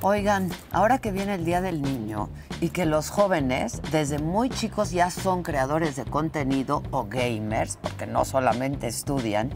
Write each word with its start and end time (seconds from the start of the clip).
Oigan, 0.00 0.48
ahora 0.70 0.98
que 0.98 1.10
viene 1.10 1.34
el 1.34 1.44
Día 1.44 1.60
del 1.60 1.82
Niño 1.82 2.28
y 2.60 2.68
que 2.68 2.86
los 2.86 3.10
jóvenes 3.10 3.82
desde 3.90 4.20
muy 4.20 4.48
chicos 4.48 4.92
ya 4.92 5.10
son 5.10 5.42
creadores 5.42 5.96
de 5.96 6.04
contenido 6.04 6.84
o 6.92 7.08
gamers, 7.08 7.78
porque 7.82 8.06
no 8.06 8.24
solamente 8.24 8.86
estudian, 8.86 9.50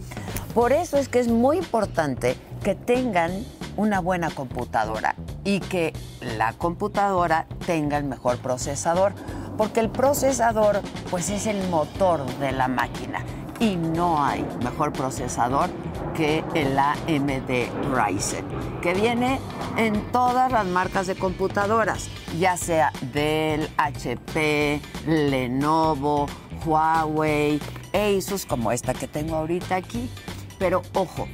por 0.52 0.72
eso 0.72 0.96
es 0.96 1.08
que 1.08 1.20
es 1.20 1.28
muy 1.28 1.58
importante 1.58 2.36
que 2.64 2.74
tengan 2.74 3.30
una 3.76 4.00
buena 4.00 4.30
computadora 4.30 5.14
y 5.44 5.60
que 5.60 5.92
la 6.20 6.52
computadora 6.54 7.46
tenga 7.64 7.96
el 7.96 8.04
mejor 8.04 8.38
procesador, 8.38 9.12
porque 9.56 9.78
el 9.78 9.90
procesador 9.90 10.82
pues 11.08 11.30
es 11.30 11.46
el 11.46 11.68
motor 11.68 12.26
de 12.38 12.50
la 12.50 12.66
máquina 12.66 13.24
y 13.62 13.76
no 13.76 14.22
hay 14.22 14.44
mejor 14.64 14.92
procesador 14.92 15.70
que 16.16 16.44
el 16.54 16.76
AMD 16.76 17.94
Ryzen, 17.94 18.44
que 18.82 18.92
viene 18.92 19.38
en 19.76 20.10
todas 20.10 20.50
las 20.50 20.66
marcas 20.66 21.06
de 21.06 21.14
computadoras, 21.14 22.10
ya 22.40 22.56
sea 22.56 22.92
Dell, 23.12 23.70
HP, 23.76 24.80
Lenovo, 25.06 26.26
Huawei, 26.66 27.60
Asus, 27.92 28.44
como 28.46 28.72
esta 28.72 28.94
que 28.94 29.06
tengo 29.06 29.36
ahorita 29.36 29.76
aquí. 29.76 30.10
Pero 30.58 30.82
ojo, 30.94 31.28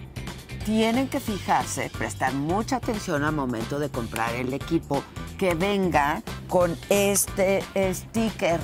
tienen 0.66 1.08
que 1.08 1.20
fijarse, 1.20 1.90
prestar 1.96 2.34
mucha 2.34 2.76
atención 2.76 3.24
al 3.24 3.34
momento 3.34 3.78
de 3.78 3.88
comprar 3.88 4.34
el 4.34 4.52
equipo 4.52 5.02
que 5.38 5.54
venga 5.54 6.22
con 6.46 6.76
este 6.90 7.62
sticker. 7.94 8.60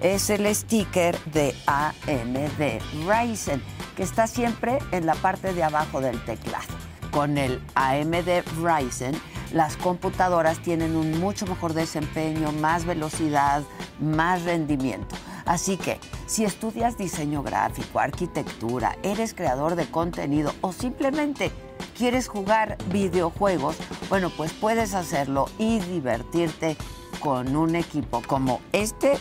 Es 0.00 0.30
el 0.30 0.52
sticker 0.54 1.18
de 1.26 1.54
AMD 1.66 2.80
Ryzen, 3.06 3.62
que 3.96 4.02
está 4.02 4.26
siempre 4.26 4.78
en 4.92 5.06
la 5.06 5.14
parte 5.14 5.54
de 5.54 5.62
abajo 5.62 6.00
del 6.00 6.22
teclado. 6.24 6.66
Con 7.10 7.38
el 7.38 7.62
AMD 7.74 8.42
Ryzen, 8.62 9.14
las 9.52 9.76
computadoras 9.76 10.58
tienen 10.58 10.96
un 10.96 11.20
mucho 11.20 11.46
mejor 11.46 11.74
desempeño, 11.74 12.52
más 12.52 12.84
velocidad, 12.84 13.62
más 14.00 14.42
rendimiento. 14.42 15.14
Así 15.46 15.76
que 15.76 16.00
si 16.26 16.44
estudias 16.44 16.96
diseño 16.96 17.42
gráfico, 17.42 18.00
arquitectura, 18.00 18.96
eres 19.02 19.34
creador 19.34 19.76
de 19.76 19.86
contenido 19.86 20.52
o 20.60 20.72
simplemente 20.72 21.52
quieres 21.96 22.28
jugar 22.28 22.76
videojuegos, 22.90 23.76
bueno, 24.08 24.30
pues 24.36 24.52
puedes 24.52 24.94
hacerlo 24.94 25.46
y 25.58 25.78
divertirte 25.80 26.76
con 27.20 27.54
un 27.56 27.76
equipo 27.76 28.22
como 28.26 28.60
este 28.72 29.18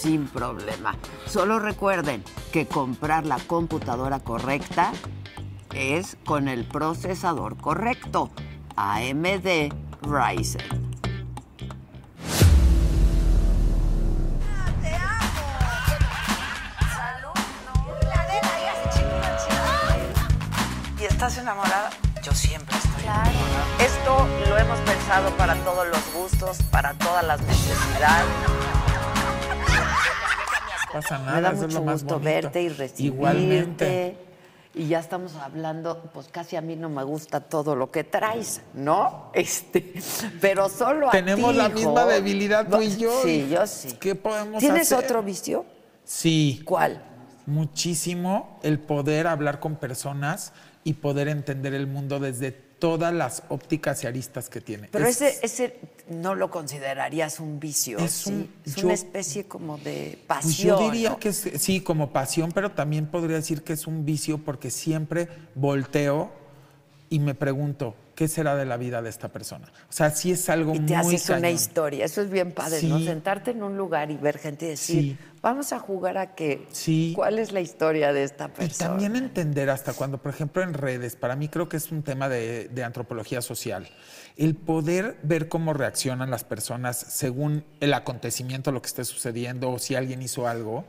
sin 0.00 0.26
problema. 0.28 0.94
Solo 1.26 1.58
recuerden 1.58 2.22
que 2.52 2.66
comprar 2.66 3.26
la 3.26 3.38
computadora 3.38 4.20
correcta 4.20 4.92
es 5.74 6.16
con 6.24 6.48
el 6.48 6.64
procesador 6.64 7.56
correcto, 7.56 8.30
AMD 8.76 9.72
Ryzen. 10.02 10.88
¿Y 21.00 21.04
estás 21.04 21.38
enamorada? 21.38 21.90
Yo 22.22 22.32
siempre 22.32 22.76
estoy 22.76 23.02
enamorada. 23.02 23.32
Esto 23.78 24.26
lo 24.48 24.58
hemos 24.58 24.78
pensado 24.80 25.30
para 25.36 25.54
todos 25.56 25.86
los 25.88 26.12
gustos, 26.12 26.58
para 26.70 26.94
todas 26.94 27.24
las 27.24 27.40
necesidades. 27.42 28.77
Pasa 30.92 31.18
nada, 31.18 31.36
Me 31.36 31.42
da 31.42 31.66
mucho 31.66 31.80
gusto 31.82 32.20
verte 32.20 32.62
y 32.62 32.68
recibirte. 32.68 33.02
Igualmente. 33.02 34.16
Y 34.74 34.86
ya 34.88 35.00
estamos 35.00 35.34
hablando, 35.34 36.10
pues 36.12 36.28
casi 36.28 36.54
a 36.54 36.60
mí 36.60 36.76
no 36.76 36.88
me 36.88 37.02
gusta 37.02 37.40
todo 37.40 37.74
lo 37.74 37.90
que 37.90 38.04
traes, 38.04 38.60
¿no? 38.74 39.30
Este, 39.34 39.94
pero 40.40 40.68
solo 40.68 41.08
a 41.08 41.10
Tenemos 41.10 41.50
ti, 41.52 41.56
la 41.56 41.64
hijo. 41.66 41.74
misma 41.74 42.04
debilidad 42.04 42.68
tú 42.68 42.80
y 42.80 42.96
yo. 42.96 43.22
Sí, 43.22 43.48
yo 43.50 43.66
sí. 43.66 43.92
¿Qué 43.98 44.14
podemos 44.14 44.60
¿Tienes 44.60 44.92
hacer? 44.92 45.04
otro 45.04 45.22
vicio? 45.22 45.64
Sí. 46.04 46.62
¿Cuál? 46.64 47.02
Muchísimo 47.46 48.58
el 48.62 48.78
poder 48.78 49.26
hablar 49.26 49.58
con 49.58 49.76
personas 49.76 50.52
y 50.84 50.92
poder 50.94 51.28
entender 51.28 51.74
el 51.74 51.86
mundo 51.86 52.20
desde 52.20 52.52
todas 52.78 53.12
las 53.12 53.42
ópticas 53.48 54.04
y 54.04 54.06
aristas 54.06 54.48
que 54.48 54.60
tiene. 54.60 54.88
Pero 54.92 55.06
Es- 55.06 55.20
ese, 55.20 55.44
ese 55.44 55.76
no 56.08 56.34
lo 56.34 56.50
considerarías 56.50 57.40
un 57.40 57.58
vicio. 57.58 57.98
Es 57.98 58.12
¿sí? 58.12 58.30
un- 58.30 58.50
es 58.64 58.76
yo- 58.76 58.84
una 58.86 58.94
especie 58.94 59.44
como 59.44 59.78
de 59.78 60.18
Pues 60.26 60.40
pasión. 60.44 60.78
yo 60.78 60.90
diría 60.90 61.10
¿no? 61.10 61.18
que 61.18 61.30
es- 61.30 61.48
sí, 61.58 61.80
como 61.80 62.10
pasión, 62.12 62.52
pero 62.52 62.70
también 62.72 63.06
podría 63.06 63.36
decir 63.36 63.62
que 63.62 63.72
es 63.72 63.86
un 63.86 64.04
vicio 64.04 64.38
porque 64.38 64.70
siempre 64.70 65.28
volteo 65.54 66.30
y 67.10 67.18
me 67.18 67.34
pregunto, 67.34 67.94
¿qué 68.18 68.26
será 68.26 68.56
de 68.56 68.64
la 68.64 68.76
vida 68.76 69.00
de 69.00 69.08
esta 69.10 69.28
persona? 69.28 69.70
O 69.88 69.92
sea, 69.92 70.10
sí 70.10 70.32
es 70.32 70.48
algo 70.48 70.74
Y 70.74 70.80
muy 70.80 70.88
te 70.88 70.96
haces 70.96 71.28
una 71.30 71.50
historia. 71.50 72.04
Eso 72.04 72.20
es 72.20 72.28
bien 72.30 72.50
padre, 72.50 72.82
¿no? 72.82 72.98
Sentarte 72.98 73.52
en 73.52 73.62
un 73.62 73.76
lugar 73.76 74.10
y 74.10 74.16
ver 74.16 74.38
gente 74.38 74.66
y 74.66 74.68
decir, 74.70 75.02
Sí. 75.02 75.18
vamos 75.40 75.72
a 75.72 75.78
jugar 75.78 76.18
a 76.18 76.34
qué. 76.34 76.66
Sí. 76.72 77.12
¿Cuál 77.14 77.38
es 77.38 77.52
la 77.52 77.60
historia 77.60 78.12
de 78.12 78.24
esta 78.24 78.46
Y 78.46 78.48
persona? 78.48 78.90
también 78.90 79.14
entender 79.14 79.70
hasta 79.70 79.92
cuando, 79.92 80.18
por 80.20 80.32
ejemplo, 80.34 80.64
en 80.64 80.74
redes, 80.74 81.14
para 81.14 81.36
mí 81.36 81.48
creo 81.48 81.68
que 81.68 81.76
es 81.76 81.92
un 81.92 82.02
tema 82.02 82.28
de, 82.28 82.66
de 82.66 82.82
antropología 82.82 83.40
social, 83.40 83.88
el 84.36 84.56
poder 84.56 85.16
ver 85.22 85.48
cómo 85.48 85.72
reaccionan 85.72 86.28
las 86.28 86.42
personas 86.42 86.96
según 86.96 87.64
el 87.78 87.94
acontecimiento, 87.94 88.72
lo 88.72 88.82
que 88.82 88.88
esté 88.88 89.04
sucediendo, 89.04 89.70
o 89.70 89.78
si 89.78 89.94
alguien 89.94 90.22
hizo 90.22 90.48
algo, 90.48 90.84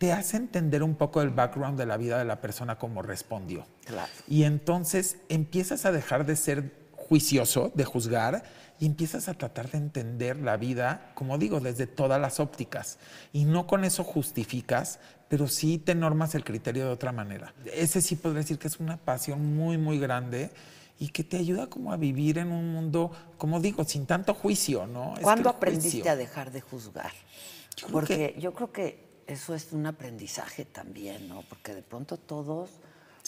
te 0.00 0.12
hace 0.14 0.38
entender 0.38 0.82
un 0.82 0.94
poco 0.94 1.20
el 1.20 1.28
background 1.28 1.78
de 1.78 1.84
la 1.84 1.98
vida 1.98 2.16
de 2.18 2.24
la 2.24 2.40
persona, 2.40 2.78
cómo 2.78 3.02
respondió. 3.02 3.66
Claro. 3.84 4.10
Y 4.26 4.44
entonces 4.44 5.18
empiezas 5.28 5.84
a 5.84 5.92
dejar 5.92 6.24
de 6.24 6.36
ser 6.36 6.72
juicioso, 6.92 7.70
de 7.74 7.84
juzgar, 7.84 8.42
y 8.78 8.86
empiezas 8.86 9.28
a 9.28 9.34
tratar 9.34 9.70
de 9.70 9.76
entender 9.76 10.38
la 10.38 10.56
vida, 10.56 11.10
como 11.14 11.36
digo, 11.36 11.60
desde 11.60 11.86
todas 11.86 12.18
las 12.18 12.40
ópticas. 12.40 12.98
Y 13.34 13.44
no 13.44 13.66
con 13.66 13.84
eso 13.84 14.02
justificas, 14.02 15.00
pero 15.28 15.46
sí 15.48 15.76
te 15.76 15.94
normas 15.94 16.34
el 16.34 16.44
criterio 16.44 16.86
de 16.86 16.92
otra 16.92 17.12
manera. 17.12 17.52
Ese 17.70 18.00
sí 18.00 18.16
podría 18.16 18.40
decir 18.40 18.58
que 18.58 18.68
es 18.68 18.80
una 18.80 18.96
pasión 18.96 19.54
muy, 19.54 19.76
muy 19.76 19.98
grande 19.98 20.50
y 20.98 21.08
que 21.08 21.24
te 21.24 21.36
ayuda 21.36 21.66
como 21.66 21.92
a 21.92 21.98
vivir 21.98 22.38
en 22.38 22.50
un 22.52 22.72
mundo, 22.72 23.10
como 23.36 23.60
digo, 23.60 23.84
sin 23.84 24.06
tanto 24.06 24.32
juicio, 24.32 24.86
¿no? 24.86 25.12
Es 25.12 25.18
que 25.18 25.24
¿Cuándo 25.24 25.50
aprendiste 25.50 25.98
juicio- 25.98 26.12
a 26.12 26.16
dejar 26.16 26.50
de 26.52 26.62
juzgar? 26.62 27.12
Yo 27.76 27.88
Porque 27.88 28.32
que- 28.34 28.40
yo 28.40 28.54
creo 28.54 28.72
que 28.72 29.09
eso 29.30 29.54
es 29.54 29.72
un 29.72 29.86
aprendizaje 29.86 30.64
también, 30.64 31.28
¿no? 31.28 31.42
Porque 31.48 31.74
de 31.74 31.82
pronto 31.82 32.16
todos 32.16 32.70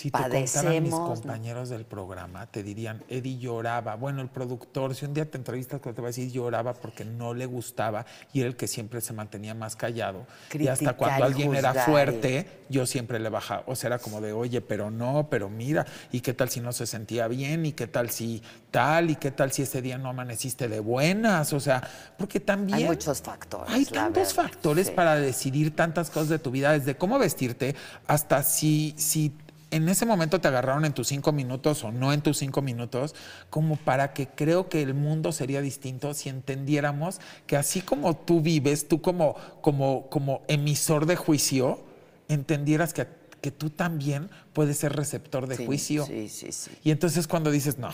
Si 0.03 0.11
te 0.11 0.19
contaran 0.19 0.83
mis 0.83 0.93
compañeros 0.93 1.69
del 1.69 1.85
programa, 1.85 2.47
te 2.47 2.65
dirían, 2.65 3.05
Eddie 3.09 3.39
lloraba. 3.39 3.95
Bueno, 3.95 4.21
el 4.21 4.31
productor, 4.31 4.97
si 4.97 5.05
un 5.05 5.15
día 5.15 5.31
te 5.31 5.39
entrevistas, 5.39 5.81
te 5.81 5.93
va 5.93 6.09
a 6.09 6.11
decir 6.11 6.29
lloraba 6.29 6.75
porque 6.75 7.05
no 7.05 7.35
le 7.35 7.47
gustaba 7.47 8.05
y 8.33 8.41
era 8.41 8.49
el 8.49 8.57
que 8.57 8.67
siempre 8.67 9.01
se 9.01 9.13
mantenía 9.13 9.55
más 9.55 9.77
callado. 9.77 10.27
y 10.55 10.67
hasta 10.67 10.87
Criticar 10.87 10.97
cuando 10.97 11.25
alguien 11.25 11.55
era 11.55 11.69
juzgar 11.69 11.87
fuerte, 11.87 12.49
yo 12.69 12.85
siempre 12.85 13.21
le 13.21 13.29
bajaba. 13.29 13.63
O 13.67 13.77
sea, 13.77 13.89
era 13.89 14.01
como 14.01 14.21
de, 14.21 14.33
oye, 14.33 14.61
pero 14.61 14.91
no, 14.91 15.29
pero 15.31 15.49
mira, 15.49 15.87
¿y 16.11 16.21
qué 16.21 16.35
tal 16.35 16.49
si 16.49 16.59
no 16.59 16.73
se 16.73 16.85
sentía 16.85 17.29
bien? 17.29 17.65
¿Y 17.65 17.73
qué 17.73 17.87
tal 17.87 18.11
si 18.11 18.43
tal? 18.73 19.09
¿Y 19.09 19.15
qué 19.15 19.31
tal 19.31 19.53
si 19.53 19.63
ese 19.63 19.83
día 19.83 19.99
no 19.99 20.09
amaneciste 20.09 20.67
de 20.67 20.81
buenas? 20.81 21.53
O 21.53 21.61
sea, 21.61 21.81
porque 22.19 22.41
también... 22.41 22.79
Hay 22.79 22.85
muchos 22.87 23.23
factores. 23.23 23.73
Hay 23.73 23.85
tantos 23.85 24.35
verdad, 24.35 24.51
factores 24.51 24.89
sí. 24.89 24.95
para 24.97 25.15
decidir 25.15 25.77
tantas 25.77 26.11
cosas 26.11 26.29
de 26.29 26.41
tu 26.41 26.51
vida, 26.51 26.73
desde 26.73 26.97
cómo 26.97 27.21
vestirte 27.21 27.77
hasta 28.09 28.43
si, 28.43 28.97
si 28.97 29.33
en 29.73 29.89
ese 29.89 30.07
momento 30.07 30.41
te 30.41 30.47
agarraron 30.49 30.85
en 30.85 30.93
tus 30.93 31.09
cinco 31.09 31.33
minutos 31.33 31.83
o 31.83 31.91
no 31.91 32.13
en 32.13 32.21
tus 32.23 32.39
cinco 32.39 32.63
minutos, 32.63 33.15
como 33.51 33.77
para 33.77 34.13
que 34.13 34.29
creo 34.29 34.69
que 34.69 34.83
el 34.83 34.95
mundo 34.95 35.33
sería 35.33 35.61
distinto 35.61 36.15
si 36.15 36.29
entendiéramos 36.29 37.21
que 37.47 37.57
así 37.57 37.81
como 37.81 38.15
tú 38.17 38.41
vives, 38.41 38.87
tú 38.87 39.03
como, 39.03 39.35
como, 39.61 40.09
como 40.11 40.43
emisor 40.49 41.07
de 41.07 41.17
juicio, 41.17 41.81
entendieras 42.29 42.93
que, 42.95 43.07
que 43.41 43.51
tú 43.51 43.71
también 43.71 44.31
puedes 44.53 44.79
ser 44.79 44.95
receptor 44.95 45.47
de 45.49 45.57
Sí, 45.57 45.67
juicio. 45.67 46.07
Sí, 46.07 46.29
sí, 46.29 46.53
sí. 46.53 46.71
Y 46.85 46.91
entonces 46.91 47.27
cuando 47.27 47.51
dices, 47.51 47.79
no, 47.79 47.89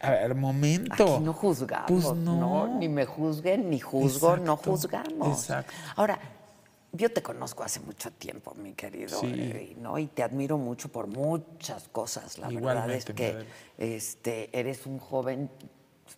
a 0.00 0.10
ver, 0.10 0.34
momento. 0.34 1.14
Aquí 1.16 1.24
no 1.24 1.32
juzgamos, 1.32 1.90
Pues 1.90 2.04
no. 2.16 2.36
no. 2.38 2.78
Ni 2.78 2.88
me 2.88 3.06
juzguen, 3.06 3.70
ni 3.70 3.80
juzgo, 3.80 4.36
no 4.36 4.56
juzgamos. 4.56 5.38
exacto. 5.40 5.72
Ahora, 5.96 6.18
yo 6.92 7.10
te 7.10 7.22
conozco 7.22 7.64
hace 7.64 7.80
mucho 7.80 8.10
tiempo, 8.10 8.54
mi 8.54 8.74
querido, 8.74 9.18
Sí. 9.20 9.26
eh, 9.34 9.76
¿no? 9.80 9.98
Y 9.98 10.06
te 10.08 10.22
admiro 10.22 10.58
mucho 10.58 10.88
por 10.90 11.06
muchas 11.06 11.88
cosas. 11.88 12.38
La 12.38 12.48
verdad 12.48 12.90
es 12.90 13.06
que 13.06 13.46
este, 13.78 14.50
eres 14.58 14.86
un 14.86 14.98
joven, 14.98 15.50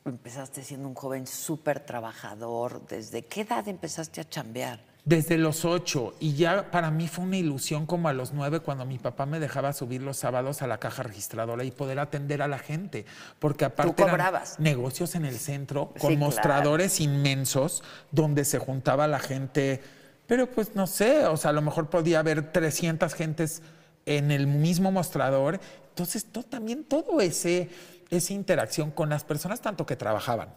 empezaste 0.05 0.63
siendo 0.63 0.89
un 0.89 0.95
joven 0.95 1.27
súper 1.27 1.81
trabajador. 1.81 2.87
¿Desde 2.89 3.25
qué 3.25 3.43
edad 3.43 3.67
empezaste 3.69 4.21
a 4.21 4.29
chambear? 4.29 4.81
Desde 5.05 5.37
los 5.37 5.67
ocho. 5.67 6.15
Y 6.19 6.35
ya 6.35 6.71
para 6.71 6.91
mí 6.91 7.09
fue 7.09 7.25
una 7.25 7.37
ilusión 7.37 7.85
como 7.85 8.09
a 8.09 8.15
los 8.15 8.33
nueve 8.33 8.61
cuando 8.61 8.87
mi 8.87 8.99
papá 8.99 9.27
me 9.27 9.39
dejaba 9.39 9.75
subir 9.75 10.01
los 10.03 10.17
sábados 10.17 10.63
a 10.63 10.67
la 10.67 10.79
caja 10.79 11.03
registradora 11.03 11.63
y 11.63 11.71
poder 11.71 11.99
atender 11.99 12.41
a 12.41 12.49
la 12.49 12.59
gente. 12.59 13.05
Porque 13.39 13.67
aparte 13.67 14.03
eran 14.03 14.43
negocios 14.59 15.15
en 15.15 15.27
el 15.27 15.37
centro 15.39 15.89
con 15.91 15.95
Sí, 16.01 16.17
claro. 16.17 16.19
mostradores 16.19 17.01
inmensos 17.01 17.83
donde 18.13 18.45
se 18.47 18.59
juntaba 18.59 19.07
la 19.07 19.19
gente. 19.21 19.83
Pero 20.27 20.51
pues 20.51 20.75
no 20.75 20.87
sé, 20.87 21.27
o 21.27 21.37
sea, 21.37 21.51
a 21.51 21.53
lo 21.53 21.63
mejor 21.63 21.91
podía 21.91 22.21
haber 22.21 22.53
300 22.53 23.15
gentes 23.15 23.63
en 24.07 24.31
el 24.31 24.47
mismo 24.47 24.91
mostrador. 24.91 25.61
Entonces, 25.91 26.25
to- 26.27 26.43
también 26.43 26.85
todo 26.85 27.21
ese 27.21 27.71
esa 28.11 28.33
interacción 28.33 28.91
con 28.91 29.09
las 29.09 29.25
personas 29.25 29.61
tanto 29.61 29.87
que 29.87 29.97
trabajaban 29.97 30.49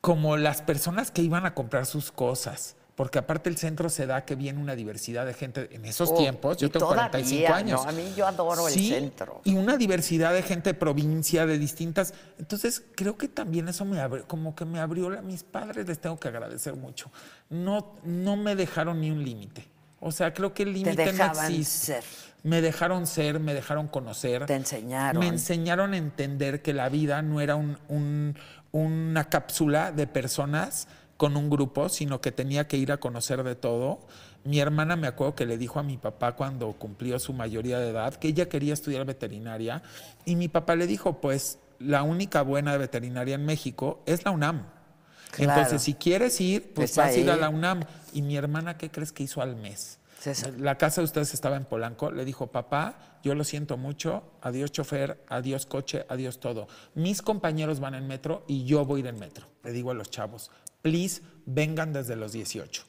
como 0.00 0.36
las 0.36 0.62
personas 0.62 1.10
que 1.10 1.22
iban 1.22 1.44
a 1.46 1.54
comprar 1.54 1.84
sus 1.86 2.12
cosas. 2.12 2.76
Porque 2.98 3.20
aparte 3.20 3.48
el 3.48 3.56
centro 3.56 3.88
se 3.90 4.06
da 4.06 4.24
que 4.24 4.34
viene 4.34 4.60
una 4.60 4.74
diversidad 4.74 5.24
de 5.24 5.32
gente 5.32 5.68
en 5.70 5.84
esos 5.84 6.10
Oh, 6.10 6.16
tiempos. 6.16 6.56
Yo 6.56 6.68
tengo 6.68 6.88
45 6.88 7.46
todavía, 7.46 7.56
años. 7.56 7.84
¿no? 7.84 7.88
A 7.90 7.92
mí 7.92 8.12
yo 8.16 8.26
adoro 8.26 8.66
el 8.66 8.74
Sí, 8.74 8.88
centro. 8.88 9.40
Y 9.44 9.54
una 9.54 9.76
diversidad 9.76 10.32
de 10.32 10.42
gente 10.42 10.70
de 10.70 10.74
provincia, 10.74 11.46
de 11.46 11.58
distintas. 11.60 12.12
Entonces 12.40 12.82
creo 12.96 13.16
que 13.16 13.28
también 13.28 13.68
eso 13.68 13.84
me 13.84 14.00
abrió, 14.00 14.26
como 14.26 14.56
que 14.56 14.64
me 14.64 14.80
abrió 14.80 15.10
la- 15.10 15.22
mis 15.22 15.44
padres, 15.44 15.86
les 15.86 16.00
tengo 16.00 16.18
que 16.18 16.26
agradecer 16.26 16.74
mucho. 16.74 17.08
No, 17.50 17.94
no 18.02 18.36
me 18.36 18.56
dejaron 18.56 19.00
ni 19.00 19.12
un 19.12 19.22
límite. 19.24 19.64
O 20.00 20.10
sea, 20.10 20.34
creo 20.34 20.52
que 20.52 20.64
el 20.64 20.72
límite 20.72 21.12
no 21.12 21.24
existe. 21.24 21.64
ser. 22.02 22.04
Me 22.42 22.60
dejaron 22.60 23.06
ser, 23.06 23.38
me 23.38 23.54
dejaron 23.54 23.86
conocer. 23.86 24.44
Te 24.46 24.56
enseñaron. 24.56 25.20
Me 25.20 25.28
enseñaron 25.28 25.92
a 25.94 25.98
entender 25.98 26.62
que 26.62 26.72
la 26.72 26.88
vida 26.88 27.22
no 27.22 27.40
era 27.40 27.54
un- 27.54 27.78
un- 27.88 28.36
una 28.72 29.28
cápsula 29.28 29.92
de 29.92 30.08
personas 30.08 30.88
con 31.18 31.36
un 31.36 31.50
grupo, 31.50 31.90
sino 31.90 32.22
que 32.22 32.32
tenía 32.32 32.66
que 32.68 32.78
ir 32.78 32.92
a 32.92 32.96
conocer 32.96 33.42
de 33.42 33.56
todo. 33.56 33.98
Mi 34.44 34.60
hermana 34.60 34.96
me 34.96 35.08
acuerdo 35.08 35.34
que 35.34 35.44
le 35.44 35.58
dijo 35.58 35.78
a 35.78 35.82
mi 35.82 35.98
papá 35.98 36.36
cuando 36.36 36.72
cumplió 36.72 37.18
su 37.18 37.34
mayoría 37.34 37.80
de 37.80 37.90
edad 37.90 38.14
que 38.14 38.28
ella 38.28 38.48
quería 38.48 38.72
estudiar 38.72 39.04
veterinaria 39.04 39.82
y 40.24 40.36
mi 40.36 40.48
papá 40.48 40.76
le 40.76 40.86
dijo, 40.86 41.20
pues 41.20 41.58
la 41.80 42.04
única 42.04 42.42
buena 42.42 42.72
de 42.72 42.78
veterinaria 42.78 43.34
en 43.34 43.44
México 43.44 44.00
es 44.06 44.24
la 44.24 44.30
UNAM. 44.30 44.66
Claro. 45.32 45.52
Entonces, 45.52 45.82
si 45.82 45.94
quieres 45.94 46.40
ir, 46.40 46.72
pues 46.72 46.92
Es 46.92 46.96
vas 46.96 47.08
a 47.08 47.16
ir 47.18 47.30
a 47.30 47.36
la 47.36 47.48
UNAM. 47.48 47.82
Y 48.12 48.22
mi 48.22 48.36
hermana, 48.36 48.78
¿qué 48.78 48.90
crees 48.90 49.12
que 49.12 49.24
hizo 49.24 49.42
al 49.42 49.56
mes? 49.56 49.98
César. 50.20 50.54
La 50.58 50.78
casa 50.78 51.00
de 51.00 51.04
ustedes 51.04 51.34
estaba 51.34 51.56
en 51.56 51.64
Polanco. 51.64 52.10
Le 52.10 52.24
dijo, 52.24 52.46
papá, 52.48 52.98
yo 53.22 53.34
lo 53.34 53.44
siento 53.44 53.76
mucho. 53.76 54.24
Adiós 54.40 54.72
chofer, 54.72 55.22
adiós 55.28 55.66
coche, 55.66 56.06
adiós 56.08 56.40
todo. 56.40 56.66
Mis 56.94 57.22
compañeros 57.22 57.80
van 57.80 57.94
en 57.94 58.06
metro 58.06 58.44
y 58.48 58.64
yo 58.64 58.84
voy 58.84 59.00
a 59.00 59.04
ir 59.04 59.06
en 59.08 59.18
metro. 59.18 59.46
Le 59.62 59.72
digo 59.72 59.90
a 59.90 59.94
los 59.94 60.10
chavos, 60.10 60.50
please, 60.82 61.22
vengan 61.46 61.92
desde 61.92 62.16
los 62.16 62.32
18. 62.32 62.84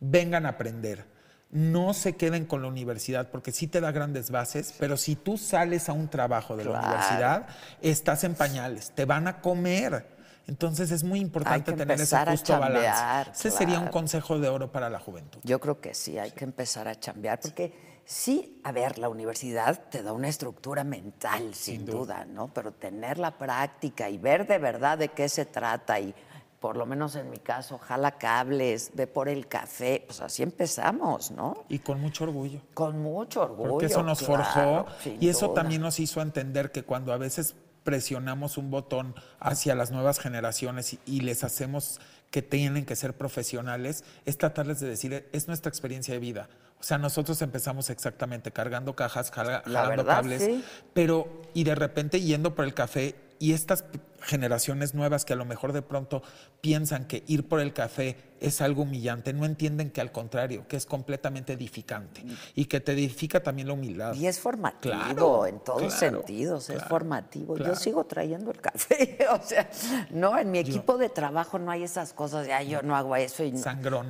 Vengan 0.00 0.46
a 0.46 0.50
aprender. 0.50 1.06
No 1.50 1.92
se 1.92 2.14
queden 2.16 2.46
con 2.46 2.62
la 2.62 2.68
universidad 2.68 3.30
porque 3.30 3.52
sí 3.52 3.66
te 3.66 3.80
da 3.80 3.92
grandes 3.92 4.30
bases, 4.30 4.74
pero 4.78 4.96
si 4.96 5.16
tú 5.16 5.36
sales 5.36 5.90
a 5.90 5.92
un 5.92 6.08
trabajo 6.08 6.56
de 6.56 6.64
la 6.64 6.70
universidad, 6.70 7.46
estás 7.82 8.24
en 8.24 8.34
pañales, 8.34 8.92
te 8.92 9.04
van 9.04 9.28
a 9.28 9.42
comer. 9.42 10.06
Entonces 10.46 10.90
es 10.90 11.04
muy 11.04 11.20
importante 11.20 11.72
tener 11.72 12.00
ese 12.00 12.16
justo 12.26 12.58
balance. 12.58 13.30
Ese 13.32 13.50
sería 13.50 13.78
un 13.78 13.88
consejo 13.88 14.38
de 14.38 14.48
oro 14.48 14.72
para 14.72 14.88
la 14.88 14.98
juventud. 14.98 15.40
Yo 15.44 15.60
creo 15.60 15.80
que 15.80 15.94
sí, 15.94 16.18
hay 16.18 16.30
que 16.30 16.44
empezar 16.44 16.88
a 16.88 16.98
chambear, 16.98 17.38
porque 17.38 18.00
sí, 18.06 18.60
a 18.64 18.72
ver, 18.72 18.98
la 18.98 19.08
universidad 19.08 19.78
te 19.90 20.02
da 20.02 20.12
una 20.12 20.28
estructura 20.28 20.84
mental, 20.84 21.54
sin, 21.54 21.84
duda. 21.84 22.24
¿no? 22.24 22.48
Pero 22.52 22.72
tener 22.72 23.18
la 23.18 23.36
práctica 23.36 24.08
y 24.08 24.18
ver 24.18 24.46
de 24.46 24.58
verdad 24.58 24.98
de 24.98 25.08
qué 25.08 25.28
se 25.28 25.44
trata 25.44 26.00
y 26.00 26.14
por 26.62 26.76
lo 26.78 26.86
menos 26.86 27.16
en 27.16 27.28
mi 27.28 27.38
caso, 27.38 27.76
jala 27.76 28.12
cables, 28.12 28.92
ve 28.94 29.06
por 29.06 29.28
el 29.28 29.48
café, 29.48 30.04
pues 30.06 30.20
así 30.22 30.42
empezamos, 30.42 31.30
¿no? 31.32 31.64
Y 31.68 31.80
con 31.80 32.00
mucho 32.00 32.24
orgullo. 32.24 32.60
Con 32.72 33.02
mucho 33.02 33.42
orgullo. 33.42 33.70
Porque 33.72 33.86
eso 33.86 34.02
nos 34.02 34.20
claro, 34.22 34.86
forjó 34.86 35.14
y 35.20 35.28
eso 35.28 35.48
duda. 35.48 35.54
también 35.62 35.82
nos 35.82 35.98
hizo 36.00 36.22
entender 36.22 36.70
que 36.72 36.84
cuando 36.84 37.12
a 37.12 37.18
veces 37.18 37.56
presionamos 37.82 38.56
un 38.58 38.70
botón 38.70 39.14
hacia 39.40 39.74
las 39.74 39.90
nuevas 39.90 40.20
generaciones 40.20 40.94
y, 40.94 41.00
y 41.04 41.20
les 41.20 41.42
hacemos 41.44 42.00
que 42.30 42.40
tienen 42.40 42.86
que 42.86 42.94
ser 42.96 43.12
profesionales, 43.14 44.04
es 44.24 44.38
tratarles 44.38 44.78
de 44.80 44.88
decir, 44.88 45.28
es 45.32 45.48
nuestra 45.48 45.68
experiencia 45.68 46.14
de 46.14 46.20
vida. 46.20 46.48
O 46.80 46.84
sea, 46.84 46.96
nosotros 46.98 47.42
empezamos 47.42 47.90
exactamente 47.90 48.52
cargando 48.52 48.94
cajas, 48.96 49.30
jala- 49.32 49.62
La 49.66 49.82
jalando 49.82 50.04
verdad, 50.04 50.14
cables, 50.16 50.42
sí. 50.44 50.64
pero 50.94 51.28
y 51.54 51.64
de 51.64 51.74
repente 51.74 52.20
yendo 52.20 52.54
por 52.54 52.64
el 52.64 52.72
café 52.72 53.14
y 53.42 53.54
estas 53.54 53.84
generaciones 54.20 54.94
nuevas 54.94 55.24
que 55.24 55.32
a 55.32 55.36
lo 55.36 55.44
mejor 55.44 55.72
de 55.72 55.82
pronto 55.82 56.22
piensan 56.60 57.06
que 57.06 57.24
ir 57.26 57.48
por 57.48 57.58
el 57.58 57.72
café 57.72 58.16
es 58.38 58.60
algo 58.60 58.82
humillante, 58.82 59.32
no 59.32 59.44
entienden 59.44 59.90
que 59.90 60.00
al 60.00 60.12
contrario, 60.12 60.68
que 60.68 60.76
es 60.76 60.86
completamente 60.86 61.54
edificante 61.54 62.22
y 62.54 62.66
que 62.66 62.78
te 62.78 62.92
edifica 62.92 63.42
también 63.42 63.66
la 63.66 63.74
humildad. 63.74 64.14
Y 64.14 64.28
es 64.28 64.38
formativo 64.38 64.94
Claro, 64.94 65.46
en 65.46 65.58
todos 65.58 65.92
claro, 65.92 66.18
sentidos, 66.18 66.70
es 66.70 66.84
formativo. 66.84 67.58
Yo 67.58 67.74
sigo 67.74 68.04
trayendo 68.04 68.52
el 68.52 68.60
café, 68.60 69.18
o 69.32 69.42
sea, 69.44 69.68
no, 70.10 70.38
en 70.38 70.52
mi 70.52 70.60
equipo 70.60 70.96
de 70.96 71.08
trabajo 71.08 71.58
no 71.58 71.72
hay 71.72 71.82
esesas 71.82 72.12
cosas 72.12 72.46
de, 72.46 72.52
ay, 72.52 72.68
yo 72.68 72.82
no 72.82 72.94
hago 72.94 73.16
eso 73.16 73.42
y 73.42 73.50
no. 73.50 73.58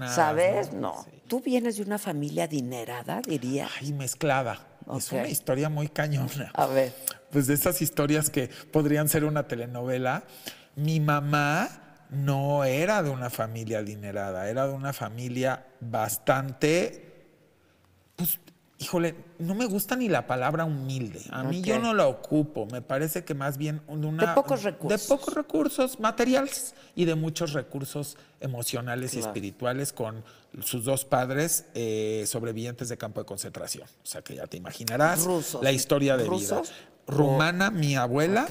¿Sabes? 0.09 0.75
¿no? 0.75 0.81
No. 0.81 1.05
Sí. 1.05 1.23
Tú 1.27 1.41
vienes 1.41 1.79
de 1.79 1.85
una 1.85 1.97
familia 1.97 2.45
adinerada, 2.45 3.23
diría. 3.23 3.67
Ay, 3.81 3.95
mezclada. 3.95 4.72
Es 4.97 5.13
una 5.13 5.29
historia 5.29 5.69
muy 5.69 5.89
cañona. 5.89 6.51
A 6.55 6.67
ver. 6.67 6.93
Pues 7.31 7.47
de 7.47 7.55
esas 7.55 7.81
historias 7.83 8.31
que 8.31 8.51
podrían 8.71 9.09
ser 9.09 9.25
una 9.25 9.49
telenovela. 9.49 10.25
Mi 10.77 11.01
mamá 11.01 11.69
no 12.11 12.65
era 12.65 13.03
de 13.03 13.11
una 13.11 13.31
familia 13.31 13.79
adinerada, 13.79 14.49
era 14.49 14.67
de 14.67 14.75
una 14.75 14.93
familia 14.93 15.67
bastante, 15.81 17.12
híjole, 18.83 19.15
no 19.39 19.55
me 19.55 19.67
gusta 19.67 19.97
ni 19.97 20.09
la 20.09 20.27
palabra 20.27 20.65
humilde. 20.65 21.23
A 21.31 21.45
mí 21.45 21.63
yo 21.63 21.79
no 21.79 21.95
la 21.95 22.07
ocupo. 22.07 22.67
Me 22.67 22.83
parece 22.83 23.25
que 23.25 23.35
más 23.35 23.57
bien 23.57 23.81
de 23.87 24.07
una... 24.07 24.27
De 24.27 24.35
pocos 24.35 24.63
recursos. 24.63 25.01
De 25.01 25.09
pocos 25.09 25.35
recursos 25.35 26.01
materiales 26.01 26.75
y 26.95 27.05
de 27.05 27.15
muchos 27.15 27.53
recursos 27.53 28.17
emocionales 28.41 29.15
y 29.15 29.21
espirituales 29.21 29.93
con 29.93 30.25
sus 30.63 30.85
dos 30.85 31.05
padres 31.05 31.67
eh, 31.75 32.25
sobrevivientes 32.27 32.89
de 32.89 32.99
campo 32.99 33.21
de 33.21 33.27
concentración. 33.27 33.87
O 34.03 34.07
sea 34.07 34.23
que 34.23 34.35
ya 34.35 34.47
te 34.47 34.57
imaginarás 34.57 35.25
Rusos. 35.25 35.63
la 35.63 35.73
historia 35.73 36.17
de 36.17 36.25
¿Rusos? 36.25 36.69
vida. 36.69 36.79
Rumana, 37.07 37.71
mi 37.71 37.97
abuela, 37.97 38.47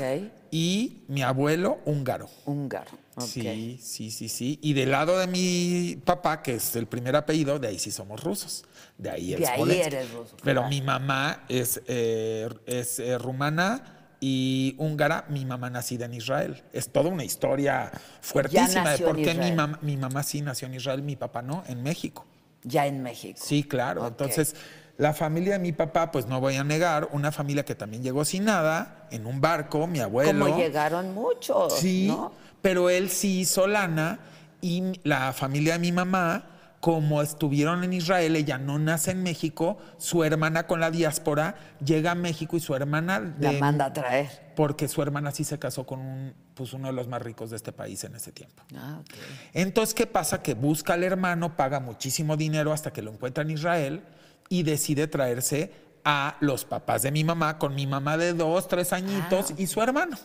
y 0.52 1.04
mi 1.08 1.22
abuelo 1.24 1.80
húngaro. 1.86 2.30
Húngaro. 2.46 2.92
Sí, 3.20 3.80
sí, 3.82 4.12
sí, 4.12 4.30
sí. 4.30 4.60
Y 4.62 4.74
del 4.74 4.92
lado 4.92 5.18
de 5.18 5.28
mi 5.28 5.98
papá, 6.04 6.42
que 6.42 6.56
es 6.56 6.76
el 6.76 6.88
primer 6.88 7.16
apellido, 7.16 7.60
de 7.60 7.70
ahí 7.70 7.80
sí 7.80 7.92
somos 7.92 8.24
rusos. 8.24 8.66
De 8.98 9.10
ahí 9.10 9.32
De 9.34 9.44
es 9.44 9.50
ahí 9.50 9.80
eres 9.82 10.12
ruso, 10.12 10.36
Pero 10.44 10.62
claro. 10.62 10.70
mi 10.70 10.82
mamá 10.82 11.44
es, 11.50 11.82
eh, 11.88 12.50
es 12.66 13.00
eh, 13.00 13.18
rumana 13.18 14.16
y 14.20 14.76
húngara. 14.78 15.26
Mi 15.30 15.46
mamá 15.46 15.70
nacida 15.70 16.06
en 16.06 16.14
Israel. 16.14 16.64
Es 16.74 16.90
toda 16.90 17.10
una 17.10 17.24
historia 17.24 17.92
fuertísima 18.22 18.92
de 18.92 19.00
por 19.00 19.16
qué 19.16 19.34
mi 19.34 19.52
mamá, 19.52 19.80
mi 19.82 19.98
mamá 19.98 20.24
sí 20.24 20.42
nació 20.42 20.68
en 20.68 20.76
Israel, 20.76 21.02
mi 21.02 21.16
papá 21.16 21.42
no, 21.42 21.64
en 21.68 21.82
México. 21.84 22.26
Ya 22.64 22.86
en 22.86 23.02
México. 23.02 23.40
Sí, 23.42 23.64
claro. 23.64 24.06
Entonces, 24.08 24.56
la 24.98 25.14
familia 25.14 25.54
de 25.54 25.60
mi 25.60 25.72
papá, 25.72 26.12
pues 26.12 26.28
no 26.28 26.40
voy 26.40 26.56
a 26.56 26.64
negar, 26.64 27.10
una 27.12 27.32
familia 27.32 27.64
que 27.66 27.76
también 27.76 28.04
llegó 28.04 28.24
sin 28.26 28.46
nada, 28.46 29.08
en 29.12 29.26
un 29.26 29.42
barco, 29.42 29.88
mi 29.88 30.00
abuelo. 30.00 30.46
Como 30.46 30.58
llegaron 30.58 31.14
muchos. 31.14 31.78
Sí, 31.80 32.08
¿no? 32.08 32.32
pero 32.62 32.90
él 32.90 33.10
sí 33.10 33.40
hizo 33.40 33.68
lana 33.68 34.20
y 34.62 35.00
la 35.04 35.34
familia 35.34 35.74
de 35.74 35.80
mi 35.80 35.92
mamá, 35.92 36.44
como 36.80 37.22
estuvieron 37.22 37.84
en 37.84 37.94
Israel, 37.94 38.36
ella 38.36 38.58
no 38.58 38.80
nace 38.80 39.12
en 39.12 39.24
México, 39.24 39.78
su 39.98 40.24
hermana 40.24 40.68
con 40.68 40.80
la 40.80 40.92
diáspora 40.92 41.56
llega 41.84 42.12
a 42.12 42.16
México 42.16 42.58
y 42.58 42.60
su 42.60 42.74
hermana 42.76 43.36
La 43.40 43.52
manda 43.54 43.86
a 43.86 43.94
traer. 43.94 44.54
porque 44.56 44.88
su 44.88 45.02
hermana 45.02 45.32
sí 45.32 45.44
se 45.44 45.60
casó 45.60 45.86
con 45.86 46.00
un, 46.00 46.34
pues 46.56 46.74
uno 46.74 46.88
de 46.88 46.94
los 46.94 47.08
más 47.08 47.22
ricos 47.22 47.50
de 47.52 47.56
este 47.56 47.72
país 47.72 48.04
en 48.04 48.16
ese 48.16 48.32
tiempo. 48.32 48.64
Ah, 48.76 48.98
ok. 49.00 49.14
Entonces, 49.54 49.94
¿qué 49.94 50.08
pasa? 50.08 50.42
Que 50.42 50.54
busca 50.56 50.94
al 50.94 51.04
hermano, 51.04 51.56
paga 51.56 51.80
muchísimo 51.80 52.36
dinero 52.38 52.74
hasta 52.74 52.92
que 52.92 53.02
lo 53.02 53.12
encuentra 53.12 53.44
en 53.44 53.52
Israel 53.52 54.04
y 54.52 54.64
decide 54.64 55.08
traerse 55.08 55.72
a 56.04 56.36
los 56.42 56.66
papás 56.66 57.04
de 57.04 57.12
mi 57.12 57.24
mamá, 57.24 57.58
con 57.58 57.74
mi 57.74 57.88
mamá 57.88 58.18
de 58.18 58.34
dos, 58.34 58.68
tres 58.68 58.92
añitos 58.92 59.54
y 59.58 59.66
su 59.66 59.82
hermano. 59.82 60.18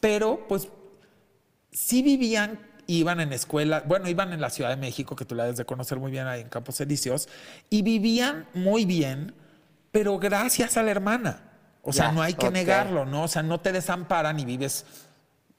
Pero, 0.00 0.46
pues, 0.48 0.68
sí 1.70 2.02
vivían, 2.02 2.58
iban 2.86 3.20
en 3.20 3.34
escuela, 3.34 3.84
bueno, 3.86 4.08
iban 4.08 4.32
en 4.32 4.40
la 4.40 4.48
Ciudad 4.48 4.70
de 4.70 4.76
México, 4.76 5.14
que 5.14 5.26
tú 5.26 5.34
la 5.34 5.42
debes 5.44 5.58
de 5.58 5.66
conocer 5.66 5.98
muy 5.98 6.10
bien 6.10 6.26
ahí 6.26 6.40
en 6.40 6.48
Campos 6.48 6.80
Elíseos, 6.80 7.28
y 7.68 7.82
vivían 7.82 8.46
muy 8.54 8.86
bien, 8.86 9.34
pero 9.92 10.18
gracias 10.18 10.78
a 10.78 10.82
la 10.82 10.92
hermana. 10.92 11.42
O 11.82 11.92
sea, 11.92 12.12
no 12.12 12.22
hay 12.22 12.32
que 12.32 12.50
negarlo, 12.50 13.04
¿no? 13.04 13.24
O 13.24 13.28
sea, 13.28 13.42
no 13.42 13.60
te 13.60 13.72
desamparan 13.72 14.40
y 14.40 14.46
vives, 14.46 14.86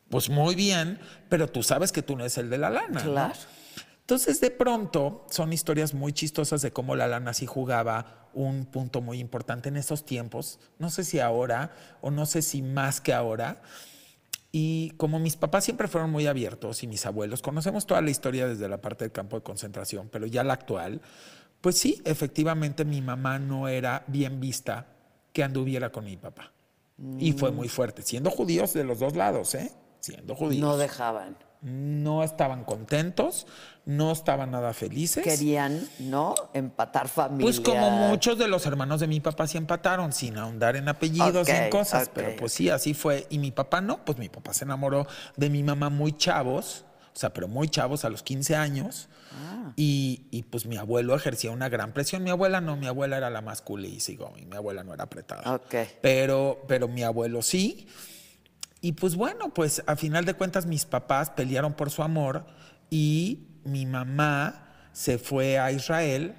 pues, 0.10 0.28
muy 0.28 0.56
bien, 0.56 1.00
pero 1.30 1.48
tú 1.48 1.62
sabes 1.62 1.92
que 1.92 2.02
tú 2.02 2.16
no 2.16 2.24
eres 2.24 2.40
el 2.40 2.50
de 2.50 2.58
la 2.58 2.72
lana. 2.72 3.04
¿no? 3.04 3.32
Entonces, 4.06 4.40
de 4.40 4.52
pronto, 4.52 5.26
son 5.32 5.52
historias 5.52 5.96
muy 5.96 6.14
chistosas 6.14 6.62
de 6.62 6.72
cómo 6.72 6.96
la 6.96 7.08
lana 7.08 7.34
sí 7.34 7.48
jugaba 7.48 8.30
un 8.36 8.68
punto 8.68 9.02
muy 9.02 9.18
importante 9.18 9.70
en 9.70 9.78
esos 9.78 10.06
tiempos. 10.06 10.60
No 10.78 10.92
sé 10.92 11.04
si 11.04 11.20
ahora 11.20 11.74
o 12.02 12.12
no 12.12 12.28
sé 12.28 12.44
si 12.44 12.62
más 12.62 13.02
que 13.02 13.16
ahora. 13.16 13.64
Y 14.52 14.92
como 14.98 15.18
mis 15.18 15.36
papás 15.38 15.64
siempre 15.64 15.88
fueron 15.88 16.12
muy 16.12 16.28
abiertos 16.28 16.84
y 16.84 16.88
mis 16.88 17.04
abuelos, 17.08 17.42
conocemos 17.42 17.88
toda 17.88 18.00
la 18.02 18.12
historia 18.12 18.48
desde 18.48 18.70
la 18.70 18.80
parte 18.80 19.06
del 19.06 19.12
campo 19.12 19.38
de 19.38 19.42
concentración, 19.42 20.08
pero 20.12 20.28
ya 20.28 20.44
la 20.44 20.54
actual, 20.54 21.02
pues 21.60 21.80
sí, 21.80 22.00
efectivamente 22.06 22.86
mi 22.86 23.02
mamá 23.02 23.40
no 23.40 23.68
era 23.68 24.04
bien 24.06 24.40
vista 24.40 24.86
que 25.34 25.44
anduviera 25.44 25.92
con 25.92 26.06
mi 26.06 26.16
papá. 26.16 26.54
Y 27.18 27.34
fue 27.34 27.50
muy 27.52 27.70
fuerte, 27.70 28.04
siendo 28.04 28.30
judíos 28.30 28.72
de 28.74 28.84
los 28.84 29.00
dos 29.00 29.16
lados, 29.16 29.56
¿eh? 29.56 29.72
Siendo 30.00 30.36
judíos 30.36 30.62
No 30.62 30.78
dejaban. 30.78 31.36
No 31.62 32.24
estaban 32.24 32.64
contentos, 32.64 33.48
no 33.86 34.12
estaban 34.12 34.52
nada 34.52 34.74
felices. 34.74 35.24
Querían, 35.24 35.88
¿no? 36.00 36.36
Empatar 36.54 37.08
familia. 37.08 37.46
Pues 37.46 37.60
como 37.60 37.90
muchos 37.90 38.38
de 38.38 38.48
los 38.48 38.66
hermanos 38.66 39.00
de 39.00 39.08
mi 39.08 39.20
papá 39.20 39.48
sí 39.48 39.58
empataron, 39.58 40.12
sin 40.14 40.38
ahondar 40.38 40.76
en 40.76 40.88
apellidos 40.90 41.48
y 41.50 41.52
en 41.52 41.70
cosas, 41.70 42.10
pero 42.14 42.36
pues 42.36 42.54
sí, 42.54 42.70
así 42.70 42.94
fue. 42.94 43.28
Y 43.30 43.40
mi 43.40 43.52
papá 43.52 43.82
no, 43.82 44.04
pues 44.04 44.18
mi 44.18 44.30
papá 44.30 44.54
se 44.54 44.66
enamoró 44.66 45.08
de 45.36 45.50
mi 45.50 45.64
mamá 45.64 45.90
muy 45.90 46.14
chavos, 46.14 46.86
o 47.14 47.18
sea, 47.18 47.34
pero 47.34 47.48
muy 47.48 47.70
chavos 47.70 48.06
a 48.06 48.10
los 48.10 48.24
15 48.24 48.56
años. 48.56 49.10
Ah. 49.32 49.74
Y, 49.76 50.28
y, 50.32 50.44
pues 50.44 50.66
mi 50.66 50.78
abuelo 50.78 51.16
ejercía 51.16 51.52
una 51.52 51.68
gran 51.68 51.94
presión. 51.94 52.24
Mi 52.24 52.30
abuela 52.30 52.62
no, 52.62 52.78
mi 52.78 52.88
abuela 52.88 53.18
era 53.18 53.30
la 53.30 53.42
más 53.42 53.62
cool 53.62 53.86
y 53.86 54.00
sigo, 54.00 54.34
y 54.38 54.46
mi 54.46 54.56
abuela 54.56 54.84
no 54.84 54.94
era 54.94 55.06
apretada. 55.06 55.56
Ok. 55.56 55.76
Pero, 56.02 56.64
pero 56.68 56.88
mi 56.88 57.04
abuelo 57.04 57.42
sí. 57.42 57.88
Y 58.86 58.92
pues 58.92 59.16
bueno, 59.16 59.52
pues 59.52 59.82
a 59.88 59.96
final 59.96 60.26
de 60.26 60.36
cuentas 60.36 60.68
mis 60.68 60.86
papás 60.86 61.32
pelearon 61.32 61.74
por 61.74 61.90
su 61.90 62.04
amor 62.04 62.46
y 62.92 63.48
mi 63.64 63.88
mamá 63.88 64.90
se 64.92 65.18
fue 65.18 65.58
a 65.58 65.72
Israel, 65.72 66.36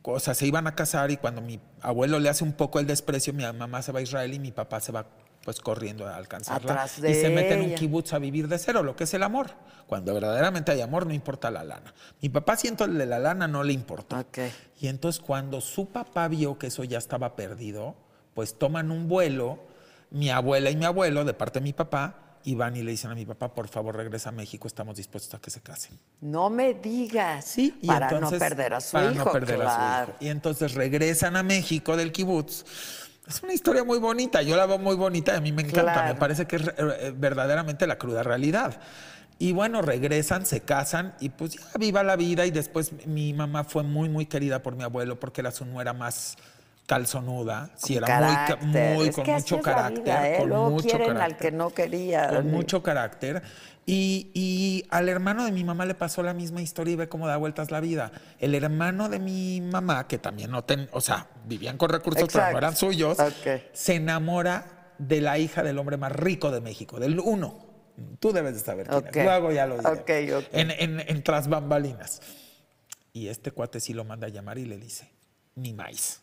o 0.00 0.18
sea, 0.18 0.32
se 0.32 0.46
iban 0.46 0.66
a 0.66 0.74
casar 0.74 1.10
y 1.10 1.18
cuando 1.18 1.42
mi 1.42 1.60
abuelo 1.82 2.18
le 2.20 2.30
hace 2.30 2.42
un 2.42 2.54
poco 2.54 2.80
el 2.80 2.86
desprecio, 2.86 3.34
mi 3.34 3.44
mamá 3.44 3.82
se 3.82 3.92
va 3.92 3.98
a 3.98 4.02
Israel 4.02 4.32
y 4.32 4.38
mi 4.38 4.50
papá 4.50 4.80
se 4.80 4.92
va 4.92 5.04
pues 5.44 5.60
corriendo 5.60 6.06
a 6.06 6.16
alcanzarla 6.16 6.72
Atrás 6.72 6.98
y 7.00 7.02
de 7.02 7.20
se 7.20 7.28
mete 7.28 7.52
en 7.52 7.60
un 7.60 7.74
kibutz 7.74 8.14
a 8.14 8.18
vivir 8.18 8.48
de 8.48 8.58
cero, 8.58 8.82
lo 8.82 8.96
que 8.96 9.04
es 9.04 9.12
el 9.12 9.22
amor. 9.22 9.50
Cuando 9.86 10.14
verdaderamente 10.14 10.72
hay 10.72 10.80
amor 10.80 11.06
no 11.06 11.12
importa 11.12 11.50
la 11.50 11.64
lana. 11.64 11.92
Mi 12.22 12.30
papá 12.30 12.56
de 12.56 13.04
la 13.04 13.18
lana 13.18 13.46
no 13.46 13.62
le 13.62 13.74
importó. 13.74 14.20
Ok. 14.20 14.38
Y 14.80 14.88
entonces 14.88 15.20
cuando 15.20 15.60
su 15.60 15.90
papá 15.90 16.28
vio 16.28 16.56
que 16.56 16.68
eso 16.68 16.82
ya 16.82 16.96
estaba 16.96 17.36
perdido, 17.36 17.94
pues 18.32 18.58
toman 18.58 18.90
un 18.90 19.06
vuelo, 19.06 19.73
mi 20.14 20.30
abuela 20.30 20.70
y 20.70 20.76
mi 20.76 20.84
abuelo, 20.84 21.24
de 21.24 21.34
parte 21.34 21.58
de 21.58 21.64
mi 21.64 21.72
papá, 21.72 22.14
y 22.44 22.54
van 22.54 22.76
y 22.76 22.82
le 22.82 22.90
dicen 22.92 23.10
a 23.10 23.14
mi 23.14 23.24
papá, 23.26 23.52
por 23.54 23.68
favor 23.68 23.96
regresa 23.96 24.28
a 24.28 24.32
México, 24.32 24.68
estamos 24.68 24.96
dispuestos 24.96 25.34
a 25.34 25.40
que 25.40 25.50
se 25.50 25.60
casen. 25.60 25.98
No 26.20 26.50
me 26.50 26.74
digas. 26.74 27.44
Sí, 27.46 27.76
y 27.82 27.86
para 27.86 28.08
entonces- 28.10 28.32
no 28.32 28.38
perder 28.38 28.74
a 28.74 28.80
su 28.80 28.92
para 28.92 29.12
hijo. 29.12 29.24
no 29.24 29.32
perder 29.32 29.62
a 29.62 29.70
su 29.70 29.76
claro. 29.76 30.12
hijo. 30.12 30.18
Y 30.24 30.28
entonces 30.28 30.74
regresan 30.74 31.36
a 31.36 31.42
México 31.42 31.96
del 31.96 32.12
kibutz. 32.12 32.64
Es 33.26 33.42
una 33.42 33.54
historia 33.54 33.82
muy 33.82 33.98
bonita, 33.98 34.42
yo 34.42 34.54
la 34.56 34.66
veo 34.66 34.78
muy 34.78 34.94
bonita, 34.94 35.32
y 35.32 35.36
a 35.38 35.40
mí 35.40 35.50
me 35.52 35.62
encanta, 35.62 35.92
Claro. 35.94 36.14
me 36.14 36.20
parece 36.20 36.46
que 36.46 36.56
es 36.56 36.62
eh, 36.76 37.14
verdaderamente 37.16 37.86
la 37.86 37.96
cruda 37.96 38.22
realidad. 38.22 38.78
Y 39.38 39.52
bueno, 39.52 39.82
regresan, 39.82 40.46
se 40.46 40.60
casan 40.60 41.14
y 41.20 41.30
pues 41.30 41.54
ya 41.54 41.62
viva 41.78 42.04
la 42.04 42.14
vida 42.14 42.46
y 42.46 42.52
después 42.52 42.92
mi 43.06 43.32
mamá 43.32 43.64
fue 43.64 43.82
muy, 43.82 44.08
muy 44.08 44.26
querida 44.26 44.62
por 44.62 44.76
mi 44.76 44.84
abuelo 44.84 45.18
porque 45.18 45.40
era 45.40 45.50
su 45.50 45.64
nuera 45.64 45.92
más 45.92 46.36
calzonuda, 46.86 47.70
sí, 47.76 47.94
Con 47.94 48.04
era 48.04 48.20
muy, 48.20 48.34
carácter. 48.34 49.12
con 49.14 49.26
mucho 49.34 49.60
carácter, 49.60 50.02
vida, 50.04 50.28
¿eh? 50.30 50.36
con 50.38 50.48
Luego 50.48 50.70
mucho 50.70 50.88
quieren 50.88 51.10
al 51.10 51.16
carácter 51.16 51.50
que 51.50 51.56
no 51.56 51.70
quería. 51.70 52.28
con 52.28 52.50
mucho 52.50 52.82
carácter. 52.82 53.42
Y, 53.86 54.30
y 54.32 54.86
al 54.88 55.08
hermano 55.10 55.44
de 55.44 55.52
mi 55.52 55.62
mamá 55.62 55.84
le 55.84 55.94
pasó 55.94 56.22
la 56.22 56.32
misma 56.32 56.62
historia 56.62 56.92
y 56.94 56.96
ve 56.96 57.08
cómo 57.08 57.26
da 57.26 57.36
vueltas 57.36 57.70
la 57.70 57.80
vida. 57.80 58.12
El 58.38 58.54
hermano 58.54 59.08
de 59.10 59.18
mi 59.18 59.60
mamá, 59.60 60.06
que 60.08 60.18
también 60.18 60.50
no 60.50 60.64
ten, 60.64 60.88
o 60.92 61.00
sea, 61.02 61.26
vivían 61.44 61.76
con 61.76 61.90
recursos, 61.90 62.22
pero 62.22 62.38
Exacto. 62.38 62.52
no 62.52 62.58
eran 62.58 62.76
suyos, 62.76 63.18
se 63.74 63.94
enamora 63.94 64.92
de 64.98 65.20
la 65.20 65.38
hija 65.38 65.62
del 65.62 65.78
hombre 65.78 65.96
más 65.98 66.12
rico 66.12 66.50
de 66.50 66.60
México, 66.62 66.98
del 66.98 67.20
uno. 67.20 67.58
Tú 68.20 68.32
debes 68.32 68.54
de 68.54 68.60
saber 68.60 68.86
quién 68.88 68.98
Ok. 69.06 69.16
es. 69.16 69.24
Luego 69.24 69.52
ya 69.52 69.66
lo 69.66 69.76
diré. 69.78 69.88
Ok, 69.90 70.44
ok. 70.46 70.48
En, 70.52 70.70
en, 70.70 71.00
en 71.00 71.22
tras 71.22 71.48
bambalinas. 71.48 72.22
Y 73.12 73.28
este 73.28 73.52
cuate 73.52 73.80
sí 73.80 73.92
lo 73.92 74.04
manda 74.04 74.26
a 74.28 74.30
llamar 74.30 74.58
y 74.58 74.64
le 74.64 74.78
dice, 74.78 75.10
ni 75.56 75.72
maíz. 75.74 76.20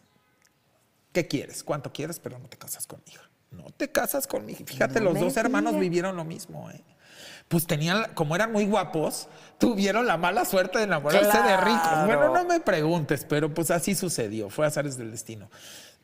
¿Qué 1.12 1.28
quieres? 1.28 1.64
¿Cuánto 1.64 1.92
quieres? 1.92 2.20
Pero 2.20 2.40
no 2.40 2.48
te 2.48 2.58
casas 2.58 2.88
con 2.88 3.02
mi 3.06 3.14
hija. 3.14 3.30
No 3.52 3.66
te 3.72 3.92
casas 3.92 4.28
con 4.28 4.46
mi 4.46 4.54
hija. 4.54 4.64
Fíjate, 4.66 5.00
No 5.02 5.12
los 5.12 5.20
dos 5.20 5.38
hermanos 5.38 5.78
vivieron 5.78 6.16
lo 6.16 6.24
mismo, 6.24 6.70
¿eh? 6.72 6.84
Pues 7.50 7.68
tenían, 7.68 8.14
como 8.14 8.34
eran 8.36 8.52
muy 8.54 8.66
guapos, 8.66 9.28
tuvieron 9.58 10.08
la 10.08 10.16
mala 10.16 10.46
suerte 10.46 10.78
de 10.78 10.86
enamorarse 10.86 11.38
de 11.38 11.58
ricos. 11.58 11.82
Claro. 11.82 12.06
Bueno, 12.08 12.34
no 12.34 12.46
me 12.46 12.62
preguntes, 12.62 13.26
pero 13.28 13.54
pues 13.54 13.72
así 13.72 13.94
sucedió, 13.94 14.50
fue 14.50 14.66
azares 14.66 14.96
del 14.98 15.12
destino. 15.12 15.50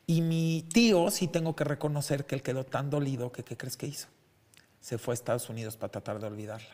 Y 0.06 0.20
mi 0.20 0.66
tío, 0.72 1.10
sí 1.10 1.26
tengo 1.26 1.56
que 1.56 1.64
reconocer 1.64 2.26
que 2.26 2.34
él 2.34 2.42
quedó 2.42 2.64
tan 2.64 2.90
dolido 2.90 3.32
que, 3.32 3.44
¿qué 3.44 3.56
crees 3.56 3.78
que 3.78 3.86
hizo? 3.86 4.08
Se 4.80 4.98
fue 4.98 5.12
a 5.12 5.14
Estados 5.14 5.48
Unidos 5.48 5.76
para 5.78 5.90
tratar 5.90 6.18
de 6.18 6.26
olvidarla. 6.26 6.68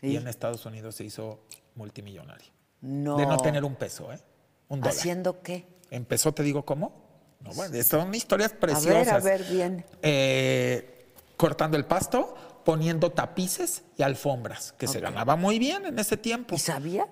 Y, 0.00 0.12
¿Y? 0.12 0.16
en 0.16 0.28
Estados 0.28 0.64
Unidos 0.64 0.94
se 0.94 1.04
hizo 1.04 1.40
multimillonario. 1.74 2.48
No. 2.80 3.16
De 3.18 3.26
no 3.26 3.36
tener 3.36 3.64
un 3.64 3.74
peso, 3.76 4.12
¿eh? 4.12 4.20
Un 4.68 4.80
dólar. 4.80 4.94
¿Haciendo 4.96 5.42
qué? 5.42 5.66
Empezó, 5.90 6.32
te 6.32 6.42
digo, 6.42 6.64
¿cómo? 6.64 7.05
No, 7.40 7.50
bueno, 7.52 7.82
son 7.82 8.14
historias 8.14 8.52
A 8.52 8.56
preciosas. 8.56 8.94
ver, 9.06 9.08
a 9.10 9.18
ver, 9.38 9.44
bien. 9.44 9.84
Eh, 10.02 11.06
cortando 11.36 11.76
el 11.76 11.84
pasto, 11.84 12.34
poniendo 12.64 13.10
tapices 13.12 13.84
y 13.96 14.02
alfombras, 14.02 14.72
que 14.72 14.86
se 14.88 15.00
ganaba 15.00 15.36
muy 15.36 15.58
bien 15.58 15.86
en 15.86 15.98
ese 15.98 16.16
tiempo. 16.16 16.54
¿Y 16.54 16.58
sabía? 16.58 17.06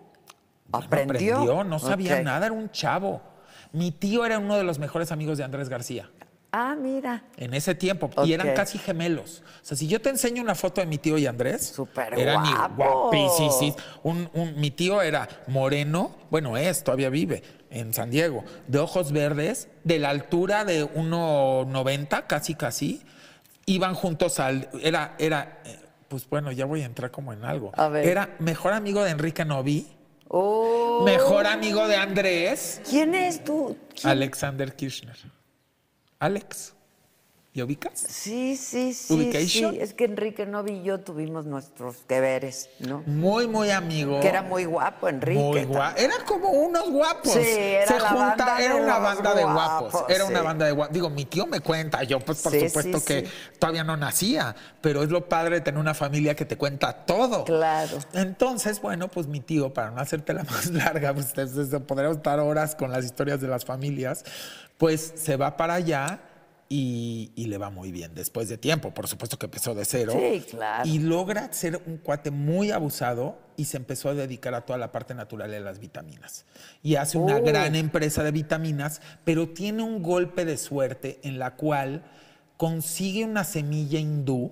Bueno, 0.66 0.86
¿Aprendió? 0.86 1.62
no 1.64 1.78
sabía 1.78 2.20
nada, 2.22 2.46
era 2.46 2.54
un 2.54 2.70
chavo. 2.70 3.22
Mi 3.72 3.92
tío 3.92 4.24
era 4.24 4.38
uno 4.38 4.56
de 4.56 4.64
los 4.64 4.78
mejores 4.78 5.12
amigos 5.12 5.38
de 5.38 5.44
Andrés 5.44 5.68
García 5.68 6.08
Ah, 6.52 6.76
mira. 6.80 7.24
en 7.36 7.52
ese 7.54 7.74
tiempo 7.74 8.08
y 8.24 8.32
eran 8.32 8.54
casi 8.54 8.78
gemelos. 8.78 9.42
O 9.62 9.64
sea, 9.64 9.76
si 9.76 9.88
yo 9.88 10.00
te 10.00 10.08
enseño 10.10 10.40
una 10.42 10.54
foto 10.54 10.80
de 10.80 10.86
mi 10.86 10.98
tío 10.98 11.18
y 11.18 11.26
Andrés, 11.26 11.66
Súper 11.74 12.16
eran 12.18 12.44
guapo. 12.76 13.10
guapísimos. 13.10 13.76
Un, 14.04 14.30
un- 14.32 14.54
mi 14.60 14.70
tío 14.70 15.02
era 15.02 15.28
moreno, 15.48 16.14
bueno, 16.30 16.56
es, 16.56 16.82
todavía 16.84 17.10
vive 17.10 17.42
en 17.74 17.92
San 17.92 18.10
Diego, 18.10 18.44
de 18.68 18.78
ojos 18.78 19.12
verdes, 19.12 19.68
de 19.82 19.98
la 19.98 20.10
altura 20.10 20.64
de 20.64 20.84
1,90, 20.84 22.26
casi 22.26 22.54
casi. 22.54 23.02
Iban 23.66 23.94
juntos 23.94 24.40
al. 24.40 24.68
Era, 24.82 25.14
era, 25.18 25.60
eh, 25.64 25.78
pues 26.08 26.28
bueno, 26.28 26.52
ya 26.52 26.64
voy 26.66 26.82
a 26.82 26.86
entrar 26.86 27.10
como 27.10 27.32
en 27.32 27.44
algo. 27.44 27.72
A 27.76 27.88
ver. 27.88 28.06
Era 28.06 28.36
mejor 28.38 28.72
amigo 28.72 29.02
de 29.02 29.10
Enrique 29.10 29.44
Novi, 29.44 29.88
Oh. 30.28 31.02
mejor 31.04 31.46
amigo 31.46 31.86
de 31.86 31.96
Andrés, 31.96 32.80
¿Quién 32.88 33.14
es 33.14 33.44
tú? 33.44 33.76
¿Quién? 33.94 34.10
Alexander 34.10 34.74
Kirchner. 34.74 35.16
Alex. 36.18 36.73
¿Y 37.56 37.62
ubicas? 37.62 37.92
Sí, 37.94 38.56
sí, 38.56 38.92
sí. 38.92 39.14
Ubication. 39.14 39.74
Sí. 39.74 39.78
Es 39.80 39.94
que 39.94 40.06
Enrique 40.06 40.44
Novi 40.44 40.72
y 40.72 40.82
yo 40.82 40.98
tuvimos 40.98 41.46
nuestros 41.46 41.98
que 42.08 42.18
veres, 42.18 42.68
¿no? 42.80 43.04
Muy, 43.06 43.46
muy 43.46 43.70
amigo. 43.70 44.18
Que 44.18 44.26
era 44.26 44.42
muy 44.42 44.64
guapo, 44.64 45.08
Enrique. 45.08 45.38
Muy 45.38 45.62
guapo. 45.64 45.96
Era 45.96 46.14
como 46.26 46.48
unos 46.50 46.90
guapos. 46.90 47.30
Sí, 47.32 47.38
era 47.48 47.86
Se 47.86 48.00
la 48.00 48.08
junta, 48.08 48.26
banda 48.44 48.58
era 48.60 48.74
de 48.74 48.80
una 48.80 48.98
banda 48.98 49.34
de 49.36 49.44
guapos. 49.44 49.92
guapos, 49.92 50.10
Era 50.10 50.24
una 50.24 50.42
banda 50.42 50.66
de 50.66 50.72
guapos. 50.72 50.92
Digo, 50.94 51.10
mi 51.10 51.26
tío 51.26 51.46
me 51.46 51.60
cuenta, 51.60 52.02
yo 52.02 52.18
pues 52.18 52.42
por 52.42 52.50
Sí, 52.50 52.68
supuesto 52.68 53.04
que 53.04 53.28
todavía 53.60 53.84
no 53.84 53.96
nacía, 53.96 54.56
pero 54.80 55.04
es 55.04 55.10
lo 55.10 55.28
padre 55.28 55.54
de 55.54 55.60
tener 55.60 55.78
una 55.78 55.94
familia 55.94 56.34
que 56.34 56.46
te 56.46 56.58
cuenta 56.58 56.92
todo. 57.06 57.44
Claro. 57.44 57.98
Entonces, 58.14 58.80
bueno, 58.82 59.06
pues 59.06 59.28
mi 59.28 59.38
tío, 59.38 59.72
para 59.72 59.92
no 59.92 60.00
hacértela 60.00 60.42
más 60.50 60.72
larga, 60.72 61.14
pues 61.14 61.32
podríamos 61.86 62.16
estar 62.16 62.40
horas 62.40 62.74
con 62.74 62.90
las 62.90 63.04
historias 63.04 63.40
de 63.40 63.46
las 63.46 63.64
familias, 63.64 64.24
pues 64.76 65.12
se 65.14 65.36
va 65.36 65.56
para 65.56 65.74
allá 65.74 66.18
y, 66.76 67.30
y 67.36 67.46
le 67.46 67.56
va 67.56 67.70
muy 67.70 67.92
bien 67.92 68.14
después 68.16 68.48
de 68.48 68.58
tiempo. 68.58 68.92
Por 68.92 69.06
supuesto 69.06 69.38
que 69.38 69.46
empezó 69.46 69.74
de 69.76 69.84
cero. 69.84 70.12
Sí, 70.18 70.40
claro. 70.50 70.88
Y 70.88 70.98
logra 70.98 71.52
ser 71.52 71.80
un 71.86 71.98
cuate 71.98 72.32
muy 72.32 72.72
abusado 72.72 73.38
y 73.56 73.66
se 73.66 73.76
empezó 73.76 74.08
a 74.08 74.14
dedicar 74.14 74.54
a 74.54 74.62
toda 74.62 74.76
la 74.76 74.90
parte 74.90 75.14
natural 75.14 75.52
de 75.52 75.60
las 75.60 75.78
vitaminas. 75.78 76.46
Y 76.82 76.96
hace 76.96 77.16
una 77.16 77.36
Oh. 77.36 77.42
gran 77.44 77.76
empresa 77.76 78.24
de 78.24 78.32
vitaminas, 78.32 79.00
pero 79.22 79.48
tiene 79.50 79.84
un 79.84 80.02
golpe 80.02 80.44
de 80.44 80.56
suerte 80.56 81.20
en 81.22 81.38
la 81.38 81.54
cual 81.54 82.02
consigue 82.56 83.24
una 83.24 83.44
semilla 83.44 84.00
hindú 84.00 84.50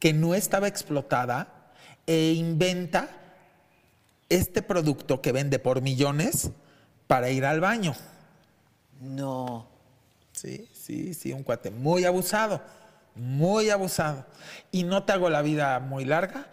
que 0.00 0.12
no 0.12 0.34
estaba 0.34 0.66
explotada 0.66 1.70
e 2.08 2.32
inventa 2.32 3.08
este 4.28 4.62
producto 4.62 5.20
que 5.20 5.30
vende 5.30 5.60
por 5.60 5.80
millones 5.80 6.50
para 7.06 7.30
ir 7.30 7.44
al 7.44 7.60
baño. 7.60 7.94
No. 9.00 9.68
Sí, 10.42 10.68
sí, 10.72 11.14
sí, 11.14 11.32
un 11.32 11.44
cuate 11.44 11.70
muy 11.70 12.04
abusado, 12.04 12.60
muy 13.14 13.70
abusado. 13.70 14.26
Y 14.72 14.82
no 14.82 15.04
te 15.04 15.12
hago 15.12 15.30
la 15.30 15.40
vida 15.40 15.78
muy 15.78 16.04
larga, 16.04 16.48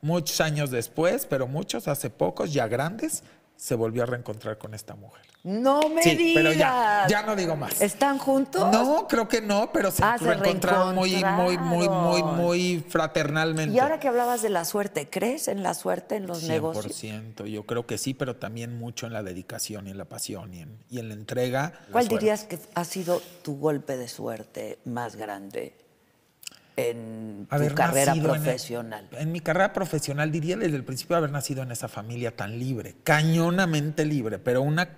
muchos 0.00 0.40
años 0.40 0.70
después, 0.70 1.26
pero 1.26 1.46
muchos, 1.46 1.86
hace 1.86 2.08
pocos, 2.08 2.54
ya 2.54 2.68
grandes, 2.68 3.22
se 3.56 3.74
volvió 3.74 4.02
a 4.02 4.06
reencontrar 4.06 4.58
con 4.58 4.74
esta 4.74 4.94
mujer. 4.94 5.22
No 5.44 5.88
me 5.90 6.02
Sí, 6.02 6.16
digas. 6.16 6.34
pero 6.42 6.52
ya, 6.54 7.06
ya 7.08 7.22
no 7.22 7.36
digo 7.36 7.54
más. 7.54 7.80
¿Están 7.82 8.18
juntos? 8.18 8.66
No, 8.72 9.06
creo 9.08 9.28
que 9.28 9.42
no, 9.42 9.70
pero 9.72 9.90
se 9.90 10.02
Ah, 10.02 10.16
se 10.18 10.24
reencontraron 10.24 10.94
muy, 10.94 11.22
muy, 11.22 11.58
muy, 11.58 11.88
muy, 11.88 12.22
muy 12.22 12.84
fraternalmente. 12.88 13.74
Y 13.74 13.78
ahora 13.78 14.00
que 14.00 14.08
hablabas 14.08 14.40
de 14.42 14.48
la 14.48 14.64
suerte, 14.64 15.08
¿crees 15.10 15.48
en 15.48 15.62
la 15.62 15.74
suerte 15.74 16.16
en 16.16 16.26
los 16.26 16.44
negocios? 16.44 17.02
100%, 17.02 17.46
yo 17.46 17.64
creo 17.66 17.86
que 17.86 17.98
sí, 17.98 18.14
pero 18.14 18.36
también 18.36 18.78
mucho 18.78 19.06
en 19.06 19.12
la 19.12 19.22
dedicación 19.22 19.86
y 19.86 19.90
en 19.90 19.98
la 19.98 20.06
pasión 20.06 20.54
y 20.54 20.60
en, 20.60 20.78
y 20.88 20.98
en 20.98 21.08
la 21.08 21.14
entrega. 21.14 21.72
¿Cuál 21.92 22.08
dirías 22.08 22.44
que 22.44 22.58
ha 22.74 22.84
sido 22.84 23.20
tu 23.42 23.58
golpe 23.58 23.96
de 23.98 24.08
suerte 24.08 24.78
más 24.86 25.16
grande 25.16 25.74
en 26.76 27.46
tu 27.48 27.54
haber 27.54 27.74
carrera 27.74 28.14
nacido 28.14 28.34
en- 28.34 28.42
profesional? 28.42 29.08
En, 29.12 29.32
mi 29.32 29.40
carrera 29.40 29.72
profesional 29.72 30.30
diría 30.32 30.56
desde 30.56 30.76
el 30.76 30.84
principio 30.84 31.16
haber 31.16 31.30
nacido 31.30 31.62
en 31.62 31.70
esa 31.72 31.88
familia 31.88 32.34
tan 32.34 32.58
libre, 32.58 32.96
cañonamente 33.04 34.04
libre, 34.04 34.38
pero 34.38 34.62
una, 34.62 34.90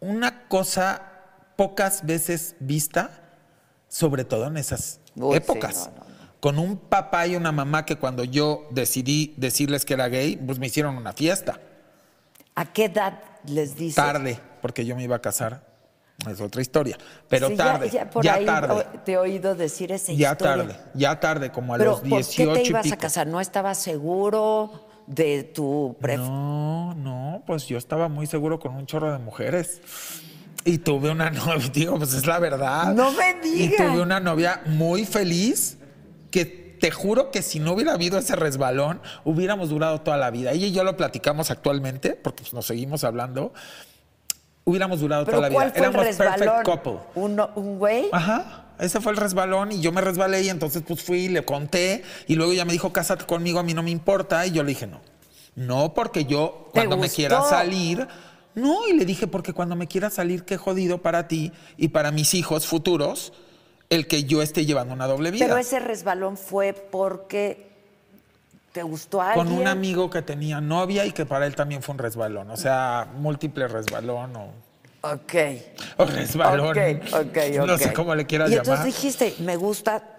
una 0.00 0.48
cosa 0.48 1.02
pocas 1.56 2.04
veces 2.06 2.56
vista, 2.60 3.20
sobre 3.88 4.24
todo 4.24 4.46
en 4.48 4.56
esas 4.56 5.00
Uy, 5.14 5.32
sí, 5.32 5.36
épocas. 5.36 5.90
no, 5.94 6.00
no, 6.00 6.08
no. 6.08 6.12
Con 6.40 6.58
un 6.58 6.76
papá 6.76 7.26
y 7.28 7.36
una 7.36 7.52
mamá 7.52 7.84
que 7.86 7.96
cuando 7.96 8.24
yo 8.24 8.66
decidí 8.70 9.32
decirles 9.36 9.84
que 9.84 9.94
era 9.94 10.08
gay, 10.08 10.36
pues 10.36 10.58
me 10.58 10.66
hicieron 10.66 10.96
una 10.96 11.12
fiesta. 11.12 11.60
¿A 12.56 12.72
qué 12.72 12.86
edad 12.86 13.20
les 13.46 13.76
dices? 13.76 13.94
Tarde, 13.94 14.40
porque 14.60 14.84
yo 14.84 14.96
me 14.96 15.04
iba 15.04 15.16
a 15.16 15.22
casar. 15.22 15.71
Es 16.30 16.40
otra 16.40 16.62
historia. 16.62 16.96
Pero 17.28 17.48
Sí, 17.48 17.56
ya- 17.56 17.64
tarde. 17.64 17.90
Ya, 17.90 18.10
por 18.10 18.24
ya 18.24 18.34
ahí 18.34 18.44
tarde. 18.46 18.86
te 19.04 19.12
he 19.12 19.18
oído 19.18 19.54
decir 19.54 19.90
esa 19.92 20.12
Ya 20.12 20.32
historia. 20.32 20.56
tarde. 20.66 20.76
Ya 20.94 21.18
tarde, 21.20 21.50
como 21.50 21.74
a 21.74 21.78
Pero 21.78 21.90
los 21.92 22.00
¿por 22.00 22.08
18 22.10 22.52
qué 22.54 22.58
te 22.60 22.66
y 22.66 22.70
ibas 22.70 22.92
a 22.92 22.96
casar? 22.96 23.26
¿No 23.26 23.40
estabas 23.40 23.78
seguro 23.78 24.86
de 25.06 25.42
tu 25.42 25.96
pref- 26.00 26.18
No, 26.18 26.94
no, 26.94 27.42
pues 27.46 27.66
yo 27.66 27.76
estaba 27.76 28.08
muy 28.08 28.26
seguro 28.26 28.58
con 28.60 28.74
un 28.74 28.86
chorro 28.86 29.12
de 29.12 29.18
mujeres. 29.18 29.80
Y 30.64 30.78
tuve 30.78 31.10
una 31.10 31.28
novia, 31.30 31.68
digo, 31.72 31.96
pues 31.98 32.14
es 32.14 32.26
la 32.26 32.38
verdad. 32.38 32.94
No 32.94 33.10
me 33.12 33.30
Y 33.44 33.68
digas. 33.68 33.88
tuve 33.92 34.00
una 34.00 34.20
novia 34.20 34.62
muy 34.66 35.04
feliz 35.04 35.78
que 36.30 36.44
te 36.46 36.90
juro 36.92 37.30
que 37.30 37.42
si 37.42 37.58
no 37.60 37.72
hubiera 37.72 37.92
habido 37.94 38.18
ese 38.18 38.36
resbalón, 38.36 39.00
hubiéramos 39.24 39.70
durado 39.70 40.00
toda 40.02 40.16
la 40.16 40.30
vida. 40.30 40.52
Ella 40.52 40.66
y 40.68 40.72
yo 40.72 40.84
lo 40.84 40.96
platicamos 40.96 41.50
actualmente, 41.50 42.10
porque 42.14 42.42
pues, 42.42 42.52
nos 42.54 42.66
seguimos 42.66 43.02
hablando. 43.04 43.52
Hubiéramos 44.64 45.00
durado 45.00 45.24
¿Pero 45.24 45.38
toda 45.38 45.50
la 45.50 45.70
vida. 45.70 45.72
Éramos 45.74 46.16
perfect 46.16 46.62
couple. 46.64 46.98
¿Un, 47.14 47.40
un 47.56 47.78
güey? 47.78 48.08
Ajá, 48.12 48.66
ese 48.78 49.00
fue 49.00 49.12
el 49.12 49.18
resbalón 49.18 49.72
y 49.72 49.80
yo 49.80 49.92
me 49.92 50.00
resbalé 50.00 50.42
y 50.42 50.48
entonces 50.48 50.82
pues 50.86 51.02
fui 51.02 51.20
y 51.20 51.28
le 51.28 51.44
conté 51.44 52.02
y 52.26 52.34
luego 52.34 52.52
ella 52.52 52.64
me 52.64 52.72
dijo, 52.72 52.92
cásate 52.92 53.24
conmigo, 53.24 53.58
a 53.58 53.62
mí 53.62 53.74
no 53.74 53.82
me 53.82 53.90
importa 53.90 54.46
y 54.46 54.52
yo 54.52 54.62
le 54.62 54.70
dije, 54.70 54.86
no, 54.86 55.00
no 55.54 55.94
porque 55.94 56.24
yo 56.24 56.68
¿Te 56.72 56.80
cuando 56.80 56.96
me 56.96 57.08
quiera 57.08 57.42
salir, 57.42 58.06
no, 58.54 58.88
y 58.88 58.92
le 58.94 59.04
dije, 59.04 59.26
porque 59.26 59.52
cuando 59.52 59.76
me 59.76 59.86
quiera 59.86 60.10
salir, 60.10 60.44
qué 60.44 60.56
jodido 60.56 60.98
para 60.98 61.28
ti 61.28 61.52
y 61.76 61.88
para 61.88 62.10
mis 62.10 62.34
hijos 62.34 62.66
futuros 62.66 63.32
el 63.88 64.06
que 64.06 64.24
yo 64.24 64.42
esté 64.42 64.64
llevando 64.64 64.94
una 64.94 65.06
doble 65.06 65.30
vida. 65.30 65.46
Pero 65.46 65.58
ese 65.58 65.78
resbalón 65.78 66.36
fue 66.36 66.72
porque 66.72 67.71
te 68.72 68.82
gustó 68.82 69.20
a 69.20 69.32
alguien. 69.32 69.46
Con 69.48 69.56
un 69.58 69.66
amigo 69.66 70.08
que 70.10 70.22
tenía 70.22 70.60
novia 70.60 71.04
y 71.04 71.12
que 71.12 71.26
para 71.26 71.46
él 71.46 71.54
también 71.54 71.82
fue 71.82 71.92
un 71.94 71.98
resbalón, 71.98 72.50
o 72.50 72.56
sea, 72.56 73.08
múltiple 73.16 73.68
resbalón 73.68 74.34
o, 74.36 74.52
Ok. 75.04 75.34
o 75.98 76.04
resbalón. 76.04 76.68
Ok, 76.70 76.76
ok, 77.12 77.36
ok. 77.60 77.66
No 77.66 77.76
sé 77.76 77.92
cómo 77.92 78.14
le 78.14 78.24
quieras 78.24 78.50
y 78.50 78.54
entonces 78.54 78.84
dijiste, 78.84 79.34
me 79.40 79.56
gusta, 79.56 80.14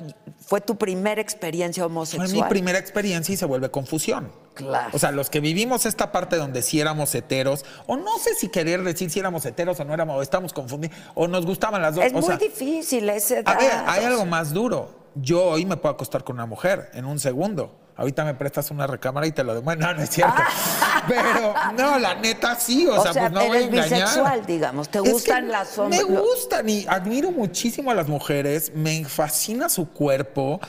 fue 0.46 0.60
tu 0.62 0.76
primera 0.76 1.22
experiencia 1.22 1.84
Fue 1.84 1.88
homosexual. 1.92 2.32
mi 2.32 2.44
primera 2.44 2.78
experiencia 2.80 3.34
y 3.34 3.38
se 3.38 3.46
vuelve 3.46 3.72
confusión. 3.72 4.32
Claro. 4.56 4.90
O 4.94 5.00
sea, 5.00 5.12
los 5.12 5.30
que 5.32 5.40
vivimos 5.40 5.86
esta 5.88 6.12
parte 6.12 6.36
donde 6.36 6.62
sí 6.62 6.80
éramos 6.80 7.16
heteros, 7.16 7.66
o 7.88 7.96
no 7.96 8.20
sé 8.20 8.36
si 8.36 8.50
querer 8.50 8.84
decir 8.84 9.10
si 9.10 9.20
éramos 9.20 9.46
heteros 9.46 9.80
o 9.80 9.86
no 9.86 9.94
éramos, 9.94 10.18
o 10.18 10.22
estamos 10.22 10.54
confundidos, 10.54 10.96
o 11.16 11.28
nos 11.28 11.46
gustaban 11.46 11.82
las 11.82 11.96
dos. 11.96 12.04
Es 12.06 12.12
o 12.14 12.18
muy 12.18 12.26
sea, 12.26 12.38
difícil 12.38 13.10
ese 13.10 13.42
A 13.46 13.56
ver, 13.56 13.72
hay 13.88 14.04
algo 14.06 14.26
más 14.26 14.54
duro. 14.54 14.90
Yo 15.16 15.44
hoy 15.46 15.66
me 15.66 15.78
puedo 15.78 15.96
acostar 15.96 16.24
con 16.24 16.36
una 16.36 16.46
mujer 16.46 16.92
en 16.94 17.06
un 17.06 17.20
segundo. 17.20 17.72
Ahorita 17.96 18.26
me 18.26 18.34
prestas 18.34 18.72
una 18.72 18.88
recámara 18.88 19.28
y 19.28 19.32
te 19.32 19.44
lo 19.44 19.54
demuestro. 19.54 19.88
No, 19.88 19.94
no 19.94 20.02
es 20.02 20.10
cierto. 20.10 20.34
Pero, 21.08 21.54
no, 21.78 22.00
la 22.00 22.16
neta 22.16 22.56
sí. 22.56 22.88
O, 22.88 23.00
O 23.00 23.04
sea, 23.04 23.14
sea, 23.14 23.24
pues 23.30 23.32
no 23.34 23.40
voy 23.48 23.58
a 23.58 23.60
eres 23.62 23.68
engañar. 23.74 24.00
bisexual, 24.08 24.46
digamos. 24.46 24.90
¿Te 24.90 25.00
Es 25.00 25.12
gustan 25.12 25.50
las 25.50 25.78
Me 25.78 25.84
hombres? 25.84 26.06
gustan 26.06 26.70
y 26.70 26.86
admiro 26.88 27.32
muchísimo 27.32 27.92
a 27.92 27.94
las 27.94 28.08
mujeres. 28.08 28.72
Me 28.74 29.06
fascina 29.06 29.70
su 29.70 29.90
cuerpo. 29.90 30.60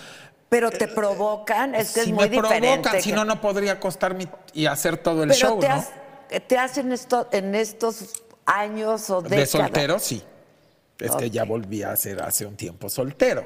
Pero 0.51 0.71
te 0.71 0.87
provocan, 0.87 1.75
es 1.75 1.93
que 1.95 2.03
si 2.05 2.11
es 2.11 2.15
muy 2.15 2.29
me 2.29 2.37
diferente. 2.37 2.69
provocan, 2.83 3.03
si 3.03 3.13
no, 3.13 3.25
no 3.25 3.41
podría 3.41 3.73
acostarme 3.73 4.29
y 4.53 4.67
hacer 4.67 4.99
todo 4.99 5.23
el 5.25 5.31
Pero 5.31 5.41
show, 5.41 5.59
te, 5.61 5.69
¿no? 5.69 5.75
has- 5.75 5.91
te 6.47 6.59
hacen 6.59 6.93
esto 6.93 7.29
en 7.33 7.55
estos 7.55 8.23
años 8.47 9.09
o 9.11 9.23
De 9.23 9.31
décadas. 9.31 9.51
soltero, 9.51 9.99
sí. 9.99 10.23
Es 10.99 11.13
que 11.17 11.31
ya 11.31 11.45
volví 11.45 11.83
a 11.83 11.97
ser 11.97 12.23
hace 12.23 12.47
un 12.47 12.57
tiempo 12.57 12.89
soltero. 12.89 13.45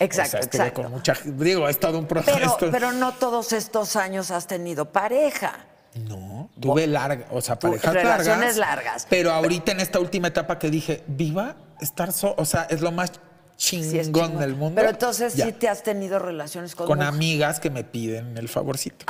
Exacto, 0.00 0.28
o 0.28 0.30
sea, 0.30 0.40
estuve 0.40 0.62
exacto. 0.62 0.82
con 0.82 0.90
mucha 0.92 1.16
Digo, 1.24 1.68
es 1.68 1.78
todo 1.78 1.98
un 1.98 2.06
proceso. 2.06 2.56
Pero, 2.58 2.72
pero 2.72 2.92
no 2.92 3.12
todos 3.14 3.52
estos 3.52 3.96
años 3.96 4.30
has 4.30 4.46
tenido 4.46 4.86
pareja. 4.86 5.66
No, 5.94 6.50
tuve 6.60 6.86
larga, 6.86 7.26
o 7.30 7.40
sea, 7.40 7.58
parejas 7.58 7.94
relaciones 7.94 8.56
largas. 8.56 8.56
largas. 8.56 9.06
Pero 9.10 9.32
ahorita 9.32 9.72
en 9.72 9.80
esta 9.80 9.98
última 9.98 10.28
etapa 10.28 10.58
que 10.58 10.70
dije, 10.70 11.02
viva, 11.08 11.56
estar 11.80 12.12
so, 12.12 12.34
o 12.36 12.44
sea, 12.44 12.66
es 12.70 12.80
lo 12.80 12.92
más 12.92 13.12
chingón, 13.60 13.90
Sí, 13.90 13.98
es 13.98 14.06
chingón. 14.06 14.38
del 14.38 14.54
mundo. 14.56 14.74
Pero 14.76 14.88
entonces 14.88 15.34
Ya. 15.34 15.44
sí 15.44 15.52
te 15.52 15.68
has 15.68 15.82
tenido 15.82 16.18
relaciones 16.18 16.74
con, 16.74 16.86
con 16.86 17.02
amigas 17.02 17.60
que 17.60 17.68
me 17.68 17.84
piden 17.84 18.38
el 18.38 18.48
favorcito. 18.48 19.04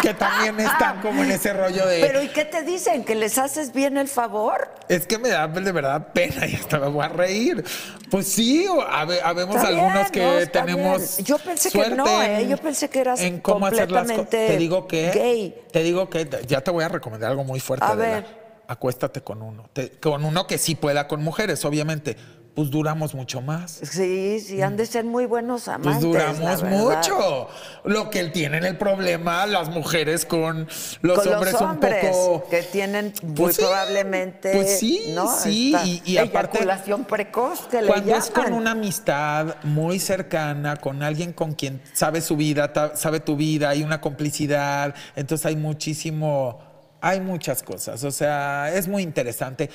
Que 0.00 0.14
también 0.14 0.60
están 0.60 1.00
como 1.00 1.24
en 1.24 1.32
ese 1.32 1.52
rollo 1.52 1.86
de. 1.86 2.02
Ah. 2.02 2.06
Pero 2.06 2.22
¿y 2.22 2.28
qué 2.28 2.44
te 2.44 2.62
dicen? 2.62 3.04
¿Que 3.04 3.14
les 3.16 3.36
haces 3.38 3.72
bien 3.72 3.96
el 3.96 4.06
favor? 4.08 4.68
Es 4.88 5.06
que 5.06 5.18
me 5.18 5.28
da 5.30 5.48
de 5.48 5.72
verdad 5.72 6.12
pena 6.12 6.46
y 6.46 6.54
hasta 6.54 6.78
me 6.78 6.86
voy 6.88 7.04
a 7.04 7.08
reír. 7.08 7.64
Pues 8.10 8.28
sí, 8.28 8.66
habe- 8.88 9.20
habemos 9.22 9.56
Está 9.56 9.68
algunos 9.68 9.94
bien, 9.94 10.12
que 10.12 10.44
no, 10.44 10.50
tenemos. 10.52 11.16
bien. 11.16 11.26
Yo 11.26 11.38
pensé 11.38 11.70
que 11.70 11.90
no, 11.90 12.22
¿eh? 12.22 12.46
Yo 12.48 12.56
pensé 12.58 12.88
que 12.88 13.00
eras 13.00 13.20
en 13.20 13.40
cómo 13.40 13.66
hacer 13.66 13.90
las 13.90 14.02
cosas. 14.04 14.16
completamente 14.18 14.52
Te 14.52 14.56
digo 14.58 14.86
que. 14.86 15.10
gay. 15.12 15.62
Te 15.72 15.82
digo 15.82 16.08
que 16.10 16.28
ya 16.46 16.60
te 16.60 16.70
voy 16.70 16.84
a 16.84 16.88
recomendar 16.88 17.30
algo 17.32 17.42
muy 17.44 17.58
fuerte. 17.58 17.84
A 17.86 17.94
ver. 17.94 18.46
Acuéstate 18.68 19.22
con 19.22 19.42
uno. 19.42 19.68
Te- 19.72 19.92
con 19.98 20.24
uno 20.24 20.46
que 20.46 20.58
sí 20.58 20.74
pueda 20.76 21.08
con 21.08 21.22
mujeres, 21.24 21.64
obviamente. 21.64 22.16
Pues 22.56 22.70
duramos 22.70 23.14
mucho 23.14 23.42
más. 23.42 23.80
Sí, 23.82 24.40
sí, 24.40 24.62
han 24.62 24.78
de 24.78 24.86
ser 24.86 25.04
muy 25.04 25.26
buenos 25.26 25.64
Pues 25.64 25.76
amantes. 25.76 26.00
duramos 26.00 26.40
la 26.40 26.56
verdad. 26.56 26.70
mucho. 26.96 27.48
Lo 27.84 28.08
que 28.08 28.24
tienen 28.30 28.64
el 28.64 28.78
problema 28.78 29.44
las 29.44 29.68
mujeres 29.68 30.24
con 30.24 30.66
los 31.02 31.18
Con 31.18 31.34
hombres 31.34 31.52
los 31.52 31.60
hombres 31.62 32.04
un 32.06 32.10
poco. 32.12 32.48
que 32.48 32.62
tienen 32.62 33.12
muy 33.22 33.34
Pues 33.34 33.56
sí, 33.56 33.62
probablemente 33.62 34.52
pues 34.54 34.78
sí, 34.78 35.12
¿no? 35.14 35.28
sí, 35.36 35.74
Esta 35.74 35.86
y- 35.86 36.02
y 36.06 36.16
aparte- 36.16 36.56
eyaculación 36.56 37.04
precoz 37.04 37.60
que 37.68 37.82
le 37.82 37.88
Cuando 37.88 38.16
es 38.16 38.30
con 38.30 38.50
una 38.54 38.70
amistad 38.70 39.56
muy 39.62 39.98
cercana, 39.98 40.76
con 40.76 41.02
alguien 41.02 41.34
con 41.34 41.52
quien 41.52 41.82
sabe 41.92 42.22
su 42.22 42.36
vida, 42.38 42.72
sabe 42.94 43.20
tu 43.20 43.36
vida, 43.36 43.68
hay 43.68 43.82
una 43.82 44.00
complicidad, 44.00 44.94
entonces 45.14 45.44
hay 45.44 45.56
muchísimo, 45.56 46.58
hay 47.02 47.20
muchas 47.20 47.62
cosas, 47.62 48.02
o 48.02 48.10
sea, 48.10 48.72
es 48.74 48.88
muy 48.88 49.02
interesante. 49.02 49.68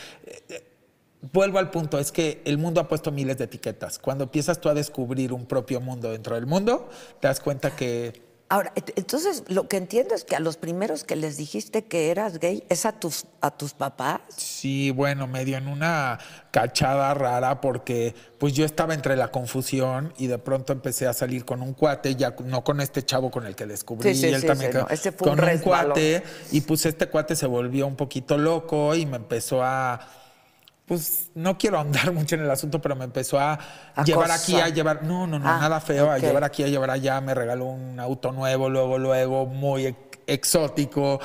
Vuelvo 1.34 1.60
al 1.60 1.69
punto, 1.69 1.99
es 1.99 2.12
que 2.12 2.41
el 2.45 2.57
mundo 2.57 2.81
ha 2.81 2.88
puesto 2.88 3.12
miles 3.12 3.38
de 3.38 3.43
etiquetas. 3.43 3.99
Cuando 3.99 4.23
empiezas 4.23 4.60
tú 4.60 4.69
a 4.69 4.73
descubrir 4.73 5.34
un 5.34 5.45
propio 5.45 5.79
mundo 5.79 6.12
dentro 6.12 6.36
del 6.36 6.47
mundo, 6.47 6.89
te 7.19 7.27
das 7.27 7.39
cuenta 7.39 7.75
que 7.75 8.29
Ahora, 8.49 8.73
ent- 8.75 8.91
entonces 8.97 9.43
lo 9.47 9.69
que 9.69 9.77
entiendo 9.77 10.13
es 10.13 10.25
que 10.25 10.36
a 10.36 10.41
los 10.41 10.57
primeros 10.57 11.05
que 11.05 11.15
les 11.15 11.38
dijiste 11.38 11.86
que 11.86 12.10
eras 12.12 12.38
gay 12.38 12.65
es 12.67 12.86
a 12.86 12.91
tus, 12.99 13.23
a 13.39 13.51
tus 13.51 13.71
papás. 13.73 14.19
Sí, 14.36 14.91
bueno, 14.91 15.25
medio 15.25 15.55
en 15.55 15.69
una 15.69 16.19
cachada 16.51 17.13
rara 17.13 17.62
porque 17.62 18.13
pues 18.39 18.51
yo 18.51 18.65
estaba 18.65 18.93
entre 18.93 19.15
la 19.15 19.29
confusión 19.31 20.13
y 20.17 20.27
de 20.27 20.38
pronto 20.38 20.73
empecé 20.73 21.07
a 21.07 21.13
salir 21.13 21.45
con 21.45 21.62
un 21.62 21.73
cuate, 21.73 22.15
ya 22.17 22.36
no 22.43 22.62
con 22.65 22.81
este 22.81 23.03
chavo 23.05 23.31
con 23.31 23.45
el 23.45 23.55
que 23.55 23.65
descubrí, 23.67 24.13
Sí, 24.13 24.19
sí, 24.19 24.27
él 24.34 24.41
sí, 24.41 24.47
también 24.47 24.71
no, 24.73 24.86
fue 24.88 24.97
un 25.12 25.17
con 25.17 25.29
un 25.31 25.38
resbalón. 25.38 25.91
cuate 25.93 26.23
y 26.51 26.60
pues 26.60 26.86
este 26.86 27.07
cuate 27.07 27.38
se 27.38 27.45
volvió 27.45 27.88
un 27.88 27.95
poquito 27.95 28.38
loco 28.38 28.95
y 28.95 29.05
me 29.05 29.15
empezó 29.15 29.63
a 29.63 29.97
pues 30.91 31.30
no 31.36 31.58
quiero 31.58 31.77
ahondar 31.77 32.12
mucho 32.13 32.36
en 32.36 32.41
el 32.41 32.51
asunto, 32.51 32.82
pero 32.82 32.97
me 32.97 33.06
empezó 33.06 33.39
a 33.39 33.58
llevar 34.04 34.30
aquí, 34.30 34.60
a 34.60 34.67
llevar, 34.67 35.04
no, 35.04 35.25
no, 35.25 35.39
no, 35.39 35.47
Ah, 35.47 35.58
nada 35.58 35.80
feo, 35.80 36.12
a 36.12 36.17
llevar 36.27 36.43
aquí, 36.43 36.63
a 36.63 36.67
llevar 36.67 36.89
allá, 36.91 37.21
me 37.21 37.34
regaló 37.34 37.63
un 37.67 37.97
auto 37.97 38.34
nuevo, 38.34 38.67
luego, 38.69 38.97
luego, 38.97 39.45
muy 39.45 39.86
ex- 39.86 40.19
exótico. 40.27 41.21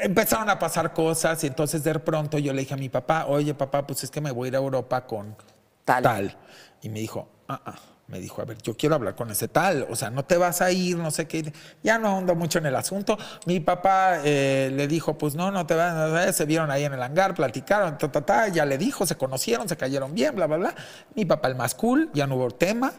Empezaron 0.00 0.48
a 0.48 0.58
pasar 0.58 0.94
cosas 0.94 1.44
y 1.44 1.46
entonces 1.46 1.84
de 1.84 1.98
pronto 1.98 2.38
yo 2.38 2.54
le 2.54 2.60
dije 2.62 2.72
a 2.72 2.78
mi 2.78 2.88
papá, 2.88 3.26
oye 3.26 3.52
papá, 3.52 3.86
pues 3.86 4.02
es 4.02 4.10
que 4.10 4.22
me 4.22 4.30
voy 4.30 4.46
a 4.46 4.48
ir 4.48 4.54
a 4.56 4.60
Europa 4.60 5.06
con 5.06 5.36
Tal. 5.84 6.02
tal. 6.02 6.38
Y 6.80 6.88
me 6.88 7.00
dijo, 7.00 7.28
ah, 7.48 7.60
ah. 7.66 7.74
Me 8.12 8.20
dijo, 8.20 8.42
a 8.42 8.44
ver, 8.44 8.58
yo 8.58 8.76
quiero 8.76 8.94
hablar 8.94 9.14
con 9.14 9.30
ese 9.30 9.48
tal, 9.48 9.86
o 9.88 9.96
sea, 9.96 10.10
no 10.10 10.22
te 10.22 10.36
vas 10.36 10.60
a 10.60 10.70
ir, 10.70 10.98
no 10.98 11.10
sé 11.10 11.26
qué. 11.26 11.50
Ya 11.82 11.96
no 11.96 12.18
ando 12.18 12.34
mucho 12.34 12.58
en 12.58 12.66
el 12.66 12.76
asunto. 12.76 13.16
Mi 13.46 13.58
papá 13.58 14.20
eh, 14.22 14.70
le 14.70 14.86
dijo, 14.86 15.16
pues 15.16 15.34
no, 15.34 15.50
no 15.50 15.66
te 15.66 15.74
vas, 15.74 16.28
eh, 16.28 16.32
se 16.34 16.44
vieron 16.44 16.70
ahí 16.70 16.84
en 16.84 16.92
el 16.92 17.02
hangar, 17.02 17.34
platicaron, 17.34 17.96
ta, 17.96 18.12
ta, 18.12 18.20
ta, 18.20 18.48
ya 18.48 18.66
le 18.66 18.76
dijo, 18.76 19.06
se 19.06 19.16
conocieron, 19.16 19.66
se 19.66 19.78
cayeron 19.78 20.14
bien, 20.14 20.34
bla, 20.34 20.46
bla, 20.46 20.58
bla. 20.58 20.74
Mi 21.14 21.24
papá 21.24 21.48
el 21.48 21.54
más 21.54 21.74
cool, 21.74 22.10
ya 22.12 22.26
no 22.26 22.36
hubo 22.36 22.50
tema, 22.50 22.92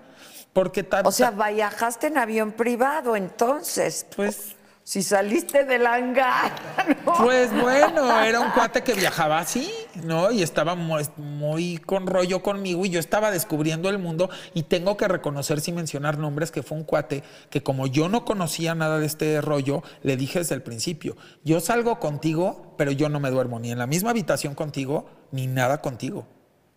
porque 0.51 0.81
tal, 0.81 1.05
O 1.05 1.11
sea, 1.11 1.29
viajaste 1.29 2.07
en 2.07 2.17
avión 2.17 2.51
privado 2.51 3.15
entonces. 3.15 4.07
pues 4.15 4.55
Si 4.83 5.01
saliste 5.01 5.63
del 5.63 5.85
hangar. 5.85 6.51
¿no? 7.05 7.13
Pues 7.23 7.51
bueno, 7.53 8.21
era 8.21 8.41
un 8.41 8.51
cuate 8.51 8.83
que 8.83 8.93
viajaba 8.93 9.39
así, 9.39 9.71
¿no? 10.03 10.29
Y 10.31 10.43
estaba 10.43 10.75
muy, 10.75 11.03
muy 11.15 11.77
con 11.77 12.05
rollo 12.05 12.43
conmigo 12.43 12.85
y 12.85 12.89
yo 12.89 12.99
estaba 12.99 13.31
descubriendo 13.31 13.89
el 13.89 13.97
mundo 13.97 14.29
y 14.53 14.63
tengo 14.63 14.97
que 14.97 15.07
reconocer 15.07 15.61
sin 15.61 15.75
mencionar 15.75 16.17
nombres 16.17 16.51
que 16.51 16.63
fue 16.63 16.77
un 16.77 16.83
cuate 16.83 17.23
que 17.49 17.63
como 17.63 17.87
yo 17.87 18.09
no 18.09 18.25
conocía 18.25 18.75
nada 18.75 18.99
de 18.99 19.05
este 19.05 19.39
rollo, 19.39 19.83
le 20.01 20.17
dije 20.17 20.39
desde 20.39 20.55
el 20.55 20.63
principio, 20.63 21.15
yo 21.43 21.61
salgo 21.61 21.99
contigo, 21.99 22.75
pero 22.77 22.91
yo 22.91 23.07
no 23.07 23.21
me 23.21 23.31
duermo 23.31 23.59
ni 23.59 23.71
en 23.71 23.79
la 23.79 23.87
misma 23.87 24.09
habitación 24.09 24.53
contigo, 24.53 25.05
ni 25.31 25.47
nada 25.47 25.81
contigo. 25.81 26.27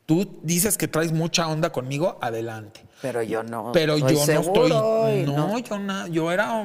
Tú 0.06 0.38
dices 0.44 0.78
que 0.78 0.86
traes 0.86 1.10
mucha 1.10 1.48
onda 1.48 1.70
conmigo, 1.70 2.18
adelante. 2.20 2.85
Pero 3.02 3.22
yo 3.22 3.42
no. 3.42 3.72
Pero 3.72 3.96
estoy 3.96 4.14
yo 4.16 4.26
no 4.26 4.40
estoy. 4.40 5.22
No, 5.26 5.58
yo 5.58 5.78
na- 5.78 6.08
yo 6.08 6.32
era 6.32 6.64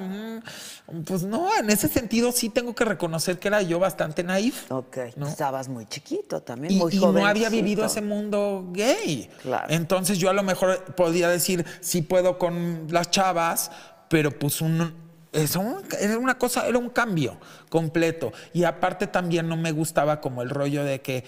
pues 1.06 1.24
no, 1.24 1.48
en 1.58 1.70
ese 1.70 1.88
sentido 1.88 2.32
sí 2.32 2.50
tengo 2.50 2.76
que 2.76 2.84
reconocer 2.84 3.40
que 3.40 3.48
era 3.48 3.62
yo 3.62 3.80
bastante 3.80 4.24
naif. 4.24 4.70
Ok. 4.72 4.98
¿no? 5.16 5.28
Estabas 5.28 5.70
muy 5.70 5.86
chiquito 5.86 6.42
también, 6.42 6.74
Y, 6.74 6.78
muy 6.78 6.94
y 6.96 7.00
no 7.00 7.26
había 7.26 7.50
vivido 7.50 7.86
ese 7.86 8.02
mundo 8.02 8.68
gay. 8.72 9.30
Claro. 9.42 9.68
Entonces 9.70 10.18
yo 10.18 10.30
a 10.30 10.34
lo 10.34 10.44
mejor 10.44 10.84
podía 10.96 11.30
decir, 11.30 11.66
sí 11.80 12.02
puedo 12.02 12.38
con 12.38 12.88
las 12.90 13.10
chavas, 13.10 13.72
pero 14.10 14.38
pues 14.38 14.60
un, 14.62 14.94
es 15.32 15.56
un- 15.56 15.82
era 16.00 16.18
una 16.18 16.38
cosa, 16.38 16.68
era 16.68 16.78
un 16.78 16.90
cambio 16.90 17.38
completo. 17.70 18.34
Y 18.54 18.66
aparte 18.66 19.08
también 19.08 19.48
no 19.48 19.56
me 19.56 19.72
gustaba 19.72 20.20
como 20.20 20.42
el 20.42 20.50
rollo 20.50 20.84
de 20.84 21.02
que 21.02 21.24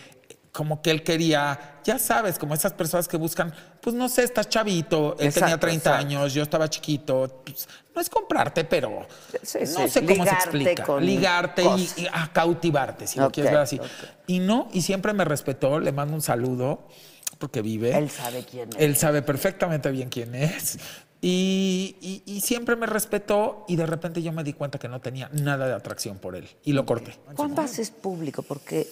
como 0.54 0.84
que 0.84 0.92
él 0.92 1.02
quería, 1.04 1.80
ya 1.84 1.98
sabes, 1.98 2.38
como 2.38 2.54
esas 2.54 2.74
personas 2.74 3.08
que 3.08 3.18
buscan, 3.18 3.52
pues 3.82 3.96
no 3.96 4.08
sé, 4.08 4.24
estás 4.24 4.48
chavito, 4.48 5.14
él 5.14 5.34
tenía 5.34 5.48
Exacto, 5.56 5.60
30 5.62 5.90
exacto. 5.90 6.08
años, 6.08 6.34
yo 6.34 6.44
estaba 6.44 6.70
chiquito, 6.70 7.42
pues, 7.44 7.68
no 7.96 8.00
es 8.00 8.08
comprarte, 8.08 8.64
pero 8.64 9.08
Sí, 9.42 9.58
no 9.62 9.66
sí, 9.66 9.90
sé 9.90 10.06
cómo 10.06 10.24
se 10.24 10.32
ligarte 10.32 10.36
explica, 10.36 10.84
con 10.84 11.04
ligarte 11.04 11.64
y, 11.64 11.66
cosas. 11.66 11.98
y 11.98 12.06
a 12.06 12.30
cautivarte, 12.32 13.08
si 13.08 13.20
lo 13.20 13.26
Ok, 13.26 13.34
quieres 13.34 13.52
ver 13.52 13.62
así. 13.62 13.80
ok. 13.80 13.88
Y 14.28 14.40
no, 14.40 14.70
y 14.72 14.84
siempre 14.84 15.12
me 15.14 15.26
respetó, 15.26 15.80
le 15.80 15.92
mando 15.92 16.14
un 16.14 16.22
saludo, 16.22 16.88
porque 17.40 17.64
vive. 17.64 17.98
Él 17.98 18.12
sabe 18.12 18.46
quién 18.46 18.70
es. 18.70 18.76
Él 18.80 18.96
sabe 18.96 19.24
perfectamente 19.24 19.90
bien 19.90 20.10
quién 20.10 20.36
es. 20.36 20.78
Y, 21.20 21.96
y- 22.00 22.22
y 22.32 22.42
siempre 22.42 22.76
me 22.76 22.86
respetó 22.86 23.66
y 23.68 23.76
de 23.76 23.86
repente 23.88 24.22
yo 24.22 24.32
me 24.34 24.44
di 24.44 24.54
cuenta 24.54 24.78
que 24.78 24.88
no 24.88 25.02
tenía 25.02 25.30
nada 25.34 25.66
de 25.68 25.74
atracción 25.74 26.20
por 26.20 26.36
él 26.36 26.48
y 26.64 26.74
lo 26.74 26.86
corté. 26.86 27.18
¿Cuándo 27.36 27.62
haces 27.64 27.90
público? 27.90 28.44
Porque. 28.44 28.88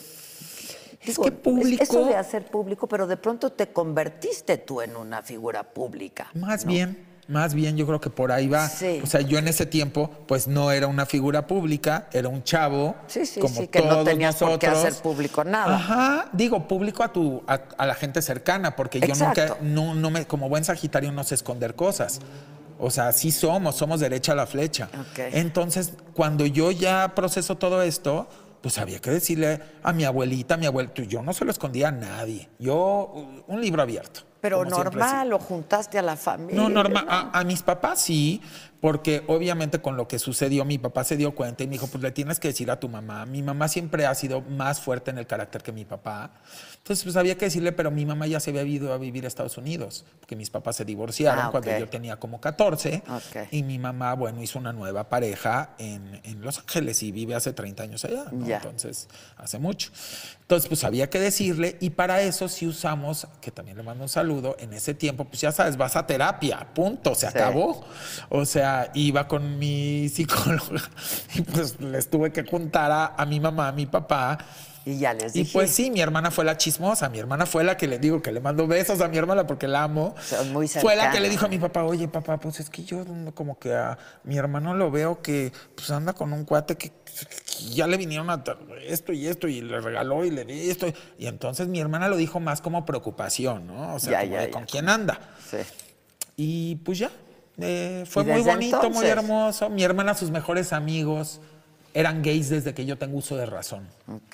Es 1.03 1.17
que 1.17 1.31
público- 1.31 1.83
Eso 1.83 2.05
de 2.05 2.15
hacer 2.15 2.45
público, 2.45 2.87
pero 2.87 3.07
de 3.07 3.17
pronto 3.17 3.51
te 3.51 3.67
convertiste 3.71 4.57
tú 4.57 4.81
en 4.81 4.95
una 4.95 5.21
figura 5.21 5.63
pública. 5.63 6.27
Más 6.35 6.65
¿no? 6.65 6.71
bien, 6.71 7.07
más 7.27 7.53
bien 7.53 7.75
yo 7.77 7.87
creo 7.87 7.99
que 7.99 8.09
por 8.09 8.31
ahí 8.31 8.47
va. 8.47 8.67
Sí. 8.69 8.99
O 9.03 9.07
sea, 9.07 9.21
yo 9.21 9.37
en 9.39 9.47
ese 9.47 9.65
tiempo 9.65 10.11
pues 10.27 10.47
no 10.47 10.71
era 10.71 10.87
una 10.87 11.05
figura 11.05 11.47
pública, 11.47 12.07
era 12.13 12.27
un 12.29 12.43
chavo. 12.43 12.95
Sí, 13.07 13.25
sí, 13.25 13.39
como 13.39 13.55
sí, 13.61 13.67
que 13.67 13.81
no 13.81 14.03
tenías 14.03 14.35
por 14.35 14.59
qué 14.59 14.67
hacer 14.67 14.93
público 14.95 15.43
nada. 15.43 15.75
Ajá, 15.75 16.29
digo 16.33 16.67
público 16.67 17.03
a 17.03 17.11
tu 17.11 17.41
a, 17.47 17.53
a 17.77 17.85
la 17.87 17.95
gente 17.95 18.21
cercana, 18.21 18.75
porque 18.75 18.99
yo 18.99 19.13
nunca, 19.15 19.57
no, 19.61 19.95
no 19.95 20.09
me, 20.11 20.27
como 20.27 20.49
buen 20.49 20.63
sagitario 20.65 21.11
no 21.11 21.23
sé 21.23 21.35
esconder 21.35 21.73
cosas. 21.75 22.19
O 22.83 22.89
sea, 22.89 23.11
sí 23.11 23.31
somos, 23.31 23.75
somos 23.75 23.99
derecha 23.99 24.31
a 24.31 24.35
la 24.35 24.47
flecha. 24.47 24.89
Ok. 24.99 25.19
Entonces, 25.33 25.93
cuando 26.15 26.47
yo 26.47 26.71
ya 26.71 27.13
proceso 27.13 27.55
todo 27.55 27.83
esto, 27.83 28.27
pues 28.61 28.77
había 28.77 28.99
que 28.99 29.11
decirle 29.11 29.59
a 29.83 29.91
mi 29.93 30.05
abuelita, 30.05 30.53
a 30.53 30.57
mi 30.57 30.65
abuelito, 30.65 31.03
yo 31.03 31.21
no 31.21 31.33
se 31.33 31.45
lo 31.45 31.51
escondía 31.51 31.89
a 31.89 31.91
nadie. 31.91 32.49
Yo, 32.59 33.43
un 33.47 33.61
libro 33.61 33.81
abierto. 33.81 34.21
Pero 34.41 34.65
normal, 34.65 35.29
lo 35.29 35.37
juntaste 35.37 35.99
a 35.99 36.01
la 36.01 36.15
familia. 36.15 36.59
No, 36.59 36.67
normal. 36.67 37.05
A, 37.07 37.39
a 37.39 37.43
mis 37.43 37.61
papás 37.61 38.01
sí, 38.01 38.41
porque 38.79 39.23
obviamente 39.27 39.79
con 39.79 39.95
lo 39.95 40.07
que 40.07 40.17
sucedió, 40.17 40.65
mi 40.65 40.79
papá 40.79 41.03
se 41.03 41.15
dio 41.15 41.35
cuenta 41.35 41.63
y 41.63 41.67
me 41.67 41.73
dijo, 41.73 41.85
pues 41.85 42.01
le 42.01 42.11
tienes 42.11 42.39
que 42.39 42.47
decir 42.47 42.71
a 42.71 42.79
tu 42.79 42.89
mamá. 42.89 43.27
Mi 43.27 43.43
mamá 43.43 43.67
siempre 43.67 44.07
ha 44.07 44.15
sido 44.15 44.41
más 44.41 44.81
fuerte 44.81 45.11
en 45.11 45.19
el 45.19 45.27
carácter 45.27 45.61
que 45.61 45.71
mi 45.71 45.85
papá. 45.85 46.31
Entonces, 46.83 47.03
pues 47.03 47.15
había 47.15 47.37
que 47.37 47.45
decirle, 47.45 47.71
pero 47.73 47.91
mi 47.91 48.07
mamá 48.07 48.25
ya 48.25 48.39
se 48.39 48.49
había 48.49 48.63
ido 48.63 48.91
a 48.91 48.97
vivir 48.97 49.23
a 49.25 49.27
Estados 49.27 49.55
Unidos, 49.57 50.03
porque 50.19 50.35
mis 50.35 50.49
papás 50.49 50.77
se 50.77 50.83
divorciaron 50.83 51.45
Ah, 51.45 51.51
cuando 51.51 51.69
ok. 51.69 51.77
yo 51.77 51.87
tenía 51.87 52.17
como 52.17 52.41
14. 52.41 53.03
Ok. 53.07 53.47
Y 53.51 53.61
mi 53.61 53.77
mamá, 53.77 54.15
bueno, 54.15 54.41
hizo 54.41 54.57
una 54.57 54.73
nueva 54.73 55.07
pareja 55.07 55.75
en, 55.77 56.19
en 56.23 56.41
Los 56.41 56.57
Ángeles 56.57 57.03
y 57.03 57.11
vive 57.11 57.35
hace 57.35 57.53
30 57.53 57.83
años 57.83 58.03
allá. 58.03 58.25
¿no? 58.31 58.47
Ya. 58.47 58.57
Entonces, 58.57 59.07
hace 59.37 59.59
mucho. 59.59 59.91
Entonces, 60.41 60.67
pues 60.67 60.83
había 60.83 61.07
que 61.07 61.19
decirle, 61.19 61.77
y 61.81 61.91
para 61.91 62.23
eso 62.23 62.49
sí 62.49 62.65
usamos, 62.65 63.27
que 63.41 63.51
también 63.51 63.77
le 63.77 63.83
mando 63.83 64.03
un 64.03 64.09
saludo, 64.09 64.57
en 64.59 64.73
ese 64.73 64.95
tiempo, 64.95 65.25
pues 65.25 65.39
ya 65.39 65.51
sabes, 65.51 65.77
vas 65.77 65.95
a 65.95 66.07
terapia, 66.07 66.67
punto, 66.73 67.13
se 67.13 67.21
Sí. 67.21 67.37
acabó. 67.37 67.85
O 68.29 68.43
sea, 68.43 68.89
iba 68.95 69.27
con 69.27 69.59
mi 69.59 70.09
psicóloga 70.09 70.81
y 71.35 71.41
pues 71.43 71.79
les 71.79 72.09
tuve 72.09 72.31
que 72.33 72.43
juntar 72.43 72.91
a, 72.91 73.05
a 73.15 73.25
mi 73.27 73.39
mamá, 73.39 73.67
a 73.67 73.71
mi 73.71 73.85
papá. 73.85 74.39
Y 74.83 74.97
ya 74.97 75.13
les 75.13 75.35
Y 75.35 75.39
dije. 75.43 75.53
pues 75.53 75.69
sí, 75.71 75.91
mi 75.91 76.01
hermana 76.01 76.31
fue 76.31 76.43
la 76.43 76.57
chismosa, 76.57 77.07
mi 77.09 77.19
hermana 77.19 77.45
fue 77.45 77.63
la 77.63 77.77
que 77.77 77.87
le 77.87 77.99
digo 77.99 78.21
que 78.21 78.31
le 78.31 78.39
mando 78.39 78.65
besos 78.65 78.99
a 79.01 79.07
mi 79.07 79.17
hermana 79.17 79.45
porque 79.45 79.67
la 79.67 79.83
amo. 79.83 80.15
Son 80.23 80.51
muy 80.51 80.67
fue 80.67 80.95
la 80.95 81.11
que 81.11 81.19
le 81.19 81.29
dijo 81.29 81.45
a 81.45 81.49
mi 81.49 81.59
papá, 81.59 81.83
oye 81.83 82.07
papá, 82.07 82.39
pues 82.39 82.59
es 82.59 82.69
que 82.69 82.83
yo 82.83 83.03
como 83.35 83.59
que 83.59 83.75
a 83.75 83.97
mi 84.23 84.37
hermano 84.37 84.73
lo 84.73 84.89
veo 84.89 85.21
que 85.21 85.51
pues 85.75 85.91
anda 85.91 86.13
con 86.13 86.33
un 86.33 86.45
cuate 86.45 86.77
que, 86.77 86.89
que 86.89 87.65
ya 87.73 87.85
le 87.85 87.97
vinieron 87.97 88.29
a 88.31 88.43
esto 88.87 89.13
y 89.13 89.27
esto 89.27 89.47
y 89.47 89.61
le 89.61 89.79
regaló 89.81 90.25
y 90.25 90.31
le 90.31 90.45
di 90.45 90.69
esto. 90.71 90.87
Y 91.19 91.27
entonces 91.27 91.67
mi 91.67 91.79
hermana 91.79 92.07
lo 92.09 92.17
dijo 92.17 92.39
más 92.39 92.59
como 92.61 92.83
preocupación, 92.85 93.67
¿no? 93.67 93.93
O 93.93 93.99
sea, 93.99 94.11
Ya, 94.11 94.19
como 94.21 94.31
ya, 94.33 94.39
de 94.41 94.45
ya. 94.47 94.51
con 94.51 94.65
quién 94.65 94.89
anda. 94.89 95.19
Sí. 95.47 95.57
Y 96.37 96.75
pues 96.77 96.97
ya, 96.97 97.11
eh, 97.59 98.03
fue 98.09 98.23
Y 98.23 98.25
muy 98.27 98.41
bonito, 98.41 98.89
muy 98.89 99.05
hermoso. 99.05 99.69
Mi 99.69 99.83
hermana, 99.83 100.15
sus 100.15 100.31
mejores 100.31 100.73
amigos 100.73 101.39
eran 101.93 102.21
gays 102.21 102.49
desde 102.49 102.73
que 102.73 102.85
yo 102.85 102.97
tengo 102.97 103.17
uso 103.17 103.35
de 103.37 103.45
razón. 103.45 103.87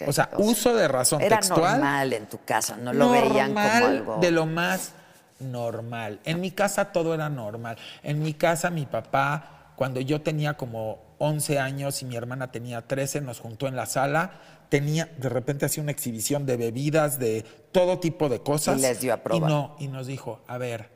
O 0.05 0.13
sea, 0.13 0.29
uso 0.37 0.75
de 0.75 0.87
razón 0.87 1.21
Era 1.21 1.37
textual. 1.37 1.73
normal 1.73 2.13
en 2.13 2.27
tu 2.27 2.43
casa, 2.43 2.77
no 2.77 2.93
lo 2.93 3.09
veían 3.11 3.53
como 3.53 3.59
algo. 3.59 4.17
De 4.17 4.31
lo 4.31 4.45
más 4.45 4.93
normal. 5.39 6.19
En 6.25 6.41
mi 6.41 6.51
casa 6.51 6.91
todo 6.91 7.13
era 7.13 7.29
normal. 7.29 7.77
En 8.03 8.21
mi 8.21 8.33
casa 8.33 8.69
mi 8.69 8.85
papá, 8.85 9.71
cuando 9.75 10.01
yo 10.01 10.21
tenía 10.21 10.55
como 10.55 10.99
11 11.19 11.59
años 11.59 12.01
y 12.01 12.05
mi 12.05 12.15
hermana 12.15 12.51
tenía 12.51 12.87
13, 12.87 13.21
nos 13.21 13.39
juntó 13.39 13.67
en 13.67 13.75
la 13.75 13.85
sala. 13.85 14.31
Tenía, 14.69 15.05
de 15.17 15.29
repente 15.29 15.65
hacía 15.65 15.81
una 15.81 15.91
exhibición 15.91 16.45
de 16.45 16.57
bebidas, 16.57 17.19
de 17.19 17.45
todo 17.71 17.99
tipo 17.99 18.29
de 18.29 18.41
cosas. 18.41 18.79
Y 18.79 18.81
les 18.81 19.01
dio 19.01 19.13
a 19.13 19.17
probar. 19.17 19.49
Y 19.49 19.53
no, 19.53 19.75
y 19.79 19.87
nos 19.87 20.07
dijo, 20.07 20.41
a 20.47 20.57
ver, 20.57 20.89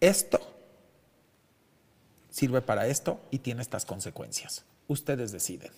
esto 0.00 0.40
sirve 2.30 2.62
para 2.62 2.86
esto 2.86 3.20
y 3.30 3.38
tiene 3.38 3.62
estas 3.62 3.84
consecuencias. 3.84 4.64
Ustedes 4.88 5.30
deciden. 5.30 5.70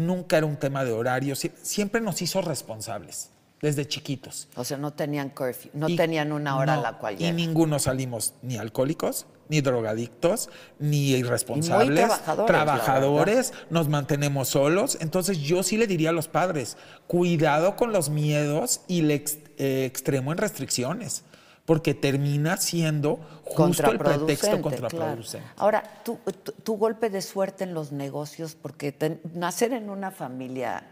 Nunca 0.00 0.36
era 0.38 0.46
un 0.46 0.56
tema 0.56 0.84
de 0.84 0.92
horario, 0.92 1.34
sie- 1.34 1.52
siempre 1.62 2.00
nos 2.00 2.20
hizo 2.22 2.40
responsables. 2.42 3.30
desde 3.62 3.86
chiquitos. 3.86 4.48
O 4.56 4.64
sea, 4.64 4.78
no 4.78 4.94
tenían 4.94 5.28
curfew, 5.28 5.70
no 5.74 5.86
Y- 5.90 5.94
tenían 5.94 6.32
una 6.32 6.56
hora 6.56 6.76
no, 6.76 6.80
a 6.80 6.82
la 6.92 6.98
cual 6.98 7.16
Y 7.16 7.18
llegar. 7.18 7.34
ninguno 7.34 7.78
salimos 7.78 8.32
ni 8.40 8.56
alcohólicos, 8.56 9.26
ni 9.50 9.60
drogadictos, 9.60 10.48
ni 10.78 11.10
irresponsables. 11.10 11.94
trabajadores, 11.98 12.46
trabajadores, 12.46 13.52
nos 13.68 13.86
mantenemos 13.90 14.48
solos. 14.48 14.96
Entonces 15.02 15.40
yo 15.40 15.62
sí 15.62 15.76
le 15.76 15.86
diría 15.86 16.08
a 16.08 16.12
los 16.14 16.26
padres, 16.26 16.78
cuidado 17.06 17.76
con 17.76 17.92
los 17.92 18.08
miedos 18.08 18.80
y 18.88 19.00
el 19.00 19.10
ex- 19.10 19.36
eh, 19.58 19.84
extremo 19.84 20.32
en 20.32 20.38
restricciones, 20.38 21.24
porque 21.70 21.94
termina 21.94 22.56
siendo 22.56 23.20
justo 23.44 23.92
el 23.92 23.98
pretexto 23.98 24.60
Contraproducente, 24.60 25.46
claro. 25.46 25.54
Ahora, 25.56 26.02
tu, 26.04 26.16
tu- 26.42 26.50
tu 26.50 26.76
golpe 26.76 27.10
de 27.10 27.22
suerte 27.22 27.62
en 27.62 27.74
los 27.74 27.92
negocios, 27.92 28.56
porque 28.60 28.90
te- 28.90 29.20
nacer 29.34 29.72
en 29.72 29.88
una 29.88 30.10
familia 30.10 30.82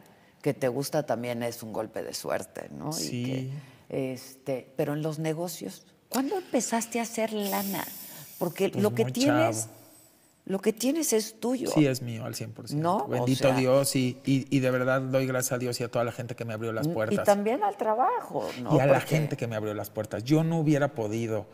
que 0.41 0.55
te 0.55 0.69
gusta 0.69 1.05
también 1.05 1.43
es 1.43 1.65
un 1.65 1.73
golpe 1.73 2.05
de 2.05 2.15
suerte, 2.15 2.69
¿no? 2.71 2.91
Y 2.91 2.93
Sí. 2.93 3.25
que, 3.89 4.13
este, 4.13 4.73
pero 4.77 4.93
en 4.93 5.03
los 5.03 5.19
negocios, 5.19 5.85
¿cuándo 6.09 6.39
empezaste 6.39 7.01
a 7.01 7.03
hacer 7.03 7.33
lana? 7.33 7.85
Porque 8.39 8.69
Pues 8.69 8.81
lo 8.81 8.95
que 8.95 9.07
tienes, 9.07 9.63
chavo. 9.65 9.73
Lo 10.49 10.59
que 10.61 10.73
tienes 10.73 11.13
es 11.13 11.39
tuyo. 11.41 11.69
Sí, 11.71 11.87
es 11.87 12.01
mío 12.03 12.25
al 12.25 12.35
100%. 12.35 12.73
No, 12.75 13.05
o 13.05 13.09
Bendito 13.09 13.49
sea- 13.49 13.55
Dios 13.57 13.95
y, 13.97 14.19
y- 14.25 14.47
y 14.51 14.61
de 14.61 14.71
verdad 14.71 15.01
doy 15.03 15.27
gracias 15.27 15.53
a 15.53 15.59
Dios 15.59 15.79
y 15.81 15.85
a 15.85 15.91
toda 15.91 16.05
la 16.05 16.13
gente 16.13 16.35
que 16.35 16.45
me 16.45 16.55
abrió 16.55 16.73
las 16.73 16.87
y 16.87 16.91
puertas. 16.91 17.25
también 17.25 17.63
al 17.63 17.77
trabajo, 17.77 18.49
¿no? 18.63 18.75
y 18.77 18.81
a 18.81 18.87
la 18.87 19.01
gente 19.01 19.37
que 19.37 19.47
me 19.47 19.57
abrió 19.57 19.75
las 19.75 19.91
puertas. 19.91 20.25
Yo 20.25 20.43
no 20.45 20.59
hubiera 20.59 20.95
podido, 20.95 21.47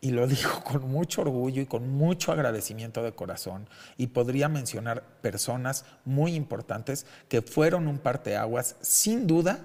y 0.00 0.10
lo 0.12 0.26
digo 0.28 0.62
con 0.64 0.88
mucho 0.88 1.22
orgullo 1.22 1.60
y 1.60 1.66
con 1.66 1.88
mucho 1.90 2.30
agradecimiento 2.30 3.02
de 3.02 3.12
corazón, 3.12 3.68
y 3.96 4.06
podría 4.08 4.48
mencionar 4.48 5.02
personas 5.22 5.84
muy 6.04 6.34
importantes 6.34 7.04
que 7.28 7.42
fueron 7.42 7.88
un 7.88 7.98
parteaguas, 7.98 8.76
sin 8.80 9.26
duda, 9.26 9.58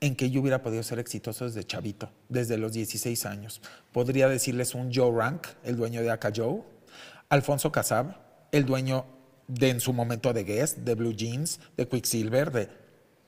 en 0.00 0.16
que 0.16 0.30
yo 0.30 0.40
hubiera 0.40 0.62
podido 0.62 0.82
ser 0.82 0.98
exitoso 0.98 1.44
desde 1.44 1.62
chavito, 1.62 2.10
desde 2.28 2.56
los 2.56 2.72
16 2.72 3.26
años. 3.26 3.60
Podría 3.92 4.28
decirles 4.28 4.74
un 4.74 4.90
Joe 4.92 5.12
Rank, 5.16 5.46
el 5.62 5.76
dueño 5.76 6.00
de 6.00 6.10
Aka 6.10 6.32
Joe, 6.34 6.62
Alfonso 7.30 7.72
Casab, 7.72 8.16
el 8.52 8.66
dueño 8.66 9.06
de 9.48 9.70
en 9.70 9.80
su 9.80 9.92
momento 9.92 10.32
de 10.32 10.44
Guess, 10.44 10.84
de 10.84 10.94
Blue 10.94 11.12
Jeans, 11.12 11.60
de 11.76 11.88
Quicksilver, 11.88 12.50
de... 12.52 12.80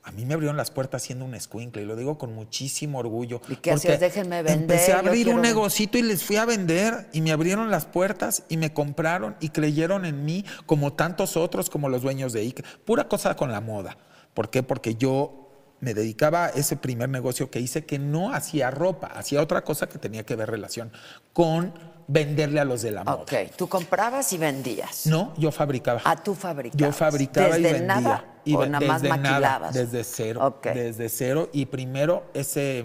A 0.05 0.11
mí 0.11 0.25
me 0.25 0.33
abrieron 0.33 0.57
las 0.57 0.69
puertas 0.69 1.01
siendo 1.03 1.23
un 1.23 1.33
escuincle 1.33 1.81
y 1.81 1.85
lo 1.85 1.95
digo 1.95 2.17
con 2.17 2.35
muchísimo 2.35 2.99
orgullo. 2.99 3.39
¿Y 3.47 3.55
qué 3.55 3.71
hacías? 3.71 4.01
Déjenme 4.01 4.43
vender, 4.43 4.61
Empecé 4.63 4.91
a 4.91 4.99
abrir 4.99 5.23
quiero- 5.23 5.37
un 5.37 5.41
negocito 5.41 5.97
y 5.97 6.01
les 6.01 6.25
fui 6.25 6.35
a 6.35 6.43
vender 6.43 7.07
y 7.13 7.21
me 7.21 7.31
abrieron 7.31 7.71
las 7.71 7.85
puertas 7.85 8.43
y 8.49 8.57
me 8.57 8.73
compraron 8.73 9.37
y 9.39 9.47
creyeron 9.49 10.03
en 10.03 10.25
mí 10.25 10.43
como 10.65 10.91
tantos 10.91 11.37
otros, 11.37 11.69
como 11.69 11.87
los 11.87 12.01
dueños 12.01 12.33
de 12.33 12.41
Ike. 12.41 12.63
Pura 12.83 13.07
cosa 13.07 13.37
con 13.37 13.49
la 13.53 13.61
moda. 13.61 13.97
¿Por 14.33 14.49
qué? 14.49 14.61
Porque 14.61 14.95
yo 14.95 15.49
me 15.79 15.93
dedicaba 15.93 16.47
a 16.47 16.49
ese 16.49 16.75
primer 16.75 17.07
negocio 17.07 17.49
que 17.49 17.61
hice 17.61 17.85
que 17.85 17.97
no 17.97 18.33
hacía 18.33 18.71
ropa, 18.71 19.07
hacía 19.07 19.41
otra 19.41 19.63
cosa 19.63 19.87
que 19.87 19.99
tenía 19.99 20.25
que 20.25 20.35
ver 20.35 20.49
relación 20.51 20.91
con 21.31 21.73
venderle 22.07 22.59
a 22.59 22.65
los 22.65 22.81
de 22.81 22.91
la 22.91 23.03
moda. 23.03 23.15
Ok, 23.15 23.33
tú 23.57 23.67
comprabas 23.67 24.31
y 24.33 24.37
vendías. 24.37 25.05
No, 25.07 25.33
yo 25.37 25.51
fabricaba. 25.51 26.01
Ah, 26.03 26.15
tú 26.21 26.35
fabricabas. 26.35 26.79
Yo 26.79 26.91
fabricaba 26.91 27.57
y 27.57 27.61
¿Desde 27.63 27.79
vendía. 27.79 27.95
nada? 28.01 28.25
Y 28.45 28.55
¿O 28.55 28.65
nada 28.65 28.85
más 28.85 29.01
desde 29.01 29.17
nada, 29.17 29.29
maquilabas? 29.31 29.73
desde 29.73 30.03
cero. 30.03 30.39
Ok. 30.45 30.67
Desde 30.73 31.09
cero. 31.09 31.49
Y 31.53 31.65
primero 31.67 32.25
ese 32.33 32.83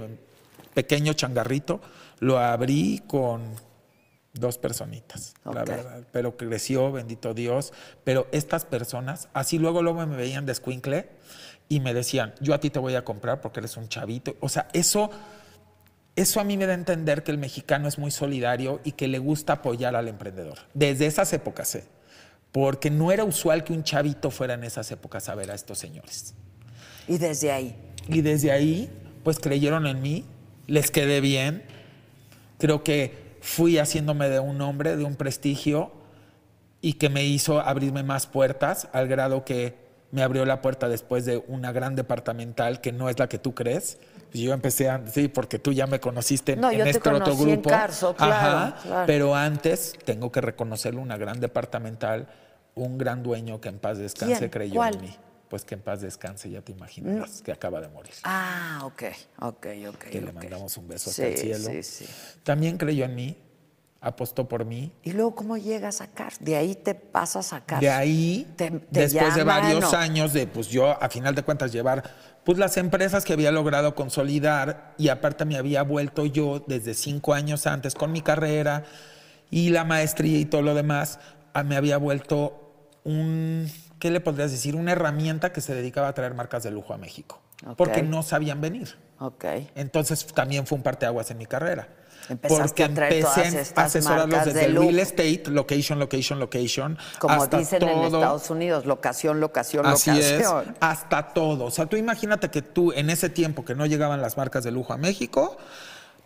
pequeño 0.75 1.13
changarrito 1.15 1.81
lo 2.21 2.39
abrí 2.39 3.03
con 3.07 3.55
dos 4.35 4.59
personitas, 4.59 5.35
la 5.45 5.63
Ok. 5.63 5.69
verdad. 5.69 6.01
Pero 6.13 6.37
creció, 6.37 6.93
bendito 6.93 7.35
Dios. 7.35 7.73
Pero 8.05 8.29
estas 8.31 8.65
personas, 8.65 9.29
así 9.33 9.59
luego, 9.59 9.83
luego 9.83 10.07
me 10.07 10.17
veían 10.17 10.47
de 10.47 10.53
escuincle 10.53 11.09
y 11.69 11.81
me 11.81 11.93
decían, 11.93 12.35
yo 12.41 12.55
a 12.55 12.61
ti 12.61 12.71
te 12.71 12.79
voy 12.79 12.95
a 12.95 13.05
comprar 13.05 13.41
porque 13.41 13.61
eres 13.61 13.77
un 13.77 13.89
chavito. 13.89 14.37
O 14.41 14.49
sea, 14.49 14.69
eso... 14.73 15.11
Eso 16.19 16.41
a 16.41 16.45
mí 16.45 16.57
me 16.57 16.67
da 16.67 16.73
a 16.73 16.75
entender 16.75 17.23
que 17.23 17.31
el 17.31 17.39
mexicano 17.39 17.87
es 17.87 17.97
muy 17.97 18.11
solidario 18.11 18.81
y 18.83 18.91
que 18.91 19.07
le 19.07 19.21
gusta 19.21 19.53
apoyar 19.53 19.95
al 19.95 20.09
emprendedor. 20.09 20.59
Desde 20.75 21.07
esas 21.07 21.33
épocas, 21.33 21.77
¿eh? 21.77 21.85
Porque 22.51 22.91
no 22.91 23.13
era 23.13 23.23
usual 23.23 23.63
que 23.63 23.73
un 23.73 23.85
chavito 23.85 24.33
fuera 24.33 24.55
en 24.55 24.65
esas 24.65 24.91
épocas 24.91 25.29
a 25.29 25.37
ver 25.37 25.49
a 25.53 25.55
estos 25.55 25.79
señores. 25.79 26.35
Y 27.07 27.19
desde 27.19 27.53
ahí. 27.53 27.77
Y 28.09 28.23
desde 28.23 28.51
ahí, 28.51 28.91
pues 29.23 29.39
creyeron 29.39 29.87
en 29.87 30.03
mí, 30.03 30.25
les 30.67 30.91
quedé 30.91 31.21
bien. 31.21 31.63
Creo 32.59 32.83
que 32.83 33.37
fui 33.41 33.79
haciéndome 33.79 34.29
de 34.29 34.41
un 34.41 34.61
hombre, 34.61 34.97
de 34.97 35.05
un 35.05 35.15
prestigio, 35.15 35.93
y 36.81 36.95
que 36.95 37.11
me 37.11 37.27
hizo 37.27 37.61
abrirme 37.61 38.03
más 38.03 38.27
puertas, 38.27 38.89
al 38.93 39.07
grado 39.07 39.45
que 39.45 39.77
me 40.11 40.25
abrió 40.25 40.45
la 40.45 40.63
puerta 40.63 40.89
después 40.89 41.25
de 41.25 41.45
una 41.47 41.71
gran 41.71 41.95
departamental 41.95 42.81
que 42.81 42.91
no 42.91 43.09
es 43.09 43.21
la 43.21 43.29
que 43.29 43.39
tú 43.39 43.55
crees. 43.55 43.99
Yo 44.33 44.53
empecé, 44.53 44.89
a, 44.91 45.07
sí, 45.07 45.29
porque 45.29 45.59
tú 45.59 45.73
ya 45.73 45.87
me 45.87 46.01
conociste 46.01 46.53
en, 46.53 46.61
No, 46.61 46.71
yo 46.73 46.79
en 46.79 46.85
te 46.85 46.91
este 46.91 47.09
otro 47.09 47.21
conocí 47.25 47.43
en 47.45 47.51
grupo. 47.53 47.71
Carso, 47.71 48.15
claro, 48.17 48.75
claro. 48.83 49.07
Pero 49.07 49.35
antes, 49.35 49.95
tengo 50.05 50.31
que 50.31 50.41
reconocerlo, 50.41 51.01
una 51.01 51.17
gran 51.17 51.41
departamental, 51.41 52.29
un 52.75 52.99
gran 52.99 53.23
dueño 53.23 53.61
que 53.61 53.69
en 53.71 53.79
paz 53.79 53.99
descanse 53.99 54.39
¿Quién? 54.39 54.51
creyó 54.51 54.75
¿Cuál? 54.77 54.95
en 54.97 55.01
mí. 55.03 55.17
Pues 55.49 55.65
que 55.65 55.75
en 55.77 55.81
paz 55.81 56.03
descanse, 56.03 56.51
ya 56.51 56.61
te 56.61 56.73
imaginas, 56.73 57.41
que 57.41 57.53
acaba 57.53 57.81
de 57.81 57.89
morir. 57.89 58.13
Ah, 58.25 58.81
ok, 58.85 59.03
ok, 59.41 59.67
ok. 59.89 59.99
que 60.11 60.21
le 60.21 60.29
ok. 60.29 60.35
mandamos 60.35 60.77
un 60.77 60.87
beso 60.89 61.11
sí, 61.11 61.23
hasta 61.23 61.33
el 61.35 61.39
cielo. 61.39 61.71
Sí, 61.71 61.83
sí. 61.83 62.07
También 62.45 62.77
creyó 62.77 63.07
en 63.07 63.15
mí, 63.15 63.37
apostó 64.03 64.47
por 64.47 64.67
mí. 64.67 64.93
Y 65.03 65.13
luego, 65.13 65.35
¿cómo 65.35 65.57
llegas 65.57 66.03
a 66.03 66.07
sacar? 66.07 66.35
De 66.39 66.55
ahí 66.55 66.75
te 66.75 66.95
pasas 66.95 67.47
a 67.47 67.57
sacar. 67.61 67.81
De 67.81 67.89
ahí, 67.89 68.47
Te- 68.57 68.71
te 68.73 68.87
después 68.91 69.35
de 69.35 69.41
llaman, 69.41 69.63
varios 69.63 69.93
¿o? 69.93 69.97
años 69.97 70.35
de, 70.35 70.47
pues 70.47 70.69
yo, 70.69 71.03
a 71.03 71.09
final 71.09 71.35
de 71.35 71.43
cuentas, 71.43 71.73
llevar 71.73 72.05
pues 72.49 72.57
las 72.57 72.79
empresas 72.79 73.27
que 73.27 73.35
había 73.35 73.53
logrado 73.53 73.95
consolidar 73.95 74.95
y 74.97 75.11
aparte 75.11 75.45
me 75.45 75.59
había 75.59 75.83
vuelto 75.83 76.25
yo 76.25 76.65
desde 76.67 76.95
cinco 76.95 77.35
años 77.35 77.67
antes 77.67 77.95
con 77.95 78.11
mi 78.11 78.23
carrera 78.23 78.85
y 79.51 79.69
la 79.69 79.85
maestría 79.85 80.39
y 80.39 80.47
todo 80.47 80.63
lo 80.63 80.73
demás, 80.73 81.21
me 81.67 81.77
había 81.77 81.99
vuelto 81.99 82.89
un, 83.05 83.71
¿qué 83.99 84.11
le 84.11 84.21
podrías 84.21 84.51
decir? 84.51 84.77
Una 84.77 84.93
herramienta 84.93 85.53
que 85.53 85.61
se 85.61 85.75
dedicaba 85.75 86.09
a 86.09 86.15
traer 86.15 86.33
marcas 86.33 86.63
de 86.63 86.71
lujo 86.71 86.95
a 86.95 86.97
México, 86.97 87.39
porque 87.77 88.03
no 88.03 88.23
sabían 88.23 88.63
venir. 88.63 88.97
Ok. 89.19 89.45
Entonces 89.75 90.25
también 90.29 90.67
fue 90.67 90.77
un 90.79 90.83
parteaguas 90.83 91.31
en 91.31 91.37
mi 91.37 91.45
carrera. 91.45 91.89
Empezaste 92.29 92.63
porque 92.69 92.85
a 92.85 92.95
traer 92.95 93.23
todas 93.23 93.39
empecé 93.39 93.59
a 93.59 93.63
estas 93.63 93.87
asesorarlos 93.87 94.45
desde 94.45 94.61
de 94.61 94.69
real 94.69 94.99
estate, 94.99 95.45
location, 95.47 95.99
location, 95.99 96.39
location. 96.39 96.99
Como 97.19 97.43
hasta 97.43 97.59
dicen 97.59 97.83
en. 97.83 98.05
Estados 98.05 98.51
Unidos, 98.51 98.87
locación, 98.87 99.41
locación, 99.41 99.87
Así 99.87 100.11
es, 100.11 100.43
locación. 100.43 100.77
hasta 100.81 101.29
todo. 101.29 101.65
O 101.65 101.71
sea, 101.71 101.87
tú 101.87 101.97
imagínate 101.97 102.51
que 102.51 102.63
tú 102.63 102.93
en 102.93 103.11
ese 103.11 103.31
tiempo 103.31 103.65
que 103.65 103.75
no 103.75 103.87
llegaban 103.87 104.21
las 104.21 104.37
marcas 104.37 104.65
de 104.65 104.71
lujo 104.71 104.93
a 104.93 104.99
México, 104.99 105.57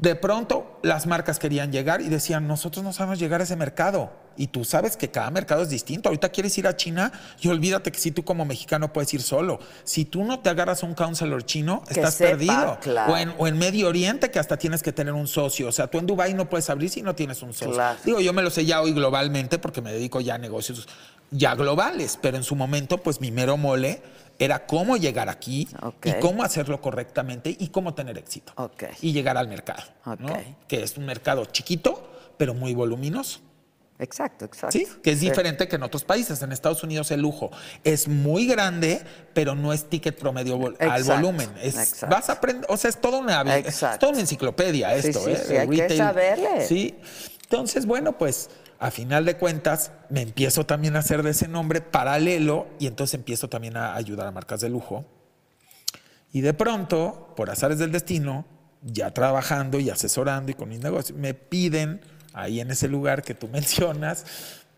de 0.03 0.17
pronto 0.17 0.81
las 0.83 1.07
marcas 1.07 1.39
querían 1.39 1.71
llegar 1.71 2.01
y 2.01 2.09
decían, 2.09 2.49
nosotros 2.49 2.85
no 2.85 2.93
sabemos 2.93 3.21
llegar 3.21 3.41
a 3.41 3.45
ese 3.45 3.55
mercado. 3.55 4.11
Y 4.37 4.49
tú 4.49 4.65
sabes 4.65 4.97
que 4.97 5.11
cada 5.13 5.31
mercado 5.31 5.63
es 5.63 5.69
distinto. 5.69 6.09
Ahorita 6.09 6.31
quieres 6.31 6.59
ir 6.59 6.67
a 6.67 6.77
China 6.77 7.13
y 7.41 7.47
olvídate 7.49 7.93
que 7.93 8.01
si 8.01 8.11
tú 8.11 8.25
como 8.25 8.45
mexicano 8.45 8.93
puedes 8.93 9.15
ir 9.15 9.23
solo. 9.23 9.61
Si 9.85 10.05
tú 10.05 10.25
no 10.25 10.41
te 10.41 10.51
agarras 10.51 10.83
un 10.83 10.95
counselor 10.95 11.45
chino, 11.45 11.85
Que 11.87 11.95
estás 11.95 12.15
sepa, 12.15 12.31
perdido. 12.31 12.79
claro. 12.81 13.13
O, 13.13 13.17
en, 13.17 13.33
o 13.39 13.47
en 13.47 13.59
Medio 13.59 13.87
Oriente 13.87 14.33
que 14.33 14.41
hasta 14.41 14.57
tienes 14.57 14.83
que 14.83 14.91
tener 14.93 15.13
un 15.15 15.29
socio. 15.29 15.69
O 15.69 15.73
sea, 15.73 15.87
tú 15.87 15.99
en 15.99 16.07
Dubái 16.09 16.35
no 16.35 16.49
puedes 16.51 16.69
abrir 16.69 16.91
si 16.91 17.03
no 17.03 17.15
tienes 17.15 17.41
un 17.43 17.53
socio. 17.53 17.75
Claro. 17.75 17.99
Digo, 18.05 18.19
yo 18.21 18.33
me 18.33 18.43
lo 18.43 18.51
sé 18.51 18.65
ya 18.65 18.81
hoy 18.83 18.93
globalmente 18.93 19.61
porque 19.61 19.83
me 19.83 19.93
dedico 19.93 20.21
ya 20.21 20.35
a 20.35 20.39
negocios 20.39 20.89
ya 21.31 21.55
globales, 21.55 22.19
pero 22.21 22.37
en 22.37 22.43
su 22.43 22.57
momento, 22.57 22.99
pues 22.99 23.21
mi 23.21 23.31
mero 23.31 23.57
mole 23.57 24.03
era 24.45 24.67
cómo 24.67 24.97
llegar 24.97 25.29
aquí 25.29 25.69
y 26.05 26.13
cómo 26.21 26.43
hacerlo 26.43 26.81
correctamente 26.81 27.55
y 27.59 27.69
cómo 27.69 27.95
tener 27.95 28.19
éxito. 28.19 28.53
Ok. 28.57 28.85
Y 29.01 29.13
llegar 29.13 29.37
al 29.37 29.49
mercado, 29.49 29.83
¿no? 30.19 30.33
Ok. 30.33 30.39
que 30.69 30.83
es 30.83 30.97
un 30.97 31.07
mercado 31.07 31.45
chiquito, 31.47 32.11
pero 32.37 32.55
muy 32.55 32.75
voluminoso. 32.75 33.41
Exacto, 33.99 34.47
exacto. 34.47 34.77
Sí, 34.77 34.87
que 35.01 35.13
es 35.13 35.21
Sí. 35.21 35.29
diferente 35.29 35.69
que 35.69 35.77
en 35.77 35.83
otros 35.85 36.03
países. 36.03 36.43
En 36.43 36.51
Estados 36.51 36.83
Unidos 36.83 37.13
el 37.13 37.21
lujo 37.21 37.51
es 37.85 38.09
muy 38.09 38.47
grande, 38.47 39.01
pero 39.33 39.55
no 39.55 39.73
es 39.73 39.89
ticket 39.89 40.19
promedio 40.19 40.59
vol- 40.59 40.77
al 40.81 41.05
volumen. 41.05 41.49
Es, 41.63 41.77
exacto. 41.77 42.17
vas 42.17 42.29
a 42.29 42.33
aprender, 42.33 42.67
o 42.69 42.77
sea, 42.77 42.89
es 42.91 43.01
toda 43.01 43.19
una, 43.19 43.43
es 43.59 43.79
toda 43.79 44.09
una 44.09 44.19
enciclopedia 44.21 45.01
Sí, 45.01 45.09
esto, 45.09 45.21
sí, 45.25 45.31
¿eh? 45.31 45.43
sí, 45.47 45.57
hay 45.57 45.69
que 45.69 45.97
saberle. 45.97 46.67
Sí. 46.67 46.97
Entonces, 47.45 47.87
bueno, 47.87 48.19
pues 48.19 48.51
a 48.83 48.91
final 48.91 49.25
de 49.25 49.37
cuentas 49.37 49.93
me 50.11 50.23
empiezo 50.23 50.67
también 50.67 50.97
a 50.97 50.99
hacer 50.99 51.23
de 51.23 51.31
ese 51.31 51.47
nombre 51.47 51.81
paralelo 51.81 52.67
y 52.81 52.89
entonces 52.89 53.15
empiezo 53.15 53.49
también 53.49 53.77
a 53.77 53.95
ayudar 53.95 54.27
a 54.27 54.33
marcas 54.33 54.61
de 54.61 54.69
lujo. 54.69 55.05
Y 56.33 56.41
de 56.41 56.53
pronto, 56.53 57.33
por 57.37 57.49
azares 57.49 57.79
del 57.79 57.93
destino, 57.93 58.45
ya 58.83 59.15
trabajando 59.15 59.79
y 59.79 59.89
asesorando 59.89 60.51
y 60.51 60.55
con 60.55 60.69
mis 60.69 60.81
negocios, 60.81 61.17
me 61.17 61.33
piden 61.33 62.01
ahí 62.33 62.59
en 62.59 62.73
ese 62.73 62.89
lugar 62.89 63.23
que 63.23 63.35
tú 63.35 63.47
mencionas, 63.53 64.27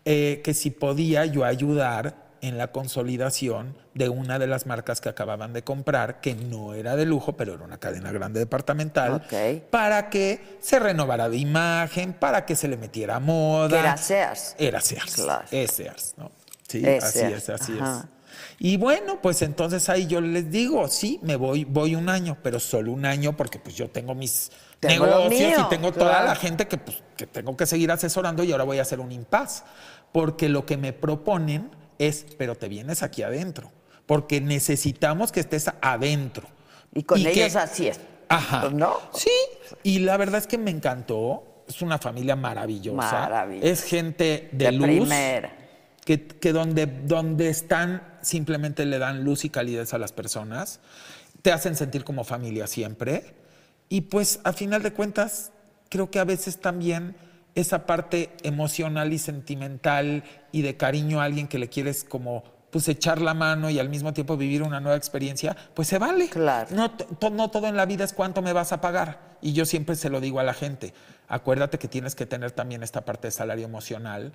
eh, 0.05 0.41
que 0.43 0.53
si 0.53 0.69
podía 0.69 1.25
yo 1.25 1.43
ayudar 1.43 2.24
en 2.47 2.57
la 2.57 2.71
consolidación 2.71 3.75
de 3.93 4.09
una 4.09 4.39
de 4.39 4.47
las 4.47 4.65
marcas 4.65 5.01
que 5.01 5.09
acababan 5.09 5.53
de 5.53 5.63
comprar, 5.63 6.21
que 6.21 6.35
no 6.35 6.73
era 6.73 6.95
de 6.95 7.05
lujo, 7.05 7.33
pero 7.33 7.53
era 7.53 7.63
una 7.63 7.77
cadena 7.77 8.11
grande 8.11 8.39
departamental, 8.39 9.23
para 9.69 10.09
que 10.09 10.57
se 10.59 10.79
renovara 10.79 11.29
de 11.29 11.37
imagen, 11.37 12.13
para 12.13 12.45
que 12.45 12.55
se 12.55 12.67
le 12.67 12.77
metiera 12.77 13.19
moda. 13.19 13.79
Era 13.79 13.97
Sears. 13.97 14.55
Era 14.57 14.81
Sears. 14.81 15.15
Claro. 15.15 15.45
Es 15.51 15.71
Sears, 15.71 16.13
¿no? 16.17 16.31
Sí, 16.67 16.81
Es 16.85 17.03
así 17.03 17.19
Sears, 17.19 17.43
es, 17.43 17.49
así 17.49 17.77
ajá. 17.79 18.05
es. 18.05 18.15
Y 18.57 18.77
bueno, 18.77 19.19
pues 19.21 19.41
entonces 19.41 19.89
ahí 19.89 20.07
yo 20.07 20.21
les 20.21 20.49
digo, 20.49 20.87
sí, 20.87 21.19
me 21.23 21.35
voy, 21.35 21.65
voy 21.65 21.95
un 21.95 22.09
año, 22.09 22.37
pero 22.41 22.59
solo 22.59 22.91
un 22.91 23.05
año 23.05 23.35
porque 23.35 23.59
pues 23.59 23.75
yo 23.75 23.89
tengo 23.89 24.15
mis 24.15 24.51
Tengo 24.79 25.05
negocios 25.05 25.31
mío, 25.31 25.57
y 25.65 25.69
tengo 25.69 25.91
toda 25.91 26.23
la 26.23 26.35
gente 26.35 26.67
que, 26.67 26.77
pues, 26.77 27.01
que 27.17 27.27
tengo 27.27 27.55
que 27.57 27.65
seguir 27.65 27.91
asesorando 27.91 28.43
y 28.43 28.51
ahora 28.51 28.63
voy 28.63 28.79
a 28.79 28.83
hacer 28.83 28.99
un 28.99 29.11
impas. 29.11 29.63
Porque 30.13 30.47
lo 30.47 30.65
que 30.65 30.77
me 30.77 30.93
proponen 30.93 31.69
es, 31.99 32.25
pero 32.37 32.55
te 32.55 32.67
vienes 32.67 33.03
aquí 33.03 33.23
adentro, 33.23 33.71
porque 34.05 34.41
necesitamos 34.41 35.31
que 35.31 35.39
estés 35.39 35.69
adentro. 35.81 36.47
Y 36.93 37.03
con 37.03 37.19
ellos 37.19 37.55
así 37.55 37.87
es. 37.87 37.99
Ajá. 38.29 38.61
Pues, 38.61 38.73
¿No? 38.73 38.97
Sí, 39.13 39.29
y 39.83 39.99
la 39.99 40.17
verdad 40.17 40.39
es 40.39 40.47
que 40.47 40.57
me 40.57 40.71
encantó. 40.71 41.63
Es 41.67 41.81
una 41.81 41.97
familia 41.97 42.35
maravillosa. 42.35 42.95
Maravillosa. 42.95 43.67
Es 43.67 43.83
gente 43.83 44.49
de, 44.51 44.65
De 44.65 44.71
luz. 44.71 44.87
primera. 44.87 45.55
Que, 46.05 46.27
que 46.27 46.51
donde, 46.53 46.85
donde 46.85 47.49
están 47.49 48.03
simplemente 48.21 48.85
le 48.85 48.99
dan 48.99 49.23
luz 49.23 49.45
y 49.45 49.49
calidez 49.49 49.93
a 49.93 49.97
las 49.97 50.11
personas. 50.11 50.79
Te 51.41 51.51
hacen 51.51 51.75
sentir 51.75 52.03
como 52.03 52.23
familia 52.23 52.67
siempre. 52.67 53.33
Y 53.89 54.01
pues 54.01 54.39
a 54.43 54.53
final 54.53 54.83
de 54.83 54.93
cuentas, 54.93 55.51
creo 55.89 56.09
que 56.11 56.19
a 56.19 56.23
veces 56.23 56.59
también 56.59 57.15
esa 57.55 57.85
parte 57.85 58.31
emocional 58.43 59.11
y 59.13 59.17
sentimental 59.17 60.23
y 60.51 60.61
de 60.61 60.77
cariño 60.77 61.21
a 61.21 61.23
alguien 61.23 61.47
que 61.47 61.57
le 61.57 61.69
quieres 61.69 62.03
como 62.03 62.43
pues 62.69 62.89
echar 62.89 63.21
la 63.21 63.33
mano 63.33 63.69
y 63.69 63.79
al 63.79 63.87
mismo 63.87 64.11
tiempo 64.13 64.35
vivir 64.35 64.61
una 64.61 64.81
nueva 64.81 64.97
experiencia, 64.97 65.55
pues 65.73 65.87
se 65.87 65.97
vale. 65.97 66.27
Claro. 66.27 66.67
No, 66.75 66.91
to- 66.91 67.29
no 67.29 67.49
todo 67.49 67.67
en 67.67 67.77
la 67.77 67.85
vida 67.85 68.03
es 68.03 68.11
cuánto 68.11 68.41
me 68.41 68.51
vas 68.51 68.73
a 68.73 68.81
pagar. 68.81 69.37
Y 69.41 69.53
yo 69.53 69.65
siempre 69.65 69.95
se 69.95 70.09
lo 70.09 70.19
digo 70.19 70.41
a 70.41 70.43
la 70.43 70.53
gente. 70.53 70.93
Acuérdate 71.29 71.79
que 71.79 71.87
tienes 71.87 72.15
que 72.15 72.25
tener 72.25 72.51
también 72.51 72.83
esta 72.83 73.05
parte 73.05 73.27
de 73.29 73.31
salario 73.31 73.63
emocional. 73.65 74.33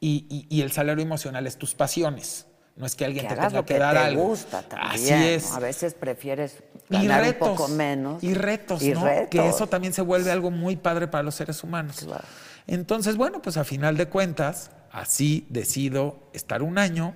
Y, 0.00 0.26
y- 0.30 0.46
y 0.48 0.62
el 0.62 0.72
salario 0.72 1.04
emocional 1.04 1.46
es 1.46 1.58
tus 1.58 1.74
pasiones. 1.74 2.46
No 2.76 2.86
es 2.86 2.94
que 2.96 3.04
alguien 3.04 3.24
Que 3.26 3.34
te 3.34 3.34
tenga 3.34 3.50
lo 3.50 3.66
que, 3.66 3.74
que 3.74 3.78
dar 3.80 3.92
te 3.94 4.00
algo. 4.00 4.22
gusta 4.22 4.62
también. 4.62 4.90
Así 4.92 5.12
es. 5.12 5.50
¿no? 5.50 5.56
A 5.56 5.60
veces 5.60 5.92
prefieres 5.92 6.62
Y 6.88 6.94
ganar 6.94 7.20
retos. 7.24 7.48
un 7.50 7.56
poco 7.56 7.68
menos. 7.68 8.24
Y 8.24 8.32
retos, 8.32 8.82
Y 8.82 8.92
¿no? 8.92 9.04
retos. 9.04 9.28
Que 9.28 9.46
eso 9.46 9.66
también 9.66 9.92
se 9.92 10.00
vuelve 10.00 10.30
algo 10.30 10.50
muy 10.50 10.76
padre 10.76 11.08
para 11.08 11.22
los 11.22 11.34
seres 11.34 11.62
humanos. 11.62 11.96
Claro. 12.06 12.24
Entonces, 12.66 13.16
bueno, 13.16 13.42
pues 13.42 13.56
a 13.56 13.64
final 13.64 13.96
de 13.96 14.06
cuentas, 14.08 14.70
así 14.90 15.46
decido 15.50 16.28
estar 16.32 16.62
un 16.62 16.78
año, 16.78 17.14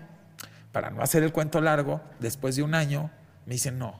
para 0.72 0.90
no 0.90 1.02
hacer 1.02 1.22
el 1.22 1.32
cuento 1.32 1.60
largo, 1.60 2.00
después 2.18 2.56
de 2.56 2.62
un 2.62 2.74
año, 2.74 3.10
me 3.46 3.54
dicen, 3.54 3.78
no, 3.78 3.98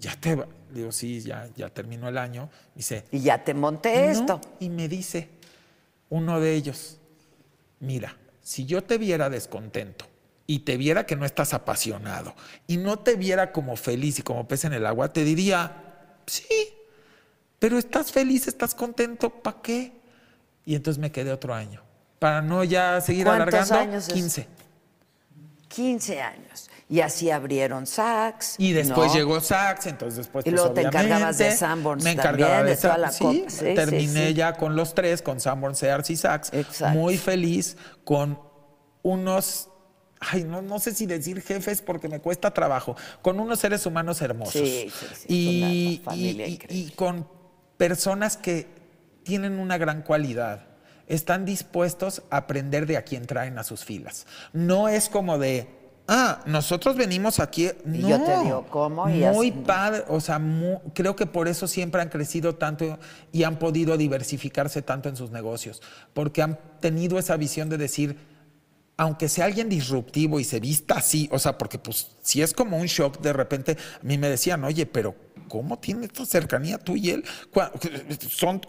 ya 0.00 0.16
te 0.18 0.34
va. 0.34 0.46
Digo, 0.72 0.90
sí, 0.92 1.20
ya, 1.20 1.48
ya 1.56 1.68
terminó 1.68 2.08
el 2.08 2.16
año. 2.18 2.48
Me 2.74 2.76
dice, 2.78 3.04
Y 3.12 3.20
ya 3.20 3.44
te 3.44 3.54
monté 3.54 3.94
"No". 4.06 4.10
esto. 4.10 4.40
Y 4.60 4.70
me 4.70 4.88
dice 4.88 5.28
uno 6.08 6.40
de 6.40 6.54
ellos, 6.54 6.98
mira, 7.80 8.16
si 8.42 8.66
yo 8.66 8.82
te 8.82 8.98
viera 8.98 9.30
descontento 9.30 10.06
y 10.46 10.60
te 10.60 10.76
viera 10.76 11.06
que 11.06 11.16
no 11.16 11.24
estás 11.24 11.54
apasionado 11.54 12.34
y 12.66 12.76
no 12.76 12.98
te 12.98 13.16
viera 13.16 13.52
como 13.52 13.76
feliz 13.76 14.18
y 14.18 14.22
como 14.22 14.46
pez 14.48 14.64
en 14.64 14.72
el 14.74 14.86
agua, 14.86 15.12
te 15.12 15.24
diría, 15.24 16.16
sí, 16.26 16.46
pero 17.58 17.78
estás 17.78 18.12
feliz, 18.12 18.46
estás 18.48 18.74
contento, 18.74 19.30
¿para 19.30 19.60
qué? 19.62 19.92
Y 20.64 20.74
entonces 20.74 20.98
me 21.00 21.12
quedé 21.12 21.32
otro 21.32 21.54
año. 21.54 21.82
Para 22.18 22.40
no 22.42 22.64
ya 22.64 23.00
seguir 23.00 23.24
¿Cuántos 23.26 23.54
alargando, 23.54 23.74
años 23.92 24.08
es? 24.08 24.14
15. 24.14 24.48
15 25.68 26.20
años. 26.22 26.70
Y 26.88 27.00
así 27.00 27.30
abrieron 27.30 27.86
Saks. 27.86 28.56
Y 28.58 28.72
después 28.72 29.08
¿no? 29.08 29.14
llegó 29.14 29.40
Saks, 29.40 29.86
entonces 29.86 30.18
después 30.18 30.44
Y 30.46 30.50
pues, 30.50 30.60
luego 30.60 30.74
te 30.74 30.82
encargabas 30.82 31.38
de 31.38 31.50
Sanborns 31.52 32.04
Me 32.04 32.12
encargaba 32.12 32.56
también, 32.58 32.76
de, 32.76 32.80
toda 32.82 32.98
la 32.98 33.10
sí, 33.10 33.24
copa. 33.24 33.50
Sí, 33.50 33.74
terminé 33.74 34.28
sí. 34.28 34.34
ya 34.34 34.52
con 34.54 34.76
los 34.76 34.94
tres, 34.94 35.22
con 35.22 35.40
Sanborns, 35.40 35.78
Sears 35.78 36.10
y 36.10 36.16
Saks. 36.16 36.52
Exacto. 36.52 36.98
Muy 36.98 37.16
feliz, 37.16 37.76
con 38.04 38.38
unos, 39.02 39.70
ay, 40.20 40.44
no, 40.44 40.62
no 40.62 40.78
sé 40.78 40.94
si 40.94 41.06
decir 41.06 41.40
jefes 41.42 41.80
porque 41.82 42.08
me 42.08 42.20
cuesta 42.20 42.52
trabajo, 42.52 42.96
con 43.22 43.40
unos 43.40 43.58
seres 43.58 43.84
humanos 43.86 44.20
hermosos. 44.20 44.52
Sí, 44.52 44.90
sí, 44.90 45.06
sí, 45.14 45.26
y, 45.28 45.94
una 45.96 46.04
familia 46.12 46.46
y- 46.46 46.58
y- 46.68 46.80
y 46.80 46.90
con 46.90 47.26
personas 47.78 48.36
que 48.36 48.68
tienen 49.24 49.58
una 49.58 49.78
gran 49.78 50.02
cualidad. 50.02 50.66
Están 51.06 51.44
dispuestos 51.44 52.22
a 52.30 52.38
aprender 52.38 52.86
de 52.86 52.96
a 52.96 53.02
quien 53.02 53.26
traen 53.26 53.58
a 53.58 53.64
sus 53.64 53.84
filas. 53.84 54.26
No 54.52 54.88
es 54.88 55.08
como 55.08 55.38
de, 55.38 55.68
ah, 56.06 56.40
nosotros 56.46 56.96
venimos 56.96 57.40
aquí. 57.40 57.70
Y 57.84 57.98
no, 57.98 58.08
yo 58.08 58.22
te 58.22 58.38
digo 58.38 58.66
cómo 58.70 59.08
y 59.08 59.20
Muy 59.20 59.50
padre, 59.52 60.04
o 60.08 60.20
sea, 60.20 60.40
creo 60.94 61.16
que 61.16 61.26
por 61.26 61.48
eso 61.48 61.66
siempre 61.66 62.00
han 62.00 62.08
crecido 62.08 62.54
tanto 62.54 62.98
y 63.32 63.42
han 63.42 63.58
podido 63.58 63.96
diversificarse 63.96 64.82
tanto 64.82 65.08
en 65.08 65.16
sus 65.16 65.30
negocios, 65.30 65.82
porque 66.14 66.42
han 66.42 66.58
tenido 66.80 67.18
esa 67.18 67.36
visión 67.36 67.68
de 67.68 67.78
decir, 67.78 68.16
aunque 68.96 69.28
sea 69.28 69.46
alguien 69.46 69.68
disruptivo 69.68 70.38
y 70.38 70.44
se 70.44 70.60
vista 70.60 70.94
así, 70.94 71.28
o 71.32 71.38
sea, 71.38 71.58
porque 71.58 71.78
pues 71.78 72.16
si 72.22 72.42
es 72.42 72.54
como 72.54 72.78
un 72.78 72.86
shock, 72.86 73.20
de 73.20 73.32
repente 73.32 73.72
a 73.72 74.04
mí 74.04 74.18
me 74.18 74.28
decían, 74.28 74.64
oye, 74.64 74.86
pero 74.86 75.14
¿cómo 75.48 75.78
tiene 75.78 76.06
esta 76.06 76.24
cercanía 76.24 76.78
tú 76.78 76.96
y 76.96 77.10
él? 77.10 77.24
Son, 78.30 78.60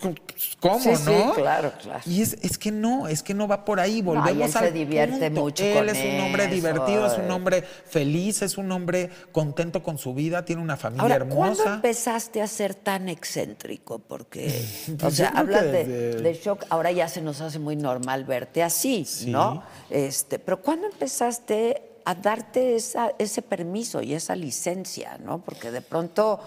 ¿cómo, 0.60 0.80
Sí, 0.80 0.95
sí, 0.95 1.04
no? 1.06 1.34
claro, 1.34 1.71
claro. 1.82 2.01
Y 2.06 2.21
es, 2.21 2.38
es 2.41 2.58
que 2.58 2.71
no, 2.71 3.08
es 3.08 3.23
que 3.23 3.34
no 3.34 3.47
va 3.47 3.65
por 3.65 3.80
ahí, 3.80 3.97
y 3.97 4.01
volvemos 4.01 4.45
él 4.47 4.51
se 4.51 4.58
al 4.60 4.73
divierte 4.73 5.32
punto. 5.32 5.41
mucho 5.41 5.63
Él 5.63 5.73
con 5.73 5.89
es 5.89 6.13
un 6.13 6.19
hombre 6.21 6.43
eso, 6.45 6.54
divertido, 6.54 7.08
es 7.08 7.17
un 7.17 7.25
eh. 7.25 7.32
hombre 7.32 7.62
feliz, 7.62 8.41
es 8.41 8.58
un 8.58 8.71
hombre 8.71 9.10
contento 9.32 9.82
con 9.84 9.97
su 9.97 10.13
vida, 10.13 10.45
tiene 10.45 10.62
una 10.62 10.78
familia 10.78 11.04
Ahora, 11.04 11.17
¿cuándo 11.25 11.62
hermosa. 11.62 11.75
empezaste 11.75 12.41
a 12.41 12.47
ser 12.47 12.75
tan 12.75 13.10
excéntrico? 13.10 13.99
Porque, 13.99 14.47
o 14.93 14.97
Pues 14.97 15.15
sea, 15.15 15.28
yo 15.28 15.32
creo 15.32 15.58
hablas 15.58 15.71
de, 15.71 16.39
shock, 16.43 16.65
ahora 16.69 16.91
ya 16.91 17.08
se 17.08 17.21
nos 17.21 17.41
hace 17.41 17.60
muy 17.60 17.75
normal 17.75 18.25
verte 18.25 18.63
así, 18.63 19.08
¿no? 19.28 19.63
Este, 19.89 20.39
pero 20.39 20.62
¿cuándo 20.62 20.88
empezaste 20.88 21.94
a 22.06 22.15
darte 22.15 22.76
esa, 22.76 23.12
ese 23.18 23.41
permiso 23.41 24.02
y 24.02 24.13
esa 24.13 24.36
licencia, 24.36 25.18
¿no? 25.18 25.39
Porque 25.44 25.72
de 25.72 25.82
pronto, 25.82 26.39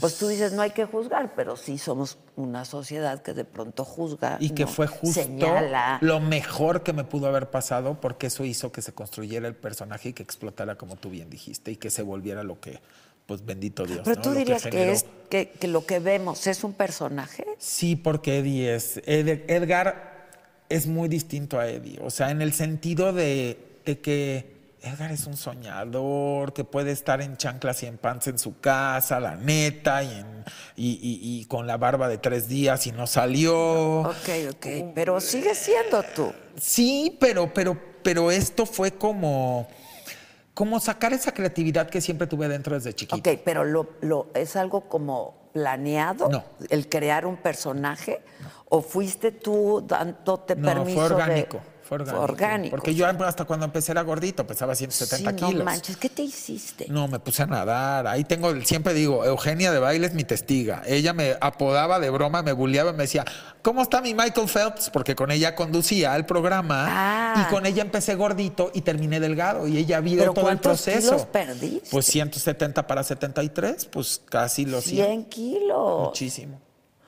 pues, 0.00 0.16
tú 0.16 0.28
dices, 0.28 0.52
no 0.54 0.62
hay 0.62 0.70
que 0.70 0.86
juzgar, 0.86 1.34
pero 1.36 1.56
sí 1.56 1.76
somos 1.78 2.16
una 2.36 2.64
sociedad 2.64 3.22
que 3.22 3.34
de 3.34 3.44
pronto 3.44 3.84
juzga. 3.84 4.38
Y 4.40 4.50
que 4.50 4.66
fue 4.66 4.86
justo 4.86 5.22
Señala. 5.22 5.98
lo 6.00 6.20
mejor 6.20 6.82
que 6.82 6.92
me 6.94 7.04
pudo 7.04 7.26
haber 7.26 7.50
pasado 7.50 8.00
porque 8.00 8.28
eso 8.28 8.44
hizo 8.44 8.72
que 8.72 8.80
se 8.82 8.92
construyera 8.92 9.46
el 9.46 9.54
personaje 9.54 10.08
y 10.08 10.12
que 10.14 10.22
explotara 10.22 10.76
como 10.76 10.96
tú 10.96 11.10
bien 11.10 11.28
dijiste 11.28 11.70
y 11.72 11.76
que 11.76 11.90
se 11.90 12.02
volviera 12.02 12.42
lo 12.42 12.58
que, 12.58 12.80
pues 13.26 13.44
bendito 13.44 13.84
Dios. 13.86 14.00
Pero 14.04 14.16
¿no? 14.16 14.22
tú 14.22 14.30
Lo 14.30 14.36
dirías 14.36 14.62
que, 14.64 14.90
es 14.90 15.04
que, 15.28 15.50
que 15.50 15.68
lo 15.68 15.84
que 15.84 15.98
vemos 15.98 16.46
es 16.46 16.64
un 16.64 16.72
personaje. 16.72 17.44
Sí, 17.58 17.94
porque 17.94 18.38
Eddie 18.38 18.74
es. 18.74 18.96
Ed- 19.06 19.44
Edgar 19.50 20.14
es 20.70 20.86
muy 20.86 21.08
distinto 21.10 21.58
a 21.60 21.68
Eddie. 21.68 22.00
O 22.02 22.08
sea, 22.10 22.30
en 22.30 22.40
el 22.40 22.54
sentido 22.54 23.12
de, 23.12 23.58
de 23.84 24.00
que 24.00 24.54
Edgar 24.84 25.10
es 25.12 25.26
un 25.26 25.36
soñador, 25.36 26.52
que 26.52 26.62
puede 26.64 26.90
estar 26.92 27.20
en 27.22 27.36
chanclas 27.36 27.82
y 27.82 27.86
en 27.86 27.96
pants 27.98 28.26
en 28.28 28.38
su 28.38 28.60
casa, 28.60 29.18
la 29.18 29.34
neta, 29.36 30.02
y, 30.02 30.10
en- 30.12 30.44
y- 30.76 30.92
y- 31.02 31.40
y 31.40 31.44
con 31.46 31.66
la 31.66 31.76
barba 31.76 32.08
de 32.08 32.18
tres 32.18 32.48
días 32.48 32.86
y 32.86 32.92
no 32.92 33.06
salió. 33.06 34.00
Ok, 34.02 34.28
ok. 34.50 34.66
Pero 34.94 35.20
sigue 35.20 35.54
siendo 35.54 36.02
tú. 36.14 36.32
Sí, 36.60 37.16
pero, 37.18 37.52
pero, 37.54 37.80
pero 38.02 38.30
esto 38.30 38.66
fue 38.66 38.92
como, 38.92 39.66
como 40.52 40.78
sacar 40.80 41.12
esa 41.12 41.32
creatividad 41.32 41.88
que 41.88 42.00
siempre 42.00 42.26
tuve 42.26 42.46
dentro 42.48 42.74
desde 42.74 42.92
chiquito. 42.94 43.30
Ok, 43.30 43.38
pero 43.44 43.64
lo, 43.64 43.88
lo, 44.02 44.28
¿es 44.34 44.54
algo 44.56 44.82
como 44.88 45.50
planeado? 45.54 46.28
No. 46.28 46.44
¿El 46.68 46.88
crear 46.88 47.26
un 47.26 47.36
personaje? 47.36 48.20
¿O 48.68 48.82
fuiste 48.82 49.30
tú 49.32 49.84
dándote 49.86 50.56
No, 50.56 50.66
permiso 50.68 51.00
fue 51.00 51.08
de- 51.08 51.14
orgánico. 51.90 52.16
Fue 52.16 52.24
orgánico. 52.24 52.32
orgánico. 52.32 52.70
Porque 52.76 52.94
yo 52.94 53.06
hasta 53.06 53.44
cuando 53.44 53.66
empecé 53.66 53.92
era 53.92 54.02
gordito, 54.02 54.46
pesaba 54.46 54.74
170 54.74 55.30
sí, 55.30 55.36
kilos. 55.36 55.54
no 55.54 55.64
manches, 55.64 55.96
¿qué 55.96 56.08
te 56.08 56.22
hiciste? 56.22 56.86
No, 56.88 57.08
me 57.08 57.18
puse 57.18 57.42
a 57.42 57.46
nadar. 57.46 58.06
Ahí 58.06 58.24
tengo, 58.24 58.54
siempre 58.62 58.94
digo, 58.94 59.24
Eugenia 59.24 59.72
de 59.72 59.78
baile 59.78 60.06
es 60.06 60.14
mi 60.14 60.24
testiga. 60.24 60.82
Ella 60.86 61.12
me 61.12 61.36
apodaba 61.40 62.00
de 62.00 62.10
broma, 62.10 62.42
me 62.42 62.52
bulleaba, 62.52 62.92
me 62.92 63.04
decía, 63.04 63.24
¿cómo 63.62 63.82
está 63.82 64.00
mi 64.00 64.14
Michael 64.14 64.48
Phelps? 64.48 64.90
Porque 64.90 65.14
con 65.14 65.30
ella 65.30 65.54
conducía 65.54 66.14
el 66.16 66.26
programa 66.26 66.86
Ah. 66.88 67.46
y 67.46 67.52
con 67.52 67.66
ella 67.66 67.82
empecé 67.82 68.14
gordito 68.14 68.70
y 68.74 68.80
terminé 68.82 69.20
delgado. 69.20 69.66
Y 69.68 69.78
ella 69.78 70.00
vio 70.00 70.18
¿Pero 70.18 70.32
todo 70.32 70.40
el 70.50 70.58
cuántos 70.60 70.82
proceso. 70.82 71.10
kilos 71.10 71.26
perdiste? 71.26 71.88
Pues 71.90 72.06
170 72.06 72.86
para 72.86 73.02
73, 73.02 73.86
pues 73.86 74.20
casi 74.28 74.64
los 74.66 74.84
100. 74.84 75.06
100 75.06 75.24
kilos. 75.26 76.08
Muchísimo. 76.08 76.60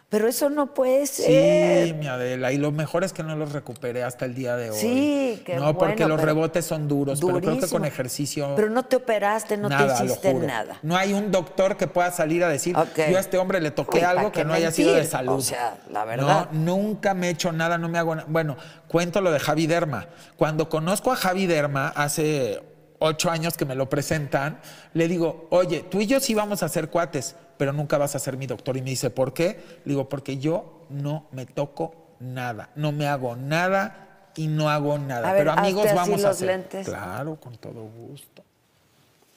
Pero 0.08 0.28
eso 0.28 0.48
no 0.50 0.72
puede 0.72 1.04
Sí, 1.06 1.24
ser. 1.24 1.94
mi 1.94 2.06
Adela. 2.06 2.52
Y 2.52 2.58
lo 2.58 2.70
mejor 2.70 3.02
es 3.02 3.12
que 3.12 3.24
no 3.24 3.34
los 3.34 3.50
recuperé 3.52 4.04
hasta 4.04 4.24
el 4.24 4.36
día 4.36 4.54
de 4.54 4.70
hoy. 4.70 4.78
Sí, 4.78 5.42
qué 5.44 5.56
No, 5.56 5.76
porque 5.76 5.94
bueno, 6.04 6.08
los 6.10 6.16
pero 6.20 6.26
rebotes 6.34 6.64
son 6.64 6.86
duros, 6.86 7.20
pero 7.20 7.40
creo 7.40 7.58
que 7.58 7.66
con 7.68 7.84
ejercicio. 7.84 8.52
Pero 8.54 8.70
no 8.70 8.84
te 8.84 8.94
operaste, 8.96 9.56
no 9.56 9.68
nada, 9.68 9.98
te 9.98 10.04
hiciste 10.04 10.32
nada. 10.34 10.78
No 10.82 10.96
hay 10.96 11.12
un 11.12 11.32
doctor 11.32 11.76
que 11.76 11.88
pueda 11.88 12.12
salir 12.12 12.44
a 12.44 12.48
decir, 12.48 12.76
yo 12.76 13.16
a 13.16 13.20
este 13.20 13.36
hombre 13.36 13.60
le 13.60 13.72
toqué 13.72 13.98
Uy, 13.98 14.04
¿para 14.04 14.20
algo 14.20 14.30
que 14.32 14.44
no 14.44 14.52
haya 14.52 14.70
sido 14.70 14.94
de 14.94 15.04
salud. 15.04 15.34
O 15.34 15.40
sea, 15.40 15.76
la 15.90 16.04
verdad. 16.04 16.50
No, 16.52 16.76
nunca 16.76 17.12
me 17.12 17.26
he 17.26 17.30
hecho 17.30 17.50
nada, 17.50 17.76
no 17.76 17.88
me 17.88 17.98
hago 17.98 18.14
nada. 18.14 18.28
Bueno, 18.30 18.56
cuento 18.86 19.20
lo 19.20 19.32
de 19.32 19.40
Javi 19.40 19.66
Derma. 19.66 20.06
Cuando 20.36 20.68
conozco 20.68 21.10
a 21.10 21.16
Javi 21.16 21.46
Derma 21.46 21.88
hace 21.88 22.62
ocho 23.00 23.28
años 23.28 23.56
que 23.56 23.64
me 23.64 23.74
lo 23.74 23.88
presentan, 23.88 24.60
le 24.94 25.08
digo, 25.08 25.48
oye, 25.50 25.84
tú 25.90 26.00
y 26.00 26.06
yo 26.06 26.20
sí 26.20 26.32
vamos 26.34 26.62
a 26.62 26.68
ser 26.68 26.90
cuates, 26.90 27.34
pero 27.56 27.72
nunca 27.72 27.98
vas 27.98 28.14
a 28.14 28.18
ser 28.18 28.36
mi 28.36 28.46
doctor. 28.46 28.76
Y 28.76 28.82
me 28.82 28.90
dice, 28.90 29.10
¿por 29.10 29.32
qué? 29.32 29.80
Le 29.84 29.90
digo, 29.92 30.08
porque 30.08 30.38
yo 30.38 30.86
no 30.90 31.26
me 31.32 31.46
toco 31.46 31.94
nada, 32.20 32.70
no 32.76 32.92
me 32.92 33.06
hago 33.06 33.36
nada 33.36 34.30
y 34.36 34.46
no 34.48 34.68
hago 34.70 34.98
nada. 34.98 35.30
A 35.30 35.32
ver, 35.32 35.40
pero 35.42 35.52
amigos 35.52 35.86
así 35.86 35.94
vamos 35.94 36.24
a 36.24 36.28
los 36.28 36.36
hacer. 36.36 36.48
lentes. 36.48 36.86
Claro, 36.88 37.36
con 37.40 37.56
todo 37.56 37.82
gusto. 37.84 38.42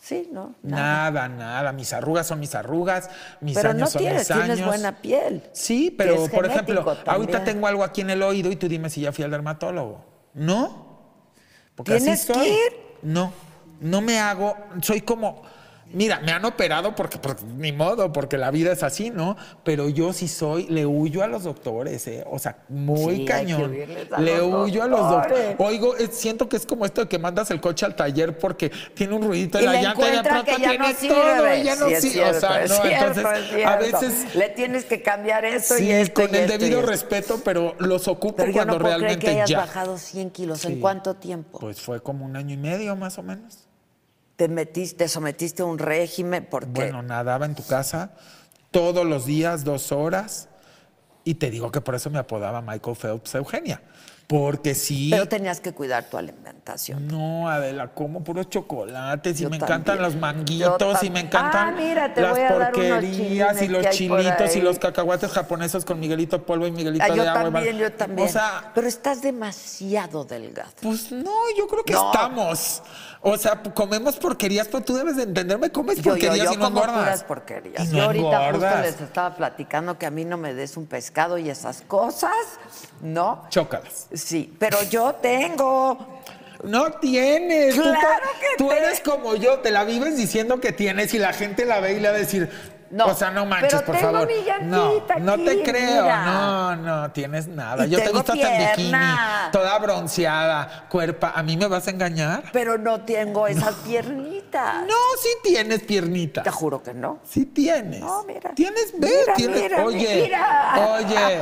Sí, 0.02 0.30
¿no? 0.32 0.56
Nada. 0.64 1.28
nada, 1.28 1.74
Mis 1.74 1.92
arrugas 1.92 2.26
son 2.26 2.40
mis 2.40 2.56
arrugas, 2.56 3.10
mis 3.42 3.56
Pero 3.56 3.72
años 3.72 3.82
no 3.82 3.88
son 3.88 4.00
tienes, 4.02 4.22
mis 4.22 4.32
años. 4.32 4.46
tienes 4.46 4.66
buena 4.66 5.02
piel. 5.02 5.44
Sí, 5.52 5.90
que 5.90 5.98
pero 5.98 6.26
por 6.28 6.46
ejemplo, 6.46 6.98
ahorita 7.06 7.44
tengo 7.44 7.68
algo 7.68 7.84
aquí 7.84 8.02
en 8.02 8.10
el 8.12 8.24
oído 8.24 8.50
y 8.50 8.56
tú 8.56 8.70
dime 8.70 8.90
si 8.90 9.02
ya 9.02 9.12
fui 9.12 9.26
al 9.26 9.32
dermatólogo. 9.32 10.06
¿No? 10.34 10.88
Porque 11.76 11.96
así 11.96 12.04
¿Tienes 12.04 12.26
que 12.26 12.34
soy. 12.34 12.48
ir? 12.48 12.78
No, 13.02 13.34
no 13.82 14.00
me 14.02 14.20
hago, 14.20 14.56
soy 14.82 15.02
como, 15.02 15.42
mira, 15.94 16.20
me 16.22 16.32
han 16.32 16.44
operado 16.46 16.96
porque, 16.96 17.18
porque 17.18 17.44
ni 17.58 17.72
modo, 17.72 18.12
porque 18.14 18.38
la 18.38 18.52
vida 18.52 18.72
es 18.72 18.84
así, 18.84 19.10
¿no? 19.10 19.36
Pero 19.64 19.90
yo 19.90 20.14
sí 20.14 20.28
soy, 20.28 20.66
le 20.68 20.86
huyo 20.86 21.24
a 21.24 21.28
los 21.28 21.44
doctores, 21.44 22.06
¿eh? 22.08 22.24
O 22.30 22.40
sea, 22.40 22.58
muy 22.70 23.18
Sí, 23.18 23.26
cañón. 23.26 23.76
Le 24.20 24.42
huyo 24.42 24.84
a 24.84 24.88
los 24.88 25.00
doctores. 25.10 25.56
Oigo, 25.60 25.96
eh, 25.98 26.08
siento 26.12 26.48
que 26.50 26.58
es 26.58 26.66
como 26.66 26.86
esto 26.86 27.02
de 27.02 27.08
que 27.08 27.20
mandas 27.20 27.52
el 27.52 27.60
coche 27.62 27.86
al 27.86 27.96
taller 27.96 28.38
porque 28.38 28.72
tiene 28.94 29.16
un 29.16 29.24
ruidito 29.24 29.58
en 29.58 29.64
Y 29.64 29.68
la 29.68 29.82
llanta 29.82 30.08
y 30.08 30.18
de 30.18 30.24
pronto 30.24 30.46
que 30.46 30.62
ya 30.62 30.68
no 30.68 30.70
tiene 30.86 30.94
sirve. 30.96 31.16
todo 31.16 31.64
ya 31.64 31.76
no 31.76 31.88
Sí, 31.88 31.94
es 31.94 32.02
sirve. 32.02 32.30
O 32.30 32.34
cierto, 32.34 32.40
sea, 32.40 32.62
no, 32.62 32.68
cierto, 32.68 32.88
entonces 32.88 33.26
es 33.26 33.66
a 33.66 33.80
cierto. 33.80 34.00
veces 34.02 34.36
Le 34.36 34.50
tienes 34.50 34.86
que 34.86 35.02
cambiar 35.02 35.46
esto 35.46 35.76
y 35.76 35.80
Sí, 35.80 35.92
esto 35.92 36.22
con 36.22 36.34
y 36.34 36.38
el 36.38 36.44
esto 36.46 36.58
debido 36.58 36.82
respeto, 36.82 37.40
pero 37.44 37.76
los 37.80 38.08
ocupo 38.08 38.36
Pero 38.38 38.48
yo 38.50 38.54
cuando 38.54 38.74
no 38.74 38.80
puedo 38.80 38.96
creer 38.98 39.02
realmente 39.10 39.26
que 39.26 39.32
hayas 39.32 39.50
ya. 39.50 39.58
bajado 39.60 39.98
100 39.98 40.30
kilos. 40.32 40.66
¿En 40.66 40.80
cuánto 40.80 41.16
tiempo? 41.16 41.60
Pues 41.60 41.82
fue 41.82 42.02
como 42.02 42.26
un 42.26 42.36
año 42.36 42.54
y 42.54 42.58
medio 42.58 42.96
más 42.96 43.18
o 43.18 43.24
menos. 43.24 43.69
Te 44.40 44.48
metiste, 44.48 45.04
te 45.04 45.10
sometiste 45.10 45.64
a 45.64 45.66
un 45.66 45.78
régimen 45.78 46.48
porque 46.50 46.72
Bueno, 46.72 47.04
nadaba 47.04 47.46
en 47.46 47.56
tu 47.56 47.66
casa 47.68 48.12
todos 48.72 49.06
los 49.06 49.26
días, 49.26 49.66
dos 49.66 49.92
horas. 49.92 50.48
Y 51.26 51.36
te 51.36 51.52
digo 51.52 51.74
que 51.74 51.82
por 51.82 51.94
eso 51.94 52.10
me 52.10 52.20
apodaba 52.20 52.62
Michael 52.62 52.96
Phelps 52.96 53.36
Eugenia. 53.36 53.82
Porque 54.28 54.76
sí. 54.76 55.10
pero 55.12 55.28
tenías 55.28 55.60
que 55.60 55.74
cuidar 55.74 56.10
tu 56.10 56.16
alimentación. 56.16 56.59
No, 57.00 57.50
Adela, 57.50 57.88
como 57.90 58.24
puros 58.24 58.50
chocolates 58.50 59.40
y 59.40 59.44
Yo 59.44 59.50
me 59.50 59.58
también. 59.60 59.80
encantan 59.82 60.02
los 60.02 60.16
manguitos 60.16 61.04
y 61.04 61.10
me 61.10 61.22
encantan 61.22 61.70
Ah, 61.70 61.72
mira, 61.78 62.14
te 62.14 62.22
las 62.22 62.32
voy 62.32 62.40
a 62.42 62.44
dar 62.44 62.56
unos 62.58 62.68
porquerías 62.70 63.62
y 63.62 63.68
los 63.68 63.90
chilitos 63.90 64.56
y 64.56 64.62
los 64.62 64.80
cacahuates 64.80 65.32
japoneses 65.32 65.86
con 65.86 66.00
Miguelito 66.00 66.44
Polvo 66.46 66.68
y 66.68 66.72
Miguelito 66.72 67.04
Ah, 67.06 67.10
de 67.10 67.16
yo 67.18 67.30
agua. 67.30 67.44
también, 67.44 67.78
yo 67.78 67.92
también. 67.94 68.28
O 68.28 68.32
sea, 68.32 68.72
pero 68.74 68.88
estás 68.88 69.22
demasiado 69.22 70.24
delgado. 70.26 70.70
Pues 70.82 71.12
no, 71.12 71.32
yo 71.58 71.68
creo 71.68 71.84
que 71.84 71.94
No. 71.94 72.12
estamos. 72.12 72.82
O 73.22 73.38
sea, 73.38 73.62
comemos 73.74 74.16
porquerías, 74.16 74.68
pero 74.68 74.82
tú 74.82 74.96
debes 74.96 75.18
de 75.18 75.24
entenderme, 75.24 75.70
comes 75.72 75.98
yo, 75.98 76.12
porquerías 76.12 76.46
yo 76.46 76.54
y 76.54 76.56
no 76.58 76.64
como 76.66 76.80
engordas. 76.80 77.00
puras 77.04 77.24
porquerías. 77.26 77.84
Y 77.84 77.88
no 77.88 77.98
yo 77.98 78.04
ahorita 78.06 78.48
engordas. 78.48 78.72
justo 78.76 78.82
les 79.00 79.02
estaba 79.02 79.36
platicando 79.36 79.98
que 79.98 80.06
a 80.06 80.12
mí 80.12 80.24
no 80.24 80.38
me 80.38 80.54
des 80.54 80.78
un 80.78 80.86
pescado 80.86 81.38
y 81.38 81.50
esas 81.50 81.82
cosas, 81.82 82.32
¿no? 83.02 83.44
Chócalas. 83.50 84.08
Sí, 84.14 84.56
pero 84.58 84.82
yo 84.84 85.16
tengo. 85.22 86.19
No 86.64 86.92
tienes. 86.94 87.76
Tú 87.76 87.82
Claro 87.82 88.00
co- 88.02 88.40
que 88.40 88.46
Tú 88.58 88.68
te- 88.70 88.78
eres 88.78 89.00
como 89.02 89.36
yo, 89.36 89.60
te 89.60 89.72
la 89.72 89.84
vives 89.86 90.18
diciendo 90.18 90.60
que 90.60 90.72
tienes 90.72 91.14
y 91.14 91.20
la 91.20 91.34
gente 91.34 91.66
la 91.66 91.80
ve 91.80 91.94
y 91.94 92.00
le 92.00 92.10
va 92.10 92.16
a 92.16 92.18
decir. 92.20 92.50
No, 92.92 93.06
o 93.06 93.14
sea, 93.14 93.30
no 93.30 93.46
manches, 93.46 93.72
pero 93.76 93.86
por 93.86 93.96
tengo 93.98 94.12
favor. 94.14 94.28
mi 94.28 94.68
no, 94.68 94.96
llantita 94.96 95.16
no 95.20 95.36
te 95.36 95.52
aquí, 95.52 95.62
creo. 95.64 96.02
mira. 96.02 96.26
No, 96.26 96.76
no 96.76 97.12
tienes 97.12 97.48
nada. 97.48 97.86
Y 97.86 97.92
yo 97.92 98.00
te 98.00 98.06
he 98.06 98.12
visto 98.12 98.34
hasta 98.34 98.52
en 98.56 98.68
bikini, 98.76 98.98
toda 99.52 99.78
bronceada, 99.78 100.88
cuerpa. 100.90 101.32
¿A 101.36 101.44
mí 101.44 101.56
me 101.56 101.68
vas 101.68 101.88
a 101.88 101.92
engañar? 101.92 102.46
Pero 102.52 102.80
no 102.80 103.02
tengo 103.06 103.46
esas 103.46 103.76
piernitas. 103.76 104.88
No, 104.88 104.96
sí 105.22 105.30
tienes 105.44 105.82
piernita. 105.84 106.42
Te 106.42 106.50
juro 106.50 106.82
que 106.82 106.96
no. 106.96 107.20
Sí 107.24 107.46
tienes. 107.46 108.00
No, 108.00 108.24
mira. 108.24 108.56
Tienes, 108.56 108.92
ve, 108.98 109.08
Mira, 109.20 109.34
tienes. 109.36 109.62
mira, 109.62 109.86
oye, 109.86 110.32
oye, 110.98 111.42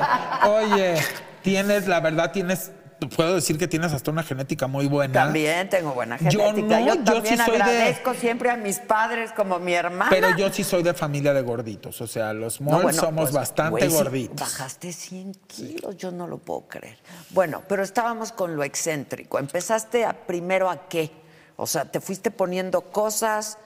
oye, 0.50 0.96
tienes, 1.42 1.88
la 1.88 2.02
verdad, 2.02 2.34
tienes, 2.34 2.72
puedo 3.16 3.36
decir 3.36 3.58
que 3.58 3.68
tienes 3.68 3.94
hasta 3.94 4.10
una 4.12 4.24
genética 4.24 4.68
muy 4.68 4.88
buena. 4.88 5.14
También 5.14 5.70
tengo 5.70 5.94
buena 5.94 6.18
Yo 6.18 6.40
genética. 6.42 6.80
no, 6.80 6.86
Yo, 6.88 6.96
yo 6.96 7.04
también 7.04 7.38
sí 7.38 7.44
soy 7.46 7.58
de- 7.58 7.64
agradezco 7.64 8.14
siempre 8.14 8.50
a 8.50 8.58
mis 8.58 8.80
padres 8.80 9.32
como 9.34 9.60
mi 9.60 9.74
hermana. 9.74 10.10
Pero 10.10 10.36
yo 10.38 10.52
sí 10.52 10.64
soy 10.64 10.84
de 10.84 10.94
familia 10.94 11.34
de 11.34 11.42
gorditos. 11.42 12.02
O 12.02 12.08
sea, 12.08 12.34
los 12.34 12.60
No, 12.62 12.72
malls 12.72 12.84
bueno, 12.84 13.02
somos 13.02 13.22
pues, 13.26 13.34
bastante 13.34 13.90
sí, 13.90 13.96
gorditos. 13.96 14.40
bajaste 14.40 14.92
100 14.92 15.34
kilos, 15.48 15.98
yo 15.98 16.12
no 16.12 16.28
lo 16.28 16.38
puedo 16.40 16.62
creer. 16.68 16.98
Bueno, 17.30 17.64
pero 17.68 17.84
estábamos 17.84 18.32
con 18.32 18.56
lo 18.56 18.64
excéntrico. 18.64 19.40
¿Empezaste 19.40 20.06
a, 20.06 20.14
primero 20.26 20.70
a 20.70 20.88
qué? 20.90 21.12
O 21.56 21.68
sea, 21.68 21.86
te 21.86 22.00
fuiste 22.02 22.32
poniendo 22.32 22.82
cosas. 22.82 23.58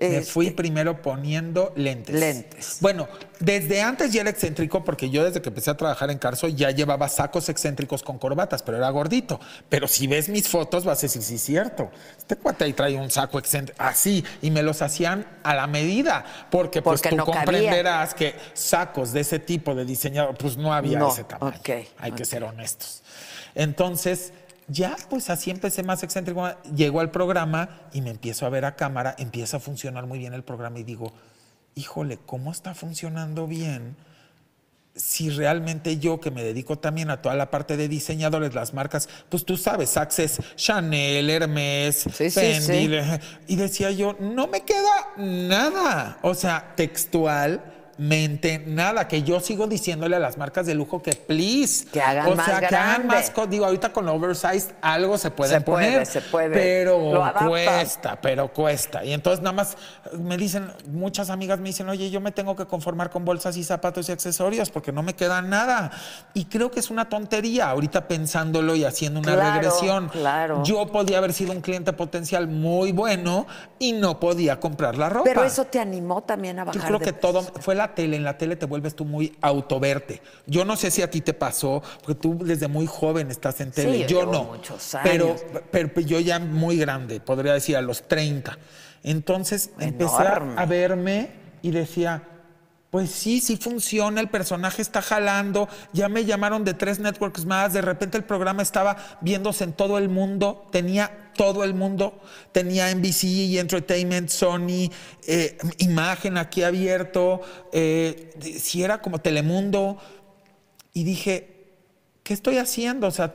Me 0.00 0.16
este, 0.16 0.32
fui 0.32 0.50
primero 0.50 1.02
poniendo 1.02 1.72
lentes. 1.76 2.14
Lentes. 2.14 2.78
Bueno, 2.80 3.06
desde 3.38 3.82
antes 3.82 4.12
ya 4.12 4.22
era 4.22 4.30
excéntrico 4.30 4.82
porque 4.82 5.10
yo 5.10 5.22
desde 5.24 5.42
que 5.42 5.50
empecé 5.50 5.70
a 5.70 5.76
trabajar 5.76 6.10
en 6.10 6.18
Carso 6.18 6.48
ya 6.48 6.70
llevaba 6.70 7.08
sacos 7.08 7.48
excéntricos 7.50 8.02
con 8.02 8.18
corbatas, 8.18 8.62
pero 8.62 8.78
era 8.78 8.88
gordito. 8.90 9.38
Pero 9.68 9.86
si 9.86 10.06
ves 10.06 10.28
mis 10.30 10.48
fotos 10.48 10.84
vas 10.84 10.98
a 11.00 11.02
decir, 11.02 11.20
sí, 11.22 11.34
es 11.34 11.42
cierto. 11.42 11.90
Este 12.16 12.36
cuate 12.36 12.64
ahí 12.64 12.72
trae 12.72 12.96
un 12.96 13.10
saco 13.10 13.38
excéntrico 13.38 13.80
así 13.82 14.24
y 14.40 14.50
me 14.50 14.62
los 14.62 14.80
hacían 14.82 15.26
a 15.42 15.54
la 15.54 15.66
medida 15.66 16.24
porque 16.50 16.80
pues 16.80 17.02
tú 17.02 17.14
no 17.14 17.26
cabía. 17.26 17.40
comprenderás 17.44 18.14
que 18.14 18.34
sacos 18.54 19.12
de 19.12 19.20
ese 19.20 19.38
tipo 19.38 19.74
de 19.74 19.84
diseñador 19.84 20.34
pues 20.36 20.56
no 20.56 20.72
había 20.72 20.98
No, 20.98 21.12
ese 21.12 21.24
tamaño. 21.24 21.56
ok, 21.58 21.68
Hay 21.98 22.12
que 22.12 22.24
ser 22.24 22.42
honestos. 22.44 23.02
Entonces, 23.54 24.32
ya 24.70 24.96
pues 25.08 25.30
así 25.30 25.50
empecé 25.50 25.82
más 25.82 26.02
excéntrico. 26.02 26.48
Llego 26.74 27.00
al 27.00 27.10
programa 27.10 27.88
y 27.92 28.00
me 28.00 28.10
empiezo 28.10 28.46
a 28.46 28.50
ver 28.50 28.64
a 28.64 28.76
cámara, 28.76 29.14
empieza 29.18 29.56
a 29.56 29.60
funcionar 29.60 30.06
muy 30.06 30.18
bien 30.18 30.32
el 30.32 30.44
programa 30.44 30.78
y 30.78 30.84
digo, 30.84 31.12
híjole, 31.74 32.18
¿cómo 32.24 32.52
está 32.52 32.74
funcionando 32.74 33.46
bien? 33.46 33.96
Si 34.94 35.30
realmente 35.30 35.98
yo 35.98 36.20
que 36.20 36.30
me 36.30 36.42
dedico 36.42 36.78
también 36.78 37.10
a 37.10 37.22
toda 37.22 37.34
la 37.34 37.50
parte 37.50 37.76
de 37.76 37.88
diseñadores, 37.88 38.54
las 38.54 38.74
marcas, 38.74 39.08
pues 39.28 39.44
tú 39.44 39.56
sabes, 39.56 39.96
Access, 39.96 40.40
Chanel, 40.56 41.30
Hermes, 41.30 42.06
Sí, 42.12 42.30
Fendi, 42.30 42.90
y 43.46 43.56
decía 43.56 43.90
yo, 43.92 44.16
no 44.20 44.46
me 44.46 44.62
queda 44.62 45.14
nada, 45.16 46.18
o 46.22 46.34
sea, 46.34 46.74
textualmente 48.00 48.64
nada, 48.66 49.06
que 49.08 49.22
yo 49.22 49.40
sigo 49.40 49.66
diciéndole 49.66 50.16
a 50.16 50.18
las 50.18 50.38
marcas 50.38 50.66
de 50.66 50.74
lujo 50.74 51.02
que 51.02 51.12
please, 51.12 51.86
Que 51.92 52.00
hagan 52.00 52.32
o 52.32 52.34
más 52.34 52.46
sea, 52.46 52.60
que 52.60 52.74
hagan 52.74 53.06
más, 53.06 53.32
digo, 53.48 53.66
ahorita 53.66 53.92
con 53.92 54.08
oversized 54.08 54.72
algo 54.80 55.18
se 55.18 55.30
puede 55.30 55.50
Se 55.54 55.60
puede, 55.60 55.86
poner, 55.90 56.06
se 56.06 56.20
puede. 56.22 56.50
pero 56.54 57.22
cuesta, 57.46 58.18
pero 58.20 58.48
cuesta, 58.52 59.04
y 59.04 59.12
entonces 59.12 59.40
nada 59.42 59.52
más 59.52 59.76
me 60.18 60.36
dicen, 60.36 60.72
muchas 60.90 61.30
amigas 61.30 61.58
me 61.60 61.68
dicen, 61.68 61.88
oye, 61.88 62.10
yo 62.10 62.20
me 62.20 62.32
tengo 62.32 62.56
que 62.56 62.66
conformar 62.66 63.10
con 63.10 63.24
bolsas 63.24 63.56
y 63.56 63.64
zapatos 63.64 64.08
y 64.08 64.12
accesorios 64.12 64.70
porque 64.70 64.92
no 64.92 65.02
me 65.02 65.14
queda 65.14 65.42
nada, 65.42 65.90
y 66.34 66.46
creo 66.46 66.70
que 66.70 66.80
es 66.80 66.90
una 66.90 67.08
tontería, 67.08 67.68
ahorita 67.70 68.08
pensándolo 68.08 68.74
y 68.74 68.84
haciendo 68.84 69.20
una 69.20 69.34
Claro, 69.34 69.54
regresión, 69.60 70.08
claro. 70.08 70.62
yo 70.64 70.86
podía 70.86 71.18
haber 71.18 71.32
sido 71.32 71.52
un 71.52 71.60
cliente 71.60 71.92
potencial 71.92 72.48
muy 72.48 72.92
bueno 72.92 73.46
y 73.78 73.92
no 73.92 74.18
podía 74.18 74.58
comprar 74.58 74.96
la 74.98 75.08
ropa. 75.08 75.24
Pero 75.24 75.44
eso 75.44 75.64
te 75.64 75.78
animó 75.78 76.22
también 76.22 76.58
a 76.58 76.64
bajar 76.64 76.80
Yo 76.80 76.86
creo 76.86 76.98
de 76.98 77.04
que 77.04 77.12
peso. 77.12 77.28
todo 77.32 77.42
fue 77.60 77.74
la 77.74 77.89
tele. 77.94 78.16
En 78.16 78.24
la 78.24 78.38
tele 78.38 78.56
te 78.56 78.66
vuelves 78.66 78.94
tú 78.94 79.04
muy 79.04 79.36
autoverte. 79.40 80.22
Yo 80.46 80.64
no 80.64 80.76
sé 80.76 80.90
si 80.90 81.02
a 81.02 81.10
ti 81.10 81.20
te 81.20 81.34
pasó, 81.34 81.82
porque 82.04 82.14
tú 82.20 82.38
desde 82.42 82.68
muy 82.68 82.86
joven 82.86 83.30
estás 83.30 83.60
en 83.60 83.70
tele. 83.72 84.00
yo 84.00 84.06
yo 84.06 84.20
llevo 84.20 84.32
no. 84.32 84.44
muchos 84.44 84.96
Pero, 85.02 85.26
años. 85.26 85.42
pero 85.70 86.00
yo 86.00 86.20
ya 86.20 86.38
muy 86.38 86.76
grande, 86.76 87.20
podría 87.20 87.52
decir 87.54 87.76
a 87.76 87.82
los 87.82 88.02
30. 88.08 88.58
Entonces 89.02 89.70
empecé 89.78 90.16
a, 90.16 90.26
Enorme. 90.26 90.54
a 90.60 90.66
verme 90.66 91.30
y 91.62 91.70
decía. 91.70 92.22
Pues 92.90 93.12
sí, 93.12 93.40
sí 93.40 93.56
funciona, 93.56 94.20
el 94.20 94.28
personaje 94.28 94.82
está 94.82 95.00
jalando, 95.00 95.68
ya 95.92 96.08
me 96.08 96.24
llamaron 96.24 96.64
de 96.64 96.74
tres 96.74 96.98
networks 96.98 97.46
más, 97.46 97.72
de 97.72 97.82
repente 97.82 98.18
el 98.18 98.24
programa 98.24 98.62
estaba 98.62 98.96
viéndose 99.20 99.62
en 99.62 99.74
todo 99.74 99.96
el 99.96 100.08
mundo, 100.08 100.66
tenía 100.72 101.29
todo 101.40 101.64
el 101.64 101.72
mundo, 101.72 102.20
tenía 102.52 102.94
NBC 102.94 103.24
y 103.24 103.58
Entertainment, 103.58 104.28
Sony, 104.28 104.90
eh, 105.26 105.56
imagen 105.78 106.36
aquí 106.36 106.62
abierto, 106.62 107.40
eh, 107.72 108.34
si 108.60 108.82
era 108.82 109.00
como 109.00 109.20
Telemundo, 109.20 109.96
y 110.92 111.04
dije, 111.04 111.64
¿qué 112.24 112.34
estoy 112.34 112.58
haciendo? 112.58 113.06
O 113.06 113.10
sea, 113.10 113.32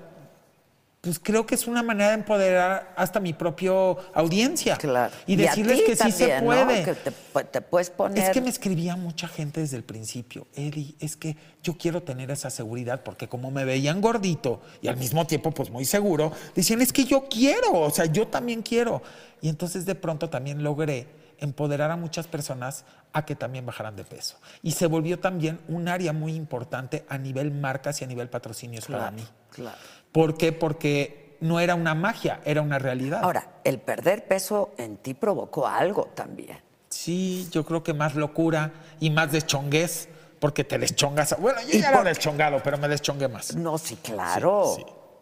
pues 1.05 1.19
creo 1.19 1.45
que 1.45 1.53
es 1.53 1.67
una 1.67 1.83
manera 1.83 2.09
de 2.09 2.15
empoderar 2.15 2.91
hasta 2.97 3.19
mi 3.19 3.31
propio 3.33 3.97
audiencia. 4.15 4.75
Claro. 4.75 5.13
Y 5.27 5.35
decirles 5.35 5.83
que 5.83 5.95
sí 5.95 6.11
se 6.11 6.27
también, 6.27 6.39
¿no? 6.39 6.45
puede. 6.45 6.83
Que 6.83 6.93
te, 6.95 7.43
te 7.43 7.61
puedes 7.61 7.91
poner. 7.91 8.23
Es 8.23 8.31
que 8.31 8.41
me 8.41 8.49
escribía 8.49 8.95
mucha 8.95 9.27
gente 9.27 9.59
desde 9.59 9.77
el 9.77 9.83
principio, 9.83 10.47
Eddie, 10.55 10.95
es 10.99 11.15
que 11.15 11.37
yo 11.61 11.77
quiero 11.77 12.01
tener 12.01 12.31
esa 12.31 12.49
seguridad 12.49 13.03
porque 13.03 13.27
como 13.27 13.51
me 13.51 13.65
veían 13.65 14.01
gordito 14.01 14.61
y 14.81 14.87
al 14.87 14.97
mismo 14.97 15.27
tiempo 15.27 15.51
pues 15.51 15.69
muy 15.69 15.85
seguro, 15.85 16.31
decían, 16.55 16.81
es 16.81 16.91
que 16.91 17.05
yo 17.05 17.25
quiero, 17.29 17.73
o 17.73 17.91
sea, 17.91 18.05
yo 18.05 18.27
también 18.27 18.63
quiero. 18.63 19.03
Y 19.41 19.49
entonces 19.49 19.85
de 19.85 19.93
pronto 19.93 20.31
también 20.31 20.63
logré 20.63 21.07
empoderar 21.37 21.91
a 21.91 21.97
muchas 21.97 22.25
personas 22.25 22.85
a 23.13 23.25
que 23.25 23.35
también 23.35 23.65
bajaran 23.65 23.95
de 23.95 24.03
peso. 24.03 24.37
Y 24.63 24.71
se 24.71 24.87
volvió 24.87 25.19
también 25.19 25.59
un 25.67 25.87
área 25.87 26.13
muy 26.13 26.33
importante 26.33 27.05
a 27.09 27.17
nivel 27.17 27.51
marcas 27.51 28.01
y 28.01 28.05
a 28.05 28.07
nivel 28.07 28.27
patrocinios 28.27 28.87
para 28.87 29.11
mí. 29.11 29.23
claro. 29.51 29.77
¿Por 30.15 30.37
qué? 30.37 30.53
Porque 30.53 31.35
no 31.41 31.59
era 31.59 31.75
una 31.75 31.93
magia, 31.93 32.39
era 32.45 32.61
una 32.61 32.79
realidad. 32.79 33.19
Ahora, 33.21 33.49
el 33.65 33.79
perder 33.79 34.25
peso 34.29 34.71
en 34.77 34.95
ti 34.95 35.13
provocó 35.13 35.67
algo 35.67 36.05
también. 36.15 36.57
Sí, 36.87 37.49
yo 37.51 37.65
creo 37.65 37.83
que 37.83 37.93
más 37.93 38.15
locura 38.15 38.71
y 39.01 39.09
más 39.09 39.33
deschonguez, 39.33 40.07
porque 40.39 40.63
te 40.63 40.77
deschongas. 40.77 41.35
Bueno, 41.37 41.59
yo 41.63 41.77
¿Y 41.77 41.81
ya 41.81 41.89
era 41.89 41.97
por- 41.97 42.07
deschongado, 42.07 42.61
pero 42.63 42.77
me 42.77 42.87
deschongué 42.87 43.27
más. 43.27 43.53
No, 43.57 43.77
sí, 43.77 43.97
claro. 43.97 44.77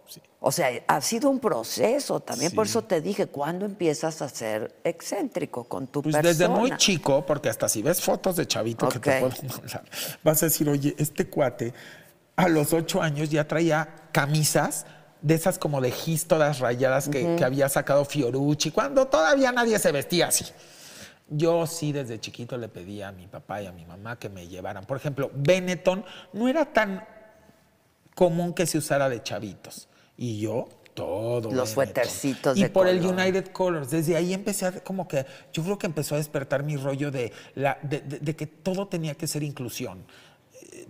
Sí, 0.07 0.21
O 0.41 0.51
sea, 0.51 0.69
ha 0.85 1.01
sido 1.01 1.31
un 1.31 1.39
proceso 1.39 2.19
también, 2.19 2.51
por 2.53 2.67
eso 2.67 2.83
te 2.83 3.01
dije, 3.01 3.25
¿cuándo 3.25 3.65
empiezas 3.65 4.21
a 4.21 4.29
ser 4.29 4.75
excéntrico 4.83 5.63
con 5.63 5.87
tu 5.87 6.03
Pues 6.03 6.13
persona? 6.15 6.29
desde 6.29 6.47
muy 6.49 6.77
chico, 6.77 7.25
porque 7.25 7.49
hasta 7.49 7.67
si 7.67 7.81
ves 7.81 7.99
fotos 7.99 8.35
de 8.35 8.45
chavito 8.45 8.87
que 8.89 8.99
te 8.99 9.19
puedo 9.19 9.33
mandar, 9.57 9.83
vas 10.23 10.43
a 10.43 10.45
decir, 10.45 10.69
oye, 10.69 10.93
este 10.99 11.27
cuate 11.27 11.73
a 12.35 12.47
los 12.47 12.73
ocho 12.73 13.01
años 13.01 13.29
ya 13.29 13.47
traía 13.47 13.89
camisas 14.11 14.85
de 15.21 15.35
esas 15.35 15.57
como 15.57 15.79
de 15.81 15.91
gis 15.91 16.27
todas 16.27 16.59
rayadas 16.59 17.07
que, 17.07 17.35
que 17.37 17.45
había 17.45 17.69
sacado 17.69 18.03
Fiorucci, 18.05 18.71
cuando 18.71 19.07
todavía 19.07 19.51
nadie 19.51 19.79
se 19.79 19.91
vestía 19.91 20.27
así. 20.27 20.45
Yo 21.29 21.65
sí 21.65 21.93
desde 21.93 22.19
chiquito 22.19 22.57
le 22.57 22.67
pedía 22.67 23.07
a 23.07 23.11
mi 23.13 23.27
papá 23.27 23.61
y 23.61 23.67
a 23.67 23.71
mi 23.71 23.85
mamá 23.85 24.19
que 24.19 24.29
me 24.29 24.47
llevaran. 24.47 24.83
Por 24.85 24.97
ejemplo, 24.97 25.31
Benetton 25.33 26.03
no 26.33 26.47
era 26.49 26.65
tan 26.65 27.05
común 28.15 28.53
que 28.53 28.65
se 28.67 28.77
usara 28.77 29.09
de 29.09 29.23
chavitos. 29.23 29.87
Y 30.17 30.39
yo, 30.41 30.67
todo. 30.93 31.51
Los 31.51 31.69
suétercitos 31.71 32.57
Y 32.57 32.63
de 32.63 32.69
por 32.69 32.87
el. 32.87 33.03
United 33.03 33.47
Colors. 33.47 33.89
Desde 33.89 34.15
ahí 34.15 34.33
empecé 34.33 34.65
a, 34.67 34.71
como 34.83 35.07
que, 35.07 35.25
yo 35.53 35.63
creo 35.63 35.77
que 35.79 35.87
empezó 35.87 36.15
a 36.15 36.17
despertar 36.19 36.63
mi 36.63 36.75
rollo 36.77 37.09
de, 37.09 37.31
la, 37.55 37.79
de, 37.81 38.01
de- 38.01 38.19
de 38.19 38.35
que 38.35 38.45
todo 38.45 38.87
tenía 38.87 39.15
que 39.15 39.25
ser 39.25 39.41
inclusión. 39.43 40.05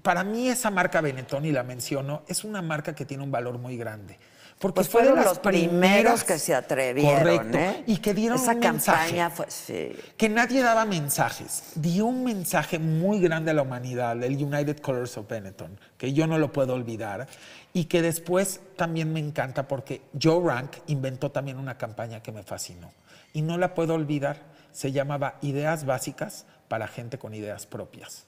Para 0.04 0.24
mí 0.24 0.50
esa 0.50 0.70
marca 0.70 1.02
Benetton, 1.02 1.46
y 1.46 1.52
la 1.52 1.64
menciono, 1.64 2.22
es 2.28 2.44
una 2.44 2.62
marca 2.62 2.94
que 2.94 3.06
tiene 3.06 3.24
un 3.24 3.32
valor 3.32 3.58
muy 3.58 3.78
grande. 3.78 4.20
Porque 4.60 4.76
Pues 4.76 4.90
fue 4.90 5.02
de 5.02 5.08
fueron 5.08 5.26
las 5.26 5.34
los 5.34 5.40
primeros 5.40 6.24
que 6.24 6.38
se 6.38 6.54
atrevieron, 6.54 7.24
Correcto. 7.24 7.58
¿eh? 7.58 7.84
Y 7.88 7.98
que 7.98 8.14
dieron 8.14 8.38
Esa 8.38 8.54
un 8.54 8.60
campaña 8.60 9.30
mensaje 9.30 9.30
fue, 9.30 9.46
sí. 9.50 9.96
que 10.16 10.30
nadie 10.30 10.62
daba 10.62 10.86
mensajes. 10.86 11.72
Dio 11.76 12.06
un 12.06 12.24
mensaje 12.24 12.80
muy 12.80 13.20
grande 13.20 13.52
a 13.52 13.54
la 13.56 13.62
humanidad, 13.64 14.22
el 14.24 14.42
United 14.42 14.80
Colors 14.80 15.18
of 15.18 15.28
Benetton, 15.28 15.80
que 15.98 16.14
yo 16.14 16.28
no 16.28 16.38
lo 16.38 16.52
puedo 16.52 16.74
olvidar. 16.76 17.28
Y 17.74 17.86
que 17.86 18.02
después 18.02 18.62
también 18.78 19.12
me 19.12 19.20
encanta 19.20 19.68
porque 19.68 20.02
Joe 20.22 20.46
Rank 20.48 20.78
inventó 20.88 21.32
también 21.32 21.58
una 21.58 21.78
campaña 21.78 22.22
que 22.22 22.32
me 22.32 22.44
fascinó. 22.44 22.92
Y 23.34 23.42
no 23.42 23.58
la 23.58 23.74
puedo 23.74 23.96
olvidar. 23.96 24.38
Se 24.72 24.92
llamaba 24.92 25.40
Ideas 25.42 25.86
Básicas 25.86 26.46
para 26.68 26.88
gente 26.88 27.18
con 27.18 27.34
ideas 27.34 27.66
propias. 27.66 28.28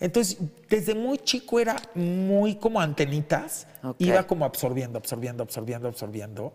Entonces, 0.00 0.38
desde 0.68 0.94
muy 0.94 1.18
chico 1.18 1.60
era 1.60 1.76
muy 1.94 2.56
como 2.56 2.80
antenitas, 2.80 3.66
Ok. 3.82 3.96
iba 3.98 4.26
como 4.26 4.44
absorbiendo, 4.46 4.98
absorbiendo, 4.98 5.42
absorbiendo, 5.42 5.88
absorbiendo. 5.88 6.52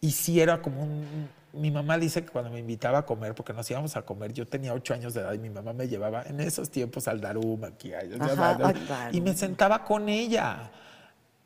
Y 0.00 0.12
sí 0.12 0.40
era 0.40 0.62
como 0.62 0.82
un... 0.82 1.28
Mi 1.52 1.70
mamá 1.70 1.98
dice 1.98 2.22
que 2.24 2.30
cuando 2.30 2.50
me 2.50 2.58
invitaba 2.58 2.98
a 2.98 3.06
comer, 3.06 3.34
porque 3.34 3.52
nos 3.52 3.70
íbamos 3.70 3.96
a 3.96 4.02
comer, 4.02 4.32
yo 4.32 4.44
tenía 4.46 4.74
ocho 4.74 4.92
años 4.92 5.14
de 5.14 5.20
edad 5.20 5.32
y 5.34 5.38
mi 5.38 5.50
mamá 5.50 5.72
me 5.72 5.86
llevaba 5.86 6.22
en 6.22 6.40
esos 6.40 6.68
tiempos 6.68 7.06
al 7.06 7.20
Darum, 7.20 7.62
aquí, 7.64 7.92
Ajá, 7.94 8.72
y 9.12 9.20
me 9.20 9.34
sentaba 9.34 9.84
con 9.84 10.08
ella. 10.08 10.70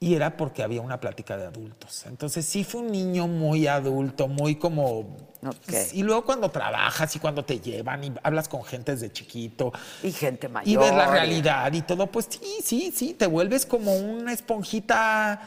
Y 0.00 0.14
era 0.14 0.36
porque 0.36 0.62
había 0.62 0.80
una 0.80 1.00
plática 1.00 1.36
de 1.36 1.46
adultos. 1.46 2.06
Entonces 2.06 2.46
sí 2.46 2.62
fue 2.62 2.82
un 2.82 2.92
niño 2.92 3.26
muy 3.26 3.66
adulto, 3.66 4.28
muy 4.28 4.54
como... 4.54 5.16
Ok. 5.44 5.72
Y 5.92 6.04
luego 6.04 6.24
cuando 6.24 6.50
trabajas 6.50 7.14
y 7.16 7.18
cuando 7.18 7.44
te 7.44 7.58
llevan 7.58 8.04
y 8.04 8.12
hablas 8.22 8.48
con 8.48 8.62
gente 8.62 8.92
desde 8.92 9.10
chiquito, 9.10 9.72
Y 10.04 10.12
gente 10.12 10.48
mayor. 10.48 10.68
y 10.68 10.76
ves 10.76 10.94
la 10.94 11.10
realidad 11.10 11.72
y 11.72 11.82
todo, 11.82 12.06
pues 12.06 12.28
sí, 12.30 12.58
sí, 12.62 12.92
sí, 12.94 13.14
te 13.14 13.26
vuelves 13.26 13.66
como 13.66 13.92
una 13.96 14.32
esponjita 14.32 15.40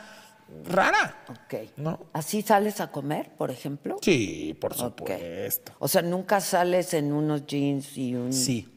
rara. 0.69 1.23
Ok. 1.29 1.69
¿No? 1.77 1.99
¿Así 2.11 2.41
sales 2.41 2.81
a 2.81 2.91
comer, 2.91 3.31
por 3.37 3.51
ejemplo? 3.51 3.97
Sí, 4.01 4.57
por 4.59 4.73
supuesto. 4.73 5.71
O 5.79 5.87
sea, 5.87 6.01
nunca 6.01 6.41
sales 6.41 6.93
en 6.93 7.13
unos 7.13 7.45
jeans 7.45 7.97
y 7.97 8.15
un... 8.15 8.33
Sí. 8.33 8.67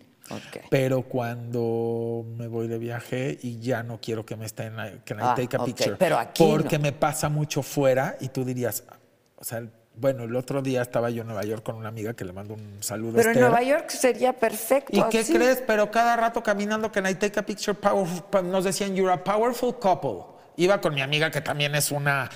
Pero 0.71 1.03
cuando 1.03 2.25
me 2.37 2.47
voy 2.49 2.67
de 2.67 2.79
viaje 2.79 3.39
y 3.43 3.59
ya 3.59 3.83
no 3.83 4.01
quiero 4.01 4.25
que 4.25 4.37
me 4.37 4.47
estén, 4.47 4.75
que 5.05 5.15
Ah, 5.21 5.35
take 5.37 5.57
a 5.57 5.65
picture. 5.65 5.97
pero 5.97 6.19
aquí 6.19 6.43
Porque 6.43 6.79
no. 6.79 6.83
me 6.85 6.93
pasa 6.93 7.29
mucho 7.29 7.63
fuera 7.63 8.17
y 8.21 8.29
tú 8.29 8.45
dirías, 8.45 8.85
o 9.37 9.45
sea, 9.45 9.63
bueno, 9.97 10.25
el 10.25 10.35
otro 10.35 10.61
día 10.63 10.83
estaba 10.83 11.11
yo 11.11 11.21
en 11.21 11.29
Nueva 11.29 11.45
York 11.45 11.63
con 11.63 11.77
una 11.77 11.89
amiga 11.89 12.15
que 12.15 12.25
le 12.25 12.33
mando 12.33 12.55
un 12.55 12.79
saludo. 12.83 13.13
a 13.13 13.23
Pero 13.23 13.31
en. 13.33 13.41
Nueva 13.41 13.63
York 13.63 13.91
sería 13.91 14.33
perfecto. 14.33 14.91
¿Y 14.97 15.03
qué 15.11 15.25
crees? 15.25 15.63
Pero 15.67 15.91
cada 15.91 16.17
rato 16.17 16.43
caminando 16.43 16.91
que 16.91 16.99
I 17.01 17.15
take 17.15 17.39
a 17.39 17.45
picture 17.47 17.75
powerful, 17.79 18.25
nos 18.51 18.65
decían, 18.65 18.97
you're 18.97 19.13
a 19.13 19.23
powerful 19.23 19.75
couple. 19.79 20.35
Iba 20.57 20.81
con 20.81 20.95
mi 20.95 21.03
amiga 21.03 21.31
que 21.31 21.41
también 21.43 21.75
es 21.75 21.91
una 21.93 22.31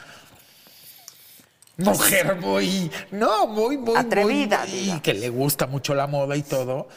mujer 1.76 2.36
muy, 2.36 2.90
no, 3.12 3.46
muy, 3.46 3.76
muy, 3.78 3.86
muy- 3.86 3.96
Atrevida, 3.96 4.66
y 4.66 4.70
digamos. 4.72 5.02
que 5.02 5.14
le 5.14 5.28
gusta 5.28 5.66
mucho 5.66 5.94
la 5.94 6.06
moda 6.06 6.36
y 6.36 6.42
todo. 6.42 6.88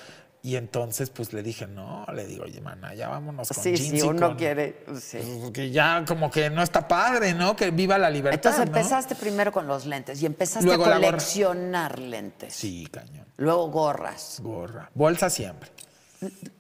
Y 0.44 0.56
entonces, 0.56 1.12
pues 1.12 1.34
le 1.34 1.44
dije, 1.44 1.68
no, 1.68 2.04
le 2.16 2.26
digo, 2.26 2.46
oye, 2.46 2.60
mana, 2.62 2.96
ya 2.96 3.10
vámonos 3.10 3.48
con 3.48 3.64
Sí, 3.64 3.76
jeans 3.76 3.90
sí, 3.92 3.98
y 3.98 4.02
uno 4.02 4.30
con- 4.30 4.38
quiere... 4.38 4.84
sí. 5.00 5.20
pues, 5.40 5.52
Que 5.52 5.70
ya 5.70 6.04
como 6.08 6.32
que 6.32 6.50
no 6.50 6.64
está 6.64 6.88
padre, 6.88 7.36
¿no? 7.36 7.56
Que 7.56 7.70
viva 7.70 8.00
la 8.00 8.10
libertad. 8.10 8.52
Entonces 8.52 8.72
¿no? 8.72 8.78
empezaste 8.80 9.14
primero 9.14 9.52
con 9.52 9.68
los 9.68 9.86
lentes 9.86 10.20
y 10.22 10.26
empezaste 10.26 10.66
Luego 10.66 10.86
a 10.86 10.94
coleccionar 10.96 12.00
lentes. 12.00 12.56
Sí, 12.56 12.88
cañón. 12.92 13.28
Luego 13.38 13.68
gorras. 13.70 14.40
Gorra. 14.42 14.90
Bolsa 14.96 15.30
siempre. 15.30 15.70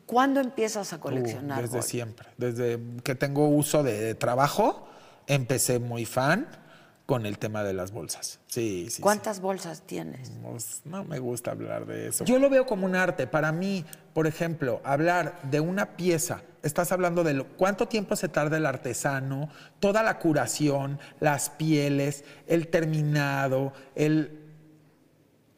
¿Cuándo 0.05 0.39
empiezas 0.41 0.93
a 0.93 0.97
Uh, 0.97 0.99
coleccionar 0.99 1.57
desde 1.61 1.69
gorras? 1.71 1.85
siempre. 1.87 2.27
Desde 2.37 2.79
que 3.03 3.15
tengo 3.15 3.47
uso 3.47 3.81
de 3.83 4.13
trabajo, 4.15 4.87
empecé 5.27 5.79
muy 5.79 6.05
fan 6.05 6.47
con 7.11 7.25
el 7.25 7.37
tema 7.39 7.61
de 7.65 7.73
las 7.73 7.91
bolsas. 7.91 8.39
Sí, 8.47 8.87
sí. 8.89 9.01
¿Cuántas 9.01 9.41
bolsas 9.41 9.81
tienes? 9.81 10.31
Pues, 10.41 10.79
No 10.85 11.03
me 11.03 11.19
gusta 11.19 11.51
hablar 11.51 11.85
de 11.85 12.07
eso. 12.07 12.23
Yo 12.23 12.39
lo 12.39 12.49
veo 12.49 12.65
como 12.65 12.85
un 12.85 12.95
arte. 12.95 13.27
Para 13.27 13.51
mí, 13.51 13.83
por 14.13 14.27
ejemplo, 14.27 14.79
hablar 14.85 15.37
de 15.51 15.59
una 15.59 15.97
pieza, 15.97 16.41
estás 16.63 16.93
hablando 16.93 17.25
de 17.25 17.33
lo- 17.33 17.47
cuánto 17.57 17.89
tiempo 17.89 18.15
se 18.15 18.29
tarda 18.29 18.55
el 18.55 18.65
artesano, 18.65 19.49
toda 19.81 20.03
la 20.03 20.19
curación, 20.19 20.99
las 21.19 21.49
pieles, 21.49 22.23
el 22.47 22.69
terminado, 22.69 23.73
el... 23.95 24.39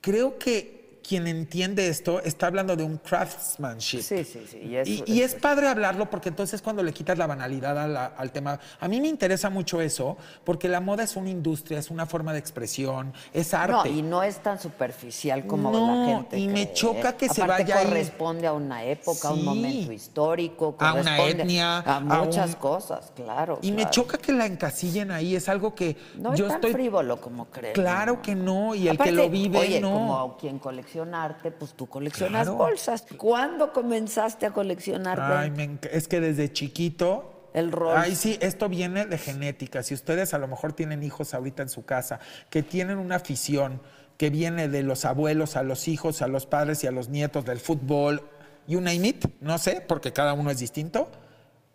Creo 0.01 0.39
que 0.39 0.72
quien 1.05 1.27
entiende 1.27 1.87
esto 1.89 2.21
está 2.21 2.47
hablando 2.47 2.75
de 2.77 2.83
un 2.83 2.97
craftsmanship. 2.97 4.01
Sí, 4.01 4.23
sí, 4.23 4.45
sí. 4.49 4.57
Y, 4.63 4.75
eso- 4.77 5.03
Y, 5.05 5.13
y 5.15 5.21
es 5.21 5.35
padre 5.35 5.67
hablarlo 5.67 6.09
porque 6.09 6.29
entonces 6.29 6.61
cuando 6.61 6.81
le 6.81 6.93
quitas 6.93 7.17
la 7.17 7.27
banalidad 7.27 7.77
a 7.77 7.87
la- 7.87 8.05
al 8.05 8.31
tema, 8.31 8.57
a 8.79 8.87
mí 8.87 9.01
me 9.01 9.09
interesa 9.09 9.49
mucho 9.49 9.81
eso 9.81 10.15
porque 10.45 10.69
la 10.69 10.79
moda 10.79 11.03
es 11.03 11.15
una 11.17 11.29
industria, 11.29 11.77
es 11.79 11.89
una 11.89 12.05
forma 12.05 12.31
de 12.31 12.39
expresión, 12.39 13.11
es 13.33 13.51
No, 13.51 13.59
arte. 13.59 13.89
y 13.89 14.01
no 14.01 14.23
es 14.23 14.37
tan 14.41 14.59
superficial 14.61 15.45
como 15.45 15.71
No, 15.71 15.87
la 15.87 16.05
gente 16.17 16.39
y 16.39 16.47
me 16.47 16.71
choca 16.71 17.17
que 17.17 17.27
se 17.27 17.45
vaya 17.45 17.83
corresponde 17.83 18.47
a 18.47 18.53
una 18.53 18.85
época, 18.85 19.27
a 19.27 19.33
un 19.33 19.43
momento 19.43 19.91
histórico, 19.91 20.75
A 20.79 20.93
una 20.93 21.19
etnia, 21.27 21.79
a 21.79 21.97
a 21.97 21.99
muchas 21.99 22.51
un- 22.51 22.55
cosas, 22.61 23.11
claro. 23.13 23.59
y 23.61 23.73
me 23.73 23.89
choca 23.89 24.17
que 24.17 24.31
la 24.31 24.45
encasillen 24.45 25.11
ahí, 25.11 25.35
es 25.35 25.49
algo 25.49 25.75
que 25.75 25.97
No 26.15 26.33
yo 26.33 26.45
es 26.45 26.51
tan 26.51 26.55
estoy 26.61 26.71
frívolo 26.73 27.19
como 27.19 27.45
crees. 27.45 27.73
Claro 27.73 28.13
¿no? 28.13 28.21
que 28.21 28.35
no, 28.35 28.73
y 28.73 28.87
el 28.87 28.95
Aparte, 28.95 29.11
que 29.11 29.17
lo 29.17 29.29
vive 29.29 29.59
oye, 29.59 29.81
no. 29.81 29.91
como 29.91 30.37
quien 30.37 30.59
colecciona 30.59 30.92
arte, 31.13 31.51
pues 31.51 31.73
tú 31.73 31.87
coleccionas 31.87 32.43
Claro. 32.43 32.57
bolsas. 32.57 33.05
¿Cuándo 33.17 33.71
comenzaste 33.73 34.45
a 34.45 34.51
coleccionar 34.51 35.19
Ay, 35.19 35.51
me 35.51 35.77
es 35.91 36.07
que 36.07 36.19
desde 36.19 36.51
chiquito. 36.51 37.29
El 37.53 37.71
Rolls. 37.71 37.99
Ay, 37.99 38.15
sí, 38.15 38.37
esto 38.41 38.67
viene 38.67 39.05
de 39.05 39.17
genética. 39.19 39.83
Si 39.83 39.93
ustedes 39.93 40.33
a 40.33 40.39
lo 40.39 40.47
mejor 40.47 40.73
tienen 40.73 41.03
hijos 41.03 41.35
ahorita 41.35 41.61
en 41.61 41.69
su 41.69 41.85
casa 41.85 42.19
que 42.49 42.63
tienen 42.63 42.97
una 42.97 43.17
afición 43.17 43.79
que 44.17 44.31
viene 44.31 44.67
de 44.69 44.81
los 44.81 45.05
abuelos 45.05 45.55
a 45.55 45.61
los 45.63 45.87
hijos, 45.87 46.21
a 46.23 46.27
los 46.27 46.45
padres 46.47 46.83
y 46.83 46.87
a 46.87 46.91
los 46.91 47.09
nietos 47.09 47.45
del 47.45 47.59
fútbol, 47.59 48.27
you 48.67 48.79
name 48.81 49.07
it, 49.07 49.25
no 49.39 49.57
sé, 49.59 49.81
porque 49.87 50.11
cada 50.13 50.33
uno 50.33 50.49
es 50.49 50.57
distinto, 50.59 51.11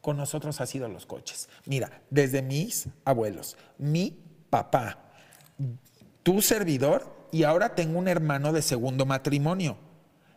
con 0.00 0.16
nosotros 0.16 0.60
ha 0.60 0.66
sido 0.66 0.88
los 0.88 1.06
coches. 1.06 1.48
Mira, 1.66 1.90
desde 2.10 2.42
mis 2.42 2.88
abuelos, 3.04 3.56
mi 3.78 4.18
papá, 4.50 4.98
tu 6.24 6.40
servidor 6.42 7.17
y 7.32 7.44
ahora 7.44 7.74
tengo 7.74 7.98
un 7.98 8.08
hermano 8.08 8.52
de 8.52 8.62
segundo 8.62 9.06
matrimonio. 9.06 9.76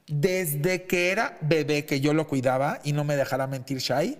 Desde 0.08 0.84
que 0.88 1.12
era 1.12 1.38
bebé 1.42 1.86
que 1.86 2.02
yo 2.02 2.14
lo 2.14 2.28
cuidaba 2.28 2.80
y 2.84 2.92
no 2.94 3.04
me 3.04 3.16
dejara 3.16 3.48
mentir 3.48 3.78
Shai, 3.78 4.18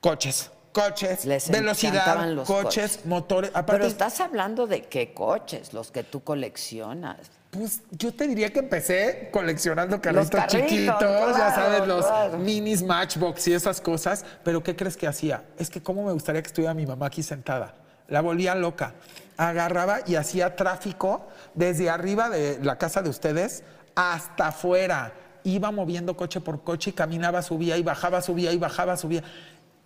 coches, 0.00 0.50
coches, 0.72 1.24
Les 1.24 1.50
velocidad, 1.50 2.28
los 2.30 2.46
coches, 2.46 2.92
coches. 2.96 3.06
motores. 3.06 3.50
Aparte, 3.54 3.72
Pero 3.80 3.86
estás 3.86 4.20
hablando 4.20 4.66
de 4.66 4.82
qué 4.82 5.12
coches, 5.14 5.72
los 5.72 5.90
que 5.90 6.02
tú 6.02 6.22
coleccionas. 6.22 7.18
pues 7.50 7.82
yo 7.92 8.12
te 8.12 8.26
diría 8.26 8.52
que 8.52 8.58
empecé 8.58 9.30
coleccionando 9.32 10.00
carritos, 10.00 10.30
carritos, 10.30 10.60
chiquitos, 10.68 11.36
ya 11.36 11.54
sabes, 11.54 11.86
los 11.86 12.04
claro. 12.06 12.38
minis 12.38 12.82
Matchbox 12.82 13.48
y 13.48 13.54
esas 13.54 13.80
cosas. 13.80 14.24
Pero 14.44 14.62
¿qué 14.62 14.76
crees 14.76 14.96
que 14.96 15.06
hacía? 15.06 15.44
Es 15.58 15.70
que 15.70 15.80
cómo 15.82 16.04
me 16.04 16.12
gustaría 16.12 16.42
que 16.42 16.48
estuviera 16.48 16.74
mi 16.74 16.84
mamá 16.86 17.06
aquí 17.06 17.22
sentada. 17.22 17.74
La 18.08 18.20
volvía 18.20 18.54
loca. 18.54 18.94
Agarraba 19.36 20.00
y 20.06 20.14
hacía 20.14 20.56
tráfico 20.56 21.26
desde 21.54 21.90
arriba 21.90 22.30
de 22.30 22.58
la 22.62 22.78
casa 22.78 23.02
de 23.02 23.10
ustedes 23.10 23.62
hasta 23.94 24.48
afuera. 24.48 25.12
Iba 25.44 25.70
moviendo 25.70 26.16
coche 26.16 26.40
por 26.40 26.62
coche 26.64 26.90
y 26.90 26.92
caminaba, 26.92 27.42
subía 27.42 27.76
y 27.76 27.82
bajaba, 27.82 28.20
subía 28.22 28.52
y 28.52 28.58
bajaba, 28.58 28.96
subía. 28.96 29.22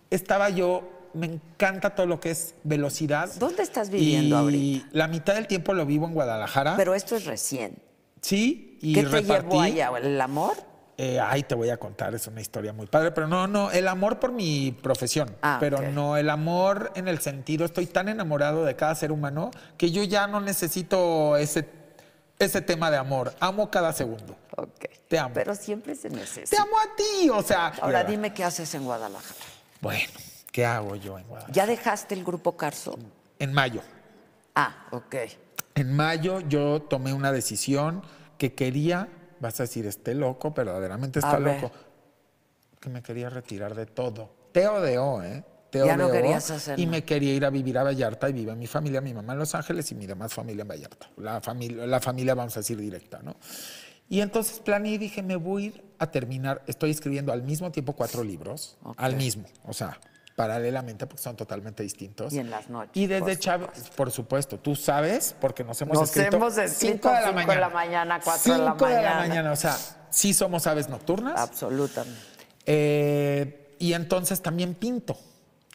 Estaba 0.09 0.49
yo, 0.49 0.83
me 1.13 1.27
encanta 1.27 1.91
todo 1.95 2.07
lo 2.07 2.19
que 2.19 2.31
es 2.31 2.55
velocidad. 2.63 3.29
¿Dónde 3.37 3.63
estás 3.63 3.89
viviendo 3.89 4.35
y 4.35 4.39
ahorita? 4.39 4.87
La 4.91 5.07
mitad 5.07 5.35
del 5.35 5.47
tiempo 5.47 5.73
lo 5.73 5.85
vivo 5.85 6.07
en 6.07 6.13
Guadalajara. 6.13 6.75
Pero 6.77 6.95
esto 6.95 7.15
es 7.15 7.25
recién. 7.25 7.77
Sí, 8.21 8.77
y 8.81 8.93
¿Qué 8.93 9.03
te 9.03 9.09
repartí. 9.09 9.49
llevó 9.49 9.61
allá? 9.61 9.91
¿El 10.01 10.19
amor? 10.21 10.55
Eh, 10.97 11.19
ay, 11.19 11.43
te 11.43 11.55
voy 11.55 11.69
a 11.69 11.77
contar, 11.77 12.13
es 12.13 12.27
una 12.27 12.41
historia 12.41 12.73
muy 12.73 12.85
padre, 12.85 13.11
pero 13.11 13.27
no, 13.27 13.47
no, 13.47 13.71
el 13.71 13.87
amor 13.87 14.19
por 14.19 14.31
mi 14.31 14.71
profesión, 14.71 15.35
Ah, 15.41 15.57
pero 15.59 15.81
no 15.81 16.17
el 16.17 16.29
amor 16.29 16.91
en 16.95 17.07
el 17.07 17.19
sentido, 17.19 17.65
estoy 17.65 17.87
tan 17.87 18.07
enamorado 18.09 18.65
de 18.65 18.75
cada 18.75 18.93
ser 18.93 19.11
humano 19.11 19.49
que 19.77 19.89
yo 19.89 20.03
ya 20.03 20.27
no 20.27 20.41
necesito 20.41 21.37
ese, 21.37 21.67
ese 22.37 22.61
tema 22.61 22.91
de 22.91 22.97
amor, 22.97 23.33
amo 23.39 23.71
cada 23.71 23.93
segundo. 23.93 24.35
Ok. 24.57 24.85
Te 25.07 25.17
amo. 25.17 25.33
Pero 25.33 25.55
siempre 25.55 25.95
se 25.95 26.09
necesita. 26.09 26.49
Te 26.49 26.57
amo 26.57 26.77
a 26.77 26.95
ti, 26.95 27.29
o 27.29 27.41
sea. 27.41 27.67
Ahora 27.81 28.03
dime 28.03 28.33
qué 28.33 28.43
haces 28.43 28.73
en 28.75 28.83
Guadalajara. 28.83 29.39
Bueno, 29.81 30.11
¿qué 30.51 30.65
hago 30.65 30.95
yo 30.95 31.17
en 31.17 31.25
Guadalajara? 31.25 31.53
¿Ya 31.53 31.65
dejaste 31.65 32.15
el 32.15 32.23
grupo 32.23 32.55
Carso? 32.55 32.97
En 33.39 33.53
mayo. 33.53 33.81
Ah, 34.55 34.85
ok. 34.91 35.15
En 35.75 35.95
mayo 35.95 36.41
yo 36.41 36.81
tomé 36.83 37.13
una 37.13 37.31
decisión 37.31 38.03
que 38.37 38.53
quería, 38.53 39.07
vas 39.41 39.59
a 39.59 39.63
decir, 39.63 39.85
esté 39.87 40.15
loco, 40.15 40.51
verdaderamente 40.51 41.19
está 41.19 41.31
A 41.31 41.39
ver. 41.39 41.61
loco, 41.61 41.73
que 42.79 42.89
me 42.89 43.01
quería 43.01 43.29
retirar 43.29 43.75
de 43.75 43.87
todo. 43.87 44.29
TODO, 44.53 45.23
¿eh? 45.23 45.43
Ya 45.73 45.95
no 45.95 46.07
TODO, 46.07 46.13
querías 46.13 46.51
hacer 46.51 46.79
Y 46.79 46.85
me 46.85 47.03
quería 47.03 47.33
ir 47.33 47.45
a 47.45 47.49
vivir 47.49 47.77
a 47.77 47.83
Vallarta 47.83 48.29
y 48.29 48.33
vive 48.33 48.53
mi 48.55 48.67
familia, 48.67 48.99
mi 48.99 49.13
mamá 49.13 49.33
en 49.33 49.39
Los 49.39 49.55
Ángeles 49.55 49.89
y 49.91 49.95
mi 49.95 50.05
demás 50.05 50.33
familia 50.33 50.63
en 50.63 50.67
Vallarta. 50.67 51.09
La 51.17 51.41
familia, 51.41 51.87
la 51.87 51.99
familia 51.99 52.35
vamos 52.35 52.55
a 52.57 52.59
decir, 52.59 52.77
directa, 52.77 53.21
¿no? 53.23 53.37
Y 54.09 54.19
entonces 54.19 54.59
planeé 54.59 54.93
y 54.93 54.97
dije, 54.97 55.23
me 55.23 55.37
voy 55.37 55.63
a 55.63 55.65
ir 55.67 55.85
a 55.97 56.11
terminar, 56.11 56.61
estoy 56.67 56.91
escribiendo 56.91 57.31
al 57.31 57.43
mismo 57.43 57.71
tiempo 57.71 57.93
cuatro 57.93 58.23
libros, 58.23 58.77
al 58.97 59.15
mismo, 59.15 59.45
o 59.63 59.71
sea, 59.71 59.97
paralelamente 60.41 61.05
porque 61.05 61.21
son 61.21 61.35
totalmente 61.35 61.83
distintos. 61.83 62.33
Y 62.33 62.39
en 62.39 62.49
las 62.49 62.67
noches, 62.67 62.91
Y 62.95 63.05
desde 63.05 63.37
Chávez, 63.37 63.69
por 63.95 64.09
supuesto, 64.09 64.57
tú 64.57 64.75
sabes, 64.75 65.35
porque 65.39 65.63
nos 65.63 65.79
hemos 65.83 65.95
Nos 65.99 66.09
escrito. 66.09 66.37
hemos 66.37 66.57
escrito 66.57 66.93
cinco 66.93 67.09
de 67.09 67.13
la 67.13 67.21
cinco 67.21 67.29
de 67.29 67.45
mañana. 67.45 67.59
la 67.61 67.69
mañana, 67.69 68.19
cuatro 68.23 68.53
de 68.53 68.59
la 68.59 68.73
mañana. 68.73 69.15
mañana, 69.19 69.51
o 69.51 69.55
sea, 69.55 69.77
sí 70.09 70.33
somos 70.33 70.65
aves 70.65 70.89
nocturnas. 70.89 71.39
Absolutamente. 71.39 72.19
Eh, 72.65 73.75
y 73.77 73.93
entonces 73.93 74.41
también 74.41 74.73
pinto. 74.73 75.15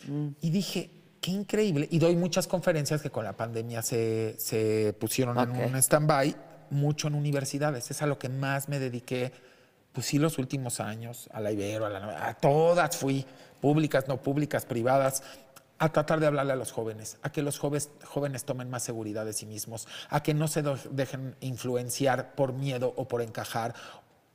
Mm. 0.09 0.29
Y 0.41 0.51
dije, 0.51 0.91
qué 1.21 1.31
increíble. 1.31 1.87
Y 1.91 2.01
doy 2.01 2.17
muchas 2.17 2.49
conferencias 2.49 3.03
que 3.03 3.11
con 3.11 3.25
la 3.25 3.35
pandemia 3.37 3.83
se, 3.83 4.35
se 4.39 4.95
pusieron 4.99 5.39
Ok. 5.39 5.49
en 5.55 5.65
un 5.75 5.77
stand-by, 5.77 6.35
mucho 6.71 7.07
en 7.07 7.15
universidades. 7.15 7.89
Es 7.93 8.03
a 8.03 8.07
lo 8.07 8.19
que 8.19 8.29
más 8.29 8.69
me 8.69 8.81
dediqué, 8.81 9.33
pues 9.93 10.07
sí, 10.07 10.19
los 10.19 10.39
últimos 10.39 10.81
años, 10.81 11.29
a 11.33 11.41
la 11.41 11.53
Ibero, 11.53 11.87
a, 11.87 11.91
la, 11.91 12.29
a 12.29 12.35
todas 12.35 12.97
fui, 12.97 13.25
públicas, 13.61 14.09
no 14.09 14.23
públicas, 14.23 14.65
privadas, 14.65 15.23
a 15.79 15.93
tratar 15.93 16.21
de 16.21 16.27
hablarle 16.27 16.53
a 16.53 16.57
los 16.57 16.73
jóvenes, 16.73 17.19
a 17.23 17.31
que 17.31 17.43
los 17.43 17.59
jóvenes, 17.59 17.91
jóvenes 18.05 18.45
tomen 18.45 18.71
más 18.71 18.83
seguridad 18.83 19.25
de 19.25 19.33
sí 19.33 19.47
mismos, 19.47 19.87
a 20.09 20.23
que 20.23 20.35
no 20.35 20.49
se 20.49 20.63
dejen 20.91 21.37
influenciar 21.41 22.35
por 22.35 22.53
miedo 22.53 22.95
o 22.97 23.07
por 23.07 23.21
encajar 23.21 23.75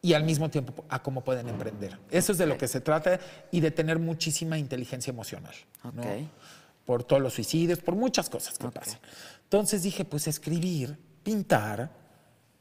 y 0.02 0.14
al 0.14 0.24
mismo 0.24 0.50
tiempo 0.50 0.86
a 0.90 1.02
cómo 1.02 1.24
pueden 1.24 1.48
emprender. 1.48 1.98
Eso 2.10 2.32
es 2.32 2.38
de 2.38 2.46
lo 2.46 2.58
que 2.58 2.68
se 2.68 2.82
trata 2.82 3.20
y 3.52 3.60
de 3.60 3.72
tener 3.72 4.00
muchísima 4.00 4.58
inteligencia 4.58 5.12
emocional. 5.12 5.54
Por 6.86 7.04
todos 7.04 7.22
los 7.22 7.34
suicidios, 7.34 7.80
por 7.80 7.96
muchas 7.96 8.30
cosas 8.30 8.58
que 8.58 8.68
pasan. 8.70 9.00
Entonces 9.44 9.84
dije, 9.84 10.06
pues 10.06 10.28
escribir, 10.28 10.98
pintar, 11.24 11.92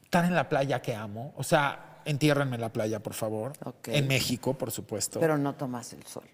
estar 0.03 0.25
en 0.25 0.35
la 0.35 0.47
playa 0.49 0.81
que 0.81 0.93
amo, 0.93 1.33
o 1.35 1.43
sea, 1.43 2.01
entiérrenme 2.05 2.55
en 2.55 2.61
la 2.61 2.71
playa, 2.71 2.99
por 3.01 3.13
favor. 3.13 3.53
En 3.85 4.07
México, 4.07 4.53
por 4.53 4.71
supuesto. 4.71 5.19
Pero 5.19 5.37
no 5.37 5.55
tomas 5.55 5.93
el 5.93 6.05
sol. 6.05 6.25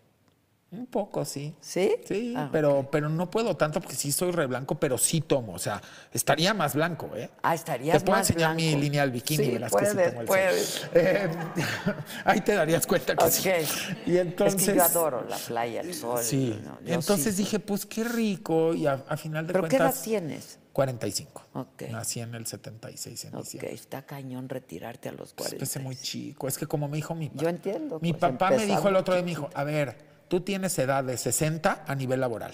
Un 0.70 0.86
poco, 0.86 1.24
sí. 1.24 1.56
¿Sí? 1.62 1.96
Sí, 2.06 2.34
Ah, 2.36 2.50
pero, 2.52 2.90
pero 2.92 3.08
no 3.08 3.32
puedo 3.32 3.56
tanto 3.56 3.80
porque 3.80 3.96
sí 3.96 4.12
soy 4.12 4.32
re 4.32 4.48
blanco, 4.48 4.76
pero 4.76 4.98
sí 4.98 5.22
tomo. 5.22 5.54
O 5.54 5.60
sea, 5.60 5.82
estaría 6.12 6.54
más 6.54 6.76
blanco, 6.76 7.10
¿eh? 7.16 7.30
Ah, 7.42 7.56
estarías 7.56 8.00
Te 8.00 8.06
puedo 8.06 8.18
más 8.18 8.30
enseñar 8.30 8.54
mi 8.56 8.64
blanco. 8.68 8.82
línea 8.82 9.02
del 9.04 9.12
bikini, 9.12 9.46
Sí, 9.46 9.52
verás 9.52 9.72
que 9.72 9.86
sí 9.86 9.92
puedes, 9.94 10.10
tengo 10.10 10.22
el 10.22 10.28
puedes. 10.28 10.88
Eh, 10.94 11.30
ahí 12.26 12.42
te 12.42 12.54
darías 12.54 12.86
cuenta 12.86 13.16
que 13.16 13.32
sí. 13.32 13.48
Ok. 13.48 14.08
Y 14.08 14.18
entonces. 14.18 14.62
Es 14.62 14.68
que 14.70 14.76
yo 14.76 14.84
adoro 14.84 15.24
la 15.30 15.38
playa, 15.38 15.80
el 15.82 15.94
sol. 15.94 16.22
Sí. 16.22 16.60
entonces 16.86 17.36
sí. 17.36 17.44
dije, 17.44 17.60
pues 17.60 17.86
qué 17.86 18.04
rico. 18.04 18.74
Y 18.74 18.88
a, 18.88 19.06
a 19.08 19.16
final 19.16 19.48
de 19.48 19.54
¿Pero 19.54 19.70
qué 19.70 19.78
edad 19.78 19.86
cuentas. 19.86 20.04
tienes? 20.04 20.60
45. 20.74 21.44
Ok. 21.54 21.84
Nací 21.90 22.20
en 22.20 22.36
el 22.36 22.46
76, 22.46 23.24
en 23.26 23.36
Ok, 23.36 23.64
está 23.64 24.06
cañón 24.06 24.48
retirarte 24.50 25.08
a 25.10 25.12
los 25.14 25.34
Pues 25.34 25.48
40. 25.50 25.56
empecé 25.56 25.80
muy 25.80 25.96
chico. 25.96 26.48
Es 26.50 26.58
que 26.58 26.68
como 26.68 26.88
me 26.90 26.98
dijo 26.98 27.16
mi 27.16 27.30
papá. 27.30 27.42
Yo 27.42 27.50
entiendo, 27.50 28.00
Mi 28.02 28.12
pues, 28.12 28.20
papá 28.20 28.50
me 28.52 28.66
dijo 28.66 28.88
el 28.90 28.96
otro 28.98 29.14
día, 29.16 29.24
me 29.24 29.30
dijo, 29.30 29.50
a 29.56 29.64
ver, 29.64 30.17
tú 30.28 30.42
tienes 30.42 30.78
edad 30.80 31.04
de 31.04 31.18
60 31.18 31.86
a 31.88 31.96
nivel 31.96 32.20
laboral. 32.20 32.54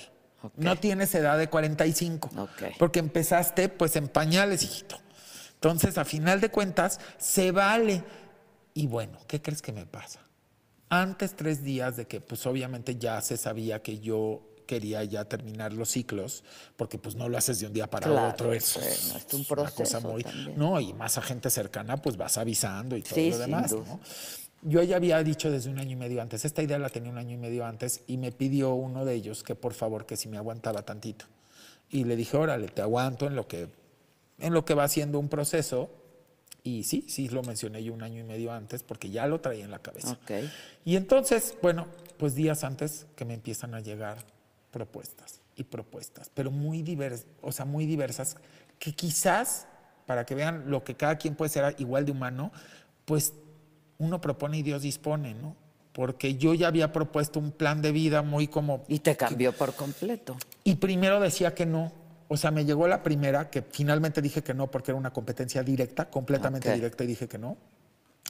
No 0.57 0.75
tienes 0.75 1.15
edad 1.15 1.37
de 1.37 1.47
45. 1.49 2.29
Ok. 2.37 2.63
Porque 2.77 2.99
empezaste 2.99 3.69
pues 3.69 3.95
en 3.95 4.09
pañales, 4.09 4.63
hijito. 4.63 4.97
Entonces, 5.55 5.97
a 5.97 6.03
final 6.03 6.41
de 6.41 6.49
cuentas, 6.49 6.99
se 7.17 7.51
vale. 7.51 8.03
Y 8.73 8.87
bueno, 8.87 9.17
¿qué 9.27 9.41
crees 9.41 9.61
que 9.61 9.71
me 9.71 9.85
pasa? 9.85 10.19
Antes 10.89 11.35
tres 11.35 11.63
días 11.63 11.95
de 11.95 12.05
que 12.05 12.19
pues 12.19 12.45
obviamente 12.45 12.97
ya 12.97 13.21
se 13.21 13.37
sabía 13.37 13.81
que 13.81 13.99
yo 13.99 14.41
quería 14.67 15.03
ya 15.03 15.25
terminar 15.25 15.73
los 15.73 15.89
ciclos, 15.89 16.43
porque 16.75 16.97
pues 16.97 17.15
no 17.15 17.29
lo 17.29 17.37
haces 17.37 17.59
de 17.59 17.67
un 17.67 17.73
día 17.73 17.89
para 17.89 18.07
Claro, 18.07 18.29
otro, 18.29 18.53
es, 18.53 18.73
bueno, 18.75 19.17
es 19.17 19.33
un 19.33 19.39
una 19.41 19.71
cosa 19.71 19.75
proceso 19.75 20.01
muy... 20.01 20.23
también. 20.23 20.57
No, 20.57 20.79
y 20.79 20.93
más 20.93 21.17
a 21.17 21.21
gente 21.21 21.49
cercana, 21.49 21.97
pues 22.01 22.17
vas 22.17 22.37
avisando 22.37 22.95
y 22.97 23.01
todo 23.01 23.15
Sí, 23.15 23.29
lo 23.31 23.37
demás. 23.39 23.71
¿no? 23.71 23.99
Yo 24.65 24.81
ya 24.81 24.95
había 24.95 25.21
dicho 25.23 25.51
desde 25.51 25.69
un 25.69 25.79
año 25.79 25.91
y 25.91 25.95
medio 25.95 26.21
antes, 26.21 26.45
esta 26.45 26.63
idea 26.63 26.79
la 26.79 26.89
tenía 26.89 27.11
un 27.11 27.17
año 27.17 27.35
y 27.35 27.37
medio 27.37 27.65
antes 27.65 28.01
y 28.07 28.17
me 28.17 28.31
pidió 28.31 28.73
uno 28.73 29.03
de 29.03 29.13
ellos 29.13 29.43
que 29.43 29.55
por 29.55 29.73
favor 29.73 30.05
que 30.05 30.15
si 30.15 30.29
me 30.29 30.37
aguantaba 30.37 30.83
tantito. 30.83 31.25
Y 31.89 32.05
le 32.05 32.15
dije, 32.15 32.37
órale, 32.37 32.69
te 32.69 32.81
aguanto 32.81 33.27
en 33.27 33.35
lo 33.35 33.47
que, 33.47 33.67
en 34.39 34.53
lo 34.53 34.65
que 34.65 34.73
va 34.73 34.87
siendo 34.87 35.19
un 35.19 35.29
proceso. 35.29 35.91
Y 36.63 36.83
sí, 36.83 37.05
sí 37.09 37.27
lo 37.27 37.43
mencioné 37.43 37.83
yo 37.83 37.93
un 37.93 38.03
año 38.03 38.21
y 38.21 38.23
medio 38.23 38.53
antes 38.53 38.83
porque 38.83 39.09
ya 39.09 39.27
lo 39.27 39.41
traía 39.41 39.65
en 39.65 39.71
la 39.71 39.79
cabeza. 39.79 40.13
Ok. 40.23 40.31
Y 40.85 40.95
entonces, 40.95 41.55
bueno, 41.61 41.87
pues 42.17 42.35
días 42.35 42.63
antes 42.63 43.05
que 43.15 43.25
me 43.25 43.33
empiezan 43.33 43.75
a 43.75 43.81
llegar 43.81 44.17
propuestas 44.71 45.41
y 45.55 45.63
propuestas, 45.63 46.31
pero 46.33 46.51
muy 46.51 46.81
diversas, 46.81 47.27
o 47.41 47.51
sea, 47.51 47.65
muy 47.65 47.85
diversas, 47.85 48.37
que 48.79 48.93
quizás, 48.93 49.67
para 50.07 50.25
que 50.25 50.35
vean 50.35 50.71
lo 50.71 50.83
que 50.83 50.95
cada 50.95 51.17
quien 51.17 51.35
puede 51.35 51.49
ser 51.49 51.75
igual 51.77 52.05
de 52.05 52.11
humano, 52.11 52.51
pues 53.05 53.33
uno 53.97 54.21
propone 54.21 54.59
y 54.59 54.63
Dios 54.63 54.81
dispone, 54.81 55.33
¿no? 55.33 55.55
Porque 55.93 56.35
yo 56.35 56.53
ya 56.53 56.67
había 56.67 56.91
propuesto 56.91 57.39
un 57.39 57.51
plan 57.51 57.81
de 57.81 57.91
vida 57.91 58.21
muy 58.23 58.47
como... 58.47 58.83
Y 58.87 58.99
te 58.99 59.15
cambió 59.15 59.53
por 59.53 59.73
completo. 59.73 60.35
Y 60.63 60.75
primero 60.75 61.19
decía 61.19 61.53
que 61.53 61.65
no. 61.65 61.91
O 62.27 62.37
sea, 62.37 62.49
me 62.49 62.65
llegó 62.65 62.87
la 62.87 63.03
primera, 63.03 63.49
que 63.51 63.61
finalmente 63.61 64.21
dije 64.21 64.41
que 64.41 64.55
no 64.55 64.71
porque 64.71 64.91
era 64.91 64.97
una 64.97 65.13
competencia 65.13 65.61
directa, 65.61 66.09
completamente 66.09 66.73
directa, 66.73 67.03
y 67.03 67.07
dije 67.07 67.27
que 67.27 67.37
no. 67.37 67.57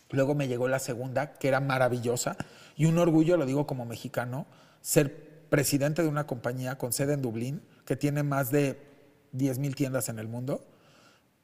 Luego 0.10 0.36
me 0.36 0.48
llegó 0.48 0.68
la 0.68 0.80
segunda, 0.80 1.34
que 1.34 1.48
era 1.48 1.62
maravillosa, 1.62 2.36
y 2.76 2.86
un 2.86 2.98
orgullo, 2.98 3.38
lo 3.38 3.46
digo 3.46 3.66
como 3.66 3.86
mexicano, 3.86 4.46
ser 4.82 5.48
presidente 5.50 6.02
de 6.02 6.10
una 6.10 6.28
compañía 6.28 6.78
con 6.78 6.92
sede 6.92 7.14
en 7.14 7.22
Dublín, 7.22 7.62
que 7.86 7.96
tiene 7.96 8.24
más 8.24 8.52
de 8.52 8.80
10 9.34 9.60
mil 9.60 9.76
tiendas 9.76 10.10
en 10.10 10.20
el 10.20 10.28
mundo, 10.28 10.66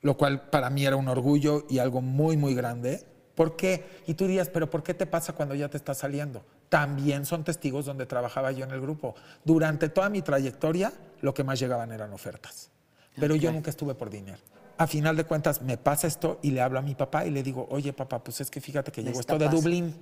lo 0.01 0.17
cual 0.17 0.49
para 0.49 0.69
mí 0.69 0.85
era 0.85 0.95
un 0.95 1.07
orgullo 1.07 1.65
y 1.69 1.79
algo 1.79 2.01
muy, 2.01 2.37
muy 2.37 2.55
grande. 2.55 3.05
¿Por 3.39 3.55
qué? 3.55 4.01
Y 4.05 4.15
tú 4.15 4.25
dirías, 4.27 4.49
pero 4.49 4.69
¿por 4.69 4.83
qué 4.83 4.93
te 4.93 5.05
pasa 5.05 5.31
cuando 5.31 5.55
ya 5.55 5.69
te 5.69 5.77
está 5.77 5.93
saliendo? 5.93 6.43
También 6.67 7.25
son 7.25 7.45
testigos 7.45 7.85
donde 7.85 8.05
trabajaba 8.05 8.51
yo 8.51 8.65
en 8.65 8.71
el 8.71 8.81
grupo. 8.81 9.15
Durante 9.45 9.87
toda 9.87 10.09
mi 10.09 10.21
trayectoria, 10.21 10.91
lo 11.21 11.33
que 11.33 11.45
más 11.45 11.57
llegaban 11.57 11.93
eran 11.93 12.11
ofertas. 12.11 12.69
Pero 13.17 13.35
yo 13.35 13.49
nunca 13.53 13.69
estuve 13.69 13.95
por 13.95 14.09
dinero. 14.09 14.39
A 14.77 14.87
final 14.87 15.15
de 15.15 15.23
cuentas, 15.23 15.61
me 15.61 15.77
pasa 15.77 16.05
esto 16.05 16.39
y 16.41 16.51
le 16.51 16.59
hablo 16.59 16.79
a 16.79 16.81
mi 16.81 16.95
papá 16.95 17.25
y 17.25 17.29
le 17.29 17.41
digo, 17.41 17.65
oye 17.71 17.93
papá, 17.93 18.21
pues 18.21 18.41
es 18.41 18.51
que 18.51 18.59
fíjate 18.59 18.91
que 18.91 19.03
llegó 19.03 19.21
esto 19.21 19.37
de. 19.37 19.47
Dublín. 19.47 19.95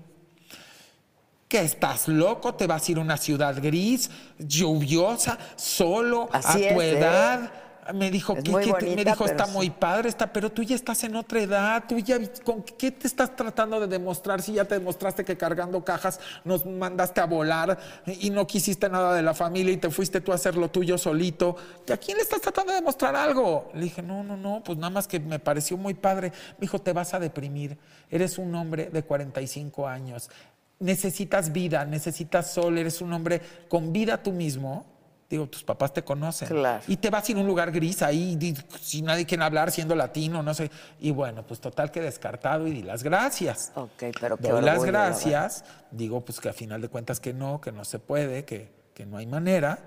¿Que 1.47 1.59
estás 1.59 2.07
loco? 2.07 2.55
¿Te 2.55 2.65
vas 2.65 2.89
a 2.89 2.91
ir 2.91 2.97
a 2.97 3.01
una 3.01 3.17
ciudad 3.17 3.55
gris, 3.61 4.09
lluviosa, 4.39 5.37
solo, 5.55 6.27
Así 6.31 6.65
a 6.65 6.73
tu 6.73 6.81
es, 6.81 6.95
¿eh? 6.95 7.49
Me 7.93 8.11
dijo, 8.11 8.35
Es 8.35 8.43
¿qué- 8.43 8.51
muy 8.51 8.63
qué 8.65 8.73
te- 8.73 8.95
me 8.95 9.05
dijo, 9.05 9.25
está 9.25 9.45
sí. 9.45 9.51
muy 9.51 9.69
padre, 9.69 10.09
está, 10.09 10.31
pero 10.33 10.51
tú 10.51 10.61
ya 10.63 10.75
estás 10.75 11.03
en 11.03 11.15
otra 11.15 11.41
edad, 11.41 11.83
tú 11.87 11.97
ya, 11.99 12.17
¿con 12.43 12.61
qué 12.63 12.91
te 12.91 13.07
estás 13.07 13.35
tratando 13.35 13.79
de 13.79 13.87
demostrar 13.87 14.41
si 14.41 14.53
ya 14.53 14.65
te 14.65 14.75
demostraste 14.75 15.23
que 15.23 15.37
cargando 15.37 15.83
cajas 15.85 16.19
nos 16.43 16.65
mandaste 16.65 17.21
a 17.21 17.25
volar 17.25 17.77
y 18.05 18.29
no 18.29 18.45
quisiste 18.47 18.89
nada 18.89 19.13
de 19.15 19.21
la 19.21 19.33
familia 19.33 19.73
y 19.73 19.77
te 19.77 19.89
fuiste 19.89 20.21
tú 20.21 20.31
a 20.31 20.35
hacer 20.35 20.55
lo 20.55 20.69
tuyo 20.69 20.97
solito? 20.97 21.55
¿Y 21.87 21.91
a 21.91 21.97
quién 21.97 22.17
le 22.17 22.23
estás 22.23 22.41
tratando 22.41 22.71
de 22.71 22.79
demostrar 22.79 23.15
algo? 23.15 23.69
Le 23.73 23.81
dije, 23.83 24.01
no, 24.01 24.23
no, 24.23 24.35
no, 24.37 24.61
pues 24.63 24.77
nada 24.77 24.89
más 24.89 25.07
que 25.07 25.19
me 25.19 25.39
pareció 25.39 25.77
muy 25.77 25.93
padre. 25.93 26.31
Me 26.57 26.61
dijo, 26.61 26.79
te 26.79 26.93
vas 26.93 27.13
a 27.13 27.19
deprimir, 27.19 27.77
eres 28.09 28.37
un 28.37 28.53
hombre 28.55 28.89
de 28.91 29.03
45 29.03 29.87
años, 29.87 30.29
necesitas 30.79 31.51
vida, 31.51 31.85
necesitas 31.85 32.51
sol, 32.53 32.77
eres 32.77 33.01
un 33.01 33.11
hombre 33.13 33.41
con 33.67 33.91
vida 33.93 34.21
tú 34.21 34.31
mismo. 34.31 34.85
Digo, 35.29 35.45
tus 35.47 35.63
papás 35.63 35.93
te 35.93 36.03
conocen. 36.03 36.47
Claro. 36.47 36.83
Y 36.87 36.95
te 36.95 37.09
vas 37.09 37.29
a 37.29 37.33
un 37.33 37.45
lugar 37.45 37.71
gris 37.71 38.01
ahí, 38.01 38.37
sin 38.79 39.05
nadie 39.05 39.25
quien 39.25 39.41
hablar, 39.41 39.71
siendo 39.71 39.93
latino, 39.93 40.41
no 40.41 40.53
sé. 40.53 40.71
Y 41.01 41.11
bueno, 41.11 41.45
pues 41.45 41.59
total 41.59 41.91
que 41.91 41.99
descartado 42.01 42.65
y 42.65 42.71
di 42.71 42.83
las 42.83 43.03
gracias. 43.03 43.73
Ok, 43.75 44.03
pero 44.21 44.37
qué 44.37 44.47
Doy 44.47 44.63
las 44.63 44.85
gracias, 44.85 45.65
digo 45.91 46.23
pues 46.23 46.39
que 46.39 46.47
a 46.47 46.53
final 46.53 46.81
de 46.81 46.87
cuentas 46.87 47.19
que 47.19 47.33
no, 47.33 47.59
que 47.59 47.73
no 47.73 47.83
se 47.83 47.99
puede, 47.99 48.45
que, 48.45 48.71
que 48.93 49.05
no 49.05 49.17
hay 49.17 49.25
manera. 49.25 49.79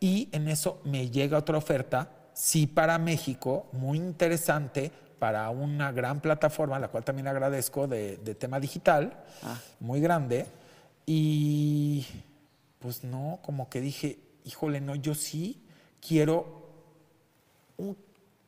Y 0.00 0.28
en 0.32 0.48
eso 0.48 0.80
me 0.84 1.08
llega 1.08 1.38
otra 1.38 1.56
oferta, 1.56 2.10
sí 2.32 2.66
para 2.66 2.98
México, 2.98 3.68
muy 3.72 3.98
interesante, 3.98 4.90
para 5.20 5.50
una 5.50 5.92
gran 5.92 6.20
plataforma, 6.20 6.80
la 6.80 6.88
cual 6.88 7.04
también 7.04 7.28
agradezco, 7.28 7.86
de, 7.86 8.16
de 8.16 8.34
tema 8.34 8.58
digital, 8.58 9.22
muy 9.78 10.00
grande. 10.00 10.46
Y 11.06 12.06
pues 12.80 13.04
no, 13.04 13.38
como 13.42 13.68
que 13.68 13.80
dije, 13.80 14.18
híjole, 14.44 14.80
no, 14.80 14.94
yo 14.94 15.14
sí 15.14 15.62
quiero 16.06 16.60
un, 17.76 17.96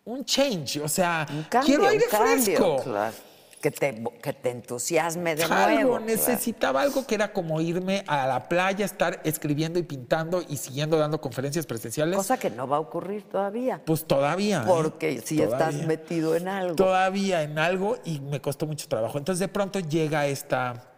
un 0.05 0.25
change, 0.25 0.81
o 0.81 0.89
sea, 0.89 1.27
Un 1.31 1.45
cambio, 1.45 1.67
quiero 1.67 1.87
aire 1.89 2.05
un 2.05 2.11
cambio, 2.11 2.45
fresco. 2.45 2.77
claro. 2.85 3.15
Que 3.63 3.71
te, 3.71 4.03
que 4.21 4.33
te 4.33 4.51
entusiasme 4.51 5.37
de 5.37 5.45
Algo, 5.45 5.55
nuevo. 5.55 5.91
claro. 5.91 6.05
necesitaba 6.05 6.83
algo 6.83 7.07
que 7.07 7.15
era 7.15 7.33
como 7.33 7.61
irme 7.61 8.03
a 8.09 8.27
la 8.27 8.49
playa, 8.49 8.85
estar 8.85 9.21
escribiendo 9.23 9.79
y 9.79 9.85
pintando 9.85 10.43
y 10.49 10.57
siguiendo 10.57 10.99
dando 10.99 11.21
conferencias 11.21 11.65
presenciales. 11.65 12.17
Cosa 12.17 12.39
que 12.41 12.51
no 12.51 12.67
va 12.67 12.79
a 12.79 12.81
ocurrir 12.81 13.23
todavía. 13.29 13.81
pues 13.85 14.05
todavía. 14.05 14.63
¿eh? 14.63 14.65
Porque 14.67 15.21
si 15.21 15.41
estás 15.41 15.75
metido 15.87 16.35
en 16.35 16.49
algo. 16.49 16.75
Todavía 16.75 17.45
en 17.45 17.57
algo 17.57 17.99
y 18.05 18.19
me 18.19 18.41
costó 18.41 18.67
mucho 18.67 18.89
trabajo. 18.89 19.17
Entonces 19.17 19.39
de 19.39 19.47
pronto 19.47 19.79
llega 19.79 20.27
esta, 20.27 20.91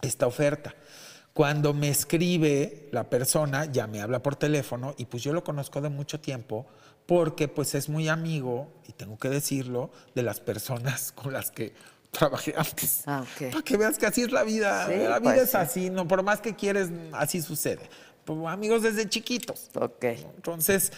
esta 0.00 0.28
oferta. 0.28 0.72
Cuando 1.34 1.74
me 1.74 1.88
escribe 1.88 2.88
la 2.92 3.10
persona, 3.10 3.64
ya 3.64 3.88
me 3.88 4.00
habla 4.00 4.22
por 4.22 4.36
teléfono 4.36 4.94
y 4.96 5.06
pues 5.06 5.22
yo 5.22 5.32
lo 5.32 5.42
conozco 5.42 5.80
de 5.80 5.88
mucho 5.88 6.20
tiempo 6.20 6.64
porque 7.06 7.48
pues 7.48 7.74
es 7.74 7.88
muy 7.88 8.08
amigo, 8.08 8.68
y 8.88 8.92
tengo 8.92 9.18
que 9.18 9.28
decirlo, 9.28 9.90
de 10.14 10.22
las 10.22 10.40
personas 10.40 11.12
con 11.16 11.32
las 11.32 11.50
que 11.50 11.74
trabajé 12.12 12.54
antes. 12.56 13.02
Ah, 13.06 13.22
ok. 13.22 13.50
Para 13.50 13.62
que 13.62 13.76
veas 13.76 13.98
que 13.98 14.06
así 14.06 14.22
es 14.22 14.32
la 14.32 14.44
vida. 14.44 14.86
Sí, 14.86 14.92
la 14.92 15.18
vida 15.18 15.20
pues 15.20 15.42
es 15.42 15.50
sí. 15.50 15.56
así, 15.56 15.90
no 15.90 16.06
por 16.06 16.22
más 16.22 16.40
que 16.40 16.54
quieres, 16.54 16.90
así 17.12 17.42
sucede. 17.42 17.88
Pues, 18.24 18.38
amigos 18.46 18.82
desde 18.82 19.08
chiquitos. 19.08 19.70
Ok. 19.74 20.04
Entonces, 20.04 20.92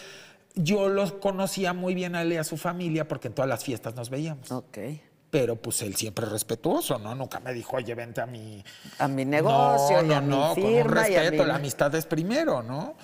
yo 0.55 0.87
los 0.87 1.13
conocía 1.13 1.73
muy 1.73 1.95
bien 1.95 2.15
a 2.15 2.21
él 2.21 2.33
y 2.33 2.37
a 2.37 2.43
su 2.43 2.57
familia 2.57 3.07
porque 3.07 3.27
en 3.27 3.33
todas 3.33 3.49
las 3.49 3.63
fiestas 3.63 3.95
nos 3.95 4.09
veíamos. 4.09 4.51
Ok. 4.51 4.77
Pero 5.39 5.55
pues 5.55 5.81
él 5.83 5.95
siempre 5.95 6.25
respetuoso, 6.25 6.97
¿no? 6.97 7.13
Nunca 7.13 7.39
me 7.39 7.53
dijo, 7.53 7.75
oye, 7.77 7.93
vente 7.93 8.21
a 8.21 8.25
mi... 8.25 8.63
A 8.97 9.07
mi 9.07 9.23
negocio 9.23 10.01
no, 10.01 10.09
y 10.09 10.13
a 10.13 10.21
no, 10.21 10.55
mi 10.55 10.61
con 10.63 10.73
un 10.73 10.87
respeto, 10.89 11.43
mi- 11.43 11.47
la 11.47 11.55
amistad 11.55 11.93
es 11.93 12.05
primero, 12.07 12.63
¿no? 12.63 12.95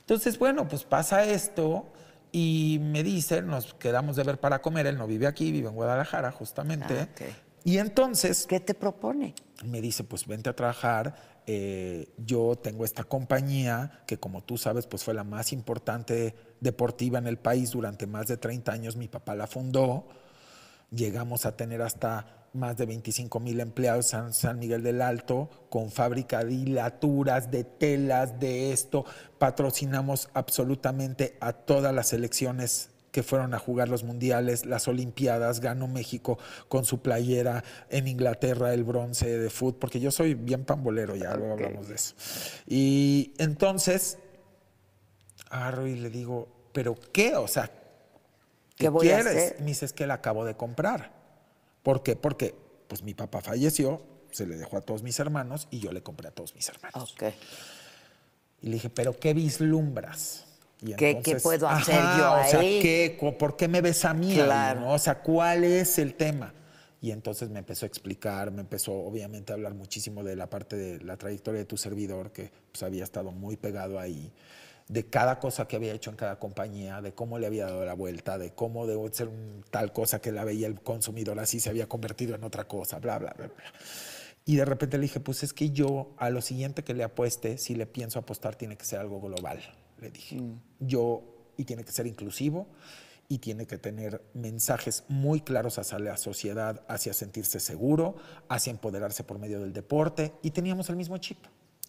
Entonces, 0.00 0.38
bueno, 0.38 0.68
pues 0.68 0.84
pasa 0.84 1.24
esto 1.24 1.86
y 2.32 2.78
me 2.82 3.02
dice, 3.02 3.40
nos 3.42 3.72
quedamos 3.74 4.16
de 4.16 4.24
ver 4.24 4.38
para 4.38 4.60
comer, 4.60 4.86
él 4.88 4.98
no 4.98 5.06
vive 5.06 5.26
aquí, 5.26 5.52
vive 5.52 5.68
en 5.68 5.74
Guadalajara 5.74 6.30
justamente. 6.32 7.08
Ah. 7.20 7.24
Y 7.64 7.78
entonces 7.78 8.46
¿Qué 8.46 8.60
te 8.60 8.74
propone? 8.74 9.34
me 9.64 9.80
dice, 9.80 10.04
pues 10.04 10.26
vente 10.26 10.50
a 10.50 10.56
trabajar. 10.56 11.14
eh, 11.46 12.08
yo 12.18 12.56
tengo 12.62 12.84
esta 12.84 13.04
compañía 13.04 14.02
que 14.06 14.18
como 14.18 14.42
tú 14.42 14.56
sabes, 14.58 14.86
pues 14.86 15.02
fue 15.02 15.14
la 15.14 15.24
más 15.24 15.52
importante 15.52 16.34
deportiva 16.60 17.18
en 17.18 17.26
el 17.26 17.38
país 17.38 17.70
durante 17.70 18.06
más 18.06 18.26
de 18.26 18.36
30 18.36 18.70
años. 18.72 18.96
Mi 18.96 19.08
papá 19.08 19.34
la 19.34 19.46
fundó. 19.46 20.06
Llegamos 20.90 21.46
a 21.46 21.56
tener 21.56 21.82
hasta 21.82 22.40
más 22.52 22.76
de 22.76 22.86
25 22.86 23.38
mil 23.40 23.60
empleados 23.60 24.12
en 24.12 24.32
San 24.32 24.58
Miguel 24.58 24.82
del 24.82 25.02
Alto, 25.02 25.48
con 25.68 25.90
fábrica 25.90 26.44
de 26.44 26.52
hilaturas, 26.52 27.50
de 27.50 27.64
telas, 27.64 28.40
de 28.40 28.72
esto. 28.72 29.04
Patrocinamos 29.38 30.28
absolutamente 30.34 31.36
a 31.40 31.52
todas 31.52 31.94
las 31.94 32.08
selecciones 32.08 32.90
que 33.12 33.22
fueron 33.22 33.54
a 33.54 33.58
jugar 33.58 33.88
los 33.88 34.04
mundiales, 34.04 34.66
las 34.66 34.86
Olimpiadas, 34.88 35.60
ganó 35.60 35.88
México 35.88 36.38
con 36.68 36.84
su 36.84 37.00
playera, 37.00 37.64
en 37.88 38.06
Inglaterra 38.06 38.72
el 38.72 38.84
bronce 38.84 39.38
de 39.38 39.50
fútbol, 39.50 39.78
porque 39.80 40.00
yo 40.00 40.10
soy 40.10 40.34
bien 40.34 40.64
pambolero, 40.64 41.16
ya 41.16 41.34
luego 41.34 41.54
hablamos 41.54 41.88
de 41.88 41.96
eso. 41.96 42.14
Y 42.68 43.34
entonces, 43.38 44.18
agarro 45.50 45.86
y 45.86 45.96
le 45.96 46.10
digo, 46.10 46.48
¿pero 46.72 46.96
qué? 47.12 47.34
O 47.34 47.48
sea, 47.48 47.70
¿Qué 48.80 48.88
voy 48.88 49.08
a 49.10 49.20
quieres? 49.22 49.36
hacer? 49.36 49.60
Me 49.60 49.66
dice, 49.66 49.84
es 49.84 49.92
que 49.92 50.06
la 50.06 50.14
acabo 50.14 50.44
de 50.44 50.56
comprar. 50.56 51.12
¿Por 51.82 52.02
qué? 52.02 52.16
Porque 52.16 52.54
pues 52.88 53.02
mi 53.02 53.14
papá 53.14 53.40
falleció, 53.40 54.02
se 54.32 54.46
le 54.46 54.56
dejó 54.56 54.76
a 54.76 54.80
todos 54.80 55.02
mis 55.02 55.18
hermanos 55.20 55.68
y 55.70 55.78
yo 55.80 55.92
le 55.92 56.02
compré 56.02 56.28
a 56.28 56.30
todos 56.32 56.54
mis 56.54 56.68
hermanos. 56.68 57.12
Ok. 57.12 57.22
Y 58.62 58.66
le 58.68 58.72
dije, 58.74 58.90
¿pero 58.90 59.18
qué 59.18 59.32
vislumbras? 59.34 60.44
Y 60.82 60.94
¿Qué- 60.94 61.20
qué 61.22 61.36
puedo 61.36 61.68
hacer 61.68 61.94
yo 62.18 62.32
o 62.32 62.44
sea, 62.44 62.60
ahí? 62.60 62.80
¿qué? 62.80 63.16
Co- 63.18 63.36
¿por 63.36 63.56
qué 63.56 63.68
me 63.68 63.80
ves 63.80 64.04
a 64.04 64.14
mí? 64.14 64.34
Claro. 64.34 64.80
no? 64.80 64.92
O 64.94 64.98
sea, 64.98 65.20
¿cuál 65.22 65.64
es 65.64 65.98
el 65.98 66.14
tema? 66.14 66.54
Y 67.02 67.12
entonces 67.12 67.48
me 67.48 67.58
empezó 67.60 67.86
a 67.86 67.88
explicar, 67.88 68.50
me 68.50 68.60
empezó 68.60 68.92
obviamente 68.92 69.52
a 69.52 69.54
hablar 69.54 69.72
muchísimo 69.74 70.22
de 70.22 70.36
la 70.36 70.48
parte 70.50 70.76
de 70.76 71.00
la 71.02 71.16
trayectoria 71.16 71.60
de 71.60 71.64
tu 71.64 71.76
servidor, 71.78 72.30
que 72.32 72.50
pues, 72.72 72.82
había 72.82 73.04
estado 73.04 73.30
muy 73.32 73.56
pegado 73.56 73.98
ahí, 73.98 74.30
de 74.90 75.06
cada 75.06 75.38
cosa 75.38 75.68
que 75.68 75.76
había 75.76 75.94
hecho 75.94 76.10
en 76.10 76.16
cada 76.16 76.40
compañía, 76.40 77.00
de 77.00 77.14
cómo 77.14 77.38
le 77.38 77.46
había 77.46 77.66
dado 77.66 77.84
la 77.84 77.94
vuelta, 77.94 78.38
de 78.38 78.50
cómo 78.50 78.88
de 78.88 78.98
ser 79.14 79.28
un 79.28 79.64
tal 79.70 79.92
cosa 79.92 80.20
que 80.20 80.32
la 80.32 80.42
veía 80.42 80.66
el 80.66 80.80
consumidor 80.80 81.38
así 81.38 81.60
se 81.60 81.70
había 81.70 81.88
convertido 81.88 82.34
en 82.34 82.42
otra 82.42 82.66
cosa, 82.66 82.98
bla, 82.98 83.16
bla, 83.20 83.32
bla, 83.36 83.46
bla. 83.46 83.64
Y 84.44 84.56
de 84.56 84.64
repente 84.64 84.98
le 84.98 85.02
dije, 85.02 85.20
pues 85.20 85.44
es 85.44 85.52
que 85.52 85.70
yo 85.70 86.12
a 86.18 86.28
lo 86.30 86.40
siguiente 86.40 86.82
que 86.82 86.92
le 86.94 87.04
apueste, 87.04 87.56
si 87.56 87.76
le 87.76 87.86
pienso 87.86 88.18
apostar, 88.18 88.56
tiene 88.56 88.76
que 88.76 88.84
ser 88.84 88.98
algo 88.98 89.20
global, 89.20 89.60
le 90.00 90.10
dije. 90.10 90.42
Yo, 90.80 91.22
y 91.56 91.66
tiene 91.66 91.84
que 91.84 91.92
ser 91.92 92.08
inclusivo, 92.08 92.66
y 93.28 93.38
tiene 93.38 93.68
que 93.68 93.78
tener 93.78 94.24
mensajes 94.34 95.04
muy 95.06 95.40
claros 95.40 95.78
hacia 95.78 96.00
la 96.00 96.16
sociedad, 96.16 96.84
hacia 96.88 97.12
sentirse 97.12 97.60
seguro, 97.60 98.16
hacia 98.48 98.72
empoderarse 98.72 99.22
por 99.22 99.38
medio 99.38 99.60
del 99.60 99.72
deporte, 99.72 100.32
y 100.42 100.50
teníamos 100.50 100.90
el 100.90 100.96
mismo 100.96 101.16
chip. 101.18 101.38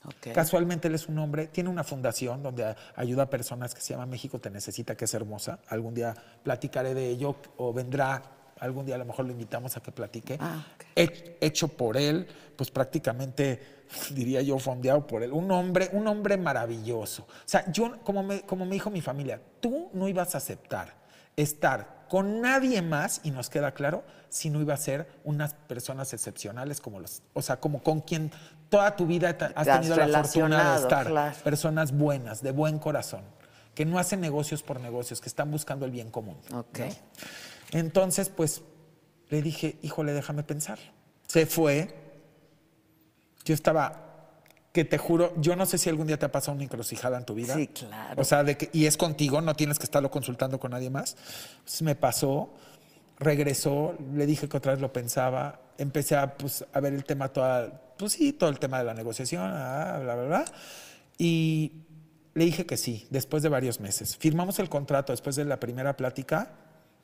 Ok. 0.05 0.33
Casualmente 0.33 0.87
él 0.87 0.95
es 0.95 1.07
un 1.07 1.17
hombre, 1.19 1.47
tiene 1.47 1.69
una 1.69 1.83
fundación 1.83 2.41
donde 2.41 2.75
ayuda 2.95 3.23
a 3.23 3.29
personas 3.29 3.75
que 3.75 3.81
se 3.81 3.93
llama 3.93 4.05
México 4.07 4.39
Te 4.39 4.49
Necesita, 4.49 4.95
que 4.95 5.05
es 5.05 5.13
hermosa. 5.13 5.59
Algún 5.67 5.93
día 5.93 6.15
platicaré 6.43 6.93
de 6.95 7.07
ello 7.09 7.35
o 7.57 7.71
vendrá, 7.71 8.21
algún 8.59 8.85
día 8.85 8.95
a 8.95 8.97
lo 8.97 9.05
mejor 9.05 9.25
lo 9.25 9.31
invitamos 9.31 9.77
a 9.77 9.81
que 9.81 9.91
platique. 9.91 10.37
Ah. 10.39 10.65
He- 10.95 11.37
hecho 11.41 11.67
por 11.67 11.97
él, 11.97 12.27
pues 12.55 12.71
prácticamente 12.71 13.61
diría 14.11 14.41
yo 14.41 14.57
fondeado 14.57 15.05
por 15.05 15.21
él. 15.21 15.31
Un 15.33 15.51
hombre, 15.51 15.89
un 15.93 16.07
hombre 16.07 16.35
maravilloso. 16.37 17.23
O 17.23 17.27
sea, 17.45 17.71
yo, 17.71 17.99
como 18.03 18.23
me, 18.23 18.41
como 18.41 18.65
me 18.65 18.73
dijo 18.73 18.89
mi 18.89 19.01
familia, 19.01 19.39
tú 19.59 19.89
no 19.93 20.07
ibas 20.07 20.33
a 20.33 20.39
aceptar 20.39 20.99
estar 21.37 22.01
con 22.09 22.41
nadie 22.41 22.81
más, 22.81 23.21
y 23.23 23.31
nos 23.31 23.49
queda 23.49 23.73
claro, 23.73 24.03
si 24.27 24.49
no 24.49 24.59
iba 24.59 24.73
a 24.73 24.77
ser 24.77 25.07
unas 25.23 25.53
personas 25.53 26.11
excepcionales 26.13 26.81
como 26.81 26.99
los, 26.99 27.21
o 27.33 27.41
sea, 27.41 27.61
como 27.61 27.81
con 27.83 28.01
quien 28.01 28.31
toda 28.71 28.95
tu 28.95 29.05
vida 29.05 29.29
has 29.29 29.37
Te 29.37 29.45
has 29.53 29.81
tenido 29.81 29.95
la 29.97 30.23
fortuna 30.23 30.75
de 30.75 30.81
estar. 30.81 31.05
claro. 31.05 31.37
Personas 31.43 31.91
buenas, 31.91 32.41
de 32.41 32.51
buen 32.51 32.79
corazón, 32.79 33.21
que 33.75 33.85
no 33.85 33.99
hacen 33.99 34.21
negocios 34.21 34.63
por 34.63 34.79
negocios, 34.79 35.19
que 35.19 35.27
están 35.27 35.51
buscando 35.51 35.85
el 35.85 35.91
bien 35.91 36.09
común. 36.09 36.37
Ok. 36.53 36.79
¿no? 36.79 36.85
Entonces, 37.73 38.29
pues, 38.29 38.61
le 39.29 39.41
dije, 39.41 39.77
híjole, 39.81 40.13
déjame 40.13 40.43
pensar. 40.43 40.79
Se 41.27 41.45
fue. 41.45 41.93
Yo 43.43 43.53
estaba, 43.53 44.11
que 44.71 44.85
te 44.85 44.97
juro, 44.97 45.33
yo 45.35 45.55
no 45.57 45.65
sé 45.65 45.77
si 45.77 45.89
algún 45.89 46.07
día 46.07 46.17
te 46.17 46.25
ha 46.25 46.31
pasado 46.31 46.55
una 46.55 46.63
encrucijada 46.63 47.17
en 47.17 47.25
tu 47.25 47.33
vida. 47.33 47.55
Sí, 47.55 47.67
claro. 47.67 48.21
O 48.21 48.23
sea, 48.23 48.43
de 48.45 48.55
que, 48.55 48.69
y 48.71 48.85
es 48.85 48.95
contigo, 48.95 49.41
no 49.41 49.53
tienes 49.53 49.79
que 49.79 49.83
estarlo 49.83 50.09
consultando 50.09 50.59
con 50.59 50.71
nadie 50.71 50.89
más. 50.89 51.17
Entonces 51.57 51.81
me 51.81 51.95
pasó, 51.95 52.53
regresó, 53.21 53.95
le 54.15 54.25
dije 54.25 54.49
que 54.49 54.57
otra 54.57 54.73
vez 54.73 54.81
lo 54.81 54.91
pensaba, 54.91 55.59
empecé 55.77 56.15
a, 56.15 56.35
pues, 56.35 56.65
a 56.73 56.79
ver 56.79 56.93
el 56.93 57.05
tema, 57.05 57.29
toda, 57.29 57.93
pues 57.97 58.13
sí, 58.13 58.33
todo 58.33 58.49
el 58.49 58.59
tema 58.59 58.79
de 58.79 58.83
la 58.85 58.93
negociación, 58.93 59.43
ah, 59.53 59.99
bla, 60.01 60.15
bla, 60.15 60.23
bla. 60.25 60.45
Y 61.17 61.71
le 62.33 62.45
dije 62.45 62.65
que 62.65 62.77
sí, 62.77 63.07
después 63.11 63.43
de 63.43 63.49
varios 63.49 63.79
meses. 63.79 64.17
Firmamos 64.17 64.57
el 64.59 64.69
contrato 64.69 65.13
después 65.13 65.35
de 65.35 65.45
la 65.45 65.59
primera 65.59 65.95
plática, 65.95 66.51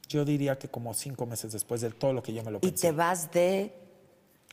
yo 0.10 0.26
diría 0.26 0.58
que 0.58 0.70
como 0.70 0.94
cinco 0.94 1.26
meses 1.26 1.52
después 1.52 1.82
de 1.82 1.92
todo 1.92 2.14
lo 2.14 2.24
que 2.24 2.34
yo 2.34 2.44
me 2.44 2.50
lo 2.52 2.58
Y 2.58 2.62
pensé. 2.62 2.88
te 2.88 2.92
vas 2.94 3.32
de, 3.32 3.74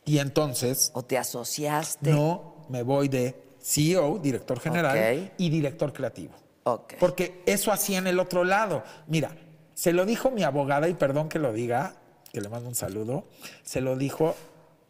Y 0.04 0.18
entonces, 0.18 0.90
o 0.94 1.02
te 1.02 1.16
asociaste. 1.16 2.10
no 2.10 2.66
me 2.68 2.82
voy 2.82 3.08
de 3.08 3.42
CEO, 3.60 4.18
director 4.18 4.60
general, 4.60 4.98
Ok. 5.24 5.32
y 5.38 5.48
director 5.48 5.92
creativo. 5.94 6.34
Ok. 6.64 6.94
Porque 7.00 7.42
eso 7.46 7.72
hacía 7.72 7.98
en 7.98 8.06
el 8.06 8.18
otro 8.18 8.44
lado. 8.44 8.82
Mira, 9.06 9.34
se 9.74 9.92
lo 9.92 10.06
dijo 10.06 10.30
mi 10.30 10.42
abogada, 10.42 10.88
y 10.88 10.94
perdón 10.94 11.28
que 11.28 11.38
lo 11.38 11.52
diga, 11.52 11.94
que 12.32 12.40
le 12.40 12.48
mando 12.48 12.68
un 12.68 12.74
saludo, 12.74 13.26
se 13.62 13.80
lo 13.80 13.96
dijo 13.96 14.34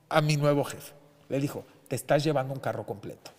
a 0.09 0.20
mi 0.20 0.37
nuevo 0.37 0.64
jefe. 0.64 0.93
Le 1.28 1.41
dijo, 1.41 1.64
te 1.89 1.97
estás 1.97 2.22
llevando 2.24 2.55
un 2.55 2.61
carro 2.61 2.87
completo. 2.87 3.30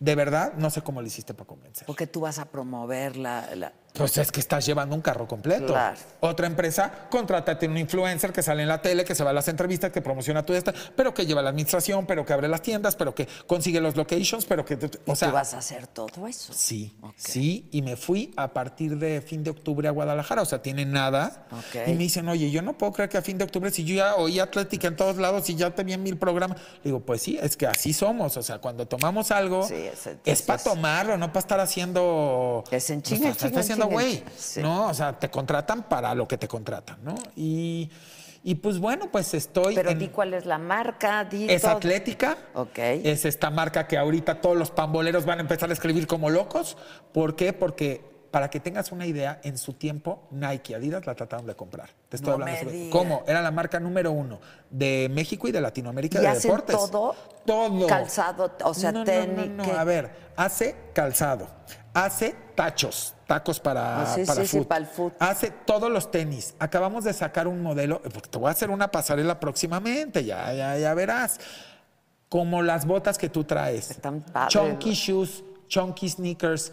De 0.00 0.14
verdad, 0.14 0.54
no 0.54 0.70
sé 0.70 0.82
cómo 0.82 1.00
le 1.00 1.08
hiciste 1.08 1.32
para 1.34 1.46
convencer. 1.46 1.86
Porque 1.86 2.06
tú 2.06 2.20
vas 2.20 2.38
a 2.38 2.46
promover 2.46 3.16
la... 3.16 3.54
la- 3.54 3.72
Pues 3.94 4.18
es 4.18 4.32
que 4.32 4.40
estás 4.40 4.66
llevando 4.66 4.96
un 4.96 5.00
carro 5.02 5.28
completo. 5.28 5.66
Claro. 5.68 5.96
Otra 6.18 6.48
empresa, 6.48 7.06
contrátate 7.10 7.68
un 7.68 7.78
influencer 7.78 8.32
que 8.32 8.42
sale 8.42 8.62
en 8.62 8.68
la 8.68 8.82
tele, 8.82 9.04
que 9.04 9.14
se 9.14 9.22
va 9.22 9.30
a 9.30 9.32
las 9.32 9.46
entrevistas, 9.46 9.92
que 9.92 10.02
promociona 10.02 10.44
tu 10.44 10.52
esta, 10.52 10.74
pero 10.96 11.14
que 11.14 11.24
lleva 11.26 11.42
la 11.42 11.50
administración, 11.50 12.04
pero 12.04 12.26
que 12.26 12.32
abre 12.32 12.48
las 12.48 12.60
tiendas, 12.60 12.96
pero 12.96 13.14
que 13.14 13.28
consigue 13.46 13.80
los 13.80 13.94
locations, 13.94 14.46
pero 14.46 14.64
que... 14.64 14.74
y 14.74 15.10
O 15.10 15.14
sea, 15.14 15.28
tú 15.28 15.34
vas 15.34 15.54
a 15.54 15.58
hacer 15.58 15.86
todo 15.86 16.26
eso. 16.26 16.52
Sí, 16.52 16.92
sí, 17.16 17.68
y 17.70 17.82
me 17.82 17.96
fui 17.96 18.34
a 18.36 18.52
partir 18.52 18.98
de 18.98 19.20
fin 19.22 19.44
de 19.44 19.50
octubre 19.50 19.86
a 19.86 19.92
Guadalajara, 19.92 20.42
o 20.42 20.46
sea, 20.46 20.60
tiene 20.60 20.84
nada. 20.84 21.46
Ok. 21.52 21.86
Y 21.86 21.92
me 21.92 21.98
dicen, 21.98 22.28
oye, 22.28 22.50
yo 22.50 22.62
no 22.62 22.76
puedo 22.76 22.92
creer 22.92 23.08
que 23.10 23.18
a 23.18 23.22
fin 23.22 23.38
de 23.38 23.44
octubre, 23.44 23.70
si 23.70 23.84
yo 23.84 23.94
ya 23.94 24.16
oí 24.16 24.40
Atlética 24.40 24.88
en 24.88 24.96
todos 24.96 25.18
lados 25.18 25.48
y 25.50 25.54
ya 25.54 25.70
te 25.72 25.84
vi 25.84 25.92
en 25.92 26.02
mil 26.02 26.16
programas, 26.16 26.58
le 26.58 26.82
digo, 26.90 26.98
pues 26.98 27.22
sí, 27.22 27.38
es 27.40 27.56
que 27.56 27.68
así 27.68 27.92
somos, 27.92 28.36
o 28.36 28.42
sea, 28.42 28.58
cuando 28.58 28.88
tomamos 28.88 29.30
algo, 29.30 29.62
Sí, 29.68 29.74
ese- 29.74 30.18
es 30.24 30.40
ese 30.40 30.42
para 30.46 30.56
es- 30.56 30.64
tomarlo, 30.64 31.16
no 31.16 31.28
para 31.28 31.38
estar 31.38 31.60
haciendo... 31.60 32.64
Es 32.72 32.90
en 32.90 33.00
chinga, 33.00 33.28
Definitivamente, 33.88 34.32
sí. 34.36 34.62
¿no? 34.62 34.86
O 34.88 34.94
sea, 34.94 35.18
te 35.18 35.30
contratan 35.30 35.84
para 35.84 36.14
lo 36.14 36.26
que 36.28 36.38
te 36.38 36.48
contratan, 36.48 36.98
¿no? 37.02 37.14
Y, 37.36 37.90
y 38.42 38.56
pues 38.56 38.78
bueno, 38.78 39.10
pues 39.10 39.32
estoy 39.34 39.74
Pero 39.74 39.90
en- 39.90 39.98
di 39.98 40.08
cuál 40.08 40.34
es 40.34 40.44
la 40.46 40.58
marca, 40.58 41.24
di 41.24 41.46
es 41.50 41.62
todo. 41.62 41.72
atlética. 41.72 42.36
Ok. 42.54 42.78
Es 42.78 43.24
esta 43.24 43.50
marca 43.50 43.86
que 43.86 43.96
ahorita 43.96 44.40
todos 44.40 44.56
los 44.56 44.70
pamboleros 44.70 45.24
van 45.24 45.38
a 45.38 45.42
empezar 45.42 45.70
a 45.70 45.72
escribir 45.72 46.06
como 46.06 46.28
locos. 46.30 46.76
¿Por 47.12 47.36
qué? 47.36 47.52
Porque 47.52 48.12
para 48.30 48.50
que 48.50 48.58
tengas 48.58 48.90
una 48.90 49.06
idea, 49.06 49.38
en 49.44 49.56
su 49.56 49.74
tiempo 49.74 50.26
Nike 50.32 50.74
Adidas 50.74 51.06
la 51.06 51.14
trataron 51.14 51.46
de 51.46 51.54
comprar. 51.54 51.90
Te 52.08 52.16
estoy 52.16 52.30
No 52.30 52.34
hablando 52.34 52.58
sobre-. 52.64 52.90
¿Cómo? 52.90 53.22
Era 53.28 53.40
la 53.40 53.52
marca 53.52 53.78
número 53.78 54.10
uno 54.10 54.40
de 54.70 55.08
México 55.12 55.46
y 55.46 55.52
de 55.52 55.60
Latinoamérica 55.60 56.18
¿Y 56.18 56.22
de 56.22 56.28
hacen 56.28 56.50
deportes. 56.50 56.74
todo? 56.76 57.14
Todo. 57.46 57.86
Calzado, 57.86 58.52
o 58.64 58.74
sea, 58.74 58.90
No, 58.90 59.04
tenis, 59.04 59.50
No, 59.50 59.58
no, 59.58 59.62
¿qué? 59.62 59.70
A 59.70 59.84
ver, 59.84 60.10
hace 60.36 60.74
calzado, 60.92 61.46
hace 61.94 62.34
tachos, 62.54 63.14
tacos 63.26 63.58
para, 63.60 64.02
Ah, 64.02 64.06
sí, 64.14 64.24
para 64.24 64.42
sí, 64.42 64.58
sí, 64.58 64.64
para 64.64 64.80
el 64.80 64.86
foot. 64.86 65.14
Hace 65.20 65.50
todos 65.50 65.90
los 65.90 66.10
tenis. 66.10 66.54
Acabamos 66.58 67.04
de 67.04 67.12
sacar 67.12 67.46
un 67.48 67.62
modelo, 67.62 68.02
porque 68.02 68.28
te 68.28 68.36
voy 68.38 68.48
a 68.48 68.50
hacer 68.52 68.70
una 68.70 68.90
pasarela 68.90 69.40
próximamente, 69.40 70.24
ya, 70.24 70.52
ya, 70.52 70.76
ya 70.78 70.92
verás. 70.94 71.38
Como 72.28 72.62
las 72.62 72.84
botas 72.86 73.16
que 73.16 73.28
tú 73.28 73.44
traes. 73.44 73.92
Están 73.92 74.20
padres, 74.22 74.52
Chunky 74.52 74.92
shoes, 74.92 75.44
chunky 75.68 76.08
sneakers, 76.08 76.72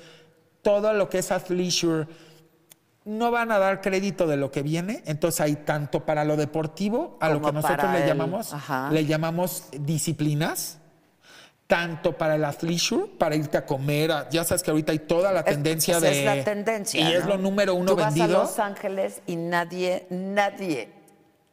todo 0.63 0.91
lo 0.93 1.07
que 1.07 1.19
es 1.19 1.31
athleisure. 1.31 2.07
No 3.05 3.31
van 3.31 3.51
a 3.51 3.57
dar 3.57 3.81
crédito 3.81 4.27
de 4.27 4.37
lo 4.37 4.51
que 4.51 4.61
viene, 4.61 5.01
entonces 5.07 5.41
hay 5.41 5.55
tanto 5.55 6.05
para 6.05 6.23
lo 6.23 6.35
deportivo, 6.37 7.17
a 7.19 7.29
lo 7.29 7.41
que 7.41 7.51
nosotros 7.51 7.91
le 7.93 8.01
el- 8.01 8.07
llamamos, 8.07 8.53
ajá. 8.53 8.89
le 8.91 9.05
llamamos 9.07 9.65
disciplinas, 9.71 10.77
tanto 11.71 12.11
para 12.17 12.35
el 12.35 12.43
athleisure, 12.43 13.07
para 13.17 13.33
irte 13.33 13.57
a 13.57 13.65
comer, 13.65 14.11
a- 14.11 14.29
ya 14.29 14.43
sabes 14.43 14.61
que 14.61 14.71
ahorita 14.71 14.91
hay 14.91 14.99
toda 14.99 15.31
la 15.31 15.39
Es- 15.39 15.45
tendencia 15.45 15.95
esa 15.99 16.05
de... 16.05 16.19
es 16.19 16.25
la 16.37 16.43
tendencia. 16.43 16.99
Y 17.09 17.13
es 17.13 17.25
lo 17.25 17.37
número 17.37 17.75
uno 17.75 17.91
Tú 17.91 17.95
vas 17.95 18.13
vendido. 18.13 18.39
a 18.39 18.43
Los 18.43 18.59
Ángeles 18.59 19.21
y 19.25 19.37
nadie, 19.37 20.05
nadie 20.09 20.89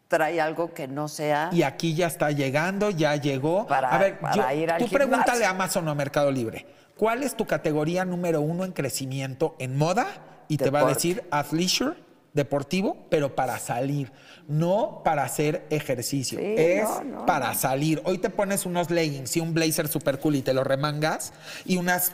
trae 0.09 0.41
algo 0.41 0.75
que 0.75 0.89
no 0.89 1.07
sea. 1.07 1.51
Y 1.53 1.63
aquí 1.63 1.95
ya 1.95 2.09
está 2.09 2.33
llegando, 2.33 2.91
ya 2.91 3.15
llegó. 3.15 3.69
Para- 3.69 3.91
a 3.91 3.99
ver, 3.99 4.19
para 4.19 4.35
yo- 4.53 4.59
ir 4.61 4.73
al 4.73 4.79
tú 4.83 4.89
pregúntale 4.89 5.45
a 5.45 5.51
Amazon 5.51 5.87
o 5.87 5.91
a 5.93 5.95
Mercado 5.95 6.33
Libre, 6.33 6.67
¿cuál 6.97 7.23
es 7.23 7.37
tu 7.37 7.47
categoría 7.47 8.05
número 8.05 8.41
uno 8.41 8.65
en 8.65 8.73
crecimiento 8.73 9.55
en 9.61 9.79
moda? 9.79 10.09
Y 10.49 10.57
te 10.57 10.71
va 10.71 10.81
a 10.81 10.87
decir 10.87 11.23
athleisure, 11.31 11.95
deportivo, 12.39 12.97
pero 13.11 13.35
para 13.35 13.59
salir, 13.59 14.11
no 14.47 15.03
para 15.05 15.25
hacer 15.25 15.67
ejercicio. 15.69 16.39
Sí, 16.39 16.55
es 16.57 16.89
no, 16.89 17.05
no, 17.05 17.27
para 17.27 17.53
salir. 17.53 18.01
Hoy 18.07 18.17
te 18.17 18.31
pones 18.31 18.65
unos 18.65 18.91
leggings 18.91 19.37
y 19.37 19.41
un 19.41 19.53
blazer 19.53 19.89
super 19.89 20.19
cool 20.19 20.37
y 20.37 20.43
te 20.43 20.55
lo 20.55 20.65
remangas 20.65 21.35
y 21.67 21.77
unas 21.77 22.13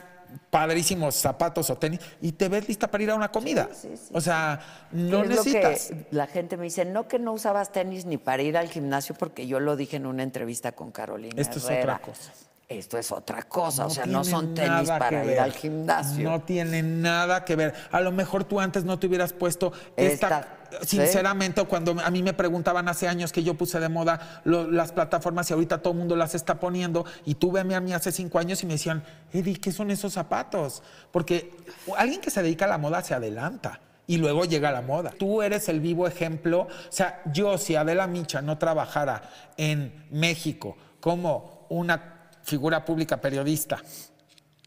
padrísimos 0.49 1.15
zapatos 1.15 1.69
o 1.69 1.77
tenis 1.77 1.99
y 2.21 2.33
te 2.33 2.49
ves 2.49 2.67
lista 2.67 2.89
para 2.89 3.03
ir 3.03 3.11
a 3.11 3.15
una 3.15 3.31
comida. 3.31 3.69
Sí, 3.71 3.89
sí, 3.91 3.97
sí. 3.97 4.13
O 4.13 4.19
sea, 4.19 4.59
no 4.91 5.23
Es 5.23 5.29
lo 5.29 5.43
que 5.43 5.51
necesitas. 5.53 5.93
la 6.11 6.27
gente 6.27 6.57
me 6.57 6.65
dice, 6.65 6.83
no 6.83 7.07
que 7.07 7.19
no 7.19 7.31
usabas 7.31 7.71
tenis 7.71 8.05
ni 8.05 8.17
para 8.17 8.43
ir 8.43 8.57
al 8.57 8.67
gimnasio, 8.67 9.15
porque 9.15 9.47
yo 9.47 9.59
lo 9.59 9.75
dije 9.75 9.97
en 9.97 10.05
una 10.05 10.23
entrevista 10.23 10.73
con 10.73 10.91
Carolina. 10.91 11.41
Esto 11.41 11.59
es 11.59 11.65
otra 11.65 11.99
cosa. 11.99 12.33
Esto 12.67 12.97
es 12.97 13.11
otra 13.11 13.43
cosa, 13.43 13.85
o 13.85 13.89
sea, 13.91 14.07
no 14.07 14.23
son 14.23 14.55
tenis 14.55 14.89
para 14.89 15.21
ir 15.23 15.27
ver. 15.29 15.39
al 15.39 15.51
gimnasio. 15.53 16.27
No 16.27 16.41
tiene 16.41 16.81
nada 16.81 17.45
que 17.45 17.55
ver. 17.55 17.75
A 17.91 18.01
lo 18.01 18.11
mejor 18.11 18.43
tú 18.43 18.59
antes 18.59 18.83
no 18.83 18.97
te 18.97 19.05
hubieras 19.05 19.33
puesto 19.33 19.71
esta. 19.95 20.39
Esta- 20.39 20.47
sinceramente, 20.83 21.63
cuando 21.65 21.95
a 22.03 22.09
mí 22.09 22.23
me 22.23 22.33
preguntaban 22.33 22.87
hace 22.89 23.07
años 23.07 23.31
que 23.31 23.43
yo 23.43 23.53
puse 23.53 23.79
de 23.79 23.87
moda 23.87 24.41
lo- 24.45 24.69
las 24.69 24.91
plataformas 24.91 25.47
y 25.49 25.53
ahorita 25.53 25.77
todo 25.83 25.93
el 25.93 25.99
mundo 25.99 26.15
las 26.15 26.33
está 26.33 26.59
poniendo, 26.59 27.05
y 27.23 27.35
tú 27.35 27.51
veme 27.51 27.75
a 27.75 27.81
mí 27.81 27.93
hace 27.93 28.11
cinco 28.11 28.39
años 28.39 28.61
y 28.63 28.65
me 28.65 28.73
decían, 28.73 29.03
Eddie, 29.31 29.57
¿qué 29.59 29.71
son 29.71 29.91
esos 29.91 30.13
zapatos? 30.13 30.81
Porque 31.11 31.55
alguien 31.97 32.19
que 32.19 32.31
se 32.31 32.41
dedica 32.41 32.65
a 32.65 32.67
la 32.67 32.77
moda 32.79 33.03
se 33.03 33.13
adelanta. 33.13 33.79
Y 34.07 34.17
luego 34.17 34.45
llega 34.45 34.71
la 34.71 34.81
moda. 34.81 35.11
Tú 35.17 35.41
eres 35.41 35.67
el 35.69 35.79
vivo 35.79 36.07
ejemplo. 36.07 36.61
O 36.61 36.67
sea, 36.91 37.21
yo, 37.31 37.57
si 37.57 37.75
Adela 37.75 38.05
Micha 38.07 38.41
no 38.41 38.57
trabajara 38.57 39.21
en 39.57 40.05
México 40.11 40.77
como 40.99 41.65
una 41.69 42.14
figura 42.45 42.85
pública 42.85 43.19
periodista, 43.19 43.81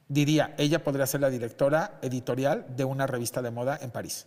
diría, 0.08 0.54
ella 0.58 0.82
podría 0.82 1.06
ser 1.06 1.20
la 1.20 1.30
directora 1.30 1.98
editorial 2.02 2.66
de 2.76 2.84
una 2.84 3.06
revista 3.06 3.40
de 3.40 3.50
moda 3.50 3.78
en 3.80 3.90
París 3.90 4.26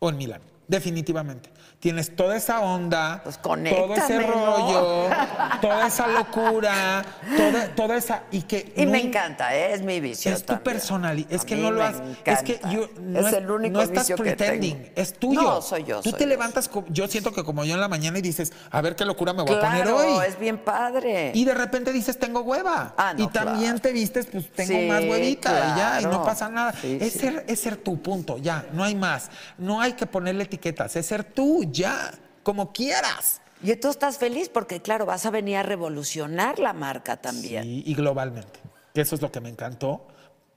o 0.00 0.10
en 0.10 0.16
Milán. 0.16 0.42
Definitivamente. 0.70 1.50
Tienes 1.80 2.14
toda 2.14 2.36
esa 2.36 2.60
onda, 2.60 3.22
Pues 3.24 3.40
todo 3.40 3.94
ese 3.94 4.20
rollo, 4.20 5.08
toda 5.62 5.86
esa 5.88 6.06
locura, 6.08 7.02
toda, 7.36 7.74
toda 7.74 7.96
esa. 7.96 8.24
Y 8.30 8.42
que. 8.42 8.72
Y 8.76 8.84
no 8.84 8.92
me 8.92 9.00
encanta, 9.00 9.56
¿eh? 9.56 9.72
es 9.72 9.82
mi 9.82 9.98
visión. 9.98 10.34
es 10.34 10.44
tu 10.44 10.62
personalidad. 10.62 11.32
Es 11.32 11.42
A 11.42 11.46
que 11.46 11.56
no 11.56 11.70
lo 11.72 11.78
me 11.78 11.84
haces. 11.86 12.02
Es 12.24 12.42
que 12.42 12.52
encanta. 12.56 12.70
yo, 12.76 12.88
no, 13.00 13.18
es 13.18 13.32
el 13.32 13.50
único 13.50 13.72
no 13.78 13.82
estás 13.82 14.02
vicio 14.04 14.16
que 14.16 14.22
pretending. 14.22 14.76
tengo. 14.76 14.90
Es 14.94 15.14
tuyo. 15.14 15.40
No, 15.42 15.62
soy 15.62 15.84
yo. 15.84 16.02
Tú 16.02 16.10
soy 16.10 16.18
te 16.18 16.24
yo. 16.24 16.28
levantas. 16.28 16.70
Yo 16.90 17.08
siento 17.08 17.32
que 17.32 17.42
como 17.42 17.64
yo 17.64 17.74
en 17.74 17.80
la 17.80 17.88
mañana 17.88 18.18
y 18.18 18.22
dices, 18.22 18.52
a 18.70 18.80
ver 18.82 18.94
qué 18.94 19.04
locura 19.06 19.32
me 19.32 19.42
voy 19.42 19.56
a 19.56 19.60
poner 19.60 19.88
hoy. 19.88 20.24
es 20.28 20.38
bien 20.38 20.58
padre. 20.58 21.32
Y 21.34 21.44
de 21.46 21.54
repente 21.54 21.92
dices, 21.92 22.16
tengo 22.18 22.42
hueva. 22.42 22.94
Ah, 22.96 23.14
no, 23.16 23.24
y 23.24 23.26
también 23.28 23.72
claro. 23.72 23.80
te 23.80 23.92
vistes, 23.92 24.26
pues 24.26 24.52
tengo 24.52 24.78
Sí, 24.78 24.86
más 24.86 25.02
huevita 25.02 25.50
y 25.50 25.78
ya, 25.78 26.00
y 26.02 26.04
no 26.04 26.22
pasa 26.22 26.48
nada. 26.48 26.74
Sí, 26.80 26.98
es, 27.00 27.14
sí. 27.14 27.18
Ser, 27.20 27.44
es 27.48 27.58
ser 27.58 27.76
tú, 27.76 28.00
punto, 28.00 28.36
ya, 28.38 28.66
no 28.72 28.84
hay 28.84 28.94
más. 28.94 29.30
No 29.56 29.80
hay 29.80 29.94
que 29.94 30.04
ponerle 30.06 30.46
etiquetas, 30.60 30.96
es 30.96 31.06
ser 31.06 31.24
tú, 31.24 31.64
ya, 31.70 32.12
como 32.42 32.72
quieras. 32.72 33.40
Y 33.62 33.74
tú 33.76 33.88
estás 33.88 34.18
feliz 34.18 34.48
porque, 34.48 34.80
claro, 34.80 35.06
vas 35.06 35.26
a 35.26 35.30
venir 35.30 35.56
a 35.56 35.62
revolucionar 35.62 36.58
la 36.58 36.72
marca 36.72 37.16
también. 37.16 37.64
Y, 37.64 37.82
y 37.84 37.94
globalmente. 37.94 38.60
Que 38.94 39.02
eso 39.02 39.14
es 39.14 39.22
lo 39.22 39.30
que 39.30 39.40
me 39.40 39.48
encantó. 39.48 40.06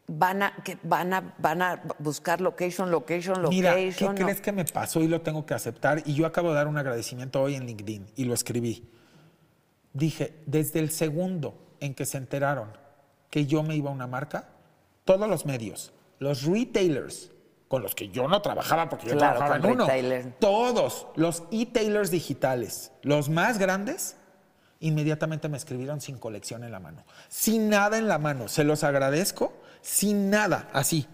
Van, 0.08 0.44
a, 0.44 0.56
que 0.64 0.78
van, 0.84 1.14
a, 1.14 1.34
van 1.38 1.62
a 1.62 1.82
buscar 2.00 2.42
location, 2.42 2.92
location, 2.92 3.48
Mira, 3.50 3.76
¿qué 3.76 3.86
location. 3.86 4.16
crees 4.16 4.42
que 4.42 4.52
me 4.52 4.66
pasó 4.66 5.02
y 5.02 5.08
lo 5.08 5.22
tengo 5.22 5.46
que 5.46 5.54
aceptar? 5.54 6.02
Y 6.06 6.14
yo 6.14 6.26
acabo 6.26 6.50
de 6.50 6.56
dar 6.56 6.68
un 6.68 6.78
agradecimiento 6.78 7.42
hoy 7.42 7.56
en 7.56 7.66
LinkedIn 7.66 8.08
y 8.16 8.26
lo 8.26 8.34
escribí. 8.34 8.90
Dije, 9.94 10.42
desde 10.46 10.80
el 10.80 10.92
segundo 10.92 11.56
en 11.80 11.94
que 11.94 12.06
se 12.06 12.18
enteraron 12.18 12.70
que 13.30 13.46
yo 13.46 13.64
me 13.64 13.76
iba 13.76 13.90
a 13.90 13.94
una 13.94 14.08
marca, 14.08 14.50
todos 15.06 15.28
los 15.30 15.46
medios, 15.46 15.94
los 16.20 16.44
retailers, 16.44 17.32
con 17.68 17.82
los 17.82 17.96
que 17.96 18.10
yo 18.10 18.28
no 18.28 18.42
trabajaba 18.42 18.90
porque 18.90 19.08
yo 19.08 19.18
Claro, 19.18 19.38
trabajaba 19.40 19.66
en 19.68 19.74
uno, 19.74 19.86
retailer. 19.86 20.34
todos 20.40 21.08
los 21.16 21.44
e-tailers 21.52 22.12
digitales, 22.12 22.92
los 23.02 23.30
más 23.30 23.58
grandes, 23.58 24.16
inmediatamente 24.80 25.50
me 25.50 25.58
escribieron 25.58 26.02
sin 26.02 26.18
colección 26.18 26.64
en 26.64 26.72
la 26.72 26.80
mano, 26.80 27.04
sin 27.30 27.70
nada 27.70 27.98
en 27.98 28.08
la 28.08 28.18
mano. 28.20 28.48
Se 28.48 28.64
los 28.64 28.84
agradezco, 28.84 29.54
sin 29.82 30.30
nada, 30.30 30.70
así. 30.74 31.08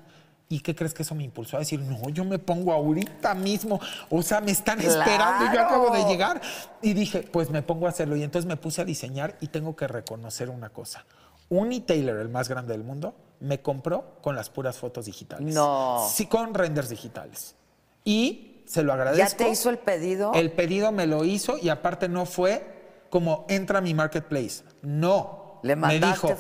¿Y 0.51 0.61
qué 0.61 0.75
crees 0.75 0.95
que 0.95 1.03
eso 1.03 1.13
me 1.13 1.23
impulsó 1.23 1.57
a 1.57 1.59
decir, 1.59 1.79
no, 1.79 2.09
yo 2.09 2.25
me 2.25 2.39
pongo 2.39 2.73
ahorita 2.73 3.35
mismo? 3.35 3.79
O 4.09 4.23
sea, 4.23 4.41
me 4.41 4.49
están 4.51 4.79
esperando 4.81 5.45
y 5.45 5.53
yo 5.55 5.61
acabo 5.61 5.91
de 5.91 6.03
llegar. 6.05 6.41
Y 6.81 6.93
dije, 6.93 7.19
pues 7.21 7.51
me 7.51 7.61
pongo 7.61 7.85
a 7.85 7.89
hacerlo. 7.89 8.15
Y 8.15 8.23
entonces 8.23 8.47
me 8.49 8.57
puse 8.57 8.81
a 8.81 8.85
diseñar 8.85 9.37
y 9.41 9.47
tengo 9.49 9.75
que 9.75 9.87
reconocer 9.87 10.49
una 10.49 10.69
cosa. 10.69 11.05
Un 11.49 11.71
e-tailer, 11.71 12.15
el 12.17 12.29
más 12.29 12.49
grande 12.49 12.71
del 12.73 12.83
mundo, 12.83 13.13
me 13.39 13.61
compró 13.61 14.17
con 14.21 14.35
las 14.35 14.49
puras 14.49 14.77
fotos 14.77 15.05
digitales. 15.05 15.53
No. 15.53 16.07
Sí, 16.11 16.25
con 16.25 16.53
renders 16.53 16.89
digitales. 16.89 17.55
Y 18.03 18.61
se 18.65 18.83
lo 18.83 18.89
¿Ya 18.89 18.93
agradezco. 18.95 19.37
te 19.37 19.49
hizo 19.49 19.69
el 19.69 19.77
pedido? 19.79 20.33
El 20.33 20.51
pedido 20.51 20.91
me 20.91 21.07
lo 21.07 21.23
hizo 21.25 21.57
y 21.57 21.69
aparte 21.69 22.07
no 22.09 22.25
fue 22.25 22.77
como 23.09 23.45
entra 23.49 23.79
a 23.79 23.81
mi 23.81 23.93
marketplace. 23.93 24.63
No. 24.81 25.59
Le 25.63 25.75
me 25.75 25.87
mandaste- 25.99 26.27
dijo, 26.27 26.35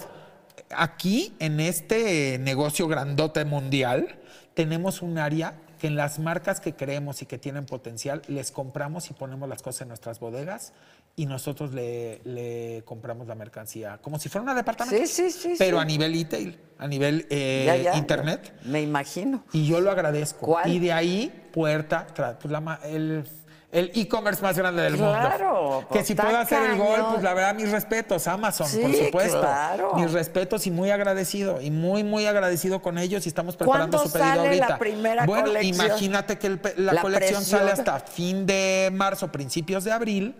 aquí 0.75 1.33
en 1.39 1.59
este 1.59 2.37
negocio 2.39 2.87
grandote 2.87 3.43
mundial 3.45 4.19
tenemos 4.53 5.01
un 5.01 5.17
área 5.17 5.59
que 5.79 5.87
en 5.87 5.95
las 5.95 6.19
marcas 6.19 6.59
que 6.59 6.75
creemos 6.75 7.21
y 7.21 7.25
que 7.25 7.37
tienen 7.37 7.65
potencial 7.65 8.21
les 8.27 8.51
compramos 8.51 9.09
y 9.09 9.13
ponemos 9.13 9.47
las 9.47 9.61
cosas 9.61 9.83
en 9.83 9.87
nuestras 9.89 10.19
bodegas 10.19 10.73
y 11.21 11.25
nosotros 11.25 11.73
le, 11.73 12.21
le 12.23 12.81
compramos 12.85 13.27
la 13.27 13.35
mercancía 13.35 13.97
como 14.01 14.17
si 14.19 14.29
fuera 14.29 14.43
una 14.43 14.55
departamento. 14.55 15.05
Sí, 15.05 15.07
sí, 15.07 15.31
sí, 15.31 15.55
Pero 15.57 15.77
sí. 15.77 15.81
a 15.81 15.85
nivel 15.85 16.15
e-tail, 16.15 16.57
a 16.77 16.87
nivel 16.87 17.27
eh, 17.29 17.63
Ya, 17.65 17.75
ya, 17.75 17.97
internet. 17.97 18.53
Me 18.63 18.81
imagino. 18.81 19.43
Y 19.51 19.67
yo 19.67 19.81
lo 19.81 19.91
agradezco. 19.91 20.45
¿Cuál? 20.45 20.71
Y 20.71 20.79
de 20.79 20.93
ahí, 20.93 21.47
puerta, 21.51 22.07
pues 22.41 22.51
la 22.51 22.79
el 22.85 23.27
el 23.71 23.91
e-commerce 23.93 24.41
más 24.41 24.57
grande 24.57 24.81
del 24.81 24.95
Claro, 24.95 25.53
mundo. 25.53 25.85
pues 25.89 25.99
Que 26.01 26.07
si 26.07 26.15
puedo 26.15 26.35
hacer 26.37 26.71
el 26.71 26.77
gol, 26.79 27.05
pues 27.11 27.21
la 27.21 27.35
verdad, 27.35 27.53
mis 27.53 27.69
respetos, 27.69 28.27
Amazon, 28.27 28.65
Sí, 28.67 28.79
por 28.79 28.95
supuesto. 28.95 29.41
claro. 29.41 29.93
Mis 29.95 30.11
respetos 30.11 30.65
y 30.65 30.71
muy 30.71 30.89
agradecido. 30.89 31.61
Y 31.61 31.69
muy, 31.69 32.03
muy 32.03 32.25
agradecido 32.25 32.81
con 32.81 32.97
ellos 32.97 33.25
y 33.25 33.29
estamos 33.29 33.55
preparando 33.57 33.97
¿Cuándo 33.97 34.09
su 34.09 34.13
pedido 34.17 34.27
sale 34.43 34.55
la 34.55 34.65
ahorita. 34.65 34.77
primera 34.79 35.25
bueno, 35.27 35.45
colección? 35.47 35.85
imagínate 35.85 36.39
que 36.39 36.47
el 36.47 36.59
la, 36.77 36.93
La 36.93 37.01
colección 37.01 37.41
presión. 37.41 37.59
sale 37.59 37.71
hasta 37.71 37.99
fin 37.99 38.45
de 38.47 38.89
marzo, 38.91 39.31
principios 39.31 39.83
de 39.83 39.91
abril. 39.91 40.35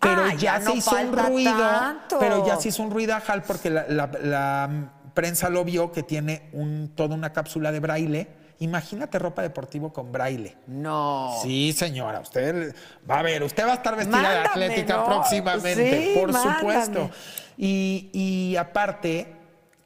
Pero 0.00 0.22
Ah, 0.24 0.34
ya, 0.34 0.58
ya 0.58 0.60
se 0.60 0.74
hizo 0.74 0.96
un 0.96 1.16
ruido. 1.16 1.52
tanto. 1.58 2.18
Pero 2.18 2.46
ya 2.46 2.56
se 2.56 2.68
hizo 2.68 2.82
un 2.82 2.90
ruidajal 2.90 3.42
porque 3.42 3.70
la, 3.70 3.86
la- 3.88 4.10
la 4.22 4.90
prensa 5.14 5.48
lo 5.48 5.64
vio 5.64 5.92
que 5.92 6.02
tiene 6.02 6.48
un, 6.52 6.92
toda 6.94 7.14
una 7.14 7.32
cápsula 7.32 7.72
de 7.72 7.80
braille. 7.80 8.28
Imagínate 8.58 9.18
ropa 9.18 9.42
deportivo 9.42 9.92
con 9.92 10.12
braille. 10.12 10.56
No. 10.66 11.32
Sí, 11.42 11.72
señora, 11.72 12.20
usted 12.20 12.74
va 13.08 13.18
a 13.18 13.22
ver, 13.22 13.42
usted 13.42 13.66
va 13.66 13.72
a 13.72 13.74
estar 13.74 13.96
vestida 13.96 14.16
de 14.18 14.22
Mándame, 14.22 14.48
atlética 14.48 14.96
¿no? 14.98 15.04
próximamente, 15.06 16.12
Sí, 16.14 16.18
por 16.20 16.32
mándame. 16.32 16.58
supuesto. 16.58 17.10
Y, 17.56 18.10
y 18.12 18.56
aparte, 18.56 19.36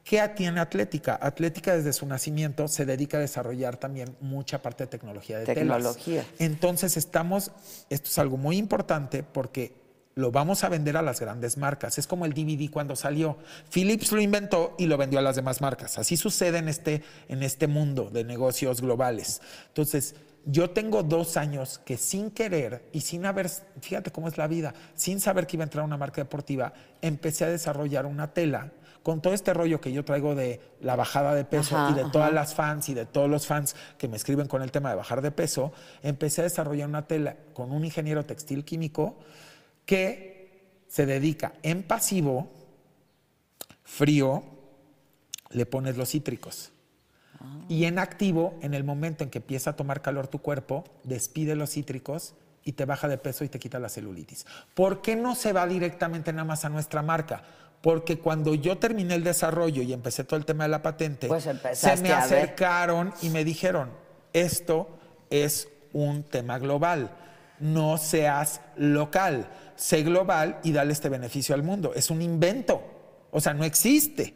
¿Qué 0.05 0.27
tiene 0.35 0.59
Atlética? 0.59 1.19
Atlética 1.21 1.77
desde 1.77 1.93
su 1.93 2.07
nacimiento 2.07 2.67
se 2.67 2.87
dedica 2.87 3.19
a 3.19 3.21
desarrollar 3.21 3.77
también 3.77 4.17
mucha 4.23 4.63
parte 4.63 4.85
de 4.85 4.89
tecnología 4.89 5.39
de 5.39 5.45
Tecnología. 5.45 6.23
telas. 6.23 6.41
Entonces 6.41 6.97
estamos, 6.97 7.51
esto 7.91 8.09
es 8.09 8.19
algo 8.19 8.39
muy 8.39 8.57
importante 8.57 9.23
porque 9.23 9.75
lo 10.19 10.33
vamos 10.33 10.65
a 10.65 10.69
vender 10.69 10.97
a 10.97 11.03
las 11.03 11.21
grandes 11.21 11.57
marcas. 11.57 11.97
Es 11.97 12.09
como 12.09 12.27
el 12.27 12.33
DVD 12.35 12.69
cuando 12.73 12.97
salió. 12.97 13.39
Philips 13.73 14.11
lo 14.11 14.21
inventó 14.21 14.75
y 14.77 14.87
lo 14.87 14.97
vendió 14.97 15.21
a 15.21 15.23
las 15.23 15.37
demás 15.37 15.61
marcas. 15.61 15.97
Así 15.97 16.17
sucede 16.17 16.59
en 16.59 16.69
este, 16.69 17.05
en 17.29 17.45
este 17.45 17.69
mundo 17.69 18.11
de 18.11 18.25
negocios 18.25 18.81
globales. 18.81 19.41
Entonces, 19.69 20.17
yo 20.45 20.71
tengo 20.71 21.05
dos 21.05 21.37
años 21.37 21.79
que 21.85 21.97
sin 21.97 22.33
querer 22.33 22.89
y 22.93 23.03
sin 23.03 23.27
haber, 23.27 23.49
fíjate 23.81 24.11
cómo 24.11 24.27
es 24.27 24.37
la 24.37 24.49
vida, 24.49 24.75
sin 24.97 25.21
saber 25.21 25.47
que 25.47 25.55
iba 25.55 25.63
a 25.63 25.67
entrar 25.67 25.85
una 25.85 25.97
marca 25.97 26.21
deportiva, 26.21 26.73
empecé 27.01 27.45
a 27.45 27.49
desarrollar 27.49 28.05
una 28.05 28.33
tela 28.35 28.73
con 29.05 29.23
todo 29.23 29.35
este 29.35 29.55
rollo 29.55 29.81
que 29.81 29.93
yo 29.93 30.05
traigo 30.05 30.35
de 30.35 30.61
la 30.81 30.97
bajada 30.97 31.33
de 31.33 31.45
peso 31.45 31.77
Ajá, 31.77 31.93
y 31.93 31.95
de 31.95 32.01
ajá. 32.03 32.11
todas 32.11 32.33
las 32.33 32.55
fans 32.57 32.89
y 32.89 32.95
de 32.95 33.07
todos 33.07 33.31
los 33.31 33.47
fans 33.47 33.77
que 33.99 34.09
me 34.09 34.17
escriben 34.17 34.49
con 34.49 34.63
el 34.63 34.73
tema 34.73 34.91
de 34.91 34.97
bajar 34.97 35.23
de 35.23 35.31
peso, 35.31 35.73
empecé 36.03 36.41
a 36.41 36.45
desarrollar 36.45 36.89
una 36.89 37.07
tela 37.07 37.37
con 37.55 37.71
un 37.71 37.85
ingeniero 37.85 38.27
textil 38.27 38.65
químico 38.65 39.17
que 39.89 40.85
se 40.87 41.07
dedica 41.07 41.55
en 41.63 41.83
pasivo, 41.83 42.51
frío, 43.85 44.45
le 45.49 45.65
pones 45.65 45.97
los 45.97 46.11
cítricos. 46.11 46.73
Y 47.71 47.87
en 47.87 47.99
activo, 47.99 48.59
en 48.61 48.75
el 48.75 48.85
momento 48.85 49.25
en 49.25 49.31
que 49.31 49.39
empieza 49.39 49.71
a 49.71 49.77
tomar 49.77 50.03
calor 50.03 50.29
tu 50.29 50.41
cuerpo, 50.41 50.85
despide 51.05 51.57
los 51.57 51.71
cítricos 51.71 52.35
y 52.65 52.73
te 52.73 52.85
baja 52.85 53.09
de 53.09 53.17
peso 53.17 53.45
y 53.45 53.49
te 53.49 53.59
quita 53.59 53.79
la 53.79 53.89
celulitis. 53.89 54.45
¿Por 54.75 55.01
qué 55.01 55.17
no 55.17 55.35
se 55.35 55.55
va 55.55 55.67
directamente 55.67 56.35
nada 56.35 56.45
más 56.45 56.67
a 56.67 56.69
nuestra 56.69 57.01
marca? 57.01 57.43
Porque 57.81 58.19
cuando 58.19 58.55
yo 58.55 58.77
terminé 58.77 59.15
el 59.15 59.25
desarrollo 59.25 59.81
y 59.81 59.95
empecé 59.95 60.23
todo 60.23 60.39
el 60.39 60.45
tema 60.45 60.65
de 60.65 60.69
la 60.69 60.83
patente, 60.83 61.29
Pues 61.29 61.49
se 61.73 61.97
me 61.97 62.13
acercaron 62.13 63.15
y 63.23 63.31
me 63.31 63.43
dijeron, 63.43 63.89
esto 64.35 64.99
es 65.31 65.67
un 65.95 66.25
tema 66.25 66.59
global, 66.59 67.17
no 67.59 67.97
seas 67.97 68.61
local, 68.77 69.49
sé 69.79 70.03
global 70.03 70.59
y 70.65 70.73
dale 70.73 70.93
este 70.93 71.09
beneficio 71.09 71.55
al 71.55 71.63
mundo. 71.63 71.93
Es 71.95 72.11
un 72.11 72.21
invento, 72.21 72.83
o 73.31 73.41
sea, 73.41 73.55
no 73.55 73.65
existe. 73.65 74.35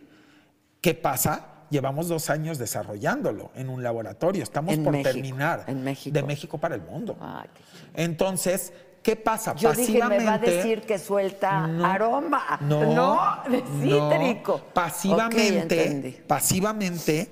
¿Qué 0.81 0.95
pasa? 0.95 1.49
Llevamos 1.69 2.09
dos 2.09 2.31
años 2.31 2.59
desarrollándolo 2.59 3.51
en 3.55 3.69
un 3.69 3.83
laboratorio. 3.83 4.43
Estamos 4.43 4.75
En 4.75 4.85
por 4.85 4.93
México, 4.93 5.11
terminar. 5.13 5.65
en 5.67 5.83
México. 5.83 6.15
De 6.15 6.23
México 6.23 6.59
para 6.59 6.75
el 6.75 6.83
mundo. 6.83 7.17
Ay, 7.21 7.49
Entonces, 7.95 8.73
¿qué 9.03 9.17
pasa? 9.17 9.55
Yo 9.57 9.73
dije, 9.73 9.93
me 9.95 10.01
va 10.01 10.07
a 10.07 10.09
Pasivamente- 10.41 10.51
decir 10.51 10.83
que 10.83 10.99
suelta 10.99 11.67
No, 11.67 11.85
aroma. 11.87 12.59
No, 12.61 12.95
No, 12.95 13.51
de 13.51 13.63
cítrico. 13.83 14.61
Pasivamente, 14.75 16.23
pasivamente 16.27 17.31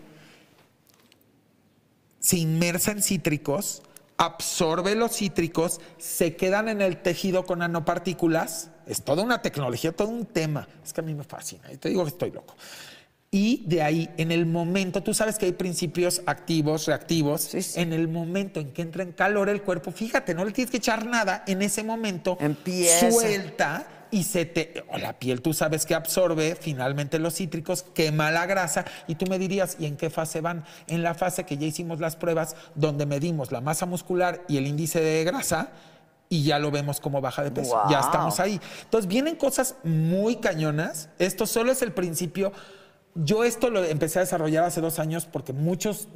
se 2.19 2.37
inmersa 2.39 2.93
en 2.93 3.03
cítricos, 3.03 3.83
absorbe 4.21 4.95
los 4.95 5.17
cítricos, 5.17 5.81
se 5.97 6.37
quedan 6.37 6.69
en 6.69 6.83
el 6.83 6.99
tejido 6.99 7.47
con 7.47 7.61
nanopartículas. 7.61 8.71
Es 8.87 9.03
toda 9.03 9.23
una 9.23 9.41
tecnología, 9.41 9.93
todo 9.93 10.09
un 10.09 10.27
tema. 10.27 10.69
Es 10.85 10.93
que 10.93 11.01
a 11.01 11.05
mí 11.05 11.15
me 11.15 11.25
fascina. 11.25 11.73
Y 11.73 11.79
te 11.79 11.89
digo 11.89 12.05
que 12.05 12.11
estoy 12.11 12.31
loco. 12.31 12.55
Y 13.31 13.65
de 13.67 13.81
ahí, 13.81 14.11
en 14.19 14.31
el 14.31 14.45
momento, 14.45 15.03
tú 15.03 15.15
sabes 15.15 15.39
que 15.39 15.47
hay 15.47 15.53
principios 15.53 16.21
activos, 16.27 16.87
reactivos. 16.87 17.41
Sí, 17.41 17.63
sí. 17.63 17.81
En 17.81 17.95
el 17.95 18.09
momento 18.09 18.61
en 18.61 18.73
que 18.73 18.83
entra 18.83 19.05
en 19.05 19.13
calor 19.13 19.49
el 19.49 19.63
cuerpo, 19.63 19.91
fíjate, 19.91 20.35
no 20.35 20.45
le 20.45 20.53
tienes 20.53 20.71
que 20.71 20.77
echar 20.77 21.07
nada. 21.07 21.43
En 21.47 21.63
ese 21.63 21.83
momento, 21.83 22.37
Empieza. 22.41 23.11
suelta 23.11 23.87
y 24.11 24.25
se 24.25 24.45
te. 24.45 24.85
O 24.89 24.99
la 24.99 25.19
piel, 25.19 25.43
tú 25.43 25.53
sabes 25.53 25.87
que 25.87 25.95
absorbe 25.95 26.57
finalmente 26.61 27.19
los 27.19 27.35
cítricos, 27.35 27.85
quema 27.95 28.31
la 28.31 28.47
grasa. 28.47 28.85
Y 29.07 29.15
tú 29.15 29.27
me 29.27 29.39
dirías, 29.39 29.77
¿y 29.79 29.87
en 29.87 29.97
qué 29.97 30.11
fase 30.11 30.41
van? 30.41 30.65
En 30.87 31.03
la 31.03 31.15
fase 31.15 31.45
que 31.45 31.57
ya 31.57 31.67
hicimos 31.67 32.01
las 32.01 32.17
pruebas, 32.17 32.57
donde 32.75 33.07
medimos 33.07 33.53
la 33.53 33.61
masa 33.61 33.87
muscular 33.87 34.43
y 34.49 34.57
el 34.57 34.67
índice 34.67 35.01
de 35.01 35.25
grasa. 35.25 35.71
Y 36.29 36.45
ya 36.45 36.61
lo 36.61 36.71
vemos 36.71 37.01
como 37.01 37.21
baja 37.21 37.43
de 37.43 37.51
peso. 37.51 37.77
Ya 37.91 38.01
estamos 38.01 38.39
ahí. 38.39 38.61
Entonces 38.85 39.09
vienen 39.09 39.35
cosas 39.35 39.75
muy 39.83 40.37
cañonas. 40.37 41.09
Esto 41.19 41.45
solo 41.45 41.73
es 41.73 41.83
el 41.83 41.93
principio. 41.93 42.53
Yo 43.17 43.43
esto 43.43 43.69
lo 43.71 43.85
empecé 43.85 44.21
a 44.21 44.23
desarrollar 44.23 44.63
hace 44.63 44.81
dos 44.81 45.01
años 45.01 45.27
porque 45.27 45.53
muchos 45.53 46.07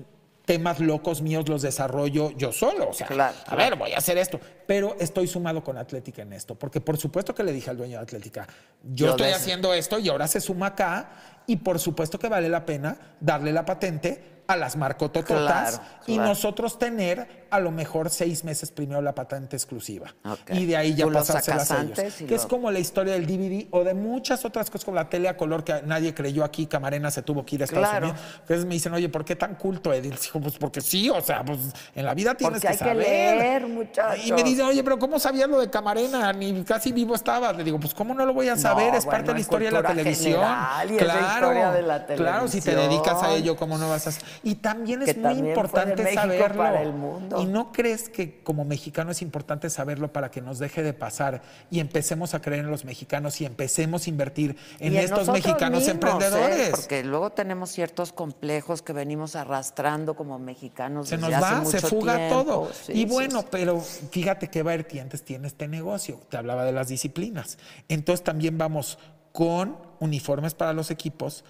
temas 0.44 0.80
locos 0.80 1.22
míos 1.22 1.48
los 1.48 1.62
desarrollo 1.62 2.30
yo 2.32 2.52
solo. 2.52 2.90
O 2.90 2.92
sea, 2.92 3.06
Claro, 3.06 3.36
a 3.46 3.56
ver, 3.56 3.76
voy 3.76 3.92
a 3.92 3.98
hacer 3.98 4.18
esto. 4.18 4.38
Pero 4.66 4.96
estoy 4.98 5.26
sumado 5.26 5.62
con 5.62 5.76
Atlética 5.78 6.22
en 6.22 6.32
esto. 6.32 6.54
Porque 6.54 6.80
por 6.80 6.96
supuesto 6.96 7.34
que 7.34 7.42
le 7.42 7.52
dije 7.52 7.70
al 7.70 7.76
dueño 7.76 7.98
de 7.98 8.02
Atlética, 8.02 8.46
yo 8.82 9.06
Yo 9.06 9.10
estoy 9.12 9.30
haciendo 9.30 9.72
esto 9.72 9.98
y 9.98 10.08
ahora 10.08 10.26
se 10.26 10.40
suma 10.40 10.66
acá. 10.66 11.10
Y 11.46 11.56
por 11.56 11.78
supuesto 11.78 12.18
que 12.18 12.28
vale 12.28 12.48
la 12.48 12.64
pena 12.64 12.96
darle 13.20 13.52
la 13.52 13.64
patente 13.64 14.32
a 14.46 14.56
las 14.56 14.76
marcotototas 14.76 15.78
Claro, 15.78 15.84
y 16.06 16.14
claro. 16.16 16.28
nosotros 16.28 16.78
tener 16.78 17.44
a 17.50 17.60
lo 17.60 17.70
mejor 17.70 18.10
seis 18.10 18.42
meses 18.44 18.70
primero 18.70 19.00
la 19.00 19.14
patente 19.14 19.56
exclusiva. 19.56 20.12
Ok. 20.24 20.50
Y 20.52 20.66
de 20.66 20.76
ahí 20.76 20.94
ya 20.94 21.04
Tú 21.04 21.10
lo 21.12 21.20
pasársela 21.20 21.62
a 21.62 21.82
ellos. 21.82 21.96
Que 21.98 22.06
es 22.08 22.20
luego- 22.20 22.48
como 22.48 22.70
la 22.70 22.78
historia 22.80 23.14
del 23.14 23.26
DVD 23.26 23.68
o 23.70 23.84
de 23.84 23.94
muchas 23.94 24.44
otras 24.44 24.68
cosas 24.70 24.84
como 24.84 24.96
la 24.96 25.08
tele 25.08 25.28
a 25.30 25.36
color 25.38 25.62
que 25.64 25.80
nadie 25.86 26.12
creyó 26.12 26.44
aquí. 26.44 26.66
Camarena 26.66 27.10
se 27.10 27.22
tuvo 27.22 27.46
que 27.46 27.54
ir 27.54 27.62
a 27.62 27.64
Estados 27.64 27.88
Claro. 27.88 28.08
Unidos. 28.08 28.24
Entonces 28.40 28.66
me 28.66 28.74
dicen, 28.74 28.92
oye, 28.92 29.08
¿por 29.08 29.24
qué 29.24 29.36
tan 29.36 29.54
culto, 29.54 29.92
Edil? 29.94 30.14
Digo, 30.20 30.40
pues 30.40 30.58
porque 30.58 30.80
sí, 30.82 31.08
o 31.08 31.20
sea, 31.22 31.42
pues 31.44 31.60
en 31.94 32.04
la 32.04 32.12
vida 32.12 32.34
tienes 32.34 32.56
Porque 32.60 32.68
hay 32.68 32.74
que 32.76 32.84
que 32.84 32.90
saber. 32.90 33.06
leer, 33.38 33.66
muchachos. 33.68 34.26
Y 34.26 34.32
me 34.32 34.42
dicen, 34.42 34.66
oye, 34.66 34.82
pero 34.84 34.98
¿cómo 34.98 35.18
sabías 35.18 35.48
lo 35.48 35.58
de 35.60 35.70
Camarena? 35.70 36.32
Ni 36.34 36.64
casi 36.64 36.92
vivo 36.92 37.14
estaba. 37.14 37.52
Le 37.54 37.64
digo, 37.64 37.78
pues 37.80 37.94
¿cómo 37.94 38.12
no 38.12 38.26
lo 38.26 38.34
voy 38.34 38.48
a 38.48 38.56
saber? 38.56 38.92
No, 38.92 38.98
es 38.98 39.06
parte 39.06 39.22
bueno, 39.22 39.26
de 39.28 39.32
la 39.32 39.38
es 39.38 39.42
historia 39.42 39.68
de 39.70 39.74
la 39.82 39.88
televisión. 39.88 40.32
general 40.34 40.90
es 40.90 41.06
la 41.06 41.14
claro, 41.38 41.46
historia 41.52 41.72
de 41.72 41.82
la 41.82 42.06
claro, 42.06 42.48
si 42.48 42.60
te 42.60 42.74
dedicas 42.74 43.22
a 43.22 43.32
ello, 43.34 43.56
¿cómo 43.56 43.78
no 43.78 43.88
vas 43.88 44.06
a 44.06 44.10
Y 44.42 44.56
también 44.56 45.02
es 45.02 45.08
Que 45.08 45.14
muy 45.14 45.22
también 45.22 45.38
fue 45.38 45.44
de 45.44 45.50
importante 45.50 46.14
saberlo. 46.14 46.56
para 46.56 46.82
el 46.82 46.92
mundo. 46.92 47.40
Y 47.40 47.46
no 47.46 47.72
crees 47.72 48.08
que 48.08 48.42
como 48.42 48.64
mexicano 48.64 49.10
es 49.10 49.22
importante 49.22 49.70
saberlo 49.70 50.12
para 50.12 50.30
que 50.30 50.40
nos 50.40 50.58
deje 50.58 50.82
de 50.82 50.92
pasar 50.92 51.42
y 51.70 51.80
empecemos 51.80 52.34
a 52.34 52.40
creer 52.40 52.60
en 52.64 52.70
los 52.70 52.84
mexicanos 52.84 53.40
y 53.40 53.46
empecemos 53.46 54.06
a 54.06 54.10
invertir 54.10 54.56
en 54.78 54.96
estos 54.96 55.28
mexicanos 55.28 55.80
mismos, 55.80 55.88
¿eh? 55.88 55.90
emprendedores? 55.92 56.70
Porque 56.70 57.04
luego 57.04 57.30
tenemos 57.30 57.70
ciertos 57.70 58.12
complejos 58.12 58.82
que 58.82 58.92
venimos 58.92 59.36
arrastrando 59.36 60.14
como 60.14 60.38
mexicanos 60.38 61.08
Se 61.08 61.16
desde 61.16 61.30
nos 61.30 61.42
hace 61.42 61.54
va, 61.54 61.64
se 61.64 61.80
fuga 61.80 62.16
tiempo. 62.16 62.44
todo. 62.44 62.70
Sí, 62.72 62.92
y 62.92 62.96
sí, 62.96 63.04
bueno, 63.06 63.40
sí. 63.40 63.46
pero 63.50 63.80
fíjate 63.80 64.48
qué 64.48 64.62
vertientes 64.62 65.24
tiene 65.24 65.46
este 65.46 65.68
negocio. 65.68 66.20
Te 66.28 66.36
hablaba 66.36 66.64
de 66.64 66.72
las 66.72 66.88
disciplinas. 66.88 67.58
Entonces 67.88 68.24
también 68.24 68.58
vamos 68.58 68.98
con 69.32 69.76
uniformes 70.04 70.54
para 70.54 70.72
los 70.72 70.90
equipos. 70.90 71.44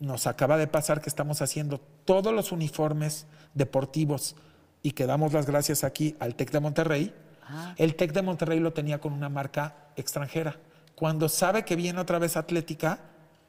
Nos 0.00 0.26
acaba 0.26 0.56
de 0.56 0.66
pasar 0.66 1.00
que 1.00 1.08
estamos 1.08 1.42
haciendo 1.42 1.78
todos 2.04 2.32
los 2.32 2.50
uniformes 2.50 3.26
deportivos 3.54 4.34
y 4.82 4.92
que 4.92 5.06
damos 5.06 5.32
las 5.32 5.46
gracias 5.46 5.84
aquí 5.84 6.16
al 6.18 6.34
TEC 6.34 6.50
de 6.50 6.60
Monterrey. 6.60 7.14
Ah. 7.44 7.74
El 7.76 7.94
TEC 7.94 8.12
de 8.12 8.22
Monterrey 8.22 8.58
lo 8.58 8.72
tenía 8.72 9.00
con 9.00 9.12
una 9.12 9.28
marca 9.28 9.76
extranjera. 9.96 10.56
Cuando 10.96 11.28
sabe 11.28 11.64
que 11.64 11.76
viene 11.76 12.00
otra 12.00 12.18
vez 12.18 12.36
Atlética, 12.36 13.00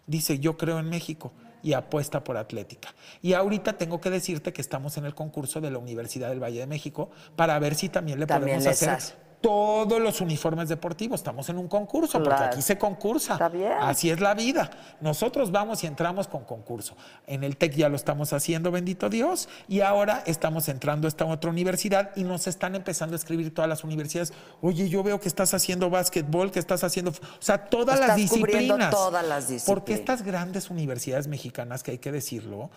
dice 0.06 0.39
yo 0.39 0.58
creo 0.58 0.80
en 0.80 0.89
México 0.89 1.32
y 1.64 1.74
apuesta 1.74 2.24
por 2.24 2.38
Atlética. 2.38 2.94
Y 3.22 3.34
ahorita 3.34 3.74
tengo 3.74 4.00
que 4.02 4.10
decirte 4.10 4.52
que 4.54 4.62
estamos 4.62 4.98
en 4.98 5.06
el 5.06 5.16
concurso 5.16 5.62
de 5.62 5.72
la 5.72 5.80
Universidad 5.80 6.30
del 6.30 6.44
Valle 6.44 6.60
de 6.60 6.68
México 6.68 7.10
para 7.36 7.58
ver 7.58 7.76
si 7.76 7.89
también 7.89 8.20
le 8.20 8.26
También 8.26 8.58
podemos 8.58 8.76
hacer 8.76 8.89
hace. 8.89 9.22
Todos 9.44 10.02
los 10.02 10.22
uniformes 10.22 10.70
deportivos. 10.70 11.20
Estamos 11.20 11.50
en 11.50 11.58
un 11.58 11.68
concurso 11.68 12.24
porque 12.24 12.44
aquí 12.46 12.62
se 12.62 12.78
concursa. 12.78 13.34
Está 13.34 13.50
bien. 13.50 13.74
Así 13.82 14.10
es 14.10 14.22
la 14.22 14.34
vida. 14.34 14.72
Nosotros 15.02 15.52
vamos 15.52 15.84
y 15.84 15.88
entramos 15.88 16.30
con 16.30 16.46
concurso. 16.46 16.96
En 17.28 17.44
el 17.44 17.58
TEC 17.58 17.76
ya 17.76 17.89
lo 17.89 17.98
estamos 17.98 18.32
haciendo, 18.32 18.72
bendito 18.72 19.10
Dios. 19.10 19.50
Y 19.68 19.82
ahora 19.82 20.24
estamos 20.26 20.70
entrando 20.70 21.08
a 21.08 21.10
esta 21.10 21.26
otra 21.26 21.50
universidad 21.50 22.12
y 22.16 22.24
nos 22.24 22.48
están 22.48 22.74
empezando 22.74 23.16
a 23.16 23.18
escribir 23.18 23.54
todas 23.54 23.68
las 23.68 23.84
universidades. 23.84 24.32
Oye, 24.62 24.88
yo 24.88 25.04
veo 25.04 25.20
que 25.20 25.28
estás 25.28 25.54
haciendo 25.54 25.89
básquetbol, 25.89 26.50
que 26.50 26.60
estás 26.60 26.86
haciendo. 26.86 27.12
O 27.12 27.41
sea, 27.41 27.66
todas 27.66 28.00
las 28.00 28.12
cubriendo 28.30 28.76
disciplinas. 28.76 28.91
todas 28.91 29.28
las 29.28 29.44
Porque 29.44 29.54
disciplinas. 29.56 30.00
estas 30.00 30.22
grandes 30.24 30.70
universidades 30.70 31.28
mexicanas, 31.28 31.84
que 31.84 31.91
hay 31.91 31.98
que 31.98 32.14
decirlo, 32.14 32.70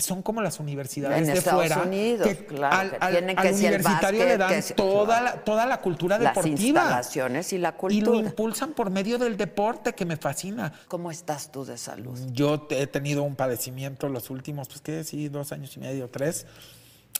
son 0.00 0.22
como 0.22 0.40
las 0.40 0.58
universidades 0.58 1.18
En 1.18 1.26
de 1.26 1.32
Estados 1.34 1.60
fuera. 1.66 1.82
Unidos, 1.82 2.28
claro, 2.48 2.76
al, 2.76 2.90
que 2.90 2.96
al- 3.00 3.12
tienen 3.12 3.38
al 3.38 3.46
que 3.46 3.54
si 3.54 3.66
el 3.66 3.74
universitario 3.74 4.24
le 4.24 4.38
dan 4.38 4.48
que 4.50 4.62
si- 4.62 4.74
toda, 4.74 5.18
claro. 5.20 5.24
la, 5.36 5.44
toda 5.44 5.66
la 5.66 5.80
cultura 5.80 6.18
Las 6.18 6.34
deportiva. 6.34 6.80
instalaciones 6.80 7.52
y 7.52 7.58
la 7.58 7.68
Y 7.68 7.72
lo 7.72 7.76
cultura. 7.78 8.18
impulsan 8.28 8.72
por 8.72 8.90
medio 8.90 9.18
del 9.18 9.36
deporte, 9.36 9.92
que 9.94 10.04
me 10.06 10.16
fascina. 10.16 10.72
¿Cómo 10.88 11.10
estás 11.10 11.52
tú 11.52 11.64
de 11.64 11.76
salud? 11.76 12.18
Yo 12.32 12.66
he 12.70 12.86
tenido 12.86 13.22
un 13.22 13.36
padecimiento 13.36 14.08
los 14.08 14.30
últimos, 14.30 14.68
pues 14.68 14.80
qué 14.80 15.04
sí, 15.04 15.28
dos 15.28 15.52
años 15.52 15.76
y 15.76 15.80
medio, 15.80 16.08
tres, 16.08 16.46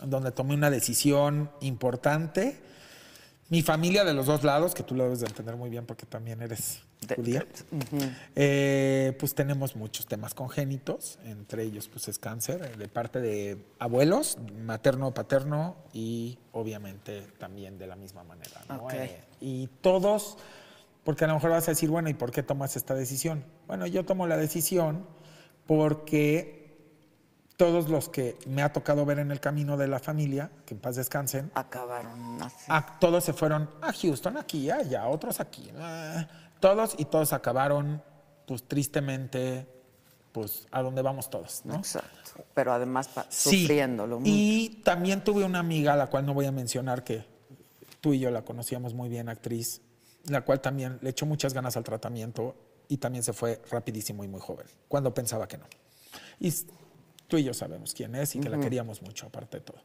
donde 0.02 0.30
tomé 0.32 0.54
una 0.54 0.70
decisión 0.70 1.50
importante. 1.60 2.60
Mi 3.50 3.62
familia 3.62 4.04
de 4.04 4.14
los 4.14 4.26
dos 4.26 4.44
lados, 4.44 4.74
que 4.74 4.82
tú 4.82 4.94
lo 4.94 5.04
debes 5.04 5.20
de 5.20 5.26
entender 5.26 5.56
muy 5.56 5.68
bien 5.68 5.84
porque 5.84 6.06
también 6.06 6.40
eres 6.40 6.80
De- 7.06 7.16
judía, 7.16 7.44
eh, 8.36 9.16
pues 9.18 9.34
tenemos 9.34 9.74
muchos 9.76 10.06
temas 10.06 10.34
congénitos, 10.34 11.18
entre 11.24 11.64
ellos 11.64 11.88
pues 11.88 12.06
es 12.08 12.18
cáncer, 12.18 12.62
eh, 12.64 12.76
de 12.78 12.88
parte 12.88 13.20
de 13.20 13.58
abuelos, 13.78 14.38
materno, 14.64 15.12
paterno 15.12 15.76
y 15.92 16.38
obviamente 16.52 17.22
también 17.38 17.78
de 17.78 17.86
la 17.88 17.96
misma 17.96 18.22
manera. 18.24 18.60
¿no? 18.68 18.84
Ok. 18.84 18.92
Eh, 18.94 19.20
y 19.40 19.66
todos, 19.80 20.38
porque 21.04 21.24
a 21.24 21.28
lo 21.28 21.34
mejor 21.34 21.50
vas 21.50 21.66
a 21.68 21.72
decir, 21.72 21.90
bueno, 21.90 22.08
¿y 22.08 22.14
por 22.14 22.30
qué 22.30 22.42
tomas 22.44 22.76
esta 22.76 22.94
decisión? 22.94 23.44
Bueno, 23.66 23.86
yo 23.86 24.04
tomo 24.04 24.26
la 24.26 24.36
decisión 24.36 25.04
porque 25.66 26.62
todos 27.56 27.88
los 27.88 28.08
que 28.08 28.36
me 28.46 28.62
ha 28.62 28.72
tocado 28.72 29.04
ver 29.04 29.18
en 29.20 29.30
el 29.30 29.38
camino 29.40 29.76
de 29.76 29.86
la 29.86 29.98
familia, 30.00 30.50
que 30.66 30.74
en 30.74 30.80
paz 30.80 30.96
descansen, 30.96 31.50
Acabaron 31.54 32.42
así. 32.42 32.64
a- 32.68 32.98
todos 32.98 33.22
se 33.24 33.32
fueron 33.32 33.68
a 33.80 33.92
Houston, 33.92 34.36
aquí, 34.36 34.70
allá, 34.70 35.06
otros 35.06 35.38
aquí. 35.38 35.70
ah, 35.78 36.26
todos 36.62 36.94
y 36.96 37.04
todos 37.06 37.32
acabaron, 37.32 38.02
pues 38.46 38.62
tristemente, 38.62 39.66
pues 40.30 40.66
a 40.70 40.80
donde 40.80 41.02
vamos 41.02 41.28
todos, 41.28 41.62
¿no? 41.64 41.74
Exacto. 41.74 42.44
Pero 42.54 42.72
además 42.72 43.10
Sí. 43.28 43.62
sufriéndolo 43.62 44.20
mucho. 44.20 44.30
Y 44.32 44.80
también 44.84 45.24
tuve 45.24 45.44
una 45.44 45.58
amiga, 45.58 45.92
a 45.92 45.96
la 45.96 46.06
cual 46.06 46.24
no 46.24 46.32
voy 46.32 46.46
a 46.46 46.52
mencionar, 46.52 47.02
que 47.02 47.24
tú 48.00 48.14
y 48.14 48.20
yo 48.20 48.30
la 48.30 48.44
conocíamos 48.44 48.94
muy 48.94 49.08
bien, 49.08 49.28
actriz, 49.28 49.82
la 50.26 50.42
cual 50.42 50.60
también 50.60 50.98
le 51.02 51.10
echó 51.10 51.26
muchas 51.26 51.52
ganas 51.52 51.76
al 51.76 51.82
tratamiento 51.82 52.54
y 52.88 52.98
también 52.98 53.24
se 53.24 53.32
fue 53.32 53.60
rapidísimo 53.70 54.22
y 54.22 54.28
muy 54.28 54.40
joven, 54.40 54.66
cuando 54.88 55.12
pensaba 55.12 55.48
que 55.48 55.58
no. 55.58 55.66
Y 56.38 56.52
tú 57.26 57.38
y 57.38 57.44
yo 57.44 57.54
sabemos 57.54 57.92
quién 57.92 58.14
es 58.14 58.36
y 58.36 58.40
que 58.40 58.48
la 58.48 58.60
queríamos 58.60 59.02
mucho, 59.02 59.26
aparte 59.26 59.58
de 59.58 59.64
todo. 59.64 59.78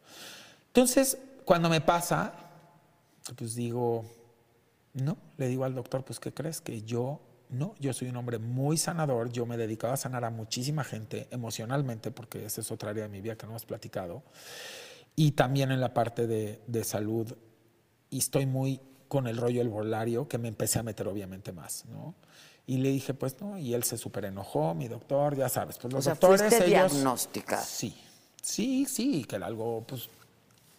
Entonces, 0.67 1.17
cuando 1.43 1.69
me 1.69 1.81
pasa, 1.81 2.33
pues 3.35 3.55
digo, 3.55 4.05
no, 4.97 5.17
le 5.37 5.47
digo 5.47 5.63
al 5.63 5.75
doctor, 5.75 6.03
pues, 6.03 6.19
¿qué 6.19 6.33
crees? 6.33 6.61
Que 6.61 6.83
yo, 6.83 7.21
no, 7.49 7.75
yo 7.79 7.93
soy 7.93 8.09
un 8.09 8.17
hombre 8.17 8.39
muy 8.39 8.77
sanador, 8.77 9.31
yo 9.31 9.45
me 9.45 9.55
he 9.55 9.57
dedicado 9.57 9.93
a 9.93 9.97
sanar 9.97 10.25
a 10.25 10.29
muchísima 10.29 10.83
gente 10.83 11.27
emocionalmente, 11.31 12.11
porque 12.11 12.45
esa 12.45 12.61
es 12.61 12.71
otra 12.71 12.91
área 12.91 13.03
de 13.03 13.09
mi 13.09 13.21
vida 13.21 13.35
que 13.35 13.45
no 13.45 13.53
hemos 13.53 13.65
platicado, 13.65 14.23
y 15.15 15.31
también 15.31 15.71
en 15.71 15.81
la 15.81 15.93
parte 15.93 16.27
de, 16.27 16.61
de 16.67 16.83
salud, 16.83 17.35
y 18.09 18.19
estoy 18.19 18.45
muy 18.45 18.81
con 19.07 19.27
el 19.27 19.37
rollo 19.37 19.59
del 19.59 19.69
volario, 19.69 20.27
que 20.27 20.37
me 20.37 20.47
empecé 20.47 20.79
a 20.79 20.83
meter 20.83 21.07
obviamente 21.07 21.51
más, 21.51 21.85
¿no? 21.85 22.15
Y 22.65 22.77
le 22.77 22.89
dije, 22.89 23.13
pues 23.13 23.39
no, 23.39 23.57
y 23.57 23.73
él 23.73 23.83
se 23.83 23.97
súper 23.97 24.25
enojó, 24.25 24.75
mi 24.75 24.89
doctor, 24.89 25.37
ya 25.37 25.47
sabes, 25.47 25.77
pues 25.77 25.93
los 25.93 25.99
O 25.99 26.03
sea, 26.03 26.13
doctores, 26.13 26.41
fuiste 26.41 26.65
ellos... 26.65 26.91
diagnosticada. 26.91 27.63
Sí, 27.63 27.95
sí, 28.41 28.85
sí, 28.85 29.23
que 29.23 29.37
era 29.37 29.47
algo, 29.47 29.85
pues, 29.87 30.09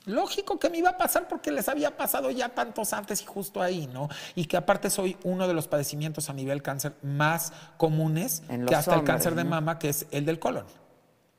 lógico 0.09 0.59
que 0.59 0.68
me 0.70 0.78
iba 0.78 0.90
a 0.90 0.96
pasar 0.96 1.28
porque 1.28 1.50
les 1.52 1.68
había 1.68 1.96
pasado 1.96 2.30
ya 2.30 2.48
tantos 2.48 2.92
antes 2.92 3.22
y 3.22 3.26
justo 3.26 3.62
ahí, 3.62 3.86
¿no? 3.92 4.09
Y 4.34 4.46
que 4.46 4.56
aparte 4.56 4.90
soy 4.90 5.16
uno 5.24 5.46
de 5.46 5.54
los 5.54 5.68
padecimientos 5.68 6.28
a 6.30 6.32
nivel 6.32 6.62
cáncer 6.62 6.94
más 7.02 7.52
comunes 7.76 8.42
En 8.48 8.66
que 8.66 8.74
hasta 8.74 8.94
el 8.96 9.04
cáncer 9.04 9.34
de 9.34 9.44
¿no? 9.44 9.50
mama, 9.50 9.78
que 9.78 9.88
es 9.90 10.06
el 10.11 10.24
del 10.24 10.38
colon. 10.38 10.64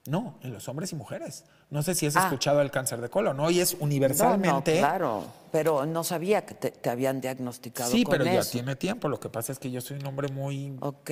No, 0.06 0.36
en 0.42 0.54
los 0.54 0.68
hombres 0.70 0.92
y 0.92 0.96
mujeres. 0.96 1.44
No 1.70 1.84
sé 1.84 1.94
si 1.94 2.08
has 2.08 2.16
Ah. 2.16 2.24
escuchado 2.24 2.62
el 2.62 2.72
cáncer 2.72 3.00
de 3.02 3.10
colon. 3.10 3.40
Hoy 3.40 3.60
es 3.60 3.74
No, 3.74 3.80
no, 3.80 3.86
universalmente. 3.86 4.78
claro. 4.80 5.24
Pero 5.52 5.86
no 5.86 6.04
sabía 6.04 6.46
que 6.46 6.56
te, 6.56 6.72
te 6.72 6.90
habían 6.90 7.22
diagnosticado 7.22 7.92
sí, 7.92 8.04
con 8.04 8.14
pero 8.14 8.26
ya 8.26 8.42
tiene 8.44 8.76
tiempo. 8.76 9.08
Lo 9.10 9.20
que 9.20 9.30
pasa 9.30 9.52
es 9.52 9.60
que 9.60 9.70
yo 9.70 9.82
soy 9.82 9.98
un 9.98 10.06
hombre 10.08 10.30
muy 10.30 10.76
Ok. 10.80 11.12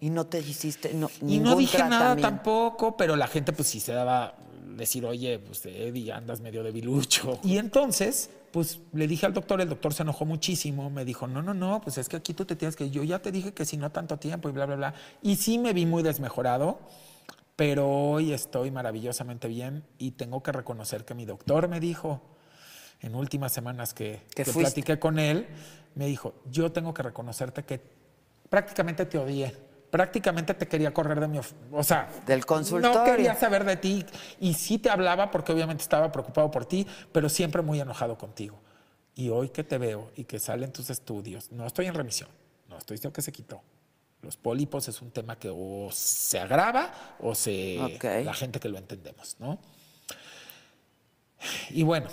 Y 0.00 0.10
no 0.10 0.26
te 0.26 0.38
hiciste 0.40 0.92
no, 0.94 1.08
Y 1.26 1.38
no 1.38 1.56
dije 1.56 1.78
nada 1.78 2.14
tampoco, 2.16 2.96
pero 2.96 3.16
la 3.16 3.26
gente 3.26 3.52
pues 3.52 3.66
sí 3.68 3.80
se 3.80 3.92
daba 3.94 4.34
decir, 4.74 5.04
oye, 5.04 5.38
pues 5.38 5.64
Eddie, 5.66 6.12
andas 6.12 6.40
medio 6.40 6.62
debilucho. 6.62 7.38
Y 7.42 7.58
entonces, 7.58 8.30
pues 8.50 8.80
le 8.92 9.06
dije 9.06 9.26
al 9.26 9.34
doctor, 9.34 9.60
el 9.60 9.68
doctor 9.68 9.94
se 9.94 10.02
enojó 10.02 10.24
muchísimo, 10.24 10.90
me 10.90 11.04
dijo, 11.04 11.26
no, 11.26 11.42
no, 11.42 11.54
no, 11.54 11.80
pues 11.80 11.98
es 11.98 12.08
que 12.08 12.16
aquí 12.16 12.34
tú 12.34 12.44
te 12.44 12.56
tienes 12.56 12.76
que, 12.76 12.90
yo 12.90 13.02
ya 13.04 13.20
te 13.20 13.30
dije 13.30 13.52
que 13.52 13.64
si 13.64 13.76
no 13.76 13.90
tanto 13.90 14.18
tiempo 14.18 14.48
y 14.48 14.52
bla, 14.52 14.66
bla, 14.66 14.76
bla. 14.76 14.94
Y 15.22 15.36
sí 15.36 15.58
me 15.58 15.72
vi 15.72 15.86
muy 15.86 16.02
desmejorado, 16.02 16.80
pero 17.54 17.88
hoy 17.88 18.32
estoy 18.32 18.70
maravillosamente 18.70 19.48
bien 19.48 19.84
y 19.98 20.12
tengo 20.12 20.42
que 20.42 20.52
reconocer 20.52 21.04
que 21.04 21.14
mi 21.14 21.24
doctor 21.24 21.68
me 21.68 21.80
dijo, 21.80 22.22
en 23.00 23.14
últimas 23.14 23.52
semanas 23.52 23.94
que, 23.94 24.22
Que 24.34 24.44
platiqué 24.44 24.98
con 24.98 25.18
él, 25.18 25.46
me 25.94 26.06
dijo, 26.06 26.34
yo 26.50 26.72
tengo 26.72 26.94
que 26.94 27.02
reconocerte 27.02 27.64
que 27.64 27.80
prácticamente 28.48 29.06
te 29.06 29.18
odié. 29.18 29.65
Prácticamente 29.96 30.52
te 30.52 30.68
quería 30.68 30.92
correr 30.92 31.20
de 31.20 31.26
mi... 31.26 31.40
O 31.72 31.82
sea... 31.82 32.10
Del 32.26 32.44
consultorio. 32.44 32.98
No 32.98 33.04
quería 33.04 33.34
saber 33.34 33.64
de 33.64 33.78
ti. 33.78 34.04
Y 34.40 34.52
sí 34.52 34.78
te 34.78 34.90
hablaba 34.90 35.30
porque 35.30 35.52
obviamente 35.52 35.82
estaba 35.82 36.12
preocupado 36.12 36.50
por 36.50 36.66
ti, 36.66 36.86
pero 37.12 37.30
siempre 37.30 37.62
muy 37.62 37.80
enojado 37.80 38.18
contigo. 38.18 38.60
Y 39.14 39.30
hoy 39.30 39.48
que 39.48 39.64
te 39.64 39.78
veo 39.78 40.10
y 40.14 40.24
que 40.24 40.38
salen 40.38 40.70
tus 40.70 40.90
estudios, 40.90 41.50
no 41.50 41.66
estoy 41.66 41.86
en 41.86 41.94
remisión, 41.94 42.28
no 42.68 42.76
estoy 42.76 42.98
diciendo 42.98 43.14
que 43.14 43.22
se 43.22 43.32
quitó. 43.32 43.62
Los 44.20 44.36
pólipos 44.36 44.86
es 44.88 45.00
un 45.00 45.10
tema 45.10 45.38
que 45.38 45.48
o 45.50 45.88
se 45.90 46.38
agrava 46.38 46.92
o 47.20 47.34
se... 47.34 47.80
Ok. 47.80 48.04
La 48.22 48.34
gente 48.34 48.60
que 48.60 48.68
lo 48.68 48.76
entendemos, 48.76 49.36
¿no? 49.38 49.58
Y 51.70 51.82
bueno, 51.82 52.08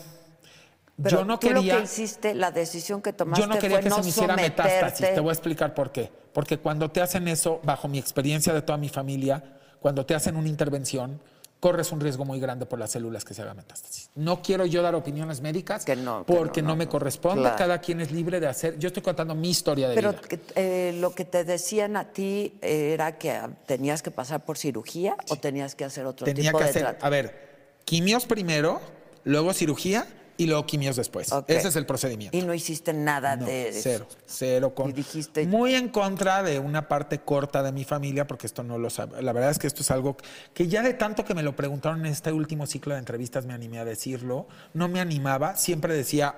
Pero 1.01 1.19
yo 1.19 1.25
no 1.25 1.39
tú 1.39 1.47
quería... 1.47 1.73
lo 1.73 1.79
que 1.79 1.85
hiciste, 1.85 2.33
la 2.35 2.51
decisión 2.51 3.01
que 3.01 3.13
tomaste 3.13 3.41
Yo 3.41 3.47
no 3.47 3.57
quería 3.59 3.77
fue 3.77 3.83
que 3.83 3.89
no 3.89 3.95
se 3.97 4.01
me 4.03 4.09
hiciera 4.09 4.35
someterte. 4.35 4.63
metástasis. 4.63 5.13
Te 5.15 5.19
voy 5.19 5.29
a 5.29 5.33
explicar 5.33 5.73
por 5.73 5.91
qué. 5.91 6.11
Porque 6.33 6.59
cuando 6.59 6.91
te 6.91 7.01
hacen 7.01 7.27
eso, 7.27 7.59
bajo 7.63 7.87
mi 7.87 7.97
experiencia 7.97 8.53
de 8.53 8.61
toda 8.61 8.77
mi 8.77 8.89
familia, 8.89 9.43
cuando 9.79 10.05
te 10.05 10.13
hacen 10.13 10.35
una 10.35 10.49
intervención, 10.49 11.19
corres 11.59 11.91
un 11.91 11.99
riesgo 12.01 12.25
muy 12.25 12.39
grande 12.39 12.65
por 12.65 12.77
las 12.77 12.91
células 12.91 13.23
que 13.23 13.33
se 13.33 13.41
haga 13.41 13.53
metástasis. 13.53 14.09
No 14.15 14.41
quiero 14.41 14.65
yo 14.65 14.81
dar 14.81 14.95
opiniones 14.95 15.39
médicas 15.41 15.85
Que 15.85 15.95
no, 15.95 16.25
que 16.25 16.33
porque 16.33 16.61
no, 16.61 16.67
no, 16.67 16.73
no, 16.73 16.77
me 16.79 16.87
corresponde. 16.87 17.41
Claro. 17.41 17.57
Cada 17.57 17.77
quien 17.79 18.01
es 18.01 18.11
libre 18.11 18.39
de 18.39 18.47
hacer. 18.47 18.77
Yo 18.77 18.87
estoy 18.87 19.01
contando 19.01 19.33
mi 19.33 19.49
historia 19.49 19.89
de 19.89 19.95
Pero 19.95 20.11
vida. 20.11 20.21
que, 20.21 20.39
eh, 20.55 20.97
lo 20.99 21.15
que 21.15 21.25
te 21.25 21.43
decían 21.43 21.95
a 21.97 22.11
ti 22.11 22.57
era 22.61 23.17
que 23.17 23.39
tenías 23.65 24.03
que 24.03 24.11
pasar 24.11 24.45
por 24.45 24.57
cirugía 24.57 25.15
o 25.29 25.37
tenías 25.37 25.73
que 25.73 25.85
hacer 25.85 26.05
otro 26.05 26.25
Tenía 26.25 26.51
tipo 26.51 26.57
que 26.59 26.65
de 26.65 26.69
hacer, 26.69 26.97
a 26.99 27.09
ver, 27.09 27.79
quimios 27.85 28.25
primero, 28.25 28.81
luego 29.23 29.53
cirugía 29.53 30.05
y 30.37 30.47
luego 30.47 30.65
quimios 30.65 30.95
después. 30.95 31.31
Ok. 31.31 31.49
Ese 31.49 31.67
es 31.67 31.75
el 31.75 31.85
procedimiento. 31.85 32.35
Y 32.37 32.41
no 32.41 32.53
hiciste 32.53 32.91
nada 32.93 33.35
No, 33.35 33.45
de 33.45 33.69
eso. 33.69 33.79
cero, 33.83 34.07
cero. 34.25 34.73
Con, 34.75 34.89
Y 34.89 34.93
dijiste- 34.93 35.45
Muy 35.45 35.75
en 35.75 35.89
contra 35.89 36.41
de 36.43 36.59
una 36.59 36.87
parte 36.87 37.19
corta 37.19 37.61
de 37.63 37.71
mi 37.71 37.83
familia, 37.83 38.25
porque 38.27 38.47
esto 38.47 38.63
no 38.63 38.77
lo 38.77 38.89
sabe. 38.89 39.21
La 39.21 39.31
verdad 39.33 39.51
es 39.51 39.59
que 39.59 39.67
esto 39.67 39.81
es 39.81 39.91
algo 39.91 40.17
que 40.53 40.67
ya 40.67 40.81
de 40.81 40.93
tanto 40.93 41.23
que 41.23 41.33
me 41.33 41.43
lo 41.43 41.55
preguntaron 41.55 41.99
en 42.05 42.11
este 42.11 42.31
último 42.31 42.65
ciclo 42.65 42.93
de 42.93 42.99
entrevistas 42.99 43.45
me 43.45 43.53
animé 43.53 43.79
a 43.79 43.85
decirlo. 43.85 44.47
No 44.73 44.87
me 44.87 44.99
animaba, 44.99 45.55
siempre 45.55 45.93
decía, 45.93 46.35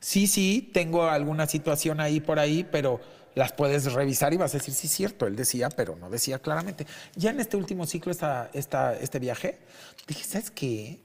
sí, 0.00 0.26
sí, 0.26 0.70
tengo 0.72 1.04
alguna 1.04 1.46
situación 1.46 2.00
ahí 2.00 2.20
por 2.20 2.38
ahí, 2.38 2.64
pero 2.70 3.00
las 3.34 3.52
puedes 3.52 3.90
revisar 3.92 4.34
y 4.34 4.36
vas 4.36 4.54
a 4.54 4.58
decir, 4.58 4.74
sí, 4.74 4.88
cierto, 4.88 5.26
él 5.26 5.36
decía, 5.36 5.70
pero 5.70 5.96
no 5.96 6.10
decía 6.10 6.38
claramente. 6.38 6.86
Ya 7.16 7.30
en 7.30 7.40
este 7.40 7.56
último 7.56 7.86
ciclo, 7.86 8.12
esta, 8.12 8.50
esta, 8.52 8.94
este 8.94 9.18
viaje, 9.20 9.58
dije, 10.06 10.24
¿sabes 10.24 10.50
qué? 10.50 11.00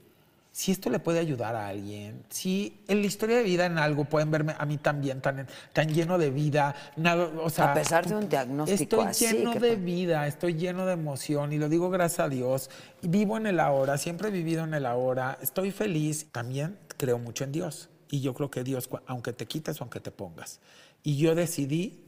Si 0.58 0.72
esto 0.72 0.90
le 0.90 0.98
puede 0.98 1.20
ayudar 1.20 1.54
a 1.54 1.68
alguien, 1.68 2.24
si 2.30 2.80
en 2.88 3.00
la 3.00 3.06
historia 3.06 3.36
de 3.36 3.44
vida 3.44 3.64
en 3.66 3.78
algo 3.78 4.06
pueden 4.06 4.32
verme 4.32 4.56
a 4.58 4.66
mí 4.66 4.76
también 4.76 5.20
tan, 5.20 5.46
tan 5.72 5.88
lleno 5.88 6.18
de 6.18 6.30
vida, 6.30 6.74
nada, 6.96 7.30
o 7.40 7.48
sea, 7.48 7.70
A 7.70 7.74
pesar 7.74 8.08
de 8.08 8.16
un 8.16 8.28
diagnóstico 8.28 8.82
estoy 8.82 9.06
así, 9.06 9.36
lleno 9.36 9.52
que 9.52 9.60
de 9.60 9.76
vida, 9.76 10.26
estoy 10.26 10.54
lleno 10.54 10.84
de 10.84 10.94
emoción 10.94 11.52
y 11.52 11.58
lo 11.58 11.68
digo 11.68 11.90
gracias 11.90 12.26
a 12.26 12.28
Dios. 12.28 12.70
Vivo 13.02 13.36
en 13.36 13.46
el 13.46 13.60
ahora, 13.60 13.98
siempre 13.98 14.30
he 14.30 14.30
vivido 14.32 14.64
en 14.64 14.74
el 14.74 14.84
ahora, 14.84 15.38
estoy 15.40 15.70
feliz. 15.70 16.26
También 16.32 16.76
creo 16.96 17.20
mucho 17.20 17.44
en 17.44 17.52
Dios 17.52 17.88
y 18.10 18.20
yo 18.20 18.34
creo 18.34 18.50
que 18.50 18.64
Dios, 18.64 18.90
aunque 19.06 19.32
te 19.32 19.46
quites 19.46 19.80
o 19.80 19.84
aunque 19.84 20.00
te 20.00 20.10
pongas. 20.10 20.58
Y 21.04 21.18
yo 21.18 21.36
decidí 21.36 22.04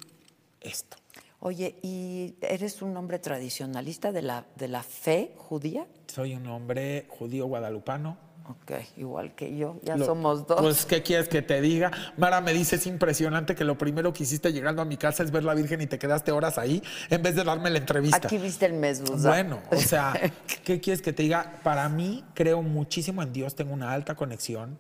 esto. 0.61 0.97
Oye, 1.39 1.77
¿y 1.83 2.35
eres 2.41 2.83
un 2.83 2.97
hombre 2.97 3.21
tradicionalista 3.21 4.11
de 4.11 4.23
la, 4.23 4.45
de 4.57 4.67
la 4.67 4.83
fe 4.83 5.35
judía? 5.37 5.87
Soy 6.09 6.35
un 6.35 6.49
hombre 6.49 7.07
judío 7.09 7.47
guadalupano. 7.47 8.29
Ok, 8.51 8.73
igual 8.97 9.35
que 9.35 9.57
yo, 9.57 9.79
ya 9.83 9.97
Lo- 9.97 10.05
somos 10.07 10.47
dos. 10.47 10.61
Pues, 10.61 10.85
¿qué 10.87 11.03
quieres 11.03 11.29
que 11.29 11.41
te 11.43 11.61
diga? 11.61 11.91
Mara 12.17 12.41
me 12.41 12.53
dice, 12.53 12.77
es 12.77 12.87
impresionante 12.87 13.55
que 13.55 13.65
lo 13.65 13.79
primero 13.79 14.13
que 14.13 14.25
hiciste 14.25 14.53
llegando 14.53 14.83
a 14.83 14.85
mi 14.85 14.97
casa 14.97 15.23
es 15.23 15.31
ver 15.31 15.45
la 15.45 15.55
Virgen 15.55 15.81
y 15.81 15.87
te 15.87 15.99
quedaste 15.99 16.33
horas 16.33 16.59
ahí 16.59 16.83
en 17.11 17.23
vez 17.23 17.37
de 17.37 17.45
darme 17.45 17.71
la 17.71 17.79
entrevista. 17.79 18.17
Aquí 18.17 18.39
viste 18.39 18.67
el 18.67 18.73
mezuzá. 18.75 19.29
Bueno, 19.29 19.61
o 19.71 19.77
sea, 19.81 20.15
¿qué 20.65 20.81
quieres 20.81 21.01
que 21.01 21.13
te 21.13 21.23
diga? 21.23 21.61
Para 21.63 21.89
mí, 21.89 22.25
creo 22.35 22.63
muchísimo 22.63 23.23
en 23.23 23.33
Dios, 23.33 23.55
tengo 23.55 23.73
una 23.73 23.93
alta 23.93 24.15
conexión, 24.17 24.79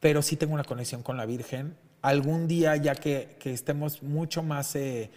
pero 0.00 0.22
sí 0.22 0.36
tengo 0.36 0.54
una 0.54 0.64
conexión 0.64 1.02
con 1.02 1.16
la 1.16 1.26
Virgen. 1.26 1.76
Algún 2.02 2.46
día, 2.46 2.76
ya 2.76 2.94
que, 2.94 3.36
que 3.40 3.52
estemos 3.52 4.02
mucho 4.04 4.44
más 4.44 4.76
eh, 4.76 5.10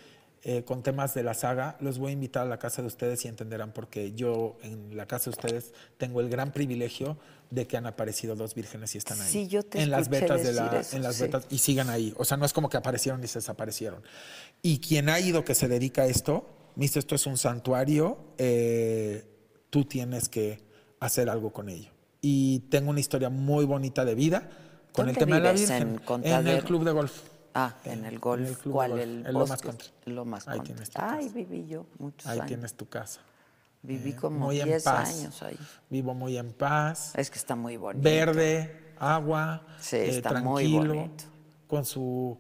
eh, 0.44 0.64
con 0.64 0.82
temas 0.82 1.14
de 1.14 1.22
la 1.22 1.36
saga, 1.36 1.78
los 1.82 2.00
voy 2.00 2.10
a 2.10 2.14
invitar 2.14 2.48
a 2.48 2.50
la 2.50 2.58
casa 2.58 2.82
de 2.82 2.88
ustedes 2.88 3.24
y 3.26 3.28
entenderán 3.28 3.74
porque 3.74 4.14
yo 4.14 4.58
en 4.64 4.98
la 4.98 5.06
casa 5.06 5.26
de 5.26 5.32
ustedes 5.32 5.74
tengo 5.98 6.20
el 6.20 6.30
gran 6.30 6.52
privilegio 6.52 7.18
de 7.52 7.68
que 7.68 7.78
han 7.78 7.86
aparecido 7.86 8.36
dos 8.36 8.56
vírgenes 8.56 8.96
y 8.96 8.98
están 8.98 9.22
ahí. 9.22 9.32
Sí, 9.32 9.48
yo 9.48 9.62
te 9.62 9.82
en 9.82 9.92
las 9.92 10.10
betas 10.10 10.42
de 10.42 10.54
la, 10.54 10.80
eso, 10.80 10.96
en 10.96 11.04
las 11.04 11.18
sí. 11.18 11.24
betas 11.24 11.46
y 11.52 11.60
sigan 11.60 11.90
ahí. 11.90 12.14
O 12.18 12.26
sea, 12.26 12.38
no 12.38 12.46
es 12.46 12.54
como 12.54 12.70
que 12.70 12.78
aparecieron 12.78 13.24
y 13.24 13.28
se 13.28 13.40
desaparecieron. 13.40 14.02
Y 14.64 14.80
quien 14.80 15.10
ha 15.10 15.20
ido 15.20 15.46
que 15.46 15.54
se 15.54 15.68
dedica 15.68 16.04
a 16.04 16.06
esto, 16.08 16.48
me 16.76 16.86
dice, 16.86 16.98
esto 16.98 17.14
es 17.14 17.28
un 17.28 17.38
santuario, 17.38 18.18
eh, 18.38 19.26
tú 19.70 19.86
tienes 19.86 20.28
que 20.28 20.64
hacer 21.00 21.30
algo 21.30 21.52
con 21.52 21.70
ello. 21.70 21.92
Y 22.22 22.60
tengo 22.70 22.90
una 22.90 23.00
historia 23.00 23.30
muy 23.30 23.66
bonita 23.66 24.06
de 24.06 24.16
vida 24.16 24.50
con 24.92 25.10
el 25.10 25.16
¿Dónde 25.16 25.26
tema 25.26 25.36
de 25.36 25.42
la? 25.44 25.52
Virgen. 25.52 26.02
¿En 26.08 26.26
En, 26.26 26.48
el 26.48 26.64
club 26.64 26.84
de 26.84 26.92
golf. 26.92 27.12
Ah, 27.54 27.74
en 27.86 28.06
el 28.06 28.20
golf. 28.20 28.44
club 28.62 28.64
de 28.66 28.72
¿Cuál? 28.72 28.92
golf, 28.92 29.04
El 29.04 29.26
en 29.26 29.34
Lomas 29.34 29.62
Country. 29.62 29.88
Lomas 30.06 30.48
Ahí 30.48 30.60
tienes 30.62 30.90
tu 30.90 31.00
casa. 31.00 31.18
viví 31.34 31.68
yo 31.68 31.86
muchos 32.00 32.26
Ahí 32.28 32.38
años. 32.40 32.48
tienes 32.48 32.74
tu 32.76 32.88
casa. 32.90 33.20
Viví 33.84 34.12
Eh, 34.12 34.16
como 34.16 34.46
muy 34.48 34.60
en 34.62 34.68
10 34.68 34.84
paz. 34.84 35.10
años 35.20 35.42
ahí. 35.44 35.58
Vivo 35.90 36.14
muy 36.14 36.38
en 36.38 36.54
paz. 36.54 37.14
Es 37.16 37.30
que 37.32 37.38
está 37.40 37.56
muy 37.56 37.78
bonito. 37.78 38.04
verde, 38.04 38.94
agua, 39.00 39.64
Sí, 39.80 39.96
eh, 39.98 40.10
está 40.18 40.34
muy 40.42 40.64
tranquilo, 40.72 40.94
bonito. 40.96 41.24
con 41.68 41.86
su 41.86 42.38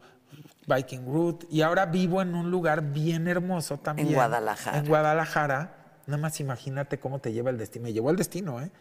biking 0.68 1.05
route. 1.05 1.47
Y 1.49 1.62
ahora 1.62 1.86
vivo 1.88 2.22
en 2.22 2.36
un 2.36 2.51
lugar 2.51 2.82
bien 2.93 3.28
hermoso 3.28 3.78
también. 3.80 4.14
Guadalajara. 4.14 4.78
En 4.78 4.88
Guadalajara, 4.88 5.78
Nada 6.07 6.22
más 6.24 6.39
imagínate 6.39 6.99
cómo 6.99 7.20
te 7.20 7.32
lleva 7.32 7.51
el 7.51 7.57
destino. 7.57 7.84
Me 7.84 7.93
llevó 7.93 8.09
el 8.09 8.18
destino, 8.18 8.59
¿eh? 8.59 8.72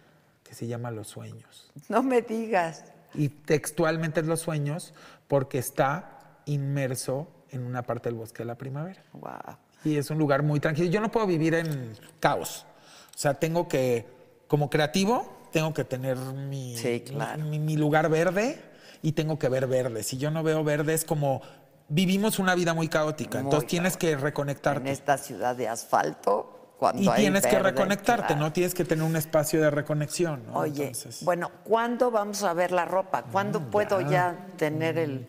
Que 0.42 0.54
se 0.54 0.66
llama 0.66 0.90
Los 0.90 1.08
Sueños. 1.08 1.70
No 1.88 2.02
me 2.02 2.22
digas. 2.22 2.84
Y 3.14 3.28
textualmente 3.28 4.20
es 4.20 4.26
Los 4.26 4.40
Sueños 4.40 4.94
porque 5.28 5.58
está 5.58 6.18
inmerso 6.46 7.28
en 7.50 7.62
una 7.64 7.82
parte 7.82 8.08
del 8.08 8.16
bosque 8.18 8.38
de 8.42 8.46
la 8.46 8.56
primavera. 8.56 9.02
Wow. 9.12 9.56
Y 9.84 9.96
es 9.96 10.10
un 10.10 10.18
lugar 10.18 10.42
muy 10.42 10.60
tranquilo. 10.60 10.88
Yo 10.90 11.00
no 11.00 11.10
puedo 11.10 11.26
vivir 11.26 11.54
en 11.54 11.92
caos. 12.20 12.66
O 13.14 13.18
sea, 13.18 13.34
tengo 13.34 13.68
que, 13.68 14.06
como 14.46 14.70
creativo, 14.70 15.48
tengo 15.52 15.74
que 15.74 15.84
tener 15.84 16.16
mi, 16.16 16.76
Sí, 16.76 17.00
claro. 17.00 17.42
mi, 17.44 17.58
mi 17.58 17.76
lugar 17.76 18.08
verde 18.08 18.60
y 19.02 19.12
tengo 19.12 19.38
que 19.38 19.48
ver 19.48 19.66
verde. 19.66 20.02
Si 20.02 20.16
yo 20.18 20.30
no 20.30 20.42
veo 20.42 20.62
verde 20.62 20.94
es 20.94 21.04
como 21.04 21.42
vivimos 21.88 22.38
una 22.38 22.54
vida 22.54 22.72
muy 22.72 22.88
caótica. 22.88 23.38
Muy 23.38 23.46
entonces 23.46 23.68
tienes 23.68 23.96
que 23.96 24.12
En 24.12 24.20
reconectarte. 24.20 24.90
esta 24.90 25.18
ciudad 25.18 25.56
de 25.56 25.68
asfalto, 25.68 26.74
cuando 26.78 27.02
Y 27.02 27.08
hay 27.08 27.22
tienes 27.22 27.46
que 27.46 27.58
reconectarte, 27.58 28.28
claro. 28.28 28.40
¿no? 28.42 28.52
Tienes 28.52 28.74
que 28.74 28.84
tener 28.84 29.04
un 29.04 29.16
espacio 29.16 29.60
de 29.60 29.70
reconexión, 29.70 30.46
¿no? 30.46 30.54
Oye, 30.60 30.86
Entonces, 30.86 31.22
bueno, 31.24 31.50
¿cuándo 31.64 32.10
vamos 32.10 32.42
a 32.42 32.54
ver 32.54 32.70
la 32.72 32.84
ropa? 32.86 33.24
¿Cuándo 33.30 33.60
puedo 33.70 34.00
ya 34.00 34.46
tener 34.56 34.98
el, 34.98 35.26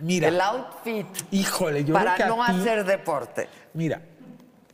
Mira. 0.00 0.28
el 0.28 0.40
outfit 0.40 1.06
híjole, 1.30 1.84
yo 1.84 1.94
para 1.94 2.14
creo 2.14 2.26
que 2.28 2.36
no 2.36 2.42
a 2.42 2.48
ti- 2.52 2.60
hacer 2.60 2.84
deporte? 2.84 3.48
Mira, 3.74 4.00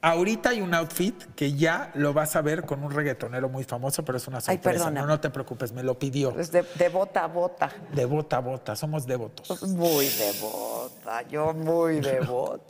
ahorita 0.01 0.49
hay 0.51 0.61
un 0.61 0.75
outfit 0.75 1.15
que 1.37 1.53
ya 1.55 1.91
lo 1.95 2.13
vas 2.13 2.35
a 2.37 2.43
ver 2.43 2.65
con 2.67 2.83
un 2.83 2.91
reggaetonero 2.91 3.49
muy 3.49 3.63
famoso, 3.65 4.05
pero 4.05 4.19
es 4.19 4.27
una 4.27 4.39
Ay, 4.39 4.43
sorpresa. 4.57 4.85
perdona. 4.87 5.01
no, 5.03 5.07
no 5.07 5.21
te 5.21 5.31
preocupes, 5.31 5.73
me 5.73 5.83
lo 5.83 5.99
pidió. 5.99 6.37
Es 6.39 6.51
de, 6.51 6.63
de 6.77 6.89
bota 6.89 7.25
a 7.25 7.27
bota. 7.29 7.71
De 7.95 8.05
bota 8.05 8.37
a 8.39 8.41
bota, 8.41 8.75
somos 8.77 9.07
devotos. 9.07 9.63
Muy 9.69 10.07
devota, 10.09 11.23
yo 11.29 11.53
muy 11.55 12.01
devota. 12.01 12.65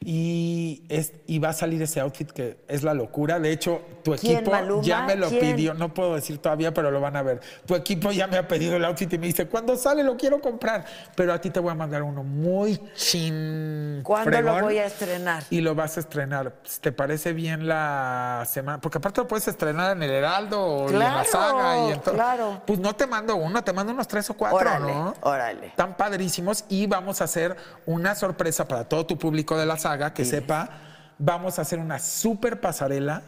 Y, 0.00 0.84
es, 0.88 1.12
y 1.26 1.38
va 1.40 1.48
a 1.50 1.52
salir 1.52 1.82
ese 1.82 2.00
outfit 2.00 2.30
que 2.30 2.58
es 2.68 2.82
la 2.82 2.94
locura. 2.94 3.40
De 3.40 3.50
hecho, 3.50 3.82
tu 4.04 4.14
¿Quién, 4.14 4.36
equipo 4.36 4.52
Maluma? 4.52 4.82
ya 4.82 5.02
me 5.02 5.16
lo 5.16 5.28
¿Quién? 5.28 5.56
pidió. 5.56 5.74
No 5.74 5.92
puedo 5.92 6.14
decir 6.14 6.38
todavía, 6.38 6.72
pero 6.72 6.90
lo 6.90 7.00
van 7.00 7.16
a 7.16 7.22
ver. 7.22 7.40
Tu 7.66 7.74
equipo 7.74 8.12
ya 8.12 8.26
me 8.26 8.36
ha 8.38 8.46
pedido 8.46 8.76
el 8.76 8.84
outfit 8.84 9.12
y 9.12 9.18
me 9.18 9.26
dice, 9.26 9.48
cuando 9.48 9.76
sale 9.76 10.04
lo 10.04 10.16
quiero 10.16 10.40
comprar. 10.40 10.84
Pero 11.14 11.32
a 11.32 11.40
ti 11.40 11.50
te 11.50 11.60
voy 11.60 11.72
a 11.72 11.74
mandar 11.74 12.02
uno 12.04 12.22
muy 12.22 12.80
chin. 12.94 14.00
¿Cuándo 14.04 14.40
lo 14.40 14.60
voy 14.60 14.78
a 14.78 14.86
estrenar? 14.86 15.42
Y 15.50 15.60
lo 15.60 15.74
vas 15.74 15.96
a 15.96 16.00
estrenar. 16.00 16.54
¿Te 16.80 16.92
parece 16.92 17.32
bien 17.32 17.66
la 17.68 18.44
semana? 18.48 18.80
Porque 18.80 18.98
aparte 18.98 19.20
lo 19.20 19.28
puedes 19.28 19.48
estrenar 19.48 19.96
en 19.96 20.02
el 20.04 20.10
Heraldo 20.10 20.86
y 20.88 20.92
en 20.92 20.98
la 21.00 21.24
saga 21.24 21.88
y 21.88 21.92
en 21.92 22.00
todo. 22.00 22.14
claro. 22.14 22.62
Pues 22.66 22.78
no 22.78 22.94
te 22.94 23.06
mando 23.06 23.36
uno, 23.36 23.62
te 23.62 23.72
mando 23.72 23.92
unos 23.92 24.06
tres 24.08 24.30
o 24.30 24.34
cuatro, 24.34 24.58
Órale, 24.58 24.94
¿no? 24.94 25.14
órale. 25.22 25.66
Están 25.66 25.96
padrísimos 25.96 26.64
y 26.68 26.86
vamos 26.86 27.20
a 27.20 27.24
hacer 27.24 27.56
una 27.84 28.14
sorpresa 28.14 28.66
para 28.66 28.84
todo 28.88 29.04
tu 29.04 29.18
público 29.18 29.27
de 29.56 29.66
la 29.66 29.76
saga 29.76 30.12
que 30.14 30.24
sepa. 30.24 30.70
Vamos 31.18 31.58
a 31.58 31.62
hacer 31.62 31.78
una 31.78 31.98
super 31.98 32.60
pasarela 32.60 33.22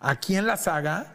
aquí 0.00 0.36
en 0.36 0.46
la 0.46 0.56
saga 0.56 1.06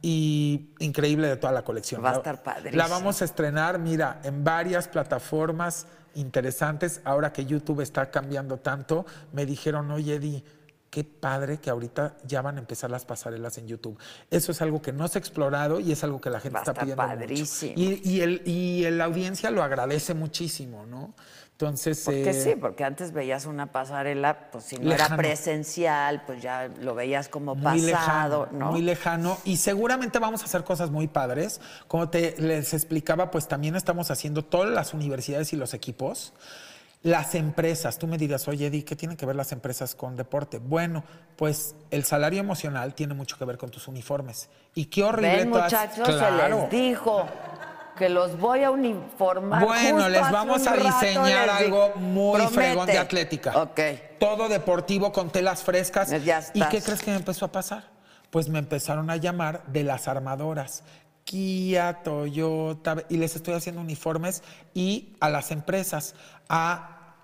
y 0.00 0.70
increíble 0.78 1.26
de 1.28 1.36
toda 1.36 1.52
la 1.52 1.62
colección. 1.62 2.04
Va 2.04 2.10
a 2.10 2.12
La- 2.12 2.18
estar 2.18 2.42
padrísimo. 2.42 2.76
La 2.76 2.86
vamos 2.86 3.20
a 3.20 3.24
estrenar, 3.24 3.78
mira, 3.78 4.20
en 4.22 4.44
varias 4.44 4.86
plataformas 4.88 5.86
interesantes. 6.14 7.00
Ahora 7.04 7.32
que 7.32 7.44
YouTube 7.46 7.80
está 7.80 8.10
cambiando 8.10 8.58
tanto, 8.58 9.06
me 9.32 9.44
dijeron, 9.46 9.90
oye, 9.90 10.14
Eddie, 10.16 10.44
qué 10.90 11.02
padre 11.04 11.58
que 11.58 11.68
ahorita 11.70 12.16
ya 12.24 12.40
van 12.42 12.56
a 12.56 12.60
empezar 12.60 12.90
las 12.90 13.04
pasarelas 13.04 13.58
en 13.58 13.66
YouTube. 13.66 13.98
Eso 14.30 14.52
es 14.52 14.62
algo 14.62 14.80
que 14.80 14.92
no 14.92 15.06
se 15.08 15.18
ha 15.18 15.20
explorado 15.20 15.80
y 15.80 15.90
es 15.92 16.02
algo 16.04 16.20
que 16.20 16.30
la 16.30 16.40
gente 16.40 16.54
Va 16.54 16.60
está 16.60 16.74
pidiendo 16.74 17.02
mucho. 17.02 17.14
padrísimo. 17.18 17.72
Y, 17.76 18.00
y 18.08 18.20
el, 18.20 18.42
y 18.46 18.88
la 18.90 19.04
audiencia 19.04 19.50
lo 19.50 19.62
agradece 19.62 20.14
muchísimo, 20.14 20.86
¿no? 20.86 21.14
Entonces. 21.60 22.02
Porque 22.04 22.30
eh, 22.30 22.34
sí, 22.34 22.54
porque 22.54 22.84
antes 22.84 23.10
veías 23.10 23.44
una 23.44 23.72
pasarela, 23.72 24.48
pues 24.52 24.62
si 24.62 24.76
no 24.76 24.92
era 24.92 25.16
presencial, 25.16 26.22
pues 26.24 26.40
ya 26.40 26.68
lo 26.80 26.94
veías 26.94 27.28
como 27.28 27.56
muy 27.56 27.90
pasado, 27.90 28.44
lejano, 28.44 28.66
¿no? 28.66 28.70
muy 28.70 28.82
lejano 28.82 29.38
y 29.44 29.56
seguramente 29.56 30.20
vamos 30.20 30.42
a 30.42 30.44
hacer 30.44 30.62
cosas 30.62 30.90
muy 30.90 31.08
padres. 31.08 31.60
Como 31.88 32.10
te 32.10 32.36
les 32.40 32.74
explicaba, 32.74 33.32
pues 33.32 33.48
también 33.48 33.74
estamos 33.74 34.12
haciendo 34.12 34.44
todas 34.44 34.70
las 34.70 34.94
universidades 34.94 35.52
y 35.52 35.56
los 35.56 35.74
equipos. 35.74 36.32
Las 37.02 37.34
empresas, 37.34 37.98
tú 37.98 38.06
me 38.06 38.18
dirás, 38.18 38.46
oye, 38.46 38.66
Eddie, 38.66 38.84
¿qué 38.84 38.94
tienen 38.94 39.16
que 39.16 39.26
ver 39.26 39.34
las 39.34 39.50
empresas 39.50 39.96
con 39.96 40.14
deporte? 40.14 40.58
Bueno, 40.58 41.02
pues 41.34 41.74
el 41.90 42.04
salario 42.04 42.38
emocional 42.38 42.94
tiene 42.94 43.14
mucho 43.14 43.36
que 43.36 43.44
ver 43.44 43.58
con 43.58 43.70
tus 43.70 43.88
uniformes. 43.88 44.48
Y 44.76 44.84
qué 44.84 45.02
horrible 45.02 45.38
Ven, 45.38 45.50
muchachos, 45.50 46.06
se 46.06 46.12
Claro. 46.12 46.60
les 46.60 46.70
dijo 46.70 47.26
que 47.98 48.08
los 48.08 48.38
voy 48.38 48.62
a 48.62 48.70
uniformar. 48.70 49.64
Bueno, 49.64 50.08
les 50.08 50.30
vamos 50.30 50.66
a 50.66 50.76
diseñar 50.76 51.50
algo 51.50 51.92
muy 51.96 52.36
Promete. 52.36 52.54
fregón 52.54 52.86
de 52.86 52.98
atlética. 52.98 53.62
Ok. 53.62 53.80
Todo 54.18 54.48
deportivo 54.48 55.12
con 55.12 55.30
telas 55.30 55.62
frescas. 55.62 56.10
Ya 56.24 56.42
¿Y 56.54 56.62
qué 56.62 56.80
crees 56.80 57.02
que 57.02 57.10
me 57.10 57.16
empezó 57.16 57.44
a 57.44 57.52
pasar? 57.52 57.84
Pues 58.30 58.48
me 58.48 58.58
empezaron 58.58 59.10
a 59.10 59.16
llamar 59.16 59.64
de 59.66 59.84
las 59.84 60.08
armadoras. 60.08 60.84
Kia, 61.24 62.02
Toyota, 62.02 63.04
y 63.08 63.18
les 63.18 63.36
estoy 63.36 63.54
haciendo 63.54 63.82
uniformes 63.82 64.42
y 64.72 65.14
a 65.20 65.28
las 65.28 65.50
empresas, 65.50 66.14
a 66.48 67.14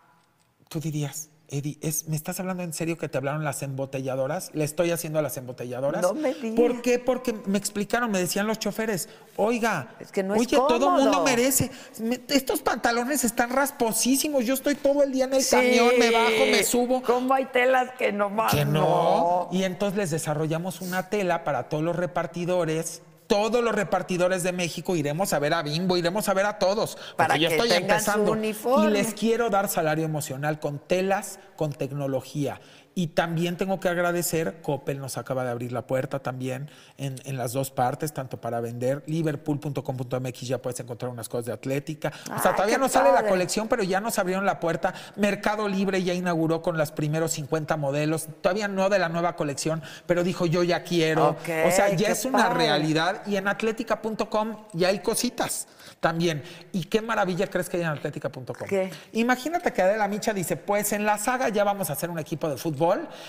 tú 0.69 0.79
dirías, 0.79 1.31
Eddie, 1.59 1.79
¿es, 1.83 2.09
¿me 2.09 2.17
estás 2.17 2.41
hablando 2.41 2.63
en 2.63 2.73
serio 2.73 2.99
que 2.99 3.09
te 3.09 3.17
hablaron 3.19 3.45
las 3.45 3.63
embotelladoras? 3.63 4.51
Le 4.55 4.65
estoy 4.65 4.91
haciendo 4.91 5.19
a 5.19 5.23
las 5.23 5.37
embotelladoras. 5.37 6.03
No 6.03 6.13
me 6.15 6.35
digas. 6.35 6.57
¿Por 6.57 6.83
qué? 6.83 6.99
Porque 6.99 7.35
me 7.47 7.59
explicaron, 7.59 8.11
me 8.11 8.19
decían 8.19 8.47
los 8.47 8.59
choferes, 8.59 9.09
oiga, 9.37 9.95
Es 10.01 10.11
que 10.11 10.23
no 10.23 10.35
es 10.35 10.41
oye, 10.41 10.57
todo 10.57 10.97
el 10.97 11.03
mundo 11.05 11.23
merece. 11.23 11.71
me- 12.01 12.21
estos 12.29 12.61
pantalones 12.63 13.25
están 13.25 13.51
rasposísimos. 13.51 14.45
Yo 14.45 14.55
estoy 14.55 14.75
todo 14.75 15.03
el 15.03 15.13
día 15.13 15.27
en 15.27 15.35
el 15.35 15.47
camión, 15.49 15.91
me 15.99 16.11
bajo, 16.11 16.47
me 16.51 16.65
subo. 16.65 17.03
¿Cómo 17.03 17.33
hay 17.35 17.45
telas 17.47 17.91
que 17.99 18.11
nomás 18.13 18.53
Que 18.55 18.65
no. 18.65 18.73
no? 18.73 19.49
Y 19.53 19.63
entonces 19.63 19.97
les 19.97 20.11
desarrollamos 20.11 20.81
una 20.81 21.09
tela 21.09 21.45
para 21.45 21.69
todos 21.69 21.85
los 21.85 21.95
repartidores. 21.95 23.03
Todos 23.27 23.65
los 23.65 23.75
repartidores 23.75 24.43
de 24.43 24.53
México 24.53 24.97
iremos 24.97 25.33
a 25.33 25.39
ver 25.39 25.55
a 25.55 25.63
Bimbo, 25.63 25.97
iremos 25.97 26.29
a 26.29 26.35
ver 26.35 26.45
a 26.47 26.59
todos. 26.59 26.99
Para 27.17 27.37
yo 27.37 27.49
que 27.49 27.55
estoy 27.55 27.71
tengan 27.71 27.89
su 27.89 28.11
empezando. 28.11 28.33
uniforme. 28.33 28.87
Y 28.87 28.93
les 28.93 29.15
quiero 29.15 29.49
dar 29.51 29.69
salario 29.69 30.05
emocional 30.05 30.61
con 30.61 30.79
telas, 30.79 31.39
con 31.57 31.73
tecnología. 31.73 32.61
Y 32.97 33.09
también 33.09 33.57
tengo 33.57 33.81
que 33.81 33.89
agradecer, 33.89 34.61
Coppel 34.63 35.01
nos 35.01 35.19
acaba 35.19 35.43
de 35.43 35.51
abrir 35.51 35.73
la 35.73 35.87
puerta 35.87 36.21
también 36.21 36.71
en, 36.97 37.17
en 37.25 37.37
las 37.37 37.53
dos 37.53 37.73
partes, 37.73 38.15
tanto 38.15 38.41
para 38.41 38.61
vender. 38.61 39.03
Liverpool.com.mx 39.07 40.41
ya 40.43 40.59
puedes 40.59 40.79
encontrar 40.79 41.11
unas 41.11 41.29
cosas 41.29 41.47
de 41.47 41.53
atlética. 41.53 42.13
O 42.25 42.41
sea, 42.41 42.53
Ay, 42.53 42.57
todavía 42.57 42.79
no 42.79 42.89
sale 42.89 43.11
la 43.11 43.27
colección, 43.27 43.67
pero 43.67 43.83
ya 43.83 44.01
nos 44.01 44.19
abrieron 44.21 44.47
la 44.47 44.61
puerta. 44.61 44.95
Mercado 45.17 45.69
Libre 45.69 46.05
ya 46.05 46.15
inauguró 46.15 46.63
con 46.63 46.79
los 46.79 46.93
primeros 46.93 47.33
50 47.33 47.77
modelos. 47.77 48.29
Todavía 48.41 48.69
no 48.69 48.89
de 48.89 49.01
la 49.01 49.09
nueva 49.09 49.35
colección, 49.35 49.83
pero 50.07 50.23
dijo 50.23 50.47
yo 50.47 50.63
ya 50.63 50.85
quiero. 50.85 51.31
O 51.31 51.71
sea, 51.73 51.93
ya 51.97 52.11
es 52.11 52.25
una 52.25 52.49
padre. 52.49 52.67
realidad. 52.67 53.23
Y 53.27 53.37
en 53.37 53.49
atlética.com 53.49 54.67
ya 54.73 54.89
hay 54.89 55.01
cositas 55.01 55.67
también. 55.99 56.45
¿Y 56.71 56.85
qué 56.85 57.03
maravilla 57.03 57.49
crees 57.49 57.69
que 57.69 57.79
hay 57.79 57.83
en 57.83 57.89
atlética.com? 57.89 58.69
Imagínate 59.13 59.73
que 59.73 59.83
Adela 59.83 60.07
Micha 60.07 60.33
dice, 60.33 60.57
pues 60.57 60.93
en 60.93 61.05
la 61.05 61.19
saga 61.19 61.49
ya 61.49 61.65
vamos 61.65 61.91
a 61.91 61.95
hacer 61.95 62.09
un 62.09 62.21
equipo 62.21 62.49
de 62.49 62.57
fútbol 62.57 62.84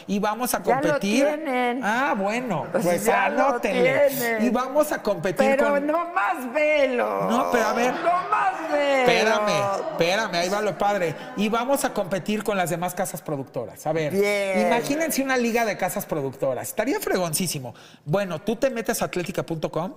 y 0.07 0.19
vamos 0.19 0.53
a 0.53 0.61
Ya 0.63 0.75
lo 0.75 0.81
competir. 0.81 1.25
tienen. 1.25 1.81
Ah, 1.83 2.13
bueno, 2.17 2.67
Pues 2.71 2.83
pues 2.85 3.05
ya 3.05 3.29
lo 3.29 3.45
anótenle. 3.47 4.09
tienen. 4.09 4.45
Y 4.45 4.49
vamos 4.49 4.91
a 4.91 5.01
competir 5.01 5.35
Pero 5.55 5.69
con... 5.71 5.87
no 5.87 6.09
más 6.13 6.53
velo. 6.53 7.27
No, 7.29 7.49
pero 7.51 7.65
a 7.65 7.73
ver. 7.73 7.93
No 7.93 8.29
más 8.29 8.71
velo. 8.71 9.11
Espérame, 9.11 9.89
espérame, 9.91 10.35
ahí 10.35 10.49
va 10.49 10.61
lo 10.61 10.77
padre. 10.77 11.15
Y 11.37 11.49
vamos 11.49 11.85
a 11.85 11.93
competir 11.93 12.43
con 12.43 12.57
las 12.57 12.69
demás 12.69 12.93
casas 12.93 13.21
productoras. 13.21 13.85
A 13.87 13.93
ver, 13.93 14.11
Bien. 14.13 14.67
imagínense 14.67 15.21
una 15.23 15.37
liga 15.37 15.65
de 15.65 15.77
casas 15.77 16.05
productoras. 16.05 16.67
Estaría 16.67 16.99
fregoncísimo. 16.99 17.73
Bueno, 18.05 18.39
tú 18.41 18.55
te 18.55 18.69
metes 18.69 19.01
a 19.01 19.05
atlética.com, 19.05 19.93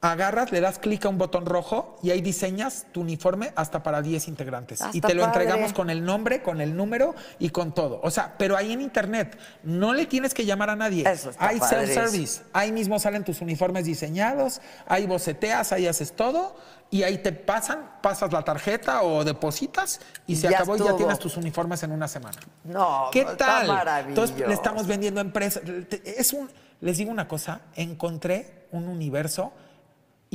agarras, 0.00 0.52
le 0.52 0.60
das 0.60 0.78
clic 0.78 1.04
a 1.06 1.08
un 1.08 1.18
botón 1.18 1.46
rojo 1.46 1.98
y 2.02 2.10
ahí 2.10 2.20
diseñas 2.20 2.86
tu 2.92 3.00
uniforme 3.00 3.52
hasta 3.56 3.82
para 3.82 4.02
10 4.02 4.28
integrantes. 4.28 4.82
Ah, 4.82 4.90
y 4.92 5.00
te 5.00 5.14
lo 5.14 5.22
padre. 5.22 5.40
entregamos 5.40 5.72
con 5.72 5.90
el 5.90 6.04
nombre, 6.04 6.42
con 6.42 6.60
el 6.60 6.76
número 6.76 7.14
y 7.38 7.50
con 7.50 7.74
todo. 7.74 8.00
O 8.02 8.10
sea, 8.10 8.34
pero 8.38 8.56
ahí 8.56 8.72
en 8.72 8.80
internet 8.80 9.38
no 9.62 9.94
le 9.94 10.06
tienes 10.06 10.34
que 10.34 10.44
llamar 10.44 10.70
a 10.70 10.76
nadie. 10.76 11.04
Eso 11.10 11.30
está 11.30 11.48
Hay 11.48 11.60
self-service. 11.60 12.42
Ahí 12.52 12.72
mismo 12.72 12.98
salen 12.98 13.24
tus 13.24 13.40
uniformes 13.40 13.84
diseñados, 13.84 14.60
ahí 14.86 15.06
boceteas, 15.06 15.72
ahí 15.72 15.86
haces 15.86 16.12
todo 16.12 16.56
y 16.90 17.02
ahí 17.02 17.18
te 17.18 17.32
pasan, 17.32 17.90
pasas 18.00 18.32
la 18.32 18.42
tarjeta 18.42 19.02
o 19.02 19.24
depositas 19.24 20.00
y 20.26 20.36
se 20.36 20.48
Ya 20.48 20.58
acabó 20.58 20.76
y 20.76 20.80
ya 20.80 20.96
tienes 20.96 21.18
tus 21.18 21.36
uniformes 21.36 21.82
en 21.82 21.92
una 21.92 22.06
semana. 22.06 22.38
No, 22.64 23.08
¿Qué 23.12 23.20
está 23.20 23.36
tal? 23.36 24.08
Entonces 24.08 24.46
le 24.46 24.54
estamos 24.54 24.86
vendiendo 24.86 25.20
empresas. 25.20 25.62
Es 26.04 26.32
un, 26.32 26.48
les 26.80 26.98
digo 26.98 27.10
una 27.10 27.26
cosa, 27.26 27.62
encontré 27.74 28.66
un 28.70 28.88
universo 28.88 29.52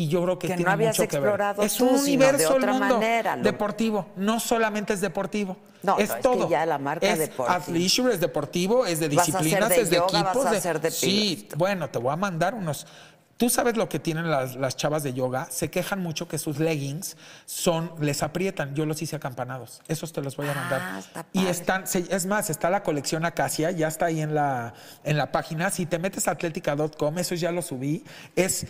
y 0.04 0.08
yo 0.08 0.24
creo 0.24 0.40
que, 0.40 0.48
Que 0.48 0.54
no 0.54 0.58
tiene 0.58 0.72
habías 0.72 0.98
mucho 0.98 1.08
que 1.10 1.18
ver. 1.20 1.30
explorado 1.30 1.62
Es 1.64 1.80
un 1.82 1.90
sino 1.90 1.98
de 2.00 2.04
universo 2.04 2.50
el 2.58 2.64
otra 2.64 2.74
mundo 2.74 2.96
manera, 2.96 3.36
lo- 3.36 3.44
deportivo. 3.44 4.08
No 4.16 4.40
solamente 4.40 4.94
es 4.94 5.02
deportivo. 5.02 5.58
No, 5.84 5.98
es 5.98 6.10
no, 6.10 6.16
es 6.16 6.18
que 6.18 6.22
todo. 6.24 6.50
ya 6.50 6.66
la 6.66 6.78
marca 6.78 7.08
es 7.08 7.20
deportiva. 7.20 7.56
athleisure, 7.56 8.14
es 8.14 8.20
deportivo, 8.20 8.86
es 8.86 9.00
de 9.00 9.10
disciplinas, 9.10 9.70
de 9.70 9.82
es 9.82 9.90
de 9.90 9.96
yoga, 9.98 10.20
equipos. 10.20 10.36
vas 10.36 10.46
a 10.48 10.52
de- 10.52 10.58
hacer 10.58 10.80
de 10.82 10.92
sí, 10.92 11.48
bueno, 11.58 11.90
te 11.90 12.00
voy 12.00 12.14
a 12.14 12.16
mandar 12.16 12.54
unos. 12.54 12.86
Tú 13.38 13.50
sabes 13.50 13.76
lo 13.76 13.90
que 13.90 13.98
tienen 13.98 14.30
las, 14.30 14.56
las 14.56 14.76
chavas 14.78 15.02
de 15.02 15.14
yoga, 15.14 15.48
se 15.50 15.72
quejan 15.72 16.00
mucho 16.00 16.28
que 16.28 16.38
sus 16.38 16.60
leggings 16.60 17.18
son, 17.48 17.92
les 18.00 18.22
aprietan. 18.22 18.76
Yo 18.76 18.86
los 18.86 19.02
hice 19.02 19.16
acampanados. 19.16 19.82
Esos 19.88 20.14
te 20.14 20.22
los 20.22 20.38
voy 20.38 20.48
a 20.48 20.54
mandar. 20.54 20.80
Ah, 20.84 21.00
está 21.00 21.26
y 21.34 21.48
están, 21.48 21.86
es 21.92 22.26
más, 22.28 22.52
está 22.52 22.70
la 22.70 22.84
colección 22.84 23.26
Acacia, 23.26 23.72
ya 23.72 23.88
está 23.88 24.06
ahí 24.06 24.22
en 24.22 24.36
la, 24.36 24.76
en 25.04 25.18
la 25.18 25.32
página. 25.32 25.72
Si 25.72 25.88
te 25.88 25.98
metes 25.98 26.28
a 26.28 26.32
atlética.com, 26.34 27.18
eso 27.18 27.34
ya 27.34 27.52
lo 27.52 27.64
subí. 27.64 28.04
Es 28.36 28.68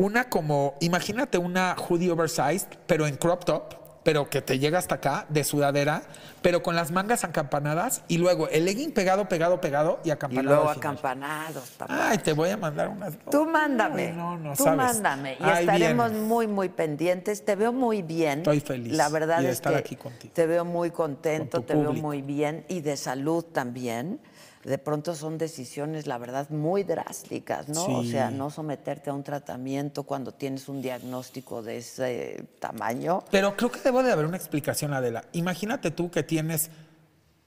una 0.00 0.30
como, 0.30 0.74
imagínate 0.80 1.36
una 1.36 1.74
hoodie 1.76 2.10
oversized, 2.10 2.68
pero 2.86 3.06
en 3.06 3.16
crop 3.16 3.44
top, 3.44 3.74
pero 4.02 4.30
que 4.30 4.40
te 4.40 4.58
llega 4.58 4.78
hasta 4.78 4.94
acá, 4.94 5.26
de 5.28 5.44
sudadera, 5.44 6.02
pero 6.40 6.62
con 6.62 6.74
las 6.74 6.90
mangas 6.90 7.22
acampanadas 7.22 8.00
y 8.08 8.16
luego 8.16 8.48
el 8.48 8.64
legging 8.64 8.92
pegado, 8.92 9.28
pegado, 9.28 9.60
pegado 9.60 10.00
y 10.02 10.08
Y 10.08 10.10
acampanado. 10.10 10.54
luego 10.56 10.70
al 10.70 10.76
final. 10.76 10.88
acampanados. 10.94 11.64
está 11.64 11.86
Ay, 11.86 12.16
te 12.16 12.32
voy 12.32 12.48
a 12.48 12.56
mandar 12.56 12.88
unas. 12.88 13.18
Tú 13.30 13.44
mándame. 13.44 14.06
Ay, 14.06 14.12
no, 14.16 14.38
no 14.38 14.54
tú 14.54 14.64
sabes. 14.64 14.78
mándame. 14.78 15.36
Y 15.38 15.44
estaremos 15.50 16.12
muy, 16.12 16.46
muy 16.46 16.70
pendientes. 16.70 17.44
Te 17.44 17.54
veo 17.56 17.74
muy 17.74 18.00
bien. 18.00 18.38
Estoy 18.38 18.60
feliz 18.60 18.94
La 18.96 19.10
verdad 19.10 19.40
y 19.40 19.44
de 19.44 19.50
es 19.50 19.56
estar 19.56 19.74
que 19.74 19.78
aquí 19.80 19.96
contigo. 19.96 20.32
te 20.34 20.46
veo 20.46 20.64
muy 20.64 20.90
contento, 20.92 21.58
Con 21.58 21.66
te 21.66 21.74
veo 21.74 21.92
muy 21.92 22.22
bien 22.22 22.64
y 22.68 22.80
de 22.80 22.96
salud 22.96 23.44
también. 23.52 24.18
De 24.64 24.76
pronto 24.76 25.14
son 25.14 25.38
decisiones, 25.38 26.06
la 26.06 26.18
verdad, 26.18 26.50
muy 26.50 26.82
drásticas, 26.82 27.68
¿no? 27.68 27.86
O 27.86 28.04
sea, 28.04 28.30
no 28.30 28.50
someterte 28.50 29.08
a 29.08 29.14
un 29.14 29.22
tratamiento 29.22 30.02
cuando 30.02 30.32
tienes 30.32 30.68
un 30.68 30.82
diagnóstico 30.82 31.62
de 31.62 31.78
ese 31.78 32.44
tamaño. 32.58 33.24
Pero 33.30 33.56
creo 33.56 33.70
que 33.70 33.80
debo 33.80 34.02
de 34.02 34.12
haber 34.12 34.26
una 34.26 34.36
explicación, 34.36 34.92
Adela. 34.92 35.24
Imagínate 35.32 35.90
tú 35.90 36.10
que 36.10 36.22
tienes 36.22 36.70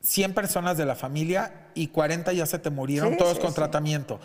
100 0.02 0.34
personas 0.34 0.76
de 0.76 0.86
la 0.86 0.96
familia 0.96 1.70
y 1.76 1.88
40 1.88 2.34
ya 2.34 2.48
se 2.48 2.58
te 2.58 2.72
murieron, 2.72 3.12
Sí, 3.12 3.18
todos 3.18 3.36
sí, 3.38 3.42
con 3.44 3.54
tratamiento. 3.54 4.20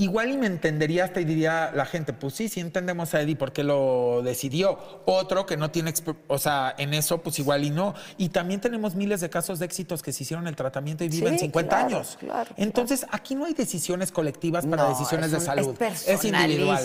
Igual 0.00 0.30
y 0.30 0.36
me 0.36 0.46
entendería 0.46 1.02
hasta 1.06 1.20
y 1.20 1.24
diría 1.24 1.72
la 1.74 1.84
gente, 1.84 2.12
pues 2.12 2.32
sí, 2.32 2.48
sí 2.48 2.60
entendemos 2.60 3.14
a 3.14 3.20
Eddie 3.22 3.34
porque 3.34 3.64
lo 3.64 4.22
decidió. 4.22 4.78
Otro 5.06 5.44
que 5.44 5.56
no 5.56 5.72
tiene, 5.72 5.92
o 6.28 6.38
sea, 6.38 6.72
en 6.78 6.94
eso, 6.94 7.18
pues 7.20 7.40
igual 7.40 7.64
y 7.64 7.70
no. 7.70 7.94
Y 8.16 8.28
también 8.28 8.60
tenemos 8.60 8.94
miles 8.94 9.20
de 9.20 9.28
casos 9.28 9.58
de 9.58 9.64
éxitos 9.64 10.00
que 10.04 10.12
se 10.12 10.22
hicieron 10.22 10.46
el 10.46 10.54
tratamiento 10.54 11.02
y 11.02 11.08
viven 11.08 11.32
Sí, 11.34 11.46
50 11.46 11.68
claro, 11.76 11.86
años. 11.96 12.16
claro, 12.20 12.48
Entonces, 12.56 13.06
aquí 13.10 13.34
no 13.34 13.46
hay 13.46 13.54
decisiones 13.54 14.12
colectivas 14.12 14.64
para 14.66 14.84
No, 14.84 14.90
decisiones 14.90 15.26
es 15.26 15.32
de 15.32 15.36
un- 15.38 15.42
es 15.42 15.46
salud. 15.46 15.76
individual. 16.22 16.78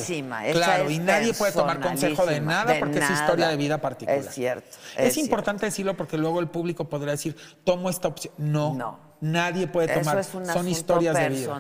Claro, 0.53 0.85
es 0.85 0.91
y 0.94 0.98
nadie 0.98 1.34
puede 1.35 1.52
tomar 1.52 1.80
consejo 1.81 2.26
de 2.26 2.41
nada 2.41 2.73
de 2.73 2.80
porque 2.80 2.98
es 2.98 3.11
historia 3.11 3.48
de 3.49 3.57
vida 3.57 3.77
particular. 3.77 4.22
Es 4.22 4.34
cierto, 4.34 4.68
Es, 4.98 5.10
es 5.10 5.18
importante 5.18 5.68
decirlo 5.68 5.95
porque 5.95 6.18
luego 6.18 6.40
el 6.40 6.48
público 6.48 6.90
podrá 6.90 7.11
decir, 7.11 7.35
tomo 7.64 7.91
esta 7.91 8.07
opción. 8.07 8.34
No, 8.40 8.73
No. 8.73 9.12
Nadie 9.24 9.68
puede 9.68 9.88
tomar. 9.88 10.20
Eso 10.20 10.30
es 10.30 10.36
un 10.36 10.45
Son 10.45 10.50
asunto 10.50 10.70
historias 10.70 11.16
de 11.16 11.30
vida. 11.30 11.60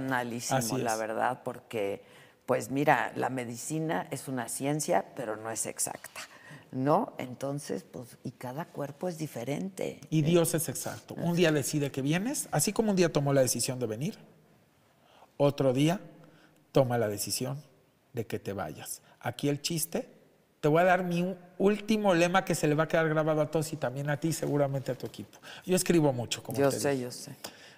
la 0.77 0.95
verdad, 0.97 1.41
porque, 1.43 2.03
pues 2.45 2.69
mira, 2.69 3.13
la 3.15 3.29
medicina 3.29 4.07
es 4.11 4.27
una 4.27 4.49
ciencia, 4.49 5.05
pero 5.15 5.37
no 5.37 5.49
es 5.49 5.65
exacta, 5.65 6.21
¿no? 6.71 7.13
Entonces, 7.17 7.83
pues, 7.83 8.17
y 8.23 8.31
cada 8.31 8.65
cuerpo 8.65 9.07
es 9.07 9.17
diferente. 9.17 10.01
Y 10.09 10.21
Dios 10.23 10.53
es 10.53 10.67
exacto. 10.67 11.15
Un 11.15 11.35
día 11.35 11.51
decide 11.51 11.91
que 11.91 12.01
vienes, 12.01 12.49
así 12.51 12.73
como 12.73 12.91
un 12.91 12.97
día 12.97 13.11
tomó 13.11 13.33
la 13.33 13.41
decisión 13.41 13.79
de 13.79 13.87
venir, 13.87 14.17
otro 15.37 15.73
día 15.73 16.01
toma 16.71 16.97
la 16.97 17.07
decisión 17.07 17.63
de 18.11 18.27
que 18.27 18.39
te 18.39 18.53
vayas. 18.53 19.01
Aquí 19.19 19.47
el 19.47 19.61
chiste, 19.61 20.09
te 20.63 20.69
voy 20.69 20.79
a 20.79 20.85
dar 20.85 21.03
mi 21.03 21.35
último 21.57 22.13
lema 22.13 22.45
que 22.45 22.55
se 22.55 22.69
le 22.69 22.73
va 22.73 22.83
a 22.85 22.87
quedar 22.87 23.09
grabado 23.09 23.41
a 23.41 23.51
todos 23.51 23.73
y 23.73 23.75
también 23.75 24.09
a 24.09 24.17
ti, 24.17 24.31
seguramente 24.31 24.93
a 24.93 24.95
tu 24.95 25.05
equipo. 25.05 25.37
Yo 25.65 25.75
escribo 25.75 26.13
mucho, 26.13 26.41
como 26.41 26.57
Yo 26.57 26.69
te 26.69 26.79
sé, 26.79 26.91
dije. 26.91 27.03
yo 27.03 27.11
sé. 27.11 27.35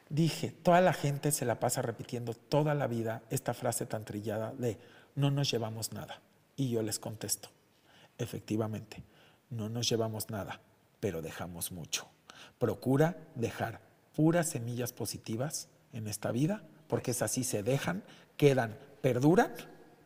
Dije, 0.07 0.51
toda 0.51 0.81
la 0.81 0.93
gente 0.93 1.31
se 1.31 1.45
la 1.45 1.59
pasa 1.59 1.81
repitiendo 1.81 2.35
toda 2.35 2.75
la 2.75 2.85
vida 2.85 3.23
esta 3.31 3.55
frase 3.55 3.87
tan 3.87 4.05
trillada 4.05 4.53
de 4.59 4.77
no 5.15 5.31
nos 5.31 5.49
llevamos 5.49 5.93
nada. 5.93 6.21
Y 6.55 6.69
yo 6.69 6.83
les 6.83 6.99
contesto, 6.99 7.49
efectivamente, 8.19 9.01
no 9.49 9.67
nos 9.67 9.89
llevamos 9.89 10.29
nada, 10.29 10.61
pero 10.99 11.23
dejamos 11.23 11.71
mucho. 11.71 12.07
Procura 12.59 13.17
dejar 13.33 13.81
puras 14.15 14.47
semillas 14.49 14.93
positivas 14.93 15.69
en 15.91 16.07
esta 16.07 16.31
vida, 16.31 16.61
porque 16.87 17.09
es 17.09 17.23
así 17.23 17.43
se 17.43 17.63
dejan, 17.63 18.03
quedan, 18.37 18.77
perduran 19.01 19.55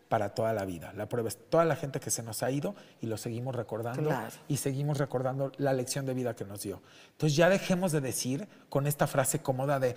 para 0.10 0.30
toda 0.34 0.52
la 0.53 0.65
vida. 0.65 0.91
La 0.98 1.07
prueba 1.07 1.30
es 1.30 1.38
toda 1.49 1.64
la 1.65 1.76
gente 1.76 1.99
que 1.99 2.10
se 2.10 2.23
nos 2.23 2.41
ha 2.44 2.49
ido 2.52 2.76
y 2.99 3.06
lo 3.06 3.15
seguimos 3.18 3.56
recordando 3.56 4.03
Claro. 4.10 4.36
y 4.48 4.57
seguimos 4.57 4.98
recordando 4.98 5.52
la 5.57 5.72
lección 5.72 6.06
de 6.06 6.14
vida 6.15 6.36
que 6.36 6.44
nos 6.45 6.64
dio. 6.64 6.81
Entonces 7.11 7.38
ya 7.38 7.48
dejemos 7.48 7.91
de 7.91 8.02
decir 8.02 8.48
con 8.69 8.88
esta 8.88 9.06
frase 9.07 9.40
cómoda 9.40 9.80
de, 9.80 9.95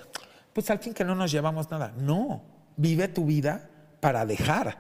pues 0.53 0.71
al 0.71 0.79
fin 0.79 0.93
que 0.95 1.05
no 1.05 1.15
nos 1.15 1.33
llevamos 1.33 1.71
nada. 1.71 1.93
No, 1.97 2.43
vive 2.77 3.09
tu 3.09 3.25
vida 3.25 3.71
para 4.01 4.27
dejar, 4.27 4.79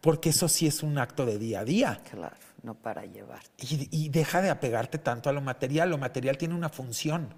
porque 0.00 0.30
eso 0.30 0.48
sí 0.48 0.66
es 0.66 0.82
un 0.82 0.96
acto 0.96 1.26
de 1.26 1.38
día 1.38 1.60
a 1.60 1.64
día. 1.64 2.00
Claro, 2.10 2.36
no 2.62 2.74
para 2.74 3.04
llevar. 3.04 3.42
Y, 3.58 3.86
y 3.90 4.08
deja 4.08 4.40
de 4.40 4.48
apegarte 4.48 4.96
tanto 4.96 5.28
a 5.28 5.32
lo 5.34 5.42
material. 5.42 5.90
Lo 5.90 5.98
material 5.98 6.38
tiene 6.38 6.54
una 6.54 6.70
función, 6.70 7.34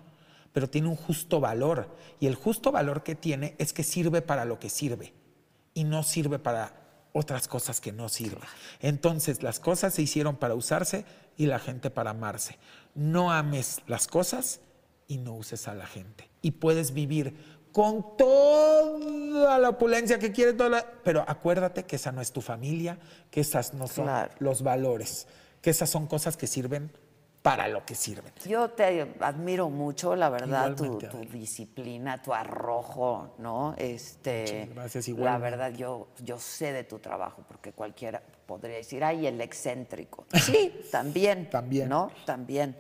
pero 0.53 0.71
tiene 0.71 0.87
un 0.87 0.95
justo 0.97 1.41
valor. 1.41 1.89
Y 2.21 2.29
el 2.29 2.37
justo 2.37 2.71
valor 2.71 3.03
que 3.03 3.17
tiene 3.17 3.57
es 3.59 3.73
que 3.73 3.83
sirve 3.83 4.23
para 4.23 4.45
lo 4.45 4.61
que 4.61 4.69
sirve 4.71 5.13
y 5.75 5.83
no 5.83 6.05
sirve 6.05 6.39
para 6.39 6.82
otras 7.13 7.47
cosas 7.49 7.81
que 7.81 7.93
no 7.93 8.09
sirven. 8.09 8.49
Entonces, 8.81 9.43
las 9.43 9.61
cosas 9.61 9.95
se 9.95 10.03
hicieron 10.03 10.37
para 10.37 10.55
usarse 10.55 11.05
y 11.37 11.47
la 11.47 11.59
gente 11.59 11.91
para 11.91 12.11
amarse. 12.11 12.59
No 12.95 13.31
ames 13.33 13.81
las 13.87 14.07
cosas 14.07 14.61
y 15.09 15.19
no 15.19 15.35
uses 15.35 15.69
a 15.69 15.75
la 15.75 15.87
gente. 15.87 16.31
Y 16.41 16.53
puedes 16.53 16.93
vivir 16.95 17.35
con 17.73 18.17
toda 18.17 19.59
la 19.59 19.69
opulencia 19.71 20.19
que 20.19 20.33
quieres, 20.33 20.57
toda 20.57 20.69
la- 20.71 20.87
pero 21.05 21.25
acuérdate 21.27 21.85
que 21.85 21.97
esa 21.97 22.13
no 22.13 22.21
es 22.21 22.33
tu 22.33 22.41
familia, 22.41 22.99
que 23.31 23.41
esas 23.41 23.73
no 23.75 23.87
son 23.87 24.05
Claro. 24.05 24.33
los 24.41 24.63
valores, 24.63 25.27
que 25.61 25.71
esas 25.71 25.89
son 25.91 26.07
cosas 26.07 26.37
que 26.37 26.47
sirven 26.47 26.91
para 27.43 27.67
lo 27.67 27.85
que 27.85 27.97
sirven. 27.97 28.33
Yo 28.47 28.71
te 28.71 29.15
admiro 29.21 29.69
mucho, 29.69 30.15
la 30.15 30.31
verdad, 30.31 30.77
tu, 30.77 30.99
disciplina, 31.31 32.23
tu 32.23 32.33
arrojo, 32.33 33.35
¿no? 33.39 33.75
Este, 33.77 34.71
gracias, 34.73 35.09
La 35.09 35.11
igualmente. 35.11 35.51
verdad, 35.51 35.73
yo, 35.77 36.09
yo 36.21 36.39
sé 36.39 36.73
de 36.73 36.85
tu 36.85 37.01
trabajo, 37.01 37.45
porque 37.49 37.73
cualquiera 37.73 38.23
podría 38.47 38.77
decir, 38.77 39.03
ay, 39.03 39.27
el 39.27 39.41
excéntrico. 39.41 40.27
Sí, 40.43 40.83
también. 40.91 41.51
También. 41.51 41.89
¿No? 41.89 42.11
También. 42.25 42.77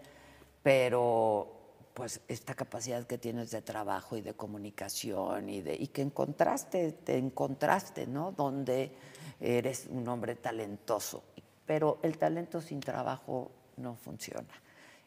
Pero, 0.62 1.48
pues, 1.94 2.20
esta 2.28 2.54
capacidad 2.54 3.04
que 3.04 3.18
tienes 3.18 3.50
de 3.50 3.62
trabajo 3.62 4.16
y 4.16 4.20
de 4.20 4.34
comunicación 4.34 5.48
y, 5.48 5.60
de, 5.60 5.74
y 5.74 5.88
que 5.88 6.02
encontraste, 6.02 6.92
te 6.92 7.18
encontraste, 7.18 8.06
¿no? 8.06 8.30
Donde 8.30 8.92
eres 9.40 9.88
un 9.90 10.06
hombre 10.06 10.36
talentoso. 10.36 11.24
Pero 11.66 11.98
el 12.02 12.18
talento 12.18 12.60
sin 12.60 12.80
trabajo 12.80 13.50
no 13.76 13.96
funciona. 13.96 14.48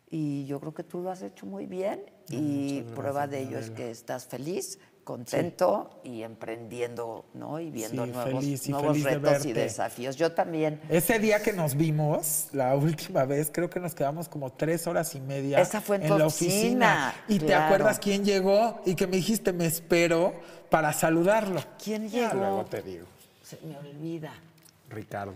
Y 0.09 0.45
yo 0.45 0.59
creo 0.59 0.73
que 0.73 0.83
tú 0.83 1.01
lo 1.01 1.11
has 1.11 1.21
hecho 1.21 1.45
muy 1.45 1.65
bien 1.65 2.03
y 2.29 2.81
prueba 2.95 3.27
de 3.27 3.41
ello 3.41 3.57
es 3.57 3.71
que 3.71 3.89
estás 3.89 4.25
feliz, 4.25 4.79
contento 5.03 6.01
y 6.03 6.23
emprendiendo, 6.23 7.25
¿no? 7.33 7.59
Y 7.59 7.69
viendo 7.71 8.05
Sí, 8.05 8.11
nuevos, 8.11 8.43
feliz 8.43 8.67
y 8.67 8.71
nuevos 8.71 8.91
feliz 8.91 9.03
de 9.05 9.17
retos 9.19 9.45
y 9.45 9.53
desafíos. 9.53 10.15
Yo 10.15 10.31
también. 10.33 10.81
Ese 10.89 11.19
día 11.19 11.41
que 11.41 11.53
nos 11.53 11.75
vimos, 11.75 12.49
la 12.53 12.75
última 12.75 13.25
vez, 13.25 13.49
creo 13.51 13.69
que 13.69 13.79
nos 13.79 13.95
quedamos 13.95 14.29
como 14.29 14.51
tres 14.51 14.87
horas 14.87 15.15
y 15.15 15.21
media 15.21 15.59
Esa 15.59 15.81
fue 15.81 15.97
en 15.97 16.07
tu 16.07 16.17
la 16.17 16.27
oficina, 16.27 17.13
oficina. 17.13 17.25
¿Y 17.27 17.39
te 17.39 17.55
acuerdas 17.55 17.99
quién 17.99 18.25
llegó? 18.25 18.81
Y 18.85 18.95
que 18.95 19.07
me 19.07 19.17
dijiste, 19.17 19.53
me 19.53 19.65
espero 19.65 20.33
para 20.69 20.91
saludarlo. 20.93 21.61
¿Quién 21.83 22.09
llegó? 22.09 22.33
luego 22.35 22.65
te 22.65 22.81
digo. 22.81 23.05
Se 23.43 23.59
me 23.65 23.77
olvida. 23.77 24.33
Ricardo 24.89 25.33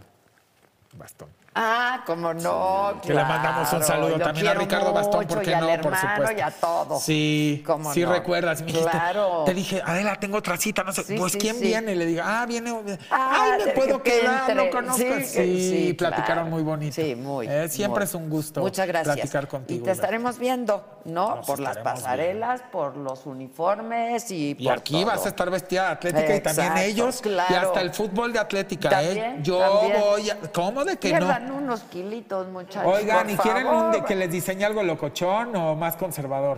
Bastón. 0.97 1.29
Ah, 1.55 2.03
como 2.05 2.33
no. 2.33 2.99
Que 3.01 3.13
le 3.13 3.23
mandamos 3.23 3.73
un 3.73 3.79
claro. 3.79 3.85
saludo 3.85 4.19
también 4.19 4.47
a 4.47 4.53
Ricardo 4.53 4.93
Bastón, 4.93 5.21
mucho, 5.21 5.35
¿por 5.35 5.43
qué 5.43 5.49
y 5.49 5.53
al 5.53 5.61
no? 5.61 5.81
Por 5.81 5.95
supuesto. 5.97 6.37
y 6.37 6.41
a 6.41 6.51
todo. 6.51 6.99
Sí, 6.99 7.63
¿Cómo 7.65 7.93
sí 7.93 8.01
no? 8.03 8.11
recuerdas. 8.13 8.61
Me 8.61 8.67
dijiste, 8.67 8.89
Claro. 8.89 9.43
te 9.45 9.53
dije, 9.53 9.81
Adela, 9.85 10.15
tengo 10.19 10.37
otra 10.37 10.57
cita, 10.57 10.83
no 10.83 10.93
sé. 10.93 11.03
Sí, 11.03 11.15
pues, 11.17 11.33
sí, 11.33 11.37
¿quién 11.39 11.55
sí. 11.55 11.61
viene? 11.63 11.93
Y 11.93 11.95
le 11.95 12.05
digo, 12.05 12.21
ah, 12.23 12.45
viene. 12.47 12.71
Ah, 13.09 13.55
Ay, 13.57 13.65
me 13.65 13.71
puedo 13.71 14.01
que 14.03 14.19
quedar, 14.21 14.55
lo 14.55 14.69
conozco. 14.69 14.97
Sí, 14.97 15.23
Sí, 15.25 15.69
sí, 15.87 15.93
platicaron 15.93 16.25
claro. 16.45 16.45
muy 16.49 16.63
bonito. 16.63 16.93
Sí, 16.95 17.15
muy. 17.15 17.47
Eh, 17.47 17.67
siempre 17.69 18.01
muy. 18.01 18.07
es 18.09 18.13
un 18.13 18.29
gusto 18.29 18.61
Muchas 18.61 18.87
gracias. 18.87 19.15
platicar 19.15 19.47
contigo. 19.47 19.79
Y 19.81 19.83
te 19.83 19.91
estaremos 19.91 20.37
viendo, 20.37 20.85
¿no? 21.05 21.37
Nos 21.37 21.45
por 21.47 21.59
las 21.59 21.77
pasarelas, 21.77 22.61
por 22.71 22.95
los 22.95 23.25
uniformes 23.25 24.29
y, 24.31 24.51
Y 24.57 24.65
por 24.67 24.73
aquí 24.79 25.01
todo. 25.01 25.05
vas 25.07 25.25
a 25.25 25.29
estar 25.29 25.49
vestida 25.49 25.85
de 25.87 25.91
atlética 25.93 26.35
y 26.35 26.41
también 26.41 26.77
ellos. 26.77 27.19
Y 27.19 27.23
claro. 27.23 27.67
hasta 27.69 27.81
el 27.81 27.91
fútbol 27.93 28.33
de 28.33 28.39
atlética, 28.39 29.03
¿eh? 29.03 29.37
Yo 29.41 29.57
voy. 29.59 30.31
¿Cómo 30.53 30.85
de 30.85 30.97
que 30.97 31.19
no? 31.19 31.38
Unos 31.51 31.81
kilitos, 31.83 32.47
muchachos. 32.47 32.83
Oigan, 32.85 33.23
por 33.27 33.31
¿y 33.31 33.37
quieren 33.37 33.67
un 33.67 33.73
favor. 33.73 33.95
de 33.95 34.03
que 34.03 34.15
les 34.15 34.31
diseñe 34.31 34.63
algo 34.65 34.83
locochón 34.83 35.55
o 35.55 35.75
más 35.75 35.95
conservador? 35.95 36.57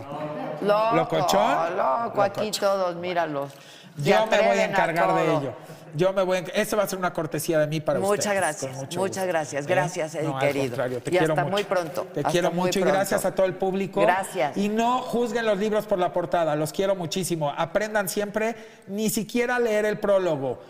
Loco, 0.62 0.96
¿Locochón? 0.96 1.76
Loco, 1.76 2.22
aquí 2.22 2.50
todos, 2.50 2.96
míralos. 2.96 3.52
Se 3.96 4.10
Yo 4.10 4.26
me 4.26 4.38
voy 4.48 4.58
a 4.58 4.64
encargar 4.64 5.14
de 5.14 5.24
todo. 5.26 5.40
ello. 5.40 5.52
Yo 5.94 6.14
me 6.14 6.22
voy 6.22 6.38
a... 6.38 6.44
enc- 6.44 6.52
Eso 6.54 6.78
va 6.78 6.84
a 6.84 6.86
ser 6.86 6.98
una 6.98 7.12
cortesía 7.12 7.58
de 7.58 7.66
mí 7.66 7.80
para 7.80 7.98
Muchas 8.00 8.20
ustedes. 8.24 8.36
gracias, 8.38 8.70
con 8.72 8.80
mucho 8.80 9.00
muchas 9.00 9.16
gusto. 9.24 9.28
gracias. 9.28 9.64
¿Eh? 9.64 9.68
Gracias, 9.68 10.14
Eddie, 10.14 10.28
No, 10.28 10.38
al 10.38 10.40
querido. 10.46 10.64
contrario, 10.68 11.02
te 11.02 11.10
Y 11.10 11.18
quiero 11.18 11.32
hasta 11.34 11.42
mucho. 11.44 11.52
muy 11.52 11.64
pronto, 11.64 12.02
Te 12.14 12.20
hasta 12.20 12.30
quiero 12.30 12.50
muy 12.50 12.60
mucho 12.60 12.78
y 12.78 12.82
pronto. 12.82 12.96
gracias 12.96 13.24
a 13.26 13.34
todo 13.34 13.44
el 13.44 13.54
público. 13.56 14.00
Gracias. 14.00 14.56
Y 14.56 14.70
no 14.70 15.00
juzguen 15.02 15.44
los 15.44 15.58
libros 15.58 15.84
por 15.84 15.98
la 15.98 16.10
portada, 16.14 16.56
los 16.56 16.72
quiero 16.72 16.94
muchísimo. 16.96 17.52
Aprendan 17.54 18.08
siempre, 18.08 18.56
ni 18.86 19.10
siquiera 19.10 19.58
leer 19.58 19.84
el 19.84 19.98
prólogo. 19.98 20.60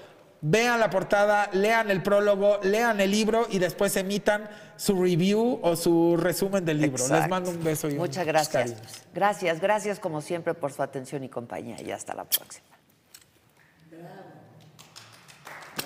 Vean 0.43 0.81
la 0.81 0.91
portada, 0.91 1.49
lean 1.53 1.91
el 1.91 2.03
prólogo, 2.03 2.59
lean 2.63 3.01
el 3.01 3.11
libro 3.11 3.47
y 3.49 3.59
después 3.59 3.97
emitan 3.97 4.51
su 4.77 5.01
review 5.01 5.61
o 5.63 5.77
su 5.77 6.17
resumen 6.17 6.65
del 6.65 6.81
libro. 6.81 7.07
Les 7.09 7.29
mando 7.29 7.51
un 7.51 7.63
beso 7.63 7.89
y 7.89 7.95
Muchas 7.95 8.27
gracias. 8.27 8.53
cariños. 8.53 9.03
Gracias, 9.15 9.61
gracias 9.61 10.01
como 10.01 10.21
siempre 10.21 10.53
por 10.55 10.73
su 10.73 10.83
atención 10.83 11.23
y 11.25 11.29
compañía 11.29 11.81
y 11.81 11.91
hasta 11.93 12.15
la 12.15 12.25
próxima. 12.25 12.67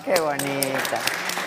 Qué 0.03 0.19
bonita. 0.19 1.46